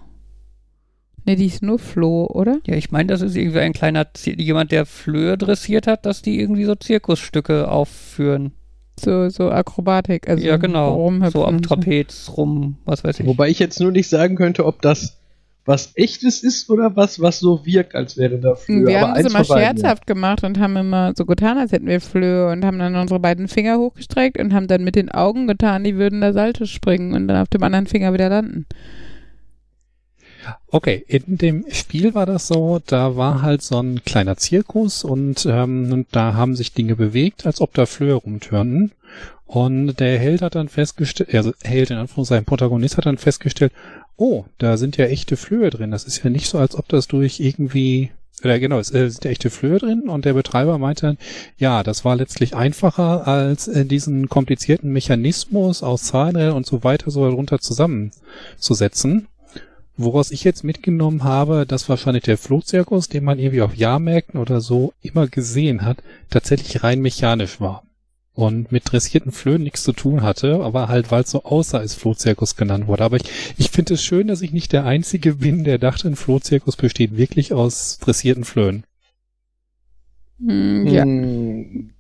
Ne, 1.27 1.37
die 1.37 1.47
ist 1.47 1.63
nur 1.63 1.79
Floh, 1.79 2.27
oder? 2.27 2.61
Ja, 2.67 2.75
ich 2.75 2.91
meine, 2.91 3.07
das 3.07 3.23
ist 3.23 3.35
irgendwie 3.35 3.61
ein 3.61 3.73
kleiner, 3.73 4.13
Z 4.13 4.39
jemand, 4.39 4.73
der 4.73 4.85
Flöhe 4.85 5.39
dressiert 5.39 5.87
hat, 5.87 6.05
dass 6.05 6.21
die 6.21 6.39
irgendwie 6.39 6.65
so 6.65 6.75
Zirkusstücke 6.75 7.69
aufführen. 7.69 8.53
So, 9.01 9.29
so 9.29 9.51
Akrobatik, 9.51 10.29
also 10.29 10.45
ja, 10.45 10.57
genau. 10.57 11.11
So 11.31 11.45
am 11.45 11.63
Trapez 11.63 12.31
rum, 12.37 12.77
was 12.85 13.03
weiß 13.03 13.21
ich. 13.21 13.27
Wobei 13.27 13.49
ich 13.49 13.59
jetzt 13.59 13.81
nur 13.81 13.91
nicht 13.91 14.09
sagen 14.09 14.37
könnte, 14.37 14.65
ob 14.67 14.83
das 14.83 15.19
was 15.65 15.93
echtes 15.95 16.43
ist 16.43 16.69
oder 16.69 16.95
was, 16.95 17.21
was 17.21 17.39
so 17.39 17.65
wirkt, 17.65 17.95
als 17.95 18.17
wäre 18.17 18.39
da 18.39 18.55
Flöhe. 18.55 18.87
Wir 18.87 19.01
haben 19.01 19.15
es 19.17 19.27
immer 19.27 19.45
scherzhaft 19.45 20.07
gemacht 20.07 20.45
und 20.45 20.59
haben 20.59 20.77
immer 20.77 21.13
so 21.17 21.25
getan, 21.25 21.57
als 21.57 21.73
hätten 21.73 21.87
wir 21.87 22.01
Flöhe 22.01 22.51
und 22.51 22.65
haben 22.65 22.79
dann 22.79 22.95
unsere 22.97 23.21
beiden 23.21 23.49
Finger 23.49 23.79
hochgestreckt 23.79 24.39
und 24.39 24.53
haben 24.53 24.67
dann 24.67 24.85
mit 24.85 24.95
den 24.95 25.11
Augen 25.11 25.47
getan, 25.47 25.85
die 25.85 25.97
würden 25.97 26.21
da 26.21 26.33
Salto 26.33 26.67
springen 26.67 27.15
und 27.15 27.29
dann 27.29 27.41
auf 27.41 27.49
dem 27.49 27.63
anderen 27.63 27.87
Finger 27.87 28.13
wieder 28.13 28.29
landen. 28.29 28.67
Okay, 30.69 31.03
in 31.07 31.39
dem 31.39 31.65
Spiel 31.71 32.15
war 32.15 32.27
das 32.27 32.49
so, 32.49 32.81
da 32.85 33.17
war 33.17 33.41
halt 33.41 33.63
so 33.63 33.81
ein 33.81 34.03
kleiner 34.05 34.37
Zirkus 34.37 35.03
und, 35.03 35.47
ähm, 35.47 35.91
und 35.91 36.09
da 36.13 36.35
haben 36.35 36.55
sich 36.55 36.75
Dinge 36.75 36.97
bewegt, 36.97 37.47
als 37.47 37.63
ob 37.63 37.73
da 37.73 37.87
Flöhe 37.87 38.15
rumtürnten. 38.15 38.93
Und 39.47 40.01
der 40.01 40.19
Held 40.19 40.43
hat 40.43 40.55
dann 40.55 40.69
festgestellt, 40.69 41.35
also 41.35 41.53
Held 41.63 41.91
in 41.91 41.99
Anführungszeichen, 41.99 42.45
Protagonist 42.45 42.97
hat 42.97 43.07
dann 43.07 43.19
festgestellt, 43.19 43.73
oh, 44.17 44.45
da 44.59 44.77
sind 44.77 44.97
ja 44.97 45.07
echte 45.07 45.37
Flöhe 45.37 45.71
drin. 45.71 45.91
Das 45.91 46.05
ist 46.05 46.23
ja 46.25 46.31
nicht 46.31 46.49
so, 46.49 46.59
als 46.59 46.75
ob 46.75 46.89
das 46.89 47.09
durch 47.09 47.41
irgendwie, 47.41 48.11
oder 48.43 48.59
genau, 48.59 48.79
es 48.79 48.93
äh, 48.93 49.11
sind 49.11 49.25
ja 49.25 49.31
echte 49.31 49.51
Flöhe 49.51 49.79
drin 49.79 50.09
und 50.09 50.25
der 50.25 50.35
Betreiber 50.35 50.79
meinte 50.79 51.07
dann, 51.07 51.19
ja, 51.59 51.83
das 51.83 52.05
war 52.05 52.17
letztlich 52.17 52.55
einfacher, 52.55 53.27
als 53.29 53.69
äh, 53.69 53.85
diesen 53.85 54.29
komplizierten 54.29 54.91
Mechanismus 54.93 55.83
aus 55.83 56.05
Zahlen 56.05 56.53
und 56.53 56.67
so 56.67 56.85
weiter 56.85 57.11
so 57.11 57.29
darunter 57.29 57.59
zusammenzusetzen. 57.59 59.29
Woraus 59.97 60.33
ich 60.33 60.43
jetzt 60.43 60.65
mitgenommen 60.65 61.23
habe, 61.23 61.67
dass 61.67 61.89
wahrscheinlich 61.89 62.25
der 62.25 62.39
Flohzirkus, 62.39 63.09
den 63.09 63.23
man 63.23 63.39
irgendwie 63.39 63.63
auf 63.63 63.77
Jahrmärkten 63.77 64.41
oder 64.41 64.61
so 64.61 64.93
immer 65.03 65.29
gesehen 65.29 65.83
hat, 65.83 65.99
tatsächlich 66.31 66.83
rein 66.83 67.01
mechanisch 67.01 67.61
war. 67.61 67.85
Und 68.37 68.73
mit 68.73 68.91
dressierten 68.91 69.31
Flöhen 69.31 69.63
nichts 69.63 69.85
zu 69.85 69.93
tun 69.93 70.23
hatte, 70.23 70.61
aber 70.61 70.89
halt, 70.89 71.13
weil 71.13 71.23
es 71.23 71.31
so 71.31 71.45
aussah, 71.45 71.79
als 71.79 71.95
Flohzirkus 71.95 72.57
genannt 72.57 72.89
wurde. 72.89 73.05
Aber 73.05 73.17
ich, 73.17 73.25
ich 73.57 73.71
finde 73.71 73.95
es 73.95 74.03
schön, 74.03 74.27
dass 74.27 74.43
ich 74.43 74.53
nicht 74.53 74.73
der 74.73 74.85
Einzige 74.85 75.35
bin, 75.35 75.63
der 75.63 75.79
dachte, 75.79 76.09
ein 76.09 76.17
Flohzirkus 76.17 76.75
besteht 76.75 77.17
wirklich 77.17 77.53
aus 77.53 77.99
dressierten 77.99 78.43
Flöhen. 78.45 78.83
Hm, 80.41 80.87
ja. 80.89 81.05
Hm. 81.05 81.91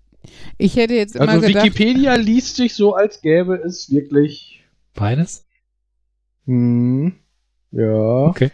Ich 0.58 0.74
hätte 0.74 0.94
jetzt 0.94 1.14
immer 1.14 1.28
also 1.28 1.46
gedacht... 1.46 1.66
Wikipedia 1.66 2.16
liest 2.16 2.56
sich 2.56 2.74
so, 2.74 2.94
als 2.94 3.20
gäbe 3.20 3.54
es 3.54 3.92
wirklich... 3.92 4.64
Beides? 4.94 5.46
Hm. 6.46 7.14
Ja. 7.70 8.26
Okay. 8.26 8.50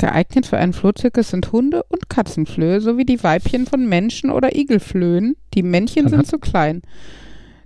Geeignet 0.00 0.46
für 0.46 0.56
einen 0.56 0.72
Flohzirkus 0.72 1.28
sind 1.28 1.52
Hunde 1.52 1.82
und 1.90 2.08
Katzenflöhe 2.08 2.80
sowie 2.80 3.04
die 3.04 3.22
Weibchen 3.22 3.66
von 3.66 3.86
Menschen 3.86 4.30
oder 4.30 4.56
Igelflöhen. 4.56 5.36
Die 5.52 5.62
Männchen 5.62 6.04
dann 6.04 6.10
sind 6.12 6.18
hat, 6.20 6.26
zu 6.26 6.38
klein. 6.38 6.80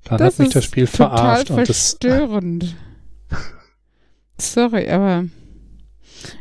Dann 0.02 0.18
das 0.18 0.34
hat 0.34 0.40
mich 0.40 0.48
das 0.48 0.64
Spiel 0.64 0.88
verarscht. 0.88 1.46
Total 1.46 1.64
verstörend. 1.66 2.74
Sorry, 4.40 4.90
aber 4.90 5.26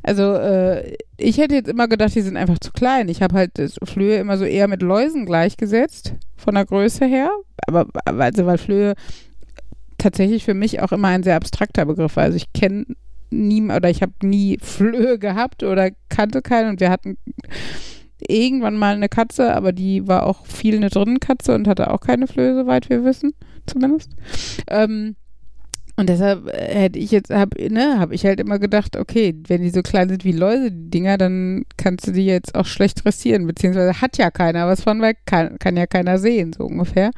also 0.01 0.33
äh, 0.33 0.97
ich 1.17 1.37
hätte 1.37 1.53
jetzt 1.53 1.69
immer 1.69 1.87
gedacht, 1.87 2.15
die 2.15 2.21
sind 2.21 2.37
einfach 2.37 2.57
zu 2.57 2.71
klein. 2.71 3.07
Ich 3.07 3.21
habe 3.21 3.35
halt 3.35 3.51
Flöhe 3.83 4.17
immer 4.17 4.39
so 4.39 4.45
eher 4.45 4.67
mit 4.67 4.81
Läusen 4.81 5.27
gleichgesetzt 5.27 6.15
von 6.35 6.55
der 6.55 6.65
Größe 6.65 7.05
her, 7.05 7.29
aber 7.67 7.85
also 8.05 8.47
weil 8.47 8.57
Flöhe 8.57 8.95
tatsächlich 9.99 10.43
für 10.43 10.55
mich 10.55 10.81
auch 10.81 10.91
immer 10.91 11.09
ein 11.09 11.21
sehr 11.21 11.35
abstrakter 11.35 11.85
Begriff 11.85 12.15
war. 12.15 12.23
Also 12.23 12.37
ich 12.37 12.51
kenne 12.51 12.87
nie 13.33 13.63
oder 13.63 13.89
ich 13.89 14.01
habe 14.01 14.13
nie 14.23 14.57
Flöhe 14.61 15.19
gehabt 15.19 15.63
oder 15.63 15.89
kannte 16.09 16.41
keinen 16.41 16.69
und 16.69 16.79
wir 16.79 16.89
hatten 16.89 17.17
irgendwann 18.27 18.77
mal 18.77 18.95
eine 18.95 19.09
Katze, 19.09 19.53
aber 19.53 19.71
die 19.71 20.07
war 20.07 20.25
auch 20.25 20.45
viel 20.45 20.75
eine 20.75 20.89
Drinnenkatze 20.89 21.53
und 21.53 21.67
hatte 21.67 21.91
auch 21.91 21.99
keine 21.99 22.27
Flöhe, 22.27 22.55
soweit 22.55 22.89
wir 22.89 23.03
wissen, 23.03 23.33
zumindest. 23.65 24.11
Ähm, 24.69 25.15
und 25.95 26.09
deshalb 26.09 26.51
hätte 26.51 26.97
ich 26.97 27.11
jetzt, 27.11 27.29
habe 27.29 27.71
ne, 27.71 27.99
hab 27.99 28.11
ich 28.11 28.25
halt 28.25 28.39
immer 28.39 28.57
gedacht, 28.57 28.97
okay, 28.97 29.35
wenn 29.47 29.61
die 29.61 29.69
so 29.69 29.83
klein 29.83 30.09
sind 30.09 30.25
wie 30.25 30.31
Läuse, 30.31 30.71
die 30.71 30.89
Dinger, 30.89 31.17
dann 31.17 31.65
kannst 31.77 32.07
du 32.07 32.11
die 32.11 32.25
jetzt 32.25 32.55
auch 32.55 32.65
schlecht 32.65 33.05
dressieren, 33.05 33.45
beziehungsweise 33.45 34.01
hat 34.01 34.17
ja 34.17 34.31
keiner 34.31 34.67
was 34.67 34.81
von, 34.81 35.01
weil 35.01 35.13
kann, 35.25 35.59
kann 35.59 35.77
ja 35.77 35.85
keiner 35.85 36.17
sehen, 36.17 36.53
so 36.53 36.65
ungefähr. 36.65 37.11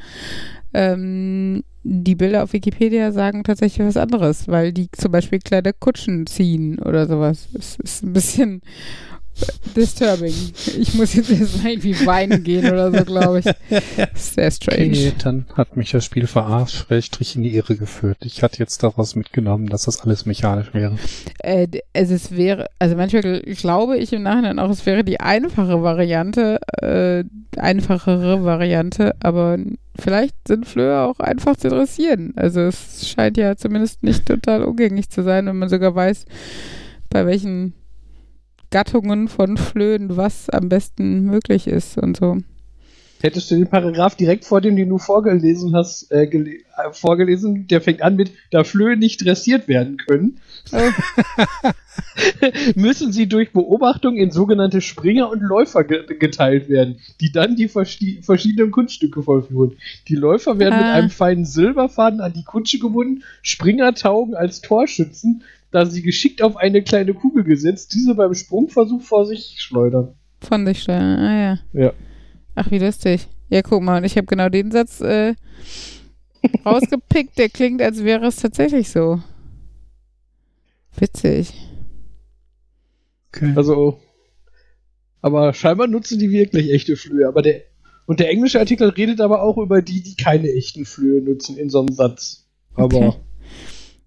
Ähm, 0.74 1.64
die 1.88 2.16
Bilder 2.16 2.44
auf 2.44 2.54
Wikipedia 2.54 3.12
sagen 3.12 3.44
tatsächlich 3.44 3.86
was 3.86 3.96
anderes, 3.96 4.48
weil 4.48 4.74
die 4.74 4.90
zum 4.92 5.12
Beispiel 5.12 5.38
kleine 5.38 5.72
Kutschen 5.72 6.26
ziehen 6.26 6.80
oder 6.80 7.06
sowas. 7.06 7.48
Das 7.54 7.78
ist 7.78 8.04
ein 8.04 8.12
bisschen 8.12 8.62
disturbing. 9.76 10.34
Ich 10.80 10.94
muss 10.96 11.14
jetzt 11.14 11.30
erstmal 11.30 11.74
irgendwie 11.74 12.06
weinen 12.06 12.44
gehen 12.44 12.66
oder 12.72 12.92
so, 12.92 13.04
glaube 13.04 13.40
ich. 13.40 13.46
Sehr 14.16 14.52
strange. 14.52 14.90
Okay, 14.90 15.14
dann 15.22 15.46
hat 15.54 15.76
mich 15.76 15.92
das 15.92 16.06
Spiel 16.06 16.28
verarscht, 16.28 16.86
in 17.36 17.44
die 17.44 17.56
Irre 17.56 17.76
geführt. 17.76 18.18
Ich 18.22 18.44
hatte 18.44 18.60
jetzt 18.60 18.82
daraus 18.84 19.16
mitgenommen, 19.16 19.68
dass 19.68 19.84
das 19.84 20.02
alles 20.02 20.26
mechanisch 20.26 20.74
wäre. 20.74 20.98
Äh, 21.40 21.68
also 21.94 22.14
es 22.14 22.36
wäre, 22.36 22.68
also 22.80 22.96
manchmal 22.96 23.42
glaube 23.42 23.98
ich 23.98 24.14
im 24.14 24.24
Nachhinein 24.24 24.60
auch, 24.60 24.70
es 24.70 24.86
wäre 24.86 25.04
die 25.04 25.20
einfache 25.20 25.82
Variante, 25.82 26.60
äh, 26.82 27.24
einfachere 27.58 28.44
Variante, 28.44 29.16
aber 29.20 29.58
vielleicht 29.98 30.36
sind 30.48 30.68
Flöhe 30.68 31.02
auch 31.02 31.20
einfach 31.20 31.58
zu 31.58 31.70
dressieren. 31.70 32.34
Also 32.36 32.62
es 32.62 33.10
scheint 33.10 33.38
ja 33.38 33.56
zumindest 33.56 34.04
nicht 34.04 34.26
total 34.26 34.64
umgänglich 34.64 35.10
zu 35.10 35.24
sein, 35.24 35.46
wenn 35.46 35.58
man 35.58 35.70
sogar 35.70 35.96
weiß, 35.96 36.26
bei 37.10 37.26
welchen 37.26 37.74
Gattungen 38.76 39.30
von 39.30 39.56
Flöhen, 39.56 40.18
was 40.18 40.50
am 40.50 40.68
besten 40.68 41.22
möglich 41.22 41.66
ist 41.66 41.98
und 41.98 42.18
so. 42.18 42.40
Hättest 43.22 43.50
du 43.50 43.56
den 43.56 43.70
Paragraph 43.70 44.16
direkt 44.16 44.44
vor 44.44 44.60
dem, 44.60 44.76
den 44.76 44.90
du 44.90 44.98
vorgelesen 44.98 45.74
hast, 45.74 46.12
äh, 46.12 46.26
äh, 46.26 46.60
vorgelesen, 46.92 47.68
der 47.68 47.80
fängt 47.80 48.02
an 48.02 48.18
mit, 48.18 48.32
da 48.52 48.66
Flöhe 48.66 48.98
nicht 48.98 49.26
dressiert 49.26 49.70
werden 49.70 49.96
können, 49.96 50.42
müssen 52.76 53.14
sie 53.14 53.30
durch 53.30 53.54
Beobachtung 53.54 54.18
in 54.18 54.32
sogenannte 54.32 54.82
Springer 54.82 55.30
und 55.30 55.40
Läufer 55.40 55.86
ge 55.86 56.06
geteilt 56.20 56.68
werden, 56.68 57.00
die 57.22 57.32
dann 57.32 57.56
die 57.56 57.70
verschiedenen 57.70 58.72
Kunststücke 58.72 59.24
vollführen. 59.24 59.78
Die 60.10 60.16
Läufer 60.16 60.60
werden 60.60 60.74
ah. 60.74 60.80
mit 60.80 60.88
einem 60.88 61.10
feinen 61.12 61.46
Silberfaden 61.46 62.20
an 62.20 62.34
die 62.34 62.44
Kutsche 62.44 62.80
gebunden, 62.80 63.24
Springer 63.42 63.94
taugen 63.94 64.36
als 64.36 64.60
Torschützen, 64.60 65.44
da 65.76 65.86
sie 65.86 66.02
geschickt 66.02 66.42
auf 66.42 66.56
eine 66.56 66.82
kleine 66.84 67.14
Kugel 67.14 67.44
gesetzt, 67.44 67.94
diese 67.94 68.16
beim 68.16 68.34
Sprungversuch 68.34 69.02
vor 69.02 69.26
sich 69.26 69.58
schleudern. 69.60 70.16
Von 70.40 70.66
sich 70.66 70.82
schleudern, 70.82 71.20
ah 71.20 71.42
ja. 71.42 71.60
Ja. 71.74 71.94
Ach, 72.56 72.72
wie 72.72 72.80
lustig. 72.80 73.28
Ja, 73.50 73.62
guck 73.62 73.84
mal, 73.84 73.98
und 73.98 74.06
ich 74.06 74.16
habe 74.16 74.26
genau 74.26 74.48
den 74.48 74.72
Satz 74.72 75.02
äh, 75.02 75.36
rausgepickt, 76.66 77.38
der 77.38 77.50
klingt, 77.50 77.82
als 77.82 78.06
wäre 78.06 78.26
es 78.26 78.38
tatsächlich 78.38 78.90
so. 78.90 79.22
Witzig. 80.98 81.54
Okay. 83.34 83.52
Also, 83.58 84.00
aber 85.20 85.54
scheinbar 85.54 85.88
nutzen 85.88 86.20
die 86.20 86.32
wirklich 86.32 86.72
echte 86.72 86.96
Flöhe. 86.96 87.28
Aber 87.28 87.42
der, 87.42 87.64
und 88.06 88.22
der 88.22 88.30
englische 88.30 88.60
Artikel 88.60 88.88
redet 88.88 89.20
aber 89.20 89.44
auch 89.44 89.58
über 89.58 89.82
die, 89.82 90.02
die 90.02 90.16
keine 90.16 90.48
echten 90.54 90.86
Flöhe 90.86 91.22
nutzen 91.22 91.58
in 91.58 91.70
so 91.70 91.80
einem 91.80 91.94
Satz. 91.94 92.48
Aber. 92.76 92.96
Okay. 92.96 93.14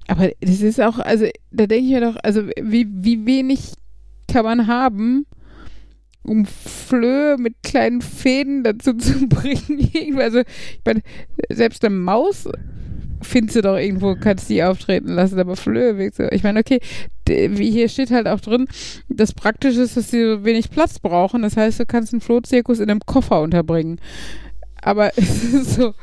Aber 0.09 0.31
das 0.41 0.63
ist 0.63 0.81
auch, 0.81 0.99
also 0.99 1.27
da 1.51 1.67
denke 1.67 1.87
ich 1.87 1.93
mir 1.93 2.01
doch, 2.01 2.17
also 2.23 2.49
wie, 2.61 2.87
wie 2.91 3.27
wenig 3.27 3.75
kann 4.27 4.45
man 4.45 4.67
haben, 4.67 5.27
um 6.23 6.45
Flöhe 6.47 7.37
mit 7.39 7.63
kleinen 7.63 8.03
Fäden 8.03 8.65
dazu 8.65 8.95
zu 8.95 9.27
bringen. 9.29 10.19
also, 10.19 10.41
ich 10.41 10.81
meine, 10.85 11.03
selbst 11.51 11.85
eine 11.85 11.95
Maus 11.95 12.49
findest 13.21 13.57
du 13.57 13.63
doch 13.63 13.77
irgendwo, 13.77 14.15
kannst 14.15 14.49
die 14.49 14.63
auftreten 14.63 15.09
lassen, 15.09 15.39
aber 15.39 15.57
Flöhe, 15.57 16.11
ich 16.31 16.43
meine, 16.43 16.61
okay, 16.61 16.81
wie 17.27 17.71
hier 17.71 17.89
steht 17.89 18.11
halt 18.11 18.29
auch 18.29 18.41
drin, 18.41 18.67
das 19.09 19.35
Praktische 19.35 19.83
ist, 19.83 19.97
dass 19.97 20.11
sie 20.11 20.23
so 20.23 20.45
wenig 20.45 20.71
Platz 20.71 20.99
brauchen. 20.99 21.43
Das 21.43 21.57
heißt, 21.57 21.81
du 21.81 21.87
kannst 21.87 22.13
einen 22.13 22.21
Flohzirkus 22.21 22.81
in 22.81 22.91
einem 22.91 23.01
Koffer 23.05 23.43
unterbringen. 23.43 24.01
Aber 24.83 25.13
es 25.17 25.45
ist 25.45 25.75
so, 25.75 25.95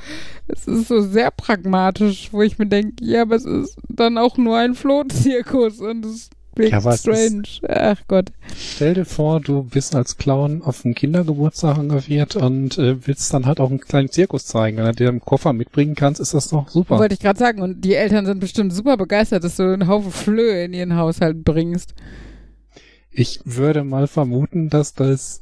es 0.47 0.67
ist 0.67 0.87
so 0.87 1.01
sehr 1.01 1.31
pragmatisch, 1.31 2.29
wo 2.31 2.41
ich 2.41 2.57
mir 2.57 2.67
denke, 2.67 3.03
ja, 3.03 3.23
aber 3.23 3.35
es 3.35 3.45
ist 3.45 3.77
dann 3.89 4.17
auch 4.17 4.37
nur 4.37 4.57
ein 4.57 4.75
Flohzirkus 4.75 5.79
und 5.79 6.05
es 6.05 6.29
Big 6.55 6.71
ja, 6.71 6.79
strange. 6.97 7.43
Ach 7.67 8.01
Gott. 8.07 8.31
Stell 8.55 8.93
dir 8.93 9.05
vor, 9.05 9.41
du 9.41 9.63
bist 9.63 9.93
als 9.93 10.17
Clown 10.17 10.61
auf 10.61 10.85
einen 10.85 10.95
Kindergeburtstag 10.95 11.77
engagiert 11.77 12.37
und 12.37 12.77
äh, 12.77 13.05
willst 13.05 13.33
dann 13.33 13.45
halt 13.45 13.59
auch 13.59 13.69
einen 13.69 13.81
kleinen 13.81 14.09
Zirkus 14.09 14.45
zeigen. 14.45 14.77
Wenn 14.77 14.85
du 14.85 14.93
dir 14.93 15.09
einen 15.09 15.19
Koffer 15.19 15.51
mitbringen 15.51 15.95
kannst, 15.95 16.21
ist 16.21 16.33
das 16.33 16.47
doch 16.47 16.69
super. 16.69 16.97
Wollte 16.97 17.15
ich 17.15 17.19
gerade 17.19 17.37
sagen. 17.37 17.61
Und 17.61 17.81
die 17.83 17.95
Eltern 17.95 18.25
sind 18.25 18.39
bestimmt 18.39 18.73
super 18.73 18.95
begeistert, 18.95 19.43
dass 19.43 19.57
du 19.57 19.63
einen 19.63 19.89
Haufen 19.89 20.11
Flöhe 20.11 20.63
in 20.63 20.73
ihren 20.73 20.95
Haushalt 20.95 21.43
bringst. 21.43 21.93
Ich 23.11 23.41
würde 23.43 23.83
mal 23.83 24.07
vermuten, 24.07 24.69
dass 24.69 24.93
das, 24.93 25.41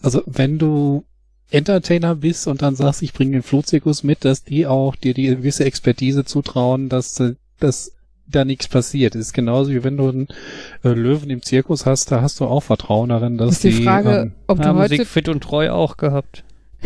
also 0.00 0.22
wenn 0.24 0.58
du 0.58 1.04
Entertainer 1.50 2.14
bist 2.14 2.46
und 2.46 2.62
dann 2.62 2.74
sagst, 2.74 3.02
ich 3.02 3.12
bringe 3.12 3.32
den 3.32 3.42
Flohzirkus 3.42 4.02
mit, 4.02 4.24
dass 4.24 4.44
die 4.44 4.66
auch 4.66 4.96
dir 4.96 5.14
die 5.14 5.28
gewisse 5.28 5.64
Expertise 5.64 6.24
zutrauen, 6.24 6.88
dass 6.88 7.22
das 7.58 7.92
da 8.26 8.44
nichts 8.44 8.68
passiert. 8.68 9.14
Das 9.14 9.22
ist 9.22 9.32
genauso 9.32 9.70
wie 9.70 9.82
wenn 9.82 9.96
du 9.96 10.08
einen 10.08 10.28
äh, 10.84 10.90
Löwen 10.90 11.30
im 11.30 11.42
Zirkus 11.42 11.86
hast, 11.86 12.12
da 12.12 12.20
hast 12.20 12.40
du 12.40 12.44
auch 12.44 12.62
Vertrauen 12.62 13.08
darin, 13.08 13.38
dass 13.38 13.52
ist 13.52 13.64
die, 13.64 13.70
die 13.70 13.84
Frage, 13.84 14.10
ähm, 14.10 14.32
ob 14.46 14.60
du 14.60 14.74
heute 14.74 15.06
fit 15.06 15.28
und 15.28 15.42
treu 15.42 15.70
auch 15.70 15.96
gehabt. 15.96 16.44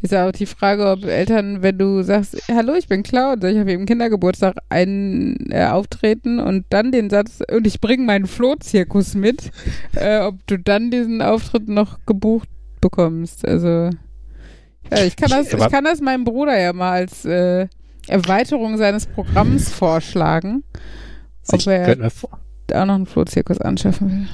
Ist 0.00 0.14
auch 0.14 0.30
die 0.30 0.46
Frage, 0.46 0.88
ob 0.90 1.04
Eltern, 1.04 1.60
wenn 1.60 1.76
du 1.76 2.02
sagst, 2.02 2.40
hallo, 2.48 2.74
ich 2.74 2.86
bin 2.86 3.02
Clown, 3.02 3.40
soll 3.40 3.50
ich 3.50 3.60
auf 3.60 3.66
ihrem 3.66 3.84
Kindergeburtstag 3.84 4.56
einen 4.68 5.50
äh, 5.50 5.66
auftreten 5.66 6.38
und 6.38 6.66
dann 6.70 6.92
den 6.92 7.10
Satz, 7.10 7.40
und 7.50 7.66
ich 7.66 7.80
bringe 7.80 8.04
meinen 8.04 8.26
Flohzirkus 8.26 9.14
mit, 9.14 9.50
äh, 9.94 10.20
ob 10.20 10.36
du 10.46 10.56
dann 10.56 10.90
diesen 10.92 11.20
Auftritt 11.20 11.68
noch 11.68 11.98
gebucht 12.06 12.48
bekommst. 12.80 13.46
Also 13.46 13.90
ja, 14.90 15.04
ich 15.04 15.16
kann 15.16 15.30
das, 15.30 15.52
ich 15.52 15.68
kann 15.68 15.84
das 15.84 16.00
meinem 16.00 16.24
Bruder 16.24 16.58
ja 16.58 16.72
mal 16.72 16.92
als 16.92 17.24
äh, 17.24 17.68
Erweiterung 18.06 18.76
seines 18.78 19.06
Programms 19.06 19.68
vorschlagen, 19.70 20.64
ob 21.48 21.66
er 21.66 22.10
auch 22.74 22.86
noch 22.86 22.94
einen 22.94 23.06
Flohzirkus 23.06 23.60
anschaffen 23.60 24.10
will. 24.10 24.28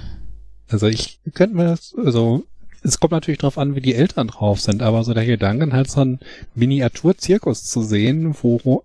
Also 0.68 0.86
ich 0.86 1.20
könnte 1.34 1.56
mir 1.56 1.64
das, 1.64 1.94
also 1.96 2.44
es 2.82 3.00
kommt 3.00 3.12
natürlich 3.12 3.38
darauf 3.38 3.58
an, 3.58 3.74
wie 3.74 3.80
die 3.80 3.94
Eltern 3.94 4.28
drauf 4.28 4.60
sind, 4.60 4.82
aber 4.82 5.04
so 5.04 5.14
der 5.14 5.26
Gedanke, 5.26 5.72
halt 5.72 5.90
so 5.90 6.02
einen 6.02 6.20
Miniaturzirkus 6.54 7.64
zu 7.64 7.82
sehen, 7.82 8.34
wo 8.42 8.84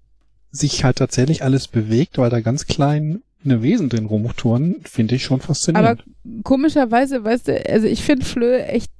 sich 0.52 0.84
halt 0.84 0.98
tatsächlich 0.98 1.44
alles 1.44 1.68
bewegt, 1.68 2.18
weil 2.18 2.30
da 2.30 2.42
ganz 2.42 2.66
klein 2.66 3.22
eine 3.44 3.62
Wesen 3.62 3.90
drin 3.90 4.06
rumtouren, 4.06 4.78
finde 4.84 5.16
ich 5.16 5.24
schon 5.24 5.40
faszinierend. 5.40 6.02
Aber 6.02 6.44
komischerweise, 6.44 7.24
weißt 7.24 7.48
du, 7.48 7.70
also 7.70 7.88
ich 7.88 8.04
finde 8.04 8.26
Flöhe 8.26 8.66
echt 8.66 8.92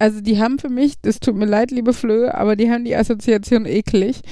also 0.00 0.22
die 0.22 0.40
haben 0.40 0.58
für 0.58 0.70
mich, 0.70 0.94
das 1.02 1.20
tut 1.20 1.36
mir 1.36 1.44
leid, 1.44 1.70
liebe 1.70 1.92
Flöhe, 1.92 2.34
aber 2.34 2.56
die 2.56 2.70
haben 2.70 2.86
die 2.86 2.96
Assoziation 2.96 3.66
eklig. 3.66 4.22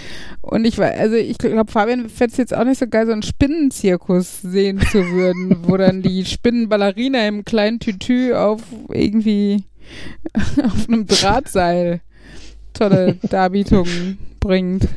Und 0.40 0.64
ich 0.64 0.78
war, 0.78 0.90
also 0.92 1.16
ich 1.16 1.36
glaube, 1.36 1.70
Fabian 1.70 2.08
fände 2.08 2.32
es 2.32 2.38
jetzt 2.38 2.56
auch 2.56 2.64
nicht 2.64 2.78
so 2.78 2.86
geil, 2.86 3.04
so 3.04 3.12
einen 3.12 3.22
Spinnenzirkus 3.22 4.40
sehen 4.40 4.80
zu 4.80 4.98
würden, 5.10 5.58
wo 5.68 5.76
dann 5.76 6.00
die 6.00 6.24
Spinnenballerina 6.24 7.28
im 7.28 7.44
kleinen 7.44 7.80
Tütü 7.80 8.32
auf 8.32 8.62
irgendwie 8.90 9.64
auf 10.64 10.88
einem 10.88 11.06
Drahtseil 11.06 12.00
tolle 12.72 13.18
Darbietungen 13.28 14.18
bringt. 14.40 14.88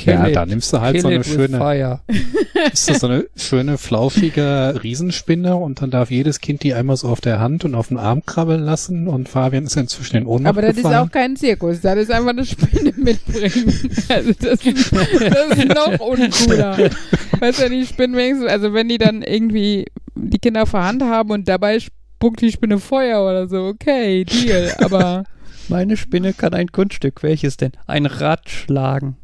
Kill 0.00 0.14
ja, 0.14 0.28
it. 0.28 0.36
da 0.36 0.46
nimmst 0.46 0.72
du 0.72 0.80
halt 0.80 0.94
Kill 0.94 1.02
so 1.02 1.08
eine 1.08 1.24
schöne, 1.24 2.00
ist 2.72 2.88
das 2.88 3.00
so 3.00 3.06
eine 3.06 3.26
schöne, 3.36 3.76
flaufige 3.76 4.80
Riesenspinne 4.82 5.56
und 5.56 5.82
dann 5.82 5.90
darf 5.90 6.10
jedes 6.10 6.40
Kind 6.40 6.62
die 6.62 6.72
einmal 6.72 6.96
so 6.96 7.08
auf 7.08 7.20
der 7.20 7.38
Hand 7.38 7.64
und 7.64 7.74
auf 7.74 7.88
den 7.88 7.98
Arm 7.98 8.24
krabbeln 8.24 8.62
lassen 8.62 9.08
und 9.08 9.28
Fabian 9.28 9.64
ist 9.64 9.76
inzwischen 9.76 10.16
in 10.16 10.26
Ohnmacht 10.26 10.50
Aber 10.50 10.62
das 10.62 10.76
gefallen. 10.76 10.94
ist 10.94 11.00
auch 11.00 11.10
kein 11.10 11.36
Zirkus, 11.36 11.80
das 11.82 11.98
ist 11.98 12.10
einfach 12.10 12.30
eine 12.30 12.44
Spinne 12.44 12.92
mitbringen. 12.96 13.90
Also 14.08 14.32
das, 14.32 14.58
das 14.60 15.58
ist 15.58 15.68
noch 15.68 16.00
uncooler. 16.00 16.90
Weißt 17.38 17.62
du, 17.62 17.70
die 17.70 17.86
Spinnen 17.86 18.16
wenigstens, 18.16 18.50
also 18.50 18.72
wenn 18.72 18.88
die 18.88 18.98
dann 18.98 19.22
irgendwie 19.22 19.86
die 20.14 20.38
Kinder 20.38 20.62
auf 20.62 20.72
der 20.72 20.84
Hand 20.84 21.02
haben 21.02 21.30
und 21.30 21.48
dabei 21.48 21.78
spuckt 21.78 22.40
die 22.40 22.50
Spinne 22.50 22.78
Feuer 22.78 23.22
oder 23.22 23.48
so, 23.48 23.66
okay, 23.66 24.24
Deal, 24.24 24.72
aber... 24.78 25.24
Meine 25.68 25.96
Spinne 25.96 26.32
kann 26.32 26.52
ein 26.52 26.72
Kunststück. 26.72 27.22
Welches 27.22 27.56
denn? 27.56 27.70
Ein 27.86 28.06
Rad 28.06 28.50
schlagen. 28.50 29.16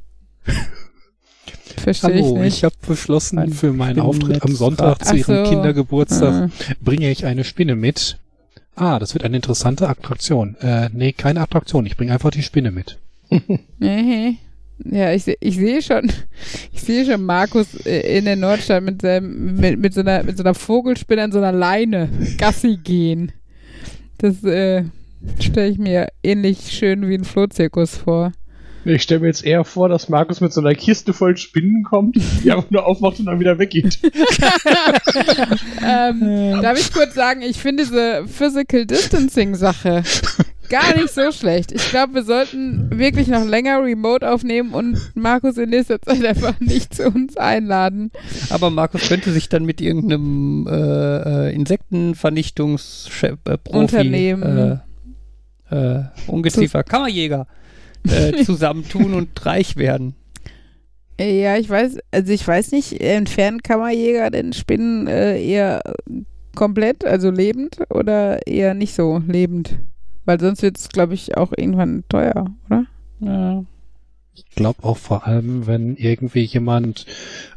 Verstehe 1.77 2.15
Hallo, 2.15 2.43
ich, 2.43 2.59
ich 2.59 2.65
habe 2.65 2.75
beschlossen, 2.87 3.39
Ein 3.39 3.53
für 3.53 3.73
meinen 3.73 4.01
Auftritt 4.01 4.43
am 4.43 4.55
Sonntag 4.55 5.05
zu 5.05 5.17
Ihrem 5.17 5.45
so. 5.45 5.51
Kindergeburtstag 5.51 6.33
ah. 6.33 6.75
bringe 6.81 7.11
ich 7.11 7.27
eine 7.27 7.45
Spinne 7.45 7.77
mit. 7.77 8.19
Ah, 8.75 8.99
das 8.99 9.15
wird 9.15 9.25
eine 9.25 9.37
interessante 9.37 9.89
Attraktion. 9.89 10.57
Äh, 10.57 10.91
nee, 10.93 11.13
keine 11.13 11.41
Attraktion. 11.41 11.87
Ich 11.87 11.97
bringe 11.97 12.13
einfach 12.13 12.31
die 12.31 12.43
Spinne 12.43 12.71
mit. 12.71 12.99
ja, 13.81 15.13
ich, 15.13 15.27
ich 15.41 15.57
sehe 15.57 15.81
schon, 15.83 16.13
ich 16.73 16.81
sehe 16.83 17.05
schon 17.05 17.23
Markus 17.23 17.75
äh, 17.87 18.19
in 18.19 18.27
der 18.27 18.37
Nordstadt 18.37 18.83
mit, 18.83 19.03
seinem, 19.03 19.57
mit, 19.57 19.79
mit, 19.79 19.95
so 19.95 20.01
einer, 20.01 20.23
mit 20.25 20.37
so 20.37 20.43
einer 20.43 20.55
Vogelspinne 20.55 21.23
an 21.23 21.33
so 21.33 21.39
einer 21.39 21.53
Leine 21.53 22.09
Gassi 22.37 22.79
gehen. 22.83 23.33
Das 24.19 24.45
äh, 24.45 24.85
stelle 25.41 25.69
ich 25.69 25.79
mir 25.79 26.09
ähnlich 26.23 26.71
schön 26.71 27.09
wie 27.09 27.15
ein 27.15 27.25
Flohzirkus 27.25 27.97
vor. 27.97 28.33
Ich 28.87 29.03
stelle 29.03 29.21
mir 29.21 29.27
jetzt 29.27 29.45
eher 29.45 29.65
vor, 29.65 29.89
dass 29.89 30.09
Markus 30.09 30.41
mit 30.41 30.53
so 30.53 30.61
einer 30.61 30.75
Kiste 30.75 31.13
voll 31.13 31.37
Spinnen 31.37 31.83
kommt, 31.83 32.17
die 32.45 32.53
einfach 32.53 32.71
nur 32.71 32.87
aufmacht 32.87 33.19
und 33.19 33.27
dann 33.27 33.41
wieder 33.41 33.59
weggeht. 33.59 33.99
ähm, 35.85 36.63
darf 36.63 36.79
ich 36.79 36.93
kurz 36.93 37.15
sagen, 37.15 37.43
ich 37.43 37.59
finde 37.59 37.83
diese 37.83 38.25
Physical 38.29 38.87
Distancing 38.87 39.57
Sache 39.57 40.05
gar 40.69 40.97
nicht 40.97 41.11
so 41.11 41.33
schlecht. 41.33 41.73
Ich 41.73 41.91
glaube, 41.91 42.15
wir 42.15 42.23
sollten 42.23 42.97
wirklich 42.97 43.27
noch 43.29 43.45
länger 43.45 43.83
Remote 43.83 44.29
aufnehmen 44.29 44.73
und 44.73 44.99
Markus 45.15 45.59
in 45.59 45.71
nächster 45.71 46.01
Zeit 46.01 46.25
einfach 46.25 46.61
nicht 46.61 46.95
zu 46.95 47.09
uns 47.09 47.37
einladen. 47.37 48.13
Aber 48.51 48.71
Markus 48.71 49.09
könnte 49.09 49.33
sich 49.33 49.49
dann 49.49 49.65
mit 49.65 49.81
irgendeinem 49.81 50.69
äh, 50.69 51.49
äh 51.49 51.55
Insektenvernichtungsprofi 51.55 53.37
Unternehmen 53.71 54.83
äh, 55.71 55.97
äh, 55.99 56.05
Ungeziefer 56.29 56.85
Kammerjäger 56.85 57.49
äh, 58.09 58.45
zusammentun 58.45 59.15
und 59.15 59.47
reich 59.47 59.77
werden. 59.77 60.15
Ja, 61.19 61.57
ich 61.57 61.69
weiß, 61.71 61.99
also 62.11 62.33
ich 62.33 62.47
weiß 62.47 62.73
nicht, 62.73 63.01
entfernen 63.01 63.63
Kammerjäger 63.63 64.31
den 64.31 64.53
Spinnen 64.53 65.07
äh, 65.07 65.43
eher 65.43 65.81
komplett, 66.55 67.05
also 67.05 67.31
lebend 67.31 67.79
oder 67.91 68.47
eher 68.47 68.75
nicht 68.75 68.95
so 68.95 69.23
lebend? 69.27 69.79
Weil 70.25 70.41
sonst 70.41 70.63
wird 70.63 70.77
es, 70.77 70.89
glaube 70.89 71.15
ich, 71.15 71.37
auch 71.37 71.53
irgendwann 71.57 72.05
teuer, 72.09 72.47
oder? 72.67 72.87
Ja. 73.21 73.65
Ich 74.35 74.45
glaube 74.55 74.85
auch 74.85 74.99
vor 74.99 75.27
allem, 75.27 75.67
wenn 75.67 75.97
irgendwie 75.97 76.43
jemand 76.43 77.07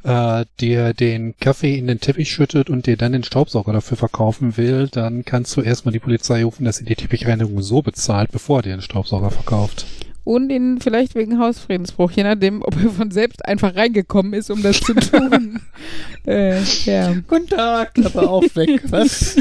äh, 0.03 0.45
dir 0.61 0.93
den 0.93 1.35
Kaffee 1.37 1.77
in 1.77 1.87
den 1.87 1.99
Teppich 1.99 2.31
schüttet 2.31 2.69
und 2.69 2.85
dir 2.85 2.95
dann 2.95 3.11
den 3.11 3.23
Staubsauger 3.23 3.73
dafür 3.73 3.97
verkaufen 3.97 4.55
will, 4.55 4.87
dann 4.87 5.25
kannst 5.25 5.57
du 5.57 5.61
erstmal 5.61 5.91
die 5.91 5.99
Polizei 5.99 6.45
rufen, 6.45 6.63
dass 6.63 6.77
sie 6.77 6.85
die 6.85 6.95
Teppichreinigung 6.95 7.61
so 7.61 7.81
bezahlt, 7.81 8.31
bevor 8.31 8.59
er 8.59 8.63
dir 8.63 8.77
den 8.77 8.81
Staubsauger 8.81 9.31
verkauft 9.31 9.87
und 10.23 10.51
ihn 10.51 10.79
vielleicht 10.79 11.15
wegen 11.15 11.39
Hausfriedensbruch, 11.39 12.11
je 12.11 12.23
nachdem, 12.23 12.61
ob 12.61 12.75
er 12.81 12.89
von 12.89 13.11
selbst 13.11 13.45
einfach 13.45 13.75
reingekommen 13.75 14.33
ist, 14.33 14.51
um 14.51 14.61
das 14.61 14.79
zu 14.79 14.93
tun. 14.93 15.59
äh, 16.27 16.61
ja. 16.85 17.13
Guten 17.27 17.47
Tag, 17.47 17.93
Klappe 17.95 18.29
auf, 18.29 18.55
weg, 18.55 18.81
was? 18.89 19.37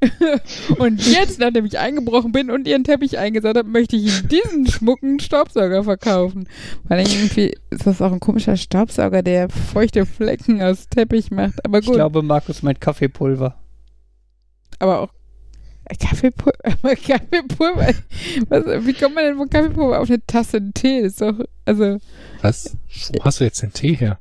und 0.78 1.04
jetzt, 1.06 1.40
nachdem 1.40 1.64
ich 1.64 1.78
eingebrochen 1.78 2.32
bin 2.32 2.50
und 2.50 2.68
ihren 2.68 2.84
Teppich 2.84 3.18
eingesaut 3.18 3.56
habe, 3.56 3.68
möchte 3.68 3.96
ich 3.96 4.04
Ihnen 4.04 4.28
diesen 4.28 4.66
schmucken 4.66 5.18
Staubsauger 5.18 5.82
verkaufen. 5.84 6.48
Weil 6.84 7.00
irgendwie 7.00 7.54
ist 7.70 7.86
das 7.86 8.00
auch 8.00 8.12
ein 8.12 8.20
komischer 8.20 8.56
Staubsauger, 8.56 9.22
der 9.22 9.48
feuchte 9.48 10.06
Flecken 10.06 10.62
aus 10.62 10.88
Teppich 10.88 11.30
macht. 11.30 11.64
Aber 11.64 11.80
gut. 11.80 11.88
Ich 11.88 11.94
glaube, 11.94 12.22
Markus 12.22 12.62
meint 12.62 12.80
Kaffeepulver. 12.80 13.56
Aber 14.78 15.00
auch 15.00 15.10
Kaffeepulver, 16.00 16.96
Kaffeepulver. 16.96 17.94
Was, 18.48 18.86
wie 18.86 18.92
kommt 18.92 19.14
man 19.14 19.24
denn 19.24 19.36
von 19.36 19.48
Kaffeepulver 19.48 20.00
auf 20.00 20.08
eine 20.08 20.24
Tasse 20.26 20.70
Tee? 20.72 21.02
Das 21.02 21.12
ist 21.12 21.20
doch, 21.20 21.34
also. 21.64 21.98
Was? 22.42 22.76
Wo 23.14 23.24
hast 23.24 23.40
du 23.40 23.44
jetzt 23.44 23.62
den 23.62 23.72
Tee 23.72 23.94
her? 23.94 24.18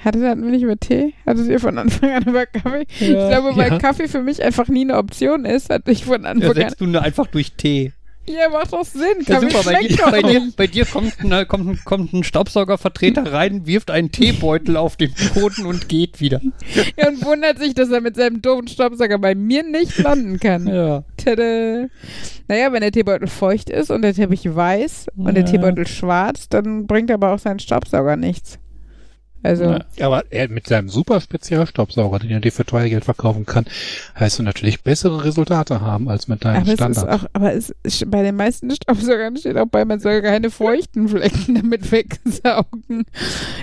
Hattet 0.00 0.24
hatten 0.24 0.42
wir 0.42 0.50
nicht 0.50 0.62
über 0.62 0.76
Tee? 0.76 1.14
Hattet 1.26 1.46
ihr 1.46 1.60
von 1.60 1.78
Anfang 1.78 2.10
an 2.10 2.24
über 2.24 2.46
Kaffee? 2.46 2.86
Ja, 2.98 3.06
ich 3.06 3.30
glaube, 3.30 3.56
weil 3.56 3.70
ja. 3.70 3.78
Kaffee 3.78 4.08
für 4.08 4.20
mich 4.20 4.42
einfach 4.42 4.68
nie 4.68 4.82
eine 4.82 4.96
Option 4.96 5.44
ist, 5.44 5.70
hatte 5.70 5.92
ich 5.92 6.04
von 6.04 6.26
Anfang 6.26 6.56
ja, 6.56 6.66
an. 6.66 6.74
du 6.76 6.86
nur 6.86 7.02
einfach 7.02 7.26
durch 7.28 7.52
Tee. 7.52 7.92
Ja, 8.24 8.48
macht 8.50 8.72
doch 8.72 8.84
Sinn. 8.84 9.02
Ja, 9.26 9.40
super, 9.40 9.62
bei 9.64 9.82
dir, 9.82 9.98
bei, 10.10 10.22
dir, 10.22 10.52
bei 10.56 10.66
dir, 10.68 10.84
kommt, 10.84 11.18
ein, 11.18 11.48
kommt, 11.48 11.68
ein, 11.68 11.78
kommt 11.84 12.12
ein 12.12 12.22
Staubsaugervertreter 12.22 13.32
rein, 13.32 13.66
wirft 13.66 13.90
einen 13.90 14.12
Teebeutel 14.12 14.76
auf 14.76 14.96
den 14.96 15.12
Boden 15.34 15.66
und 15.66 15.88
geht 15.88 16.20
wieder. 16.20 16.40
Ja, 16.96 17.08
und 17.08 17.24
wundert 17.24 17.58
sich, 17.58 17.74
dass 17.74 17.90
er 17.90 18.00
mit 18.00 18.14
seinem 18.14 18.40
doofen 18.40 18.68
Staubsauger 18.68 19.18
bei 19.18 19.34
mir 19.34 19.64
nicht 19.64 19.98
landen 19.98 20.38
kann. 20.38 20.68
Ja. 20.68 21.02
Tada. 21.16 21.88
Naja, 22.46 22.72
wenn 22.72 22.80
der 22.80 22.92
Teebeutel 22.92 23.26
feucht 23.26 23.70
ist 23.70 23.90
und 23.90 24.02
der 24.02 24.14
Teppich 24.14 24.54
weiß 24.54 25.06
und 25.16 25.26
ja. 25.26 25.32
der 25.32 25.44
Teebeutel 25.44 25.86
schwarz, 25.86 26.48
dann 26.48 26.86
bringt 26.86 27.10
aber 27.10 27.32
auch 27.32 27.38
sein 27.40 27.58
Staubsauger 27.58 28.16
nichts. 28.16 28.58
Also. 29.42 29.64
Ja, 29.96 30.06
aber 30.06 30.24
er 30.30 30.48
mit 30.48 30.66
seinem 30.66 30.88
super 30.88 31.20
Spezialstaubsauger, 31.20 32.20
den 32.20 32.30
er 32.30 32.40
dir 32.40 32.52
für 32.52 32.64
teuer 32.64 32.88
Geld 32.88 33.04
verkaufen 33.04 33.44
kann, 33.44 33.64
heißt 34.18 34.38
du 34.38 34.42
natürlich 34.42 34.82
bessere 34.82 35.24
Resultate 35.24 35.80
haben 35.80 36.08
als 36.08 36.28
mit 36.28 36.44
deinem 36.44 36.62
aber 36.62 36.72
Standard. 36.72 36.96
Es 36.96 37.02
ist 37.02 37.08
auch, 37.08 37.28
aber 37.32 37.52
es 37.52 37.74
ist, 37.82 38.10
bei 38.10 38.22
den 38.22 38.36
meisten 38.36 38.70
Staubsaugern 38.70 39.36
steht 39.36 39.56
auch 39.56 39.66
bei, 39.66 39.84
man 39.84 40.00
soll 40.00 40.22
keine 40.22 40.50
feuchten 40.50 41.08
Flecken 41.08 41.54
damit 41.60 41.90
wegsaugen. 41.90 43.04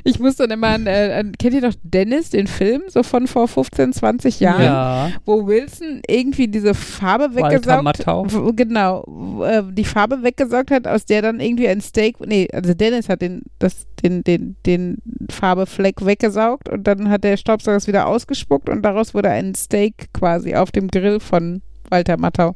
Ich 0.04 0.20
muss 0.20 0.36
dann 0.36 0.52
immer 0.52 0.68
an, 0.68 0.88
äh, 0.88 1.18
an, 1.20 1.34
kennt 1.40 1.54
ihr 1.54 1.62
doch 1.62 1.76
Dennis, 1.84 2.30
den 2.30 2.48
Film, 2.48 2.84
so 2.88 3.04
von 3.04 3.28
vor 3.28 3.48
15, 3.48 3.94
20 3.94 4.40
Jahren? 4.40 4.64
Ja. 4.64 5.10
Wo 5.26 5.48
Wilson 5.48 6.02
irgendwie 6.08 6.48
diese 6.48 6.74
Farbe 6.74 7.36
weggesaugt 7.36 8.06
hat. 8.06 8.58
Genau, 8.58 9.44
äh, 9.44 9.64
die 9.72 9.86
Farbe 9.86 10.24
weggesaugt 10.24 10.72
hat, 10.72 10.88
aus 10.88 11.06
der 11.06 11.22
dann 11.22 11.40
irgendwie 11.40 11.68
ein 11.68 11.82
Steak, 11.82 12.18
nee, 12.26 12.48
also 12.52 12.74
Dennis 12.74 13.08
hat 13.08 13.22
den, 13.22 13.44
das, 13.60 13.88
den, 14.04 14.24
den, 14.24 14.56
den 14.66 14.98
Farbe 15.30 15.66
Fleck 15.70 16.06
weggesaugt 16.06 16.68
und 16.70 16.86
dann 16.86 17.10
hat 17.10 17.24
der 17.24 17.38
Staubsauger 17.38 17.78
es 17.78 17.88
wieder 17.88 18.08
ausgespuckt 18.08 18.70
und 18.70 18.82
daraus 18.82 19.14
wurde 19.14 19.30
ein 19.30 19.56
Steak 19.56 20.12
quasi 20.14 20.56
auf 20.56 20.72
dem 20.72 20.90
Grill 20.90 21.20
von 21.20 21.62
Walter 21.90 22.18
Mattau. 22.18 22.54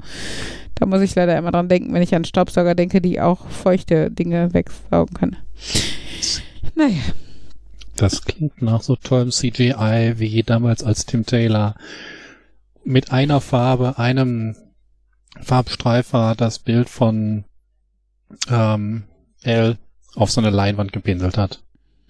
Da 0.76 0.85
muss 0.85 1.02
ich 1.02 1.15
leider 1.15 1.38
immer 1.38 1.52
dran 1.52 1.69
denken, 1.69 1.94
wenn 1.94 2.02
ich 2.02 2.15
an 2.15 2.26
Staubsauger 2.26 2.76
denke, 2.76 2.99
die 2.99 3.22
auch 3.22 3.48
feuchte 3.48 4.11
Dinge 4.11 4.53
wegsaugen 4.53 5.14
können. 5.14 5.38
Naja. 6.76 7.02
Das 7.95 8.23
klingt 8.23 8.61
nach 8.61 8.81
so 8.81 8.95
tollem 8.95 9.31
CGI 9.31 10.14
wie 10.18 10.41
damals 10.44 10.84
als 10.84 11.06
Tim 11.06 11.26
Taylor 11.26 11.76
mit 12.84 13.11
einer 13.11 13.40
Farbe, 13.40 13.99
einem 13.99 14.56
Farbstreifer 15.41 16.35
das 16.35 16.60
Bild 16.60 16.90
von 16.90 17.45
ähm, 18.49 19.03
L 19.44 19.77
auf 20.15 20.31
so 20.31 20.41
eine 20.41 20.49
Leinwand 20.49 20.91
gepinselt 20.91 21.38
hat. 21.38 21.62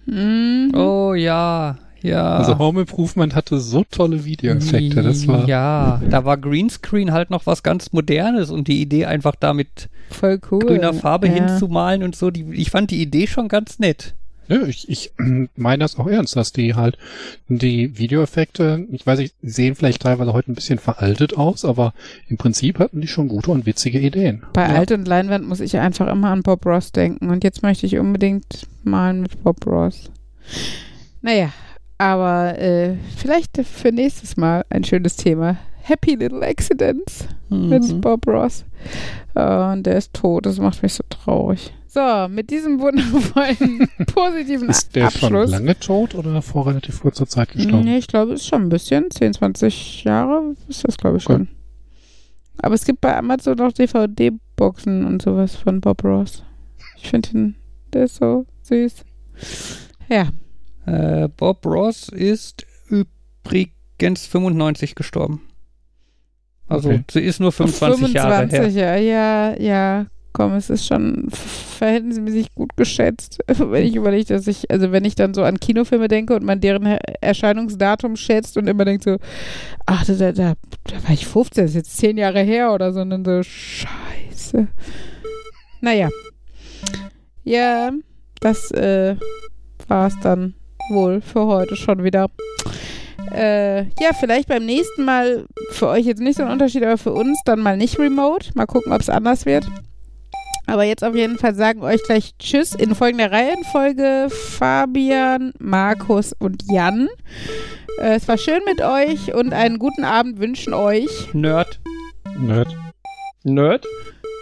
Mhm. 0.06 0.72
Oh 0.74 1.14
ja, 1.14 1.76
ja. 2.04 2.36
Also 2.36 2.58
Home 2.58 2.82
Improvement 2.82 3.34
hatte 3.34 3.58
so 3.58 3.82
tolle 3.90 4.26
Videoeffekte, 4.26 5.02
das 5.02 5.26
war. 5.26 5.48
Ja, 5.48 6.02
da 6.10 6.26
war 6.26 6.36
Greenscreen 6.36 7.12
halt 7.12 7.30
noch 7.30 7.46
was 7.46 7.62
ganz 7.62 7.92
Modernes 7.92 8.50
und 8.50 8.68
die 8.68 8.82
Idee 8.82 9.06
einfach 9.06 9.34
damit 9.34 9.88
voll 10.10 10.38
cool. 10.50 10.58
grüner 10.58 10.92
Farbe 10.92 11.28
ja. 11.28 11.32
hinzumalen 11.32 12.02
und 12.02 12.14
so, 12.14 12.30
die, 12.30 12.44
ich 12.52 12.70
fand 12.70 12.90
die 12.90 13.00
Idee 13.00 13.26
schon 13.26 13.48
ganz 13.48 13.78
nett. 13.78 14.14
Ja, 14.48 14.62
ich, 14.62 14.88
ich 14.88 15.12
meine 15.56 15.84
das 15.84 15.98
auch 15.98 16.06
ernst, 16.06 16.36
dass 16.36 16.52
die 16.52 16.74
halt 16.74 16.98
die 17.48 17.98
Videoeffekte, 17.98 18.86
ich 18.90 19.06
weiß 19.06 19.18
nicht, 19.18 19.34
sehen 19.42 19.74
vielleicht 19.74 20.02
teilweise 20.02 20.32
heute 20.32 20.52
ein 20.52 20.54
bisschen 20.54 20.78
veraltet 20.78 21.36
aus, 21.36 21.64
aber 21.64 21.94
im 22.28 22.36
Prinzip 22.36 22.78
hatten 22.78 23.00
die 23.00 23.08
schon 23.08 23.28
gute 23.28 23.50
und 23.50 23.66
witzige 23.66 23.98
Ideen. 23.98 24.42
Bei 24.52 24.68
ja. 24.68 24.74
Alt 24.74 24.92
und 24.92 25.06
Leinwand 25.06 25.46
muss 25.46 25.60
ich 25.60 25.76
einfach 25.78 26.08
immer 26.08 26.30
an 26.30 26.42
Bob 26.42 26.64
Ross 26.66 26.92
denken 26.92 27.30
und 27.30 27.44
jetzt 27.44 27.62
möchte 27.62 27.86
ich 27.86 27.98
unbedingt 27.98 28.66
malen 28.82 29.22
mit 29.22 29.42
Bob 29.42 29.66
Ross. 29.66 30.10
Naja, 31.22 31.52
aber 31.98 32.58
äh, 32.58 32.96
vielleicht 33.16 33.56
für 33.64 33.92
nächstes 33.92 34.36
Mal 34.36 34.64
ein 34.68 34.84
schönes 34.84 35.16
Thema. 35.16 35.56
Happy 35.82 36.14
Little 36.14 36.42
Accidents 36.42 37.26
mhm. 37.50 37.68
mit 37.68 38.00
Bob 38.00 38.26
Ross. 38.26 38.64
Uh, 39.36 39.72
und 39.72 39.84
der 39.84 39.96
ist 39.96 40.14
tot, 40.14 40.46
das 40.46 40.58
macht 40.58 40.82
mich 40.82 40.94
so 40.94 41.02
traurig. 41.08 41.72
So, 41.94 42.26
mit 42.28 42.50
diesem 42.50 42.80
wundervollen, 42.80 43.88
positiven 44.12 44.68
Ist 44.68 44.96
der 44.96 45.06
Abschluss. 45.06 45.30
schon 45.30 45.50
lange 45.50 45.78
tot 45.78 46.16
oder 46.16 46.42
vor 46.42 46.66
relativ 46.66 47.00
kurzer 47.00 47.28
Zeit 47.28 47.52
gestorben? 47.52 47.84
Nee, 47.84 47.98
ich 47.98 48.08
glaube, 48.08 48.32
es 48.32 48.40
ist 48.40 48.48
schon 48.48 48.62
ein 48.62 48.68
bisschen. 48.68 49.12
10, 49.12 49.34
20 49.34 50.02
Jahre 50.02 50.56
ist 50.66 50.82
das, 50.84 50.96
glaube 50.96 51.18
ich, 51.18 51.22
schon. 51.22 51.46
Aber 52.58 52.74
es 52.74 52.84
gibt 52.84 53.00
bei 53.00 53.16
Amazon 53.16 53.60
auch 53.60 53.70
DVD-Boxen 53.70 55.04
und 55.04 55.22
sowas 55.22 55.54
von 55.54 55.80
Bob 55.80 56.02
Ross. 56.02 56.42
Ich 56.96 57.10
finde 57.10 57.28
ihn, 57.32 57.54
der 57.92 58.06
ist 58.06 58.16
so 58.16 58.44
süß. 58.62 59.04
Ja. 60.08 60.30
Äh, 60.86 61.28
Bob 61.28 61.64
Ross 61.64 62.08
ist 62.08 62.66
übrigens 62.88 64.26
95 64.26 64.96
gestorben. 64.96 65.42
Also 66.66 66.88
okay. 66.88 67.04
sie 67.08 67.20
ist 67.20 67.38
nur 67.38 67.52
25, 67.52 68.10
25 68.10 68.14
Jahre 68.14 68.48
her. 68.48 68.68
Ja, 68.68 68.96
ja, 68.96 69.60
ja, 69.60 70.06
komm, 70.34 70.54
es 70.54 70.68
ist 70.68 70.86
schon 70.86 71.28
verhältnismäßig 71.30 72.54
gut 72.54 72.76
geschätzt, 72.76 73.38
wenn 73.46 73.86
ich 73.86 73.94
überlege, 73.94 74.34
dass 74.34 74.46
ich, 74.46 74.70
also 74.70 74.92
wenn 74.92 75.04
ich 75.04 75.14
dann 75.14 75.32
so 75.32 75.44
an 75.44 75.60
Kinofilme 75.60 76.08
denke 76.08 76.34
und 76.34 76.44
man 76.44 76.60
deren 76.60 76.84
Erscheinungsdatum 77.20 78.16
schätzt 78.16 78.58
und 78.58 78.66
immer 78.66 78.84
denkt 78.84 79.04
so, 79.04 79.16
ach, 79.86 80.04
da, 80.04 80.32
da, 80.32 80.32
da 80.32 81.04
war 81.04 81.10
ich 81.12 81.26
15, 81.26 81.64
das 81.64 81.70
ist 81.70 81.76
jetzt 81.76 81.96
10 81.96 82.18
Jahre 82.18 82.42
her 82.42 82.74
oder 82.74 82.92
so, 82.92 83.00
und 83.00 83.10
dann 83.10 83.24
so, 83.24 83.42
scheiße. 83.42 84.66
Naja. 85.80 86.08
Ja, 87.44 87.92
das 88.40 88.70
äh, 88.72 89.16
war 89.86 90.08
es 90.08 90.18
dann 90.20 90.54
wohl 90.90 91.20
für 91.20 91.46
heute 91.46 91.76
schon 91.76 92.02
wieder. 92.02 92.28
Äh, 93.32 93.84
ja, 94.00 94.12
vielleicht 94.18 94.48
beim 94.48 94.66
nächsten 94.66 95.04
Mal 95.04 95.46
für 95.70 95.88
euch 95.88 96.06
jetzt 96.06 96.20
nicht 96.20 96.36
so 96.36 96.42
ein 96.42 96.50
Unterschied, 96.50 96.82
aber 96.82 96.98
für 96.98 97.12
uns 97.12 97.40
dann 97.44 97.60
mal 97.60 97.76
nicht 97.76 97.98
remote. 97.98 98.50
Mal 98.54 98.66
gucken, 98.66 98.92
ob 98.92 99.00
es 99.00 99.08
anders 99.08 99.46
wird. 99.46 99.64
Aber 100.66 100.84
jetzt 100.84 101.04
auf 101.04 101.14
jeden 101.14 101.38
Fall 101.38 101.54
sagen 101.54 101.82
euch 101.82 102.02
gleich 102.04 102.32
Tschüss 102.38 102.74
in 102.74 102.94
folgender 102.94 103.30
Reihenfolge 103.30 104.28
Fabian, 104.30 105.52
Markus 105.58 106.32
und 106.38 106.64
Jan. 106.70 107.08
Äh, 108.00 108.14
es 108.16 108.26
war 108.28 108.38
schön 108.38 108.60
mit 108.66 108.80
euch 108.80 109.34
und 109.34 109.52
einen 109.52 109.78
guten 109.78 110.04
Abend 110.04 110.38
wünschen 110.40 110.72
euch 110.74 111.32
Nerd. 111.34 111.80
Nerd. 112.38 112.74
Nerd. 113.44 113.86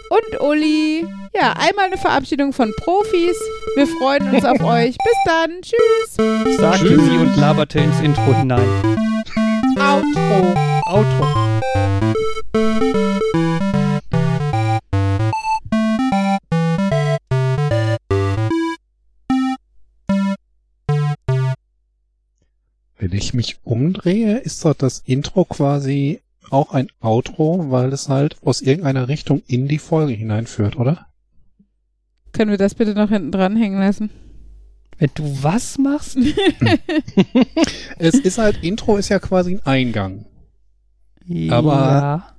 Und 0.09 0.41
Uli. 0.41 1.05
Ja, 1.35 1.53
einmal 1.57 1.85
eine 1.85 1.97
Verabschiedung 1.97 2.53
von 2.53 2.71
Profis. 2.77 3.37
Wir 3.75 3.87
freuen 3.87 4.29
uns 4.33 4.45
auf 4.45 4.61
euch. 4.63 4.95
Bis 4.97 5.17
dann. 5.25 5.51
Tschüss. 5.61 6.57
Sagte 6.57 6.99
sie 6.99 7.17
und 7.17 7.35
laberte 7.35 7.79
ins 7.79 7.99
Intro 8.01 8.33
hinein. 8.35 8.67
Outro. 9.77 10.53
Outro. 10.85 11.52
Wenn 23.03 23.11
ich 23.11 23.33
mich 23.33 23.57
umdrehe, 23.65 24.37
ist 24.37 24.63
dort 24.63 24.81
das 24.81 24.99
Intro 25.05 25.43
quasi 25.43 26.21
auch 26.49 26.71
ein 26.73 26.87
Outro, 27.01 27.69
weil 27.69 27.91
es 27.91 28.07
halt 28.07 28.37
aus 28.45 28.61
irgendeiner 28.61 29.09
Richtung 29.09 29.43
in 29.45 29.67
die 29.67 29.77
Folge 29.77 30.13
hineinführt, 30.13 30.77
oder? 30.77 31.07
Können 32.31 32.51
wir 32.51 32.57
das 32.57 32.75
bitte 32.75 32.93
noch 32.95 33.09
hinten 33.09 33.33
dranhängen 33.33 33.77
lassen? 33.77 34.09
Wenn 34.99 35.09
du 35.15 35.43
was 35.43 35.77
machst? 35.77 36.17
es 37.97 38.15
ist 38.15 38.37
halt, 38.37 38.63
Intro 38.63 38.95
ist 38.95 39.09
ja 39.09 39.19
quasi 39.19 39.55
ein 39.55 39.65
Eingang. 39.65 40.25
Ja. 41.25 41.57
Aber. 41.57 42.35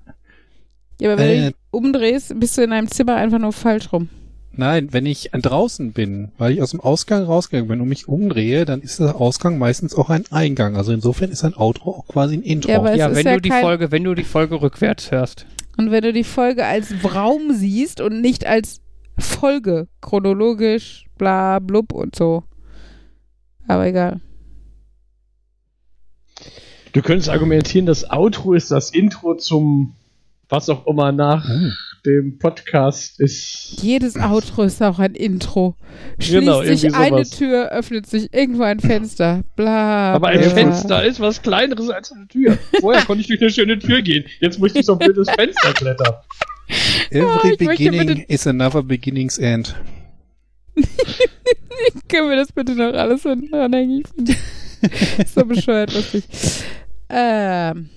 Ja, 0.99 1.12
aber 1.12 1.19
wenn 1.19 1.28
äh, 1.28 1.36
du 1.36 1.47
dich 1.49 1.57
umdrehst, 1.73 2.41
bist 2.41 2.57
du 2.57 2.62
in 2.62 2.73
einem 2.73 2.89
Zimmer 2.89 3.16
einfach 3.16 3.39
nur 3.39 3.53
falsch 3.53 3.93
rum. 3.93 4.09
Nein, 4.56 4.93
wenn 4.93 5.05
ich 5.06 5.31
draußen 5.32 5.93
bin, 5.93 6.31
weil 6.39 6.52
ich 6.52 6.62
aus 6.62 6.70
dem 6.70 6.81
Ausgang 6.81 7.24
rausgegangen 7.24 7.68
bin 7.68 7.81
und 7.81 7.89
mich 7.89 8.09
umdrehe, 8.09 8.64
dann 8.64 8.81
ist 8.81 9.01
der 9.01 9.16
Ausgang 9.16 9.59
meistens 9.59 9.94
auch 9.94 10.10
ein 10.10 10.24
Eingang. 10.31 10.76
Also 10.76 10.93
insofern 10.93 11.31
ist 11.31 11.44
ein 11.44 11.56
Outro 11.56 11.90
auch 11.90 12.06
quasi 12.06 12.36
ein 12.36 12.43
Intro. 12.43 12.70
Ja, 12.70 12.78
aber 12.78 12.94
ja 12.94 13.14
wenn 13.14 13.26
ja 13.26 13.35
du 13.35 13.40
die 13.40 13.51
Folge, 13.51 13.90
wenn 13.90 14.05
du 14.05 14.14
die 14.14 14.24
Folge 14.24 14.60
rückwärts 14.60 15.10
hörst. 15.10 15.47
Und 15.76 15.90
wenn 15.90 16.02
du 16.02 16.12
die 16.12 16.24
Folge 16.24 16.64
als 16.64 16.93
Raum 17.14 17.52
siehst 17.52 18.01
und 18.01 18.20
nicht 18.20 18.47
als 18.47 18.81
Folge, 19.18 19.89
chronologisch, 20.01 21.06
bla 21.18 21.59
blub 21.59 21.93
und 21.93 22.14
so. 22.14 22.44
Aber 23.66 23.86
egal. 23.86 24.20
Du 26.93 27.02
könntest 27.02 27.28
argumentieren, 27.28 27.86
das 27.86 28.09
Outro 28.09 28.52
ist 28.52 28.70
das 28.70 28.90
Intro 28.90 29.35
zum 29.35 29.94
was 30.48 30.68
auch 30.68 30.86
immer 30.86 31.10
nach 31.10 31.48
hm 31.48 31.72
dem 32.06 32.39
Podcast 32.39 33.20
ist. 33.20 33.82
Jedes 33.82 34.16
Outro 34.16 34.62
ist 34.62 34.82
auch 34.82 34.98
ein 34.98 35.14
Intro. 35.14 35.76
Schließt 36.18 36.40
genau, 36.40 36.62
sich 36.62 36.94
eine 36.94 37.24
Tür, 37.24 37.70
öffnet 37.70 38.06
sich 38.06 38.32
irgendwo 38.32 38.62
ein 38.62 38.81
Fenster. 38.81 39.43
Bla. 39.56 40.14
Aber 40.14 40.28
ein 40.28 40.40
bla. 40.40 40.51
Fenster 40.51 41.05
ist 41.05 41.20
was 41.20 41.43
Kleineres 41.43 41.90
als 41.90 42.12
eine 42.12 42.28
Tür. 42.28 42.59
Vorher 42.81 43.05
konnte 43.05 43.22
ich 43.22 43.28
durch 43.28 43.40
eine 43.40 43.51
schöne 43.51 43.78
Tür 43.78 44.02
gehen. 44.02 44.24
Jetzt 44.40 44.59
muss 44.59 44.74
ich 44.74 44.86
so 44.86 44.93
ein 44.93 44.98
blödes 44.98 45.31
Fenster 45.31 45.72
klettern. 45.72 46.14
Every 47.10 47.52
oh, 47.52 47.56
beginning 47.56 48.24
is 48.28 48.47
another 48.47 48.82
beginning's 48.82 49.39
end. 49.39 49.74
Können 52.09 52.31
wir 52.31 52.36
das 52.36 52.52
bitte 52.52 52.74
noch 52.74 52.94
alles 52.94 53.22
dranhängen? 53.22 54.05
so 55.35 55.44
bescheuert 55.44 55.94
lustig. 55.94 56.24
Ähm. 57.09 57.90